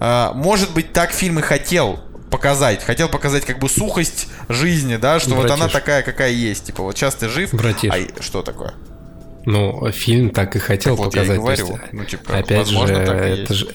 А, 0.00 0.32
может 0.34 0.72
быть, 0.72 0.92
так 0.92 1.12
фильм 1.12 1.38
и 1.38 1.42
хотел 1.42 2.00
показать. 2.36 2.82
Хотел 2.82 3.08
показать 3.08 3.44
как 3.44 3.58
бы 3.58 3.68
сухость 3.68 4.28
жизни, 4.48 4.96
да, 4.96 5.20
что 5.20 5.30
Братиш. 5.30 5.50
вот 5.50 5.60
она 5.60 5.68
такая, 5.68 6.02
какая 6.02 6.32
есть. 6.32 6.66
Типа, 6.66 6.82
вот 6.82 6.96
сейчас 6.96 7.14
ты 7.14 7.28
жив. 7.28 7.54
Братиш. 7.54 7.92
А 7.92 8.22
что 8.22 8.42
такое? 8.42 8.74
Ну, 9.44 9.90
фильм 9.92 10.30
так 10.30 10.56
и 10.56 10.58
хотел 10.58 10.96
так 10.96 11.06
показать. 11.06 11.38
Вот 11.38 11.50
я 11.50 11.54
и 11.54 11.58
говорю. 11.58 11.80
Есть, 11.80 11.92
ну, 11.92 12.04
типа, 12.04 12.38
опять 12.38 12.66
же, 12.66 12.78
это 12.78 13.54
же 13.54 13.68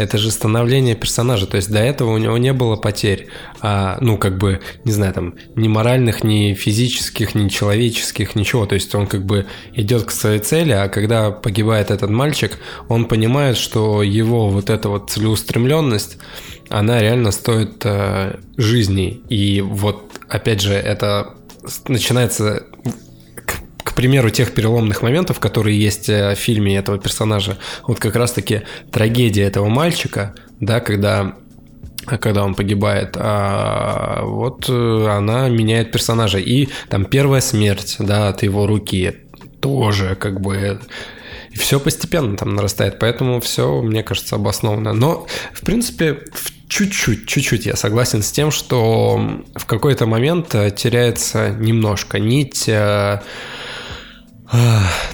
это 0.00 0.18
же 0.18 0.30
становление 0.30 0.94
персонажа. 0.94 1.46
То 1.46 1.56
есть 1.56 1.70
до 1.70 1.78
этого 1.78 2.10
у 2.10 2.18
него 2.18 2.38
не 2.38 2.52
было 2.52 2.76
потерь. 2.76 3.28
А, 3.60 3.98
ну, 4.00 4.16
как 4.16 4.38
бы, 4.38 4.60
не 4.84 4.92
знаю, 4.92 5.12
там, 5.12 5.34
ни 5.56 5.68
моральных, 5.68 6.24
ни 6.24 6.54
физических, 6.54 7.34
ни 7.34 7.48
человеческих, 7.48 8.34
ничего. 8.34 8.66
То 8.66 8.74
есть 8.74 8.94
он 8.94 9.06
как 9.06 9.24
бы 9.24 9.46
идет 9.74 10.04
к 10.04 10.10
своей 10.10 10.38
цели, 10.38 10.72
а 10.72 10.88
когда 10.88 11.30
погибает 11.30 11.90
этот 11.90 12.10
мальчик, 12.10 12.58
он 12.88 13.04
понимает, 13.04 13.56
что 13.56 14.02
его 14.02 14.48
вот 14.48 14.70
эта 14.70 14.88
вот 14.88 15.10
целеустремленность, 15.10 16.18
она 16.68 17.00
реально 17.00 17.32
стоит 17.32 17.82
э, 17.84 18.38
жизни. 18.56 19.20
И 19.28 19.60
вот, 19.60 20.20
опять 20.28 20.60
же, 20.60 20.72
это 20.72 21.34
начинается, 21.88 22.64
примеру 24.00 24.30
тех 24.30 24.54
переломных 24.54 25.02
моментов, 25.02 25.40
которые 25.40 25.78
есть 25.78 26.08
э, 26.08 26.34
в 26.34 26.38
фильме 26.38 26.78
этого 26.78 26.96
персонажа, 26.98 27.58
вот 27.86 27.98
как 28.00 28.16
раз-таки 28.16 28.62
трагедия 28.90 29.42
этого 29.42 29.68
мальчика, 29.68 30.34
да, 30.58 30.80
когда 30.80 31.34
когда 32.06 32.44
он 32.44 32.54
погибает, 32.54 33.14
а 33.18 34.22
вот 34.24 34.70
э, 34.70 35.06
она 35.06 35.50
меняет 35.50 35.92
персонажа. 35.92 36.38
И 36.38 36.70
там 36.88 37.04
первая 37.04 37.42
смерть, 37.42 37.96
да, 37.98 38.28
от 38.30 38.42
его 38.42 38.66
руки 38.66 39.16
тоже 39.60 40.14
как 40.14 40.40
бы 40.40 40.80
и 41.50 41.58
все 41.58 41.78
постепенно 41.78 42.38
там 42.38 42.54
нарастает, 42.54 42.98
поэтому 42.98 43.38
все, 43.40 43.82
мне 43.82 44.02
кажется, 44.02 44.36
обоснованно. 44.36 44.94
Но, 44.94 45.26
в 45.52 45.60
принципе, 45.60 46.20
чуть-чуть, 46.68 47.28
чуть-чуть 47.28 47.66
я 47.66 47.76
согласен 47.76 48.22
с 48.22 48.32
тем, 48.32 48.50
что 48.50 49.42
в 49.54 49.66
какой-то 49.66 50.06
момент 50.06 50.54
э, 50.54 50.70
теряется 50.70 51.50
немножко 51.50 52.18
нить 52.18 52.64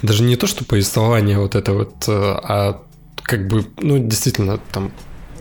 даже 0.03 0.23
не 0.23 0.37
то, 0.37 0.47
что 0.47 0.65
повествование 0.65 1.39
вот 1.39 1.55
это 1.55 1.73
вот, 1.73 2.05
а 2.09 2.83
как 3.23 3.49
бы, 3.49 3.67
ну, 3.79 3.99
действительно, 3.99 4.59
там 4.73 4.93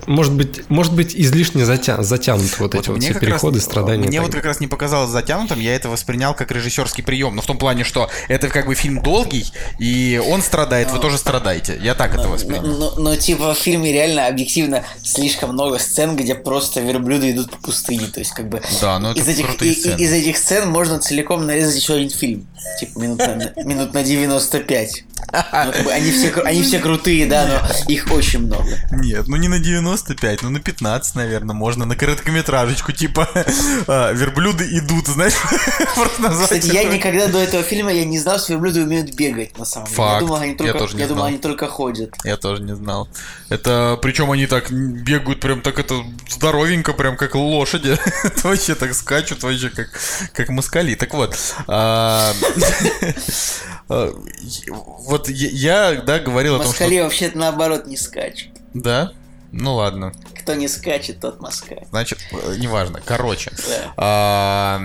может 0.07 0.33
быть, 0.33 0.69
может 0.69 0.93
быть 0.93 1.15
излишне 1.15 1.65
затя... 1.65 2.01
затянут 2.03 2.59
вот, 2.59 2.73
вот 2.73 2.81
эти 2.81 2.89
вот 2.89 3.03
все 3.03 3.13
переходы, 3.13 3.57
раз, 3.57 3.65
страдания. 3.65 4.07
Мне 4.07 4.21
вот 4.21 4.33
как 4.33 4.45
раз 4.45 4.59
не 4.59 4.67
показалось 4.67 5.09
затянутым, 5.09 5.59
я 5.59 5.75
это 5.75 5.89
воспринял 5.89 6.33
как 6.33 6.51
режиссерский 6.51 7.03
прием. 7.03 7.35
Но 7.35 7.41
в 7.41 7.45
том 7.45 7.57
плане, 7.57 7.83
что 7.83 8.09
это 8.27 8.49
как 8.49 8.67
бы 8.67 8.75
фильм 8.75 9.01
долгий, 9.01 9.45
и 9.79 10.21
он 10.25 10.41
страдает, 10.41 10.89
но, 10.89 10.95
вы 10.95 10.99
тоже 11.01 11.17
страдаете. 11.17 11.79
Я 11.81 11.95
так 11.95 12.13
но, 12.13 12.21
это 12.21 12.29
воспринял. 12.29 12.61
Но, 12.63 12.91
но, 12.91 12.95
но 12.97 13.15
типа 13.15 13.53
в 13.53 13.57
фильме 13.57 13.91
реально 13.91 14.27
объективно 14.27 14.83
слишком 15.03 15.51
много 15.51 15.79
сцен, 15.79 16.15
где 16.15 16.35
просто 16.35 16.81
верблюды 16.81 17.31
идут 17.31 17.51
по 17.51 17.57
пустыне. 17.57 18.07
То 18.07 18.19
есть 18.19 18.31
как 18.31 18.49
бы 18.49 18.61
да, 18.81 18.99
но 18.99 19.13
из, 19.13 19.27
этих, 19.27 19.61
и, 19.61 19.71
из 19.71 20.11
этих 20.11 20.37
сцен 20.37 20.69
можно 20.69 20.99
целиком 20.99 21.45
нарезать 21.45 21.75
еще 21.75 21.95
один 21.95 22.09
фильм. 22.09 22.47
Типа 22.79 22.99
минут 22.99 23.19
на, 23.19 23.53
минут 23.63 23.93
на 23.93 24.03
95. 24.03 25.03
Ну, 25.17 25.71
как 25.71 25.83
бы 25.83 25.91
они, 25.91 26.11
все, 26.11 26.31
они 26.43 26.61
все 26.61 26.79
крутые, 26.79 27.25
да, 27.25 27.45
но 27.47 27.91
их 27.91 28.11
очень 28.11 28.45
много. 28.45 28.77
Нет, 28.91 29.27
ну 29.27 29.37
не 29.37 29.47
на 29.47 29.59
95, 29.59 30.43
ну 30.43 30.49
на 30.49 30.59
15, 30.59 31.15
наверное, 31.15 31.55
можно. 31.55 31.85
На 31.85 31.95
короткометражечку, 31.95 32.91
типа 32.91 33.27
а, 33.87 34.11
верблюды 34.11 34.65
идут, 34.77 35.07
знаешь, 35.07 35.33
Кстати, 36.41 36.67
я 36.67 36.83
никогда 36.83 37.27
до 37.27 37.39
этого 37.39 37.63
фильма 37.63 37.91
я 37.91 38.05
не 38.05 38.19
знал, 38.19 38.39
что 38.39 38.53
верблюды 38.53 38.83
умеют 38.83 39.13
бегать, 39.15 39.57
на 39.57 39.65
самом 39.65 39.87
деле. 39.87 39.97
Факт. 39.97 40.13
Я 40.13 40.19
думал, 40.19 40.35
они 40.41 40.55
только, 40.55 40.73
я 40.73 40.79
тоже 40.79 40.95
не 40.95 40.99
я 41.01 41.07
знал. 41.07 41.15
думал, 41.17 41.27
они 41.27 41.37
только 41.37 41.67
ходят. 41.67 42.13
Я 42.23 42.37
тоже 42.37 42.61
не 42.63 42.75
знал. 42.75 43.09
Это, 43.49 43.97
причем 44.01 44.31
они 44.31 44.47
так 44.47 44.71
бегают 44.71 45.39
прям 45.39 45.61
так 45.61 45.79
это 45.79 45.95
здоровенько, 46.29 46.93
прям 46.93 47.17
как 47.17 47.35
лошади. 47.35 47.97
вообще 48.43 48.75
так 48.75 48.93
скачут, 48.93 49.43
вообще 49.43 49.69
как, 49.69 49.87
как 50.33 50.49
москали. 50.49 50.95
Так 50.95 51.13
вот, 51.13 51.37
а, 51.67 52.33
а, 53.89 54.13
вот 55.05 55.29
я, 55.29 56.01
да, 56.01 56.19
говорил 56.19 56.57
Москали 56.57 56.97
о 56.97 57.01
том, 57.03 57.11
что... 57.11 57.23
вообще-то 57.23 57.37
наоборот 57.37 57.87
не 57.87 57.97
скачут. 57.97 58.51
Да? 58.73 59.11
Ну 59.51 59.75
ладно. 59.75 60.11
Кто 60.41 60.53
не 60.53 60.67
скачет, 60.67 61.19
тот 61.21 61.39
москаль. 61.39 61.85
Значит, 61.89 62.19
э, 62.31 62.55
неважно. 62.57 63.01
Короче. 63.03 63.51
Да. 63.55 63.93
А, 63.97 64.81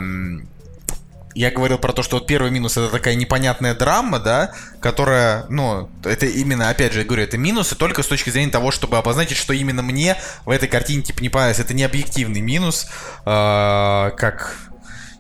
я 1.35 1.51
говорил 1.51 1.79
про 1.79 1.93
то, 1.93 2.03
что 2.03 2.17
вот 2.19 2.27
первый 2.27 2.51
минус 2.51 2.77
это 2.77 2.89
такая 2.89 3.15
непонятная 3.15 3.75
драма, 3.75 4.21
да, 4.21 4.53
которая, 4.81 5.47
ну, 5.49 5.91
это 6.05 6.27
именно, 6.27 6.71
опять 6.71 6.93
же, 6.93 7.01
я 7.01 7.05
говорю, 7.05 7.25
это 7.25 7.37
минусы 7.37 7.75
только 7.75 8.03
с 8.03 8.07
точки 8.07 8.31
зрения 8.31 8.51
того, 8.51 8.71
чтобы 8.71 8.97
обозначить, 8.97 9.37
что 9.37 9.53
именно 9.53 9.83
мне 9.83 10.17
в 10.45 10.51
этой 10.51 10.69
картине 10.69 11.03
типа 11.03 11.21
не 11.21 11.29
понравилось. 11.29 11.59
Это 11.59 11.75
не 11.75 11.83
объективный 11.85 12.41
минус, 12.41 12.87
э, 13.27 14.11
как, 14.17 14.57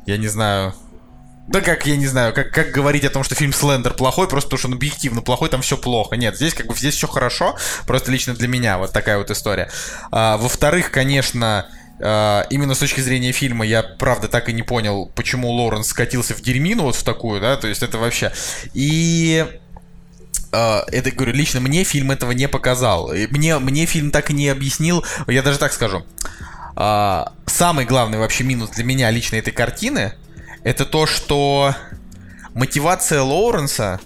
я 0.06 0.16
не 0.16 0.28
знаю, 0.28 0.74
да 1.50 1.60
как, 1.60 1.84
я 1.84 1.96
не 1.96 2.06
знаю, 2.06 2.32
как, 2.32 2.52
как 2.52 2.70
говорить 2.70 3.04
о 3.04 3.10
том, 3.10 3.24
что 3.24 3.34
фильм 3.34 3.52
Слендер 3.52 3.94
плохой, 3.94 4.28
просто 4.28 4.48
потому 4.48 4.58
что 4.58 4.68
он 4.68 4.74
объективно 4.74 5.20
плохой, 5.20 5.48
там 5.48 5.62
все 5.62 5.76
плохо. 5.76 6.14
Нет, 6.14 6.36
здесь 6.36 6.54
как 6.54 6.68
бы 6.68 6.76
здесь 6.76 6.94
все 6.94 7.08
хорошо, 7.08 7.56
просто 7.88 8.12
лично 8.12 8.34
для 8.34 8.46
меня 8.46 8.78
вот 8.78 8.92
такая 8.92 9.18
вот 9.18 9.32
история. 9.32 9.68
А, 10.12 10.36
во-вторых, 10.36 10.92
конечно, 10.92 11.66
а, 12.00 12.46
именно 12.50 12.76
с 12.76 12.78
точки 12.78 13.00
зрения 13.00 13.32
фильма 13.32 13.66
я, 13.66 13.82
правда, 13.82 14.28
так 14.28 14.48
и 14.48 14.52
не 14.52 14.62
понял, 14.62 15.10
почему 15.16 15.50
Лоуренс 15.50 15.88
скатился 15.88 16.34
в 16.34 16.40
дерьмину 16.40 16.84
вот 16.84 16.94
в 16.94 17.02
такую, 17.02 17.40
да, 17.40 17.56
то 17.56 17.66
есть 17.66 17.82
это 17.82 17.98
вообще... 17.98 18.32
И 18.72 19.44
Uh, 20.52 20.82
это, 20.90 21.12
говорю, 21.12 21.32
лично 21.32 21.60
мне 21.60 21.84
фильм 21.84 22.10
этого 22.10 22.32
не 22.32 22.48
показал. 22.48 23.12
Мне, 23.30 23.60
мне 23.60 23.86
фильм 23.86 24.10
так 24.10 24.30
и 24.30 24.32
не 24.32 24.48
объяснил, 24.48 25.04
я 25.28 25.42
даже 25.42 25.60
так 25.60 25.72
скажу. 25.72 26.04
Uh, 26.74 27.30
самый 27.46 27.84
главный 27.84 28.18
вообще 28.18 28.42
минус 28.42 28.70
для 28.70 28.82
меня 28.82 29.08
лично 29.12 29.36
этой 29.36 29.52
картины— 29.52 30.14
это 30.64 30.84
то, 30.84 31.06
что 31.06 31.74
мотивация 32.54 33.22
Лоуренса 33.22 34.00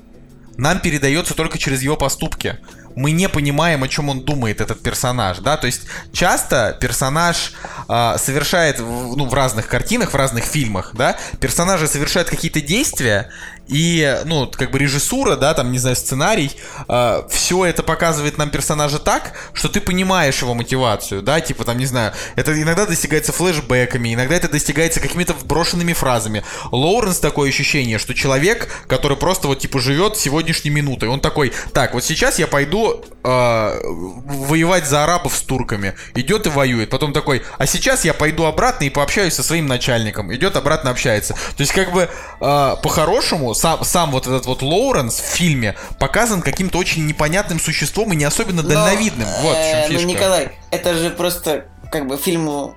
нам 0.57 0.81
передается 0.81 1.35
только 1.35 1.59
через 1.59 1.83
его 1.83 1.97
поступки. 1.97 2.59
Мы 2.97 3.11
не 3.11 3.29
понимаем, 3.29 3.83
о 3.83 3.89
чем 3.89 4.09
он 4.09 4.21
думает, 4.21 4.61
этот 4.61 4.81
персонаж, 4.81 5.39
да, 5.39 5.57
то 5.57 5.67
есть 5.67 5.83
часто 6.13 6.79
персонаж 6.81 7.53
э, 7.89 8.15
совершает, 8.19 8.79
ну, 8.79 9.27
в 9.27 9.35
разных 9.35 9.67
картинах, 9.67 10.13
в 10.13 10.15
разных 10.15 10.45
фильмах, 10.45 10.93
да, 10.95 11.17
персонажи 11.41 11.89
совершают 11.89 12.31
какие-то 12.31 12.61
действия, 12.61 13.31
и, 13.67 14.21
ну, 14.25 14.51
как 14.51 14.71
бы 14.71 14.79
режиссура, 14.79 15.37
да, 15.37 15.55
там, 15.55 15.73
не 15.73 15.79
знаю, 15.79 15.97
сценарий, 15.97 16.51
э, 16.55 16.83
а, 16.89 17.27
все 17.31 17.65
это 17.65 17.83
показывает 17.83 18.39
нам 18.39 18.51
персонажа 18.51 18.99
так, 18.99 19.33
что 19.53 19.69
ты 19.69 19.81
понимаешь 19.81 20.43
его 20.43 20.55
мотивацию, 20.55 21.23
да, 21.23 21.41
типа, 21.41 21.65
там, 21.65 21.79
не 21.79 21.87
знаю, 21.87 22.13
это 22.37 22.61
иногда 22.61 22.87
достигается 22.87 23.33
флешбэками, 23.33 24.15
иногда 24.15 24.35
это 24.35 24.49
достигается 24.49 25.01
какими-то 25.01 25.33
вброшенными 25.33 25.93
фразами. 25.93 26.45
Лоуренс 26.73 27.19
такое 27.19 27.49
ощущение, 27.49 27.99
что 27.99 28.15
человек, 28.15 28.69
который 28.87 29.17
просто 29.17 29.49
вот, 29.49 29.61
типа, 29.61 29.81
живет 29.81 30.17
сегодняшней 30.17 30.71
минутой, 30.71 31.09
он 31.09 31.21
такой, 31.21 31.53
так, 31.73 31.95
вот 31.95 32.05
сейчас 32.05 32.39
я 32.39 32.47
пойду 32.47 33.03
э, 33.23 33.81
воевать 33.85 34.87
за 34.87 35.05
арабов 35.05 35.35
с 35.37 35.41
турками, 35.41 35.95
идет 36.15 36.47
и 36.47 36.51
воюет, 36.51 36.91
потом 36.91 37.13
такой, 37.13 37.43
а 37.59 37.67
сейчас 37.67 38.05
я 38.05 38.13
пойду 38.13 38.45
обратно 38.45 38.85
и 38.85 38.91
пообщаюсь 38.91 39.35
со 39.35 39.43
своим 39.43 39.67
начальником, 39.67 40.35
идет 40.35 40.57
обратно 40.57 40.91
общается. 40.91 41.35
То 41.35 41.61
есть, 41.61 41.73
как 41.73 41.93
бы, 41.93 42.09
э, 42.41 42.77
по-хорошему, 42.83 43.54
сам, 43.55 43.85
сам 43.85 44.11
вот 44.11 44.27
этот 44.27 44.47
вот 44.47 44.63
Лоуренс 44.63 45.19
в 45.21 45.25
фильме 45.25 45.77
показан 45.99 46.43
каким-то 46.43 46.79
очень 46.79 47.07
непонятным 47.07 47.61
существом 47.61 48.13
и 48.13 48.17
не 48.17 48.25
особенно 48.25 48.63
Но, 48.63 48.69
дальновидным. 48.69 49.29
Вот 49.41 49.57
в 49.57 49.71
чем 49.71 49.79
э, 49.79 49.89
фишка. 49.89 50.03
Ну, 50.03 50.09
Николай, 50.09 50.53
это 50.71 50.95
же 50.95 51.11
просто 51.11 51.67
как 51.91 52.07
бы 52.07 52.17
фильму 52.17 52.77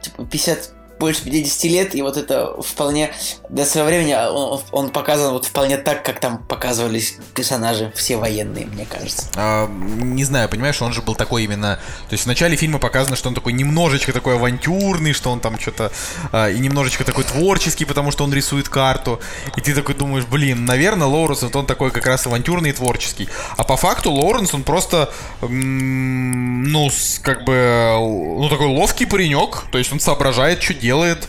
типа 0.00 0.24
50 0.24 0.75
больше 0.98 1.24
50 1.24 1.64
лет, 1.64 1.94
и 1.94 2.02
вот 2.02 2.16
это 2.16 2.60
вполне 2.62 3.12
до 3.48 3.64
своего 3.64 3.88
времени 3.88 4.12
а, 4.12 4.30
он, 4.30 4.60
он 4.72 4.90
показан 4.90 5.32
вот 5.32 5.44
вполне 5.44 5.76
так, 5.76 6.04
как 6.04 6.20
там 6.20 6.38
показывались 6.38 7.16
персонажи 7.34 7.92
все 7.94 8.16
военные, 8.16 8.66
мне 8.66 8.86
кажется. 8.86 9.26
А, 9.36 9.68
не 9.68 10.24
знаю, 10.24 10.48
понимаешь, 10.48 10.80
он 10.80 10.92
же 10.92 11.02
был 11.02 11.14
такой 11.14 11.44
именно... 11.44 11.78
То 12.08 12.12
есть 12.12 12.24
в 12.24 12.26
начале 12.26 12.56
фильма 12.56 12.78
показано, 12.78 13.16
что 13.16 13.28
он 13.28 13.34
такой 13.34 13.52
немножечко 13.52 14.12
такой 14.12 14.36
авантюрный, 14.36 15.12
что 15.12 15.30
он 15.30 15.40
там 15.40 15.58
что-то... 15.58 15.92
А, 16.32 16.48
и 16.48 16.58
немножечко 16.58 17.04
такой 17.04 17.24
творческий, 17.24 17.84
потому 17.84 18.10
что 18.10 18.24
он 18.24 18.32
рисует 18.32 18.68
карту. 18.68 19.20
И 19.56 19.60
ты 19.60 19.74
такой 19.74 19.94
думаешь, 19.94 20.24
блин, 20.24 20.64
наверное, 20.64 21.06
Лоуренс, 21.06 21.42
вот 21.42 21.56
он 21.56 21.66
такой 21.66 21.90
как 21.90 22.06
раз 22.06 22.26
авантюрный 22.26 22.70
и 22.70 22.72
творческий. 22.72 23.28
А 23.56 23.64
по 23.64 23.76
факту 23.76 24.12
Лоуренс, 24.12 24.54
он 24.54 24.62
просто... 24.62 25.12
ну, 25.42 26.90
как 27.22 27.44
бы... 27.44 27.92
Ну, 27.96 28.48
такой 28.48 28.66
ловкий 28.66 29.06
паренек. 29.06 29.64
То 29.70 29.78
есть 29.78 29.92
он 29.92 30.00
соображает, 30.00 30.62
что 30.62 30.74
делает. 30.86 31.28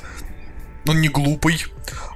Он 0.88 1.01
не 1.01 1.09
глупый. 1.09 1.65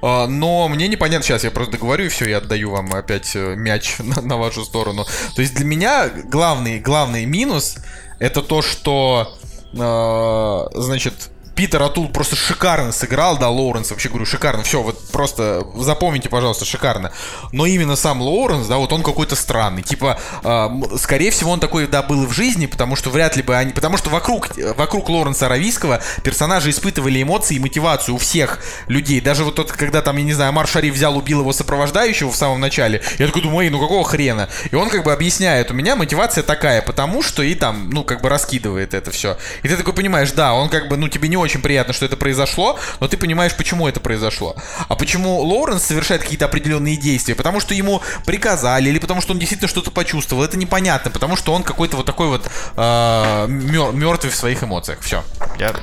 А, 0.00 0.26
но 0.26 0.68
мне 0.68 0.88
непонятно, 0.88 1.24
сейчас 1.24 1.44
я 1.44 1.50
просто 1.50 1.72
договорю 1.72 2.04
и 2.06 2.08
все, 2.08 2.28
я 2.28 2.38
отдаю 2.38 2.70
вам 2.70 2.94
опять 2.94 3.34
э, 3.34 3.54
мяч 3.56 3.96
на, 3.98 4.22
на 4.22 4.36
вашу 4.36 4.64
сторону. 4.64 5.04
То 5.34 5.42
есть 5.42 5.54
для 5.54 5.64
меня 5.64 6.08
главный, 6.08 6.78
главный 6.78 7.26
минус 7.26 7.76
это 8.20 8.42
то, 8.42 8.62
что, 8.62 9.36
э, 9.72 10.80
значит, 10.80 11.31
Питер 11.62 11.80
Атул 11.80 12.08
просто 12.08 12.34
шикарно 12.34 12.90
сыграл, 12.90 13.38
да, 13.38 13.48
Лоуренс, 13.48 13.92
вообще 13.92 14.08
говорю, 14.08 14.26
шикарно, 14.26 14.64
все, 14.64 14.82
вот 14.82 14.98
просто 15.12 15.64
запомните, 15.76 16.28
пожалуйста, 16.28 16.64
шикарно. 16.64 17.12
Но 17.52 17.66
именно 17.66 17.94
сам 17.94 18.20
Лоуренс, 18.20 18.66
да, 18.66 18.78
вот 18.78 18.92
он 18.92 19.04
какой-то 19.04 19.36
странный, 19.36 19.82
типа, 19.82 20.18
э, 20.42 20.96
скорее 20.98 21.30
всего, 21.30 21.52
он 21.52 21.60
такой, 21.60 21.86
да, 21.86 22.02
был 22.02 22.24
и 22.24 22.26
в 22.26 22.32
жизни, 22.32 22.66
потому 22.66 22.96
что 22.96 23.10
вряд 23.10 23.36
ли 23.36 23.44
бы 23.44 23.54
они, 23.54 23.72
потому 23.72 23.96
что 23.96 24.10
вокруг, 24.10 24.48
вокруг 24.76 25.08
Лоуренса 25.08 25.46
Аравийского 25.46 26.00
персонажи 26.24 26.70
испытывали 26.70 27.22
эмоции 27.22 27.54
и 27.54 27.60
мотивацию 27.60 28.16
у 28.16 28.18
всех 28.18 28.58
людей, 28.88 29.20
даже 29.20 29.44
вот 29.44 29.54
тот, 29.54 29.70
когда 29.70 30.02
там, 30.02 30.16
я 30.16 30.24
не 30.24 30.32
знаю, 30.32 30.52
Мар 30.52 30.66
Шариф 30.66 30.94
взял, 30.94 31.16
убил 31.16 31.42
его 31.42 31.52
сопровождающего 31.52 32.32
в 32.32 32.36
самом 32.36 32.60
начале, 32.60 33.02
я 33.20 33.28
такой 33.28 33.42
думаю, 33.42 33.66
эй, 33.66 33.70
ну 33.70 33.78
какого 33.78 34.02
хрена? 34.02 34.48
И 34.72 34.74
он 34.74 34.90
как 34.90 35.04
бы 35.04 35.12
объясняет, 35.12 35.70
у 35.70 35.74
меня 35.74 35.94
мотивация 35.94 36.42
такая, 36.42 36.82
потому 36.82 37.22
что 37.22 37.44
и 37.44 37.54
там, 37.54 37.88
ну, 37.90 38.02
как 38.02 38.20
бы 38.20 38.28
раскидывает 38.28 38.94
это 38.94 39.12
все. 39.12 39.38
И 39.62 39.68
ты 39.68 39.76
такой 39.76 39.94
понимаешь, 39.94 40.32
да, 40.32 40.54
он 40.54 40.68
как 40.68 40.88
бы, 40.88 40.96
ну, 40.96 41.08
тебе 41.08 41.28
не 41.28 41.36
очень 41.36 41.51
приятно, 41.60 41.92
что 41.92 42.06
это 42.06 42.16
произошло, 42.16 42.78
но 43.00 43.08
ты 43.08 43.16
понимаешь, 43.16 43.54
почему 43.54 43.86
это 43.88 44.00
произошло. 44.00 44.56
А 44.88 44.94
почему 44.96 45.40
Лоуренс 45.40 45.82
совершает 45.82 46.22
какие-то 46.22 46.46
определенные 46.46 46.96
действия? 46.96 47.34
Потому 47.34 47.60
что 47.60 47.74
ему 47.74 48.00
приказали, 48.24 48.88
или 48.88 48.98
потому 48.98 49.20
что 49.20 49.32
он 49.32 49.38
действительно 49.38 49.68
что-то 49.68 49.90
почувствовал. 49.90 50.42
Это 50.44 50.56
непонятно, 50.56 51.10
потому 51.10 51.36
что 51.36 51.52
он 51.52 51.62
какой-то 51.62 51.96
вот 51.96 52.06
такой 52.06 52.28
вот 52.28 52.48
э, 52.76 53.46
мертвый 53.48 54.30
в 54.32 54.34
своих 54.34 54.62
эмоциях. 54.62 55.00
Все. 55.00 55.22
Я 55.58 55.74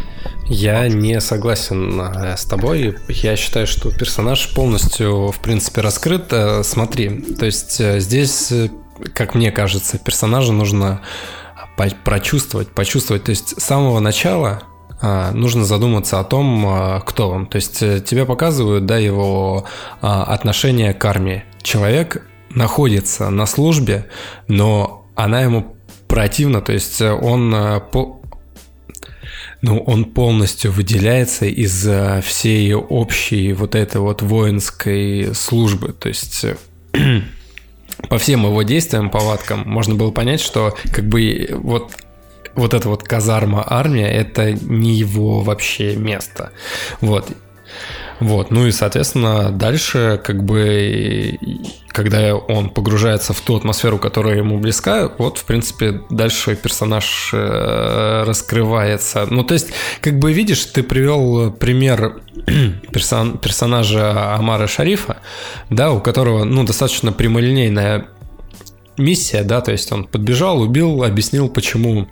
Я 0.47 0.87
не 0.87 1.19
согласен 1.21 2.01
э, 2.01 2.35
с 2.37 2.45
тобой. 2.45 2.97
Я 3.07 3.35
считаю, 3.35 3.67
что 3.67 3.91
персонаж 3.91 4.53
полностью, 4.53 5.31
в 5.31 5.39
принципе, 5.39 5.81
раскрыт. 5.81 6.31
Э, 6.31 6.63
Смотри, 6.63 7.21
то 7.39 7.45
есть 7.45 7.79
э, 7.79 7.99
здесь, 7.99 8.51
э, 8.51 8.69
как 9.13 9.35
мне 9.35 9.51
кажется, 9.51 9.97
персонажа 9.99 10.51
нужно 10.51 11.01
по- 11.77 11.89
прочувствовать, 12.03 12.69
почувствовать. 12.69 13.23
То 13.25 13.29
есть 13.31 13.59
с 13.61 13.63
самого 13.63 13.99
начала 13.99 14.49
а, 14.49 14.78
нужно 15.33 15.63
задуматься 15.63 16.19
о 16.19 16.23
том, 16.23 16.65
а, 16.67 16.99
кто 16.99 17.29
он. 17.29 17.47
То 17.47 17.55
есть 17.55 17.81
э, 17.81 18.01
тебе 18.01 18.25
показывают, 18.25 18.85
да, 18.85 18.97
его 18.97 19.65
а, 20.01 20.23
отношение 20.23 20.93
к 20.93 21.05
армии. 21.05 21.43
Человек 21.61 22.25
находится 22.49 23.29
на 23.29 23.45
службе, 23.45 24.07
но 24.47 25.05
она 25.15 25.41
ему 25.41 25.75
противна, 26.07 26.61
то 26.61 26.73
есть 26.73 26.99
э, 26.99 27.11
он 27.11 27.53
э, 27.53 27.79
по, 27.79 28.21
ну, 29.61 29.79
он 29.79 30.05
полностью 30.05 30.71
выделяется 30.71 31.45
из 31.45 31.87
всей 32.25 32.73
общей 32.73 33.53
вот 33.53 33.75
этой 33.75 34.01
вот 34.01 34.21
воинской 34.21 35.33
службы. 35.33 35.93
То 35.93 36.09
есть 36.09 36.45
по 38.09 38.17
всем 38.17 38.45
его 38.45 38.63
действиям, 38.63 39.09
повадкам 39.09 39.63
можно 39.65 39.95
было 39.95 40.11
понять, 40.11 40.41
что 40.41 40.75
как 40.91 41.05
бы 41.07 41.49
вот 41.51 41.91
вот 42.55 42.73
эта 42.73 42.89
вот 42.89 43.03
казарма 43.03 43.63
армия 43.65 44.09
это 44.09 44.51
не 44.51 44.93
его 44.93 45.41
вообще 45.41 45.95
место. 45.95 46.51
Вот. 47.01 47.27
Вот, 48.19 48.51
ну 48.51 48.67
и, 48.67 48.71
соответственно, 48.71 49.49
дальше, 49.49 50.19
как 50.21 50.43
бы, 50.43 51.37
когда 51.87 52.35
он 52.35 52.69
погружается 52.69 53.33
в 53.33 53.39
ту 53.39 53.55
атмосферу, 53.55 53.97
которая 53.97 54.37
ему 54.37 54.59
близка, 54.59 55.09
вот, 55.17 55.37
в 55.37 55.45
принципе, 55.45 56.01
дальше 56.09 56.57
персонаж 56.57 57.29
э, 57.33 58.23
раскрывается. 58.25 59.25
Ну, 59.29 59.43
то 59.43 59.53
есть, 59.53 59.69
как 60.01 60.19
бы, 60.19 60.33
видишь, 60.33 60.65
ты 60.65 60.83
привел 60.83 61.51
пример 61.51 62.19
персон, 62.91 63.37
персонажа 63.37 64.35
Амара 64.35 64.67
Шарифа, 64.67 65.17
да, 65.69 65.91
у 65.91 66.01
которого, 66.01 66.43
ну, 66.43 66.65
достаточно 66.65 67.13
прямолинейная 67.13 68.07
миссия, 68.97 69.43
да, 69.43 69.61
то 69.61 69.71
есть 69.71 69.89
он 69.93 70.03
подбежал, 70.03 70.59
убил, 70.59 71.03
объяснил, 71.03 71.47
почему 71.47 72.09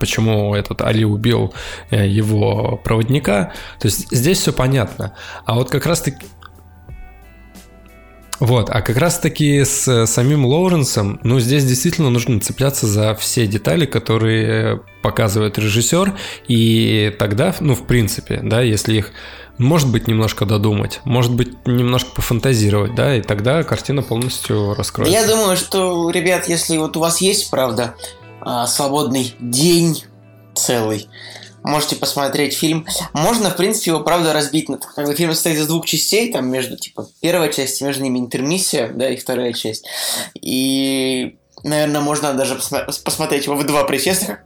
почему 0.00 0.54
этот 0.56 0.82
Али 0.82 1.04
убил 1.04 1.54
э, 1.90 2.08
его 2.08 2.80
проводника. 2.82 3.52
То 3.78 3.86
есть 3.86 4.10
здесь 4.10 4.38
все 4.38 4.52
понятно. 4.52 5.14
А 5.44 5.54
вот 5.54 5.70
как 5.70 5.86
раз 5.86 6.00
таки... 6.00 6.26
Вот, 8.40 8.70
а 8.70 8.80
как 8.80 8.96
раз 8.96 9.18
таки 9.18 9.62
с 9.64 10.06
самим 10.06 10.46
Лоуренсом, 10.46 11.20
ну, 11.22 11.38
здесь 11.40 11.66
действительно 11.66 12.08
нужно 12.08 12.40
цепляться 12.40 12.86
за 12.86 13.14
все 13.14 13.46
детали, 13.46 13.84
которые 13.84 14.80
показывает 15.02 15.58
режиссер, 15.58 16.16
и 16.48 17.14
тогда, 17.18 17.54
ну, 17.60 17.74
в 17.74 17.86
принципе, 17.86 18.40
да, 18.42 18.62
если 18.62 18.94
их 18.94 19.12
может 19.60 19.92
быть, 19.92 20.08
немножко 20.08 20.46
додумать, 20.46 21.00
может 21.04 21.34
быть, 21.34 21.66
немножко 21.66 22.12
пофантазировать, 22.14 22.94
да, 22.94 23.16
и 23.16 23.20
тогда 23.20 23.62
картина 23.62 24.00
полностью 24.00 24.74
раскроется. 24.74 25.12
Я 25.12 25.26
думаю, 25.26 25.58
что, 25.58 26.08
ребят, 26.10 26.48
если 26.48 26.78
вот 26.78 26.96
у 26.96 27.00
вас 27.00 27.20
есть, 27.20 27.50
правда, 27.50 27.94
а, 28.40 28.66
свободный 28.66 29.34
день 29.40 30.04
целый, 30.54 31.08
можете 31.62 31.96
посмотреть 31.96 32.54
фильм. 32.54 32.86
Можно, 33.12 33.50
в 33.50 33.56
принципе, 33.56 33.92
его, 33.92 34.00
правда, 34.00 34.32
разбить 34.32 34.68
на... 34.68 34.78
Как 34.78 35.06
бы 35.06 35.14
фильм 35.14 35.32
состоит 35.32 35.58
из 35.58 35.66
двух 35.66 35.86
частей, 35.86 36.32
там 36.32 36.48
между, 36.48 36.76
типа, 36.76 37.08
первая 37.20 37.52
часть, 37.52 37.80
между 37.82 38.02
ними 38.02 38.18
интермиссия, 38.18 38.88
да, 38.88 39.08
и 39.10 39.16
вторая 39.16 39.52
часть. 39.52 39.86
И, 40.40 41.36
наверное, 41.62 42.00
можно 42.00 42.34
даже 42.34 42.58
посмотреть 43.04 43.46
его 43.46 43.56
в 43.56 43.66
два 43.66 43.84
присеста, 43.84 44.40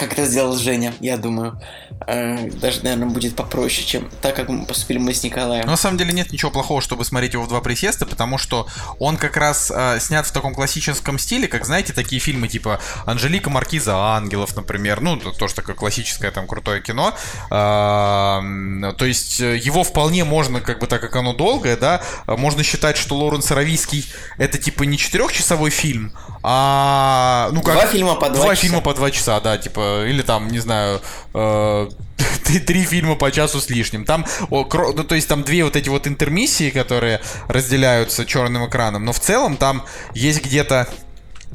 как 0.00 0.12
это 0.14 0.24
сделал 0.26 0.56
Женя, 0.56 0.92
я 1.00 1.16
думаю. 1.16 1.60
Э, 2.06 2.48
Даже, 2.50 2.82
наверное, 2.82 3.08
будет 3.08 3.36
попроще, 3.36 3.86
чем 3.86 4.08
так, 4.22 4.34
как 4.34 4.48
мы 4.48 4.64
поступили 4.66 4.98
мы 4.98 5.12
с 5.14 5.22
Николаем. 5.22 5.64
Но 5.66 5.72
на 5.72 5.76
самом 5.76 5.98
деле 5.98 6.12
нет 6.12 6.32
ничего 6.32 6.50
плохого, 6.50 6.80
чтобы 6.80 7.04
смотреть 7.04 7.34
его 7.34 7.44
в 7.44 7.48
два 7.48 7.60
присеста, 7.60 8.06
потому 8.06 8.38
что 8.38 8.66
он 8.98 9.16
как 9.16 9.36
раз 9.36 9.70
э, 9.74 9.98
снят 10.00 10.26
в 10.26 10.32
таком 10.32 10.54
классическом 10.54 11.18
стиле, 11.18 11.46
как, 11.46 11.64
знаете, 11.64 11.92
такие 11.92 12.20
фильмы 12.20 12.48
типа 12.48 12.80
Анжелика 13.06 13.50
Маркиза 13.50 13.94
Ангелов, 13.96 14.56
например, 14.56 15.00
ну, 15.00 15.16
то- 15.18 15.32
тоже 15.32 15.54
такое 15.54 15.74
классическое 15.76 16.30
там 16.30 16.46
крутое 16.46 16.80
кино. 16.80 17.14
А, 17.50 18.38
м, 18.38 18.94
то 18.96 19.04
есть 19.04 19.40
э, 19.40 19.56
его 19.56 19.84
вполне 19.84 20.24
можно, 20.24 20.60
как 20.60 20.78
бы 20.80 20.86
так 20.86 21.00
как 21.00 21.14
оно 21.16 21.32
долгое, 21.34 21.76
да, 21.76 22.00
можно 22.26 22.62
считать, 22.64 22.96
что 22.96 23.16
Лоуренс 23.16 23.50
Аравийский 23.50 24.06
это 24.38 24.56
типа 24.58 24.84
не 24.84 24.96
четырехчасовой 24.96 25.70
фильм, 25.70 26.12
а 26.42 27.50
ну 27.52 27.60
как 27.62 27.74
Два 27.74 27.86
фильма 27.86 28.14
по 28.14 28.28
два 28.30 28.44
два 28.44 28.54
часа. 28.54 28.62
фильма 28.66 28.80
по 28.80 28.94
два 28.94 29.10
часа, 29.10 29.40
да, 29.40 29.58
типа 29.58 29.89
или 30.08 30.22
там 30.22 30.48
не 30.48 30.58
знаю. 30.58 31.00
э, 31.34 31.88
Три 32.66 32.84
фильма 32.84 33.14
по 33.14 33.30
часу 33.30 33.60
с 33.60 33.70
лишним. 33.70 34.04
Там, 34.04 34.26
ну, 34.50 34.64
то 35.04 35.14
есть 35.14 35.28
там 35.28 35.42
две 35.42 35.64
вот 35.64 35.76
эти 35.76 35.88
вот 35.88 36.06
интермиссии, 36.06 36.70
которые 36.70 37.20
разделяются 37.48 38.26
черным 38.26 38.66
экраном, 38.66 39.04
но 39.04 39.12
в 39.12 39.20
целом 39.20 39.56
там 39.56 39.84
есть 40.14 40.44
где-то 40.44 40.88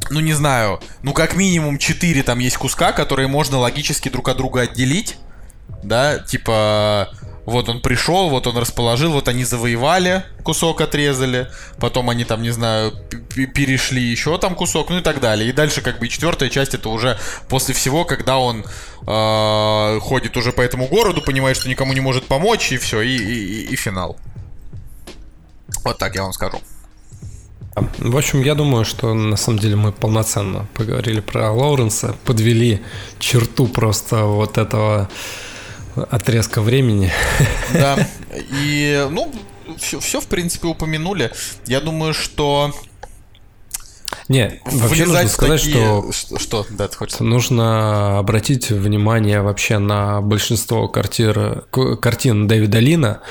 ну 0.09 0.19
не 0.19 0.33
знаю, 0.33 0.81
ну 1.03 1.13
как 1.13 1.35
минимум 1.35 1.77
4 1.77 2.23
там 2.23 2.39
есть 2.39 2.57
куска, 2.57 2.91
которые 2.91 3.27
можно 3.27 3.57
логически 3.57 4.09
друг 4.09 4.27
от 4.29 4.37
друга 4.37 4.61
отделить, 4.61 5.17
да, 5.83 6.19
типа 6.19 7.09
вот 7.45 7.69
он 7.69 7.79
пришел, 7.81 8.29
вот 8.29 8.47
он 8.47 8.57
расположил, 8.57 9.11
вот 9.11 9.27
они 9.27 9.43
завоевали, 9.43 10.23
кусок 10.43 10.81
отрезали, 10.81 11.47
потом 11.79 12.09
они 12.09 12.23
там, 12.25 12.41
не 12.41 12.49
знаю, 12.49 12.91
перешли 13.53 14.01
еще 14.01 14.37
там 14.37 14.55
кусок, 14.55 14.89
ну 14.89 14.97
и 14.97 15.01
так 15.01 15.19
далее. 15.19 15.49
И 15.49 15.51
дальше 15.53 15.81
как 15.81 15.99
бы 15.99 16.07
и 16.07 16.09
четвертая 16.09 16.49
часть 16.49 16.73
это 16.73 16.89
уже 16.89 17.17
после 17.47 17.73
всего, 17.75 18.03
когда 18.05 18.37
он 18.37 18.65
э, 19.07 19.99
ходит 20.01 20.37
уже 20.37 20.51
по 20.51 20.61
этому 20.61 20.87
городу, 20.87 21.21
понимает, 21.21 21.57
что 21.57 21.69
никому 21.69 21.93
не 21.93 22.01
может 22.01 22.25
помочь, 22.25 22.71
и 22.71 22.77
все, 22.77 23.01
и, 23.01 23.15
и- 23.15 23.45
и- 23.65 23.73
и 23.73 23.75
финал. 23.75 24.17
Вот 25.83 25.97
так 25.97 26.15
я 26.15 26.23
вам 26.23 26.33
скажу. 26.33 26.59
В 27.97 28.17
общем, 28.17 28.41
я 28.41 28.55
думаю, 28.55 28.85
что 28.85 29.13
на 29.13 29.35
самом 29.35 29.59
деле 29.59 29.75
мы 29.75 29.91
полноценно 29.91 30.65
поговорили 30.73 31.19
про 31.19 31.51
Лоуренса, 31.51 32.15
подвели 32.23 32.81
черту 33.19 33.67
просто 33.67 34.23
вот 34.23 34.57
этого 34.57 35.09
отрезка 35.95 36.61
времени. 36.61 37.11
Да. 37.73 38.07
И, 38.51 39.07
ну, 39.11 39.31
все, 39.77 40.21
в 40.21 40.27
принципе, 40.27 40.67
упомянули. 40.67 41.31
Я 41.65 41.81
думаю, 41.81 42.13
что 42.13 42.73
Не, 44.27 44.59
вообще 44.65 45.05
нужно 45.05 45.27
сказать, 45.27 45.61
такие- 45.61 46.11
что 46.11 46.39
Что? 46.39 46.65
Да, 46.71 46.87
ты 46.87 46.97
хочешь 46.97 47.19
нужно 47.19 48.17
обратить 48.19 48.71
внимание 48.71 49.41
вообще 49.41 49.77
на 49.77 50.19
большинство 50.21 50.87
квартир, 50.87 51.65
к- 51.69 51.95
картин 51.97 52.47
Дэвида 52.47 52.79
Лина, 52.79 53.21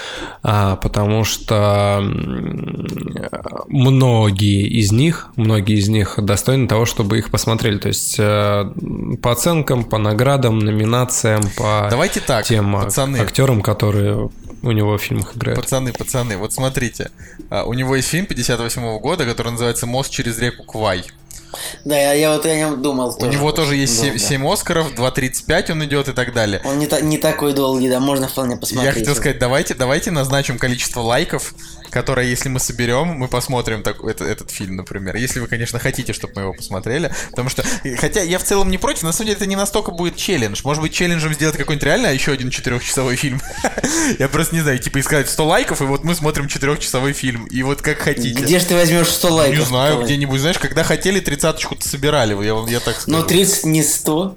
а, 0.45 0.77
потому 0.77 1.25
что 1.25 2.01
многие 3.69 4.66
из 4.69 4.93
них, 4.93 5.29
многие 5.37 5.79
из 5.79 5.89
них 5.89 6.15
достойны 6.19 6.69
того, 6.69 6.85
чтобы 6.87 7.19
их 7.19 7.31
посмотрели. 7.31 7.79
То 7.79 7.89
есть 7.89 8.16
э, 8.19 8.65
по 9.23 9.33
оценкам, 9.33 9.85
по 9.85 9.99
наградам, 9.99 10.59
номинациям, 10.59 11.43
по 11.57 11.89
Давайте 11.91 12.21
так, 12.21 12.45
тем 12.45 12.77
а, 12.77 12.85
пацаны. 12.85 13.19
актерам, 13.19 13.62
которые 13.62 14.31
у 14.62 14.71
него 14.73 14.97
в 14.97 15.03
фильмах 15.03 15.37
играют. 15.37 15.61
Пацаны, 15.61 15.93
пацаны, 15.93 16.37
вот 16.39 16.53
смотрите. 16.53 17.11
а, 17.51 17.65
У 17.65 17.75
него 17.75 17.97
есть 17.97 18.09
фильм 18.09 18.27
58 18.27 18.99
года, 18.99 19.27
который 19.27 19.53
называется 19.53 19.87
«Мост 19.87 20.11
через 20.11 20.39
реку 20.39 20.65
Квай». 20.85 21.02
Да, 21.86 21.97
я, 21.97 22.12
я 22.12 22.32
вот 22.32 22.44
о 22.44 22.55
нем 22.55 22.82
думал 22.82 23.16
У 23.19 23.27
него 23.27 23.52
тоже 23.52 23.77
есть 23.77 23.98
долго. 24.02 24.19
7, 24.19 24.47
Оскаров, 24.52 24.93
2.35 24.93 25.73
он 25.73 25.85
идет 25.85 26.09
и 26.09 26.12
так 26.12 26.35
далее. 26.35 26.61
Он 26.65 26.78
не, 26.78 26.86
та- 26.86 27.01
не 27.01 27.16
такой 27.16 27.55
долгий, 27.55 27.89
да, 27.89 28.01
можно 28.01 28.28
вполне 28.28 28.56
посмотреть. 28.56 28.94
Я 28.94 29.01
хотел 29.01 29.15
сказать, 29.15 29.39
давайте, 29.39 29.74
давайте 29.74 30.11
назначим 30.11 30.59
количество 30.59 31.01
лайков, 31.01 31.55
которое, 31.95 32.27
если 32.27 32.51
мы 32.51 32.61
соберем, 32.61 33.09
мы 33.09 33.29
посмотрим 33.29 33.83
так, 33.83 34.03
это- 34.05 34.25
этот 34.25 34.51
фильм, 34.51 34.77
например. 34.77 35.16
Если 35.16 35.41
вы, 35.41 35.47
конечно, 35.47 35.79
хотите, 35.79 36.12
чтобы 36.12 36.35
мы 36.37 36.43
его 36.43 36.53
посмотрели. 36.53 37.11
Потому 37.31 37.49
что, 37.49 37.65
хотя 37.99 38.21
я 38.21 38.39
в 38.39 38.45
целом 38.45 38.71
не 38.71 38.77
против, 38.79 39.05
на 39.05 39.12
самом 39.12 39.29
деле 39.29 39.37
это 39.37 39.47
не 39.47 39.57
настолько 39.57 39.93
будет 39.93 40.16
челлендж. 40.16 40.61
Может 40.65 40.83
быть, 40.83 40.93
челленджем 40.93 41.33
сделать 41.33 41.57
какой-нибудь 41.57 41.85
реально 41.87 42.09
еще 42.09 42.33
один 42.33 42.51
четырехчасовой 42.51 43.16
фильм. 43.16 43.41
Я 44.19 44.29
просто 44.29 44.55
не 44.55 44.61
знаю, 44.61 44.79
типа 44.79 45.01
искать 45.01 45.31
100 45.31 45.47
лайков, 45.47 45.81
и 45.81 45.85
вот 45.85 46.05
мы 46.05 46.15
смотрим 46.15 46.49
четырехчасовой 46.49 47.12
фильм. 47.15 47.45
И 47.47 47.62
вот 47.62 47.81
как 47.81 47.99
хотите. 47.99 48.43
Где 48.43 48.59
же 48.59 48.66
ты 48.66 48.75
возьмешь 48.75 49.09
100 49.09 49.33
лайков? 49.35 49.59
Не 49.61 49.65
знаю, 49.65 50.03
где-нибудь, 50.03 50.41
знаешь, 50.41 50.59
когда 50.59 50.83
хотели, 50.83 51.21
тридцаточку-то 51.21 51.89
собирали, 51.89 52.35
я, 52.45 52.55
вам- 52.55 52.66
я 52.66 52.81
так 52.81 53.01
скажу. 53.01 53.16
Ну, 53.19 53.23
30 53.25 53.65
не 53.65 53.83
100. 53.83 54.37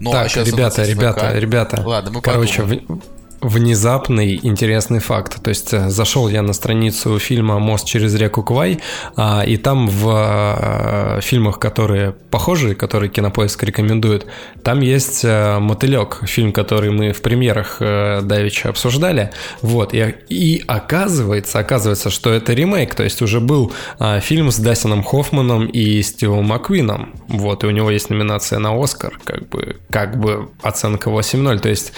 Ну, 0.00 0.10
а 0.10 0.12
так, 0.24 0.36
нас 0.36 0.46
ребята, 0.48 0.84
ребята, 0.84 1.32
ребята. 1.38 1.82
Ладно, 1.84 2.10
мы 2.12 2.22
Короче, 2.22 2.62
подумаем. 2.62 2.86
в- 2.88 3.17
внезапный 3.40 4.38
интересный 4.42 4.98
факт. 4.98 5.42
То 5.42 5.50
есть 5.50 5.72
э, 5.72 5.90
зашел 5.90 6.28
я 6.28 6.42
на 6.42 6.52
страницу 6.52 7.18
фильма 7.18 7.58
«Мост 7.58 7.86
через 7.86 8.14
реку 8.14 8.42
Квай», 8.42 8.80
а, 9.16 9.42
и 9.46 9.56
там 9.56 9.88
в 9.88 10.08
а, 10.08 11.20
фильмах, 11.22 11.58
которые 11.58 12.12
похожи, 12.30 12.74
которые 12.74 13.10
Кинопоиск 13.10 13.62
рекомендует, 13.62 14.26
там 14.62 14.80
есть 14.80 15.22
а, 15.24 15.60
«Мотылек», 15.60 16.20
фильм, 16.24 16.52
который 16.52 16.90
мы 16.90 17.12
в 17.12 17.22
премьерах 17.22 17.78
а, 17.80 18.22
давеча 18.22 18.68
обсуждали. 18.68 19.30
Вот, 19.62 19.94
и, 19.94 20.14
и 20.28 20.64
оказывается, 20.66 21.58
оказывается, 21.58 22.10
что 22.10 22.32
это 22.32 22.52
ремейк, 22.52 22.94
то 22.94 23.04
есть 23.04 23.22
уже 23.22 23.40
был 23.40 23.72
а, 23.98 24.20
фильм 24.20 24.50
с 24.50 24.58
Дастином 24.58 25.02
Хоффманом 25.02 25.66
и 25.66 26.02
Стивом 26.02 26.46
Маквином. 26.46 27.14
Вот, 27.28 27.64
и 27.64 27.66
у 27.66 27.70
него 27.70 27.90
есть 27.90 28.10
номинация 28.10 28.58
на 28.58 28.80
Оскар, 28.82 29.18
как 29.24 29.48
бы, 29.48 29.76
как 29.90 30.18
бы 30.18 30.50
оценка 30.62 31.10
8.0. 31.10 31.58
То 31.60 31.68
есть 31.68 31.92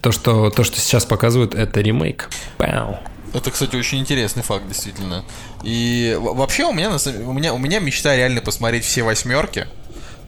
то, 0.00 0.12
что, 0.12 0.50
то, 0.50 0.64
что 0.64 0.78
сейчас 0.78 1.04
показывают, 1.04 1.54
это 1.54 1.80
ремейк. 1.80 2.28
Пау. 2.56 2.98
Это, 3.34 3.50
кстати, 3.50 3.76
очень 3.76 3.98
интересный 3.98 4.42
факт, 4.42 4.66
действительно. 4.66 5.24
И 5.62 6.16
вообще 6.18 6.64
у 6.64 6.72
меня, 6.72 6.90
у 6.90 7.32
меня, 7.32 7.52
у 7.52 7.58
меня 7.58 7.78
мечта 7.78 8.16
реально 8.16 8.40
посмотреть 8.40 8.84
все 8.84 9.02
восьмерки. 9.02 9.66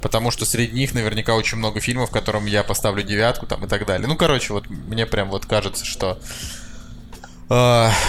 Потому 0.02 0.30
что 0.30 0.46
среди 0.46 0.72
них 0.72 0.94
наверняка 0.94 1.34
очень 1.34 1.58
много 1.58 1.80
фильмов, 1.80 2.10
которым 2.10 2.46
я 2.46 2.62
поставлю 2.62 3.02
девятку 3.02 3.46
там 3.46 3.64
и 3.64 3.68
так 3.68 3.86
далее. 3.86 4.08
Ну, 4.08 4.16
короче, 4.16 4.52
вот 4.54 4.68
мне 4.70 5.04
прям 5.04 5.28
вот 5.28 5.44
кажется, 5.44 5.84
что 5.84 6.18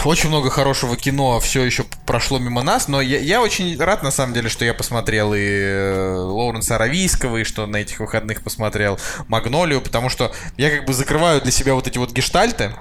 очень 0.05 0.29
много 0.29 0.51
хорошего 0.51 0.95
кино 0.95 1.39
все 1.39 1.63
еще 1.63 1.83
прошло 2.05 2.37
мимо 2.37 2.61
нас, 2.61 2.87
но 2.87 3.01
я, 3.01 3.17
я 3.17 3.41
очень 3.41 3.75
рад, 3.79 4.03
на 4.03 4.11
самом 4.11 4.35
деле, 4.35 4.49
что 4.49 4.65
я 4.65 4.75
посмотрел 4.75 5.33
и 5.33 5.39
э, 5.39 6.13
Лоуренса 6.15 6.75
Аравийского, 6.75 7.37
и 7.37 7.43
что 7.43 7.65
на 7.65 7.77
этих 7.77 7.99
выходных 7.99 8.43
посмотрел 8.43 8.99
Магнолию, 9.27 9.81
потому 9.81 10.09
что 10.09 10.31
я 10.57 10.69
как 10.69 10.85
бы 10.85 10.93
закрываю 10.93 11.41
для 11.41 11.51
себя 11.51 11.73
вот 11.73 11.87
эти 11.87 11.97
вот 11.97 12.11
гештальты, 12.11 12.75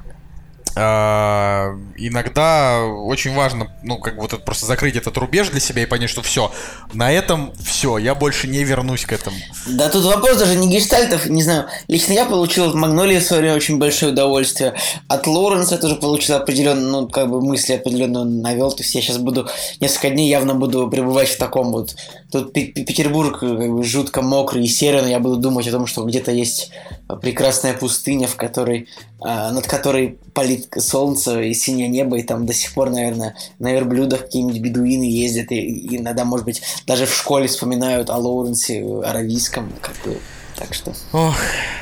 иногда 0.76 2.84
очень 2.84 3.34
важно, 3.34 3.68
ну, 3.82 3.98
как 3.98 4.16
бы 4.16 4.22
вот 4.22 4.44
просто 4.44 4.66
закрыть 4.66 4.96
этот 4.96 5.16
рубеж 5.16 5.48
для 5.48 5.60
себя 5.60 5.82
и 5.82 5.86
понять, 5.86 6.10
что 6.10 6.22
все, 6.22 6.52
на 6.92 7.12
этом 7.12 7.52
все, 7.62 7.98
я 7.98 8.14
больше 8.14 8.46
не 8.46 8.64
вернусь 8.64 9.04
к 9.04 9.12
этому. 9.12 9.36
Да 9.66 9.88
тут 9.88 10.04
вопрос 10.04 10.38
даже 10.38 10.56
не 10.56 10.68
гештальтов, 10.68 11.26
не 11.26 11.42
знаю. 11.42 11.66
Лично 11.88 12.12
я 12.12 12.24
получил 12.24 12.66
от 12.66 12.74
Магнолии 12.74 13.18
в 13.18 13.22
свое 13.22 13.42
время 13.42 13.56
очень 13.56 13.78
большое 13.78 14.12
удовольствие. 14.12 14.74
От 15.08 15.26
Лоуренса 15.26 15.74
я 15.74 15.80
тоже 15.80 15.96
получил 15.96 16.36
определенно, 16.36 16.88
ну, 16.88 17.08
как 17.08 17.28
бы 17.28 17.40
мысли 17.40 17.74
определенно 17.74 18.24
навел. 18.24 18.72
То 18.72 18.82
есть 18.82 18.94
я 18.94 19.02
сейчас 19.02 19.18
буду, 19.18 19.48
несколько 19.80 20.10
дней 20.10 20.28
явно 20.28 20.54
буду 20.54 20.88
пребывать 20.88 21.28
в 21.28 21.38
таком 21.38 21.72
вот... 21.72 21.96
Тут 22.30 22.52
Петербург 22.52 23.40
как 23.40 23.70
бы 23.70 23.82
жутко 23.82 24.22
мокрый 24.22 24.64
и 24.64 24.68
серый, 24.68 25.02
но 25.02 25.08
я 25.08 25.18
буду 25.18 25.36
думать 25.36 25.66
о 25.66 25.72
том, 25.72 25.86
что 25.86 26.04
где-то 26.04 26.30
есть 26.30 26.70
прекрасная 27.16 27.74
пустыня, 27.74 28.26
в 28.26 28.36
которой, 28.36 28.88
а, 29.20 29.52
над 29.52 29.66
которой 29.66 30.18
палит 30.34 30.68
солнце 30.78 31.40
и 31.42 31.54
синее 31.54 31.88
небо, 31.88 32.18
и 32.18 32.22
там 32.22 32.46
до 32.46 32.52
сих 32.52 32.72
пор, 32.72 32.90
наверное, 32.90 33.36
на 33.58 33.72
верблюдах 33.72 34.22
какие-нибудь 34.22 34.60
бедуины 34.60 35.04
ездят, 35.04 35.50
и, 35.52 35.96
иногда, 35.96 36.24
может 36.24 36.44
быть, 36.44 36.62
даже 36.86 37.06
в 37.06 37.14
школе 37.14 37.48
вспоминают 37.48 38.10
о 38.10 38.16
Лоуренсе 38.16 38.84
Аравийском, 39.04 39.72
как 39.80 39.94
бы, 40.04 40.18
так 40.56 40.74
что... 40.74 40.92
Ох, 41.12 41.36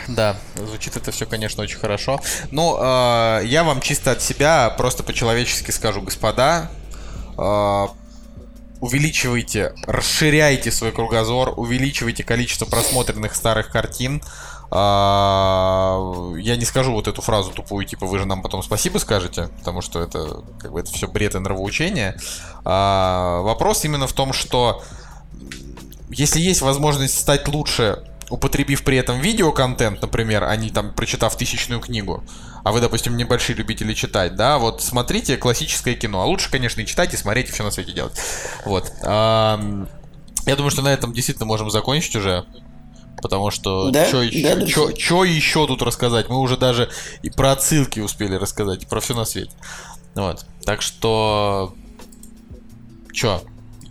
да, 0.08 0.36
звучит 0.56 0.96
это 0.96 1.10
все, 1.10 1.26
конечно, 1.26 1.62
очень 1.62 1.78
хорошо. 1.78 2.20
Ну, 2.50 2.76
э, 2.78 3.42
я 3.44 3.64
вам 3.64 3.80
чисто 3.80 4.12
от 4.12 4.22
себя 4.22 4.70
просто 4.70 5.02
по-человечески 5.02 5.70
скажу, 5.70 6.00
господа, 6.02 6.70
э, 7.36 7.86
увеличивайте, 8.80 9.74
расширяйте 9.86 10.70
свой 10.70 10.92
кругозор, 10.92 11.54
увеличивайте 11.56 12.22
количество 12.22 12.64
просмотренных 12.64 13.34
старых 13.34 13.70
картин, 13.70 14.22
а, 14.70 16.34
я 16.38 16.56
не 16.56 16.64
скажу 16.64 16.92
вот 16.92 17.08
эту 17.08 17.22
фразу 17.22 17.50
тупую, 17.52 17.86
типа 17.86 18.06
вы 18.06 18.18
же 18.18 18.26
нам 18.26 18.42
потом 18.42 18.62
спасибо 18.62 18.98
скажете, 18.98 19.48
потому 19.58 19.80
что 19.80 20.00
это 20.00 20.42
как 20.58 20.72
бы 20.72 20.80
это 20.80 20.92
все 20.92 21.08
бред 21.08 21.34
и 21.34 21.38
нравоучение. 21.38 22.16
А, 22.64 23.40
вопрос 23.42 23.84
именно 23.84 24.06
в 24.06 24.12
том, 24.12 24.32
что 24.32 24.82
если 26.10 26.40
есть 26.40 26.60
возможность 26.60 27.18
стать 27.18 27.48
лучше, 27.48 28.04
употребив 28.30 28.84
при 28.84 28.98
этом 28.98 29.20
видеоконтент, 29.20 30.02
например, 30.02 30.44
а 30.44 30.54
не 30.56 30.68
там 30.70 30.92
прочитав 30.92 31.34
тысячную 31.36 31.80
книгу, 31.80 32.22
а 32.62 32.72
вы, 32.72 32.80
допустим, 32.82 33.16
небольшие 33.16 33.56
любители 33.56 33.94
читать, 33.94 34.36
да, 34.36 34.58
вот 34.58 34.82
смотрите 34.82 35.38
классическое 35.38 35.94
кино. 35.94 36.20
А 36.20 36.26
лучше, 36.26 36.50
конечно, 36.50 36.82
и 36.82 36.86
читать, 36.86 37.14
и 37.14 37.16
смотреть, 37.16 37.48
и 37.48 37.52
все 37.52 37.64
на 37.64 37.70
свете 37.70 37.92
делать. 37.92 38.12
Вот. 38.66 38.92
Я 39.02 40.56
думаю, 40.56 40.70
что 40.70 40.82
на 40.82 40.92
этом 40.92 41.14
действительно 41.14 41.46
можем 41.46 41.70
закончить 41.70 42.16
уже. 42.16 42.44
Потому 43.20 43.50
что 43.50 43.90
да? 43.90 44.06
что 44.06 44.22
еще, 44.22 44.54
да, 44.54 44.66
чё, 44.66 44.92
чё 44.92 45.24
еще 45.24 45.66
тут 45.66 45.82
рассказать? 45.82 46.28
Мы 46.28 46.38
уже 46.38 46.56
даже 46.56 46.88
и 47.22 47.30
про 47.30 47.52
отсылки 47.52 48.00
успели 48.00 48.34
рассказать, 48.34 48.84
и 48.84 48.86
про 48.86 49.00
все 49.00 49.14
на 49.14 49.24
свете. 49.24 49.52
Вот. 50.14 50.44
Так 50.64 50.82
что... 50.82 51.74
Чё? 53.12 53.42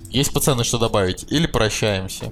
Есть, 0.09 0.33
пацаны, 0.33 0.63
что 0.63 0.77
добавить? 0.77 1.25
Или 1.29 1.47
прощаемся? 1.47 2.31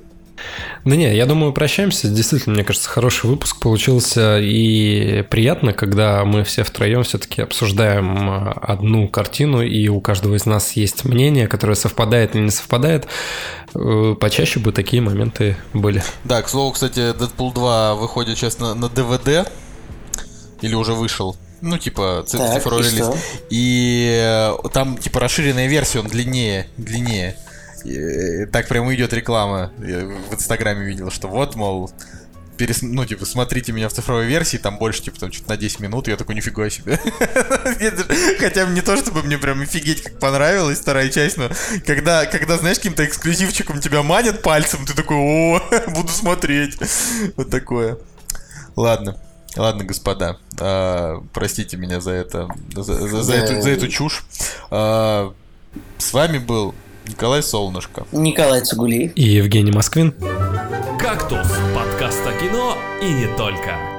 Да 0.84 0.95
не, 0.95 1.16
я 1.16 1.26
думаю, 1.26 1.53
прощаемся. 1.53 2.07
Действительно, 2.10 2.56
мне 2.56 2.64
кажется, 2.64 2.90
хороший 2.90 3.30
выпуск 3.30 3.60
получился. 3.60 4.40
И 4.40 5.24
приятно, 5.30 5.74
когда 5.74 6.24
мы 6.26 6.44
все 6.44 6.64
втроем 6.64 7.03
все-таки 7.03 7.41
обсуждаем 7.41 8.30
э, 8.30 8.52
одну 8.62 9.07
картину, 9.07 9.62
и 9.62 9.88
у 9.88 9.99
каждого 10.02 10.36
из 10.36 10.45
нас 10.45 10.74
есть 10.74 11.06
мнение, 11.06 11.48
которое 11.48 11.76
совпадает 11.76 12.36
или 12.36 12.44
не 12.44 12.52
совпадает. 12.52 13.07
Э, 13.74 14.16
почаще 14.20 14.60
бы 14.60 14.72
такие 14.72 15.02
моменты 15.02 15.57
были. 15.74 16.03
Да, 16.24 16.41
к 16.41 16.49
слову, 16.49 16.72
кстати, 16.72 16.99
Deadpool 16.99 17.53
2 17.53 17.95
выходит 17.95 18.38
сейчас 18.38 18.60
на, 18.60 18.76
на 18.76 18.86
DVD. 18.86 19.48
Или 20.62 20.76
уже 20.76 20.94
вышел. 20.94 21.36
Ну, 21.62 21.78
типа, 21.78 22.24
цифровой 22.28 22.84
релиз. 22.84 23.07
И 23.49 24.20
э, 24.22 24.53
там, 24.72 24.98
типа, 24.98 25.20
расширенная 25.20 25.68
версия, 25.68 25.99
он 25.99 26.07
длиннее, 26.07 26.68
длиннее. 26.78 27.38
И, 27.86 28.45
так 28.48 28.68
прямо 28.68 28.94
идет 28.95 29.14
реклама. 29.14 29.72
Я 29.80 30.06
в 30.06 30.34
Инстаграме 30.34 30.86
видел, 30.86 31.12
что 31.12 31.28
вот, 31.28 31.56
мол, 31.56 31.91
перес... 32.56 32.82
ну, 32.82 33.06
типа, 33.06 33.26
смотрите 33.26 33.72
меня 33.72 33.90
в 33.90 33.94
цифровой 33.94 34.26
версии, 34.26 34.57
там 34.57 34.78
больше, 34.78 35.03
типа, 35.03 35.20
там, 35.20 35.32
что-то 35.32 35.49
на 35.49 35.57
10 35.57 35.80
минут, 35.82 36.07
я 36.07 36.18
такой, 36.18 36.36
нифига 36.36 36.70
себе. 36.70 36.99
Хотя 38.40 38.66
не 38.66 38.82
то, 38.82 38.98
чтобы 38.98 39.24
мне 39.24 39.38
прям 39.38 39.62
офигеть, 39.62 40.02
как 40.02 40.20
понравилась 40.20 40.80
вторая 40.80 41.10
часть, 41.10 41.38
но 41.38 41.49
когда, 41.86 42.26
когда 42.26 42.57
знаешь, 42.57 42.78
каким-то 42.78 43.06
эксклюзивчиком 43.06 43.80
тебя 43.82 44.02
манят 44.02 44.41
пальцем, 44.41 44.86
ты 44.86 44.95
такой, 44.95 45.18
о, 45.18 45.62
буду 45.90 46.10
смотреть. 46.10 46.78
Вот 47.36 47.49
такое. 47.49 47.98
Ладно. 48.76 49.18
Ладно, 49.56 49.86
господа, 49.86 50.38
а, 50.60 51.24
простите 51.32 51.78
меня 51.78 52.02
за 52.02 52.12
это, 52.12 52.49
за, 52.76 52.84
за, 52.84 53.24
за, 53.24 53.34
эту, 53.36 53.62
за 53.62 53.70
эту 53.70 53.88
чушь. 53.88 54.26
А, 54.70 55.34
с 55.98 56.12
вами 56.12 56.40
был 56.40 56.76
Николай 57.07 57.44
Солнышко. 57.44 58.06
Николай 58.11 58.61
Цугулиев. 58.61 59.11
И 59.15 59.23
Евгений 59.23 59.72
Москвин. 59.72 60.14
«Кактус»— 60.99 61.48
подкаст 61.76 62.22
о 62.26 62.34
кино 62.34 62.77
и 63.02 63.11
не 63.11 63.27
только. 63.38 63.94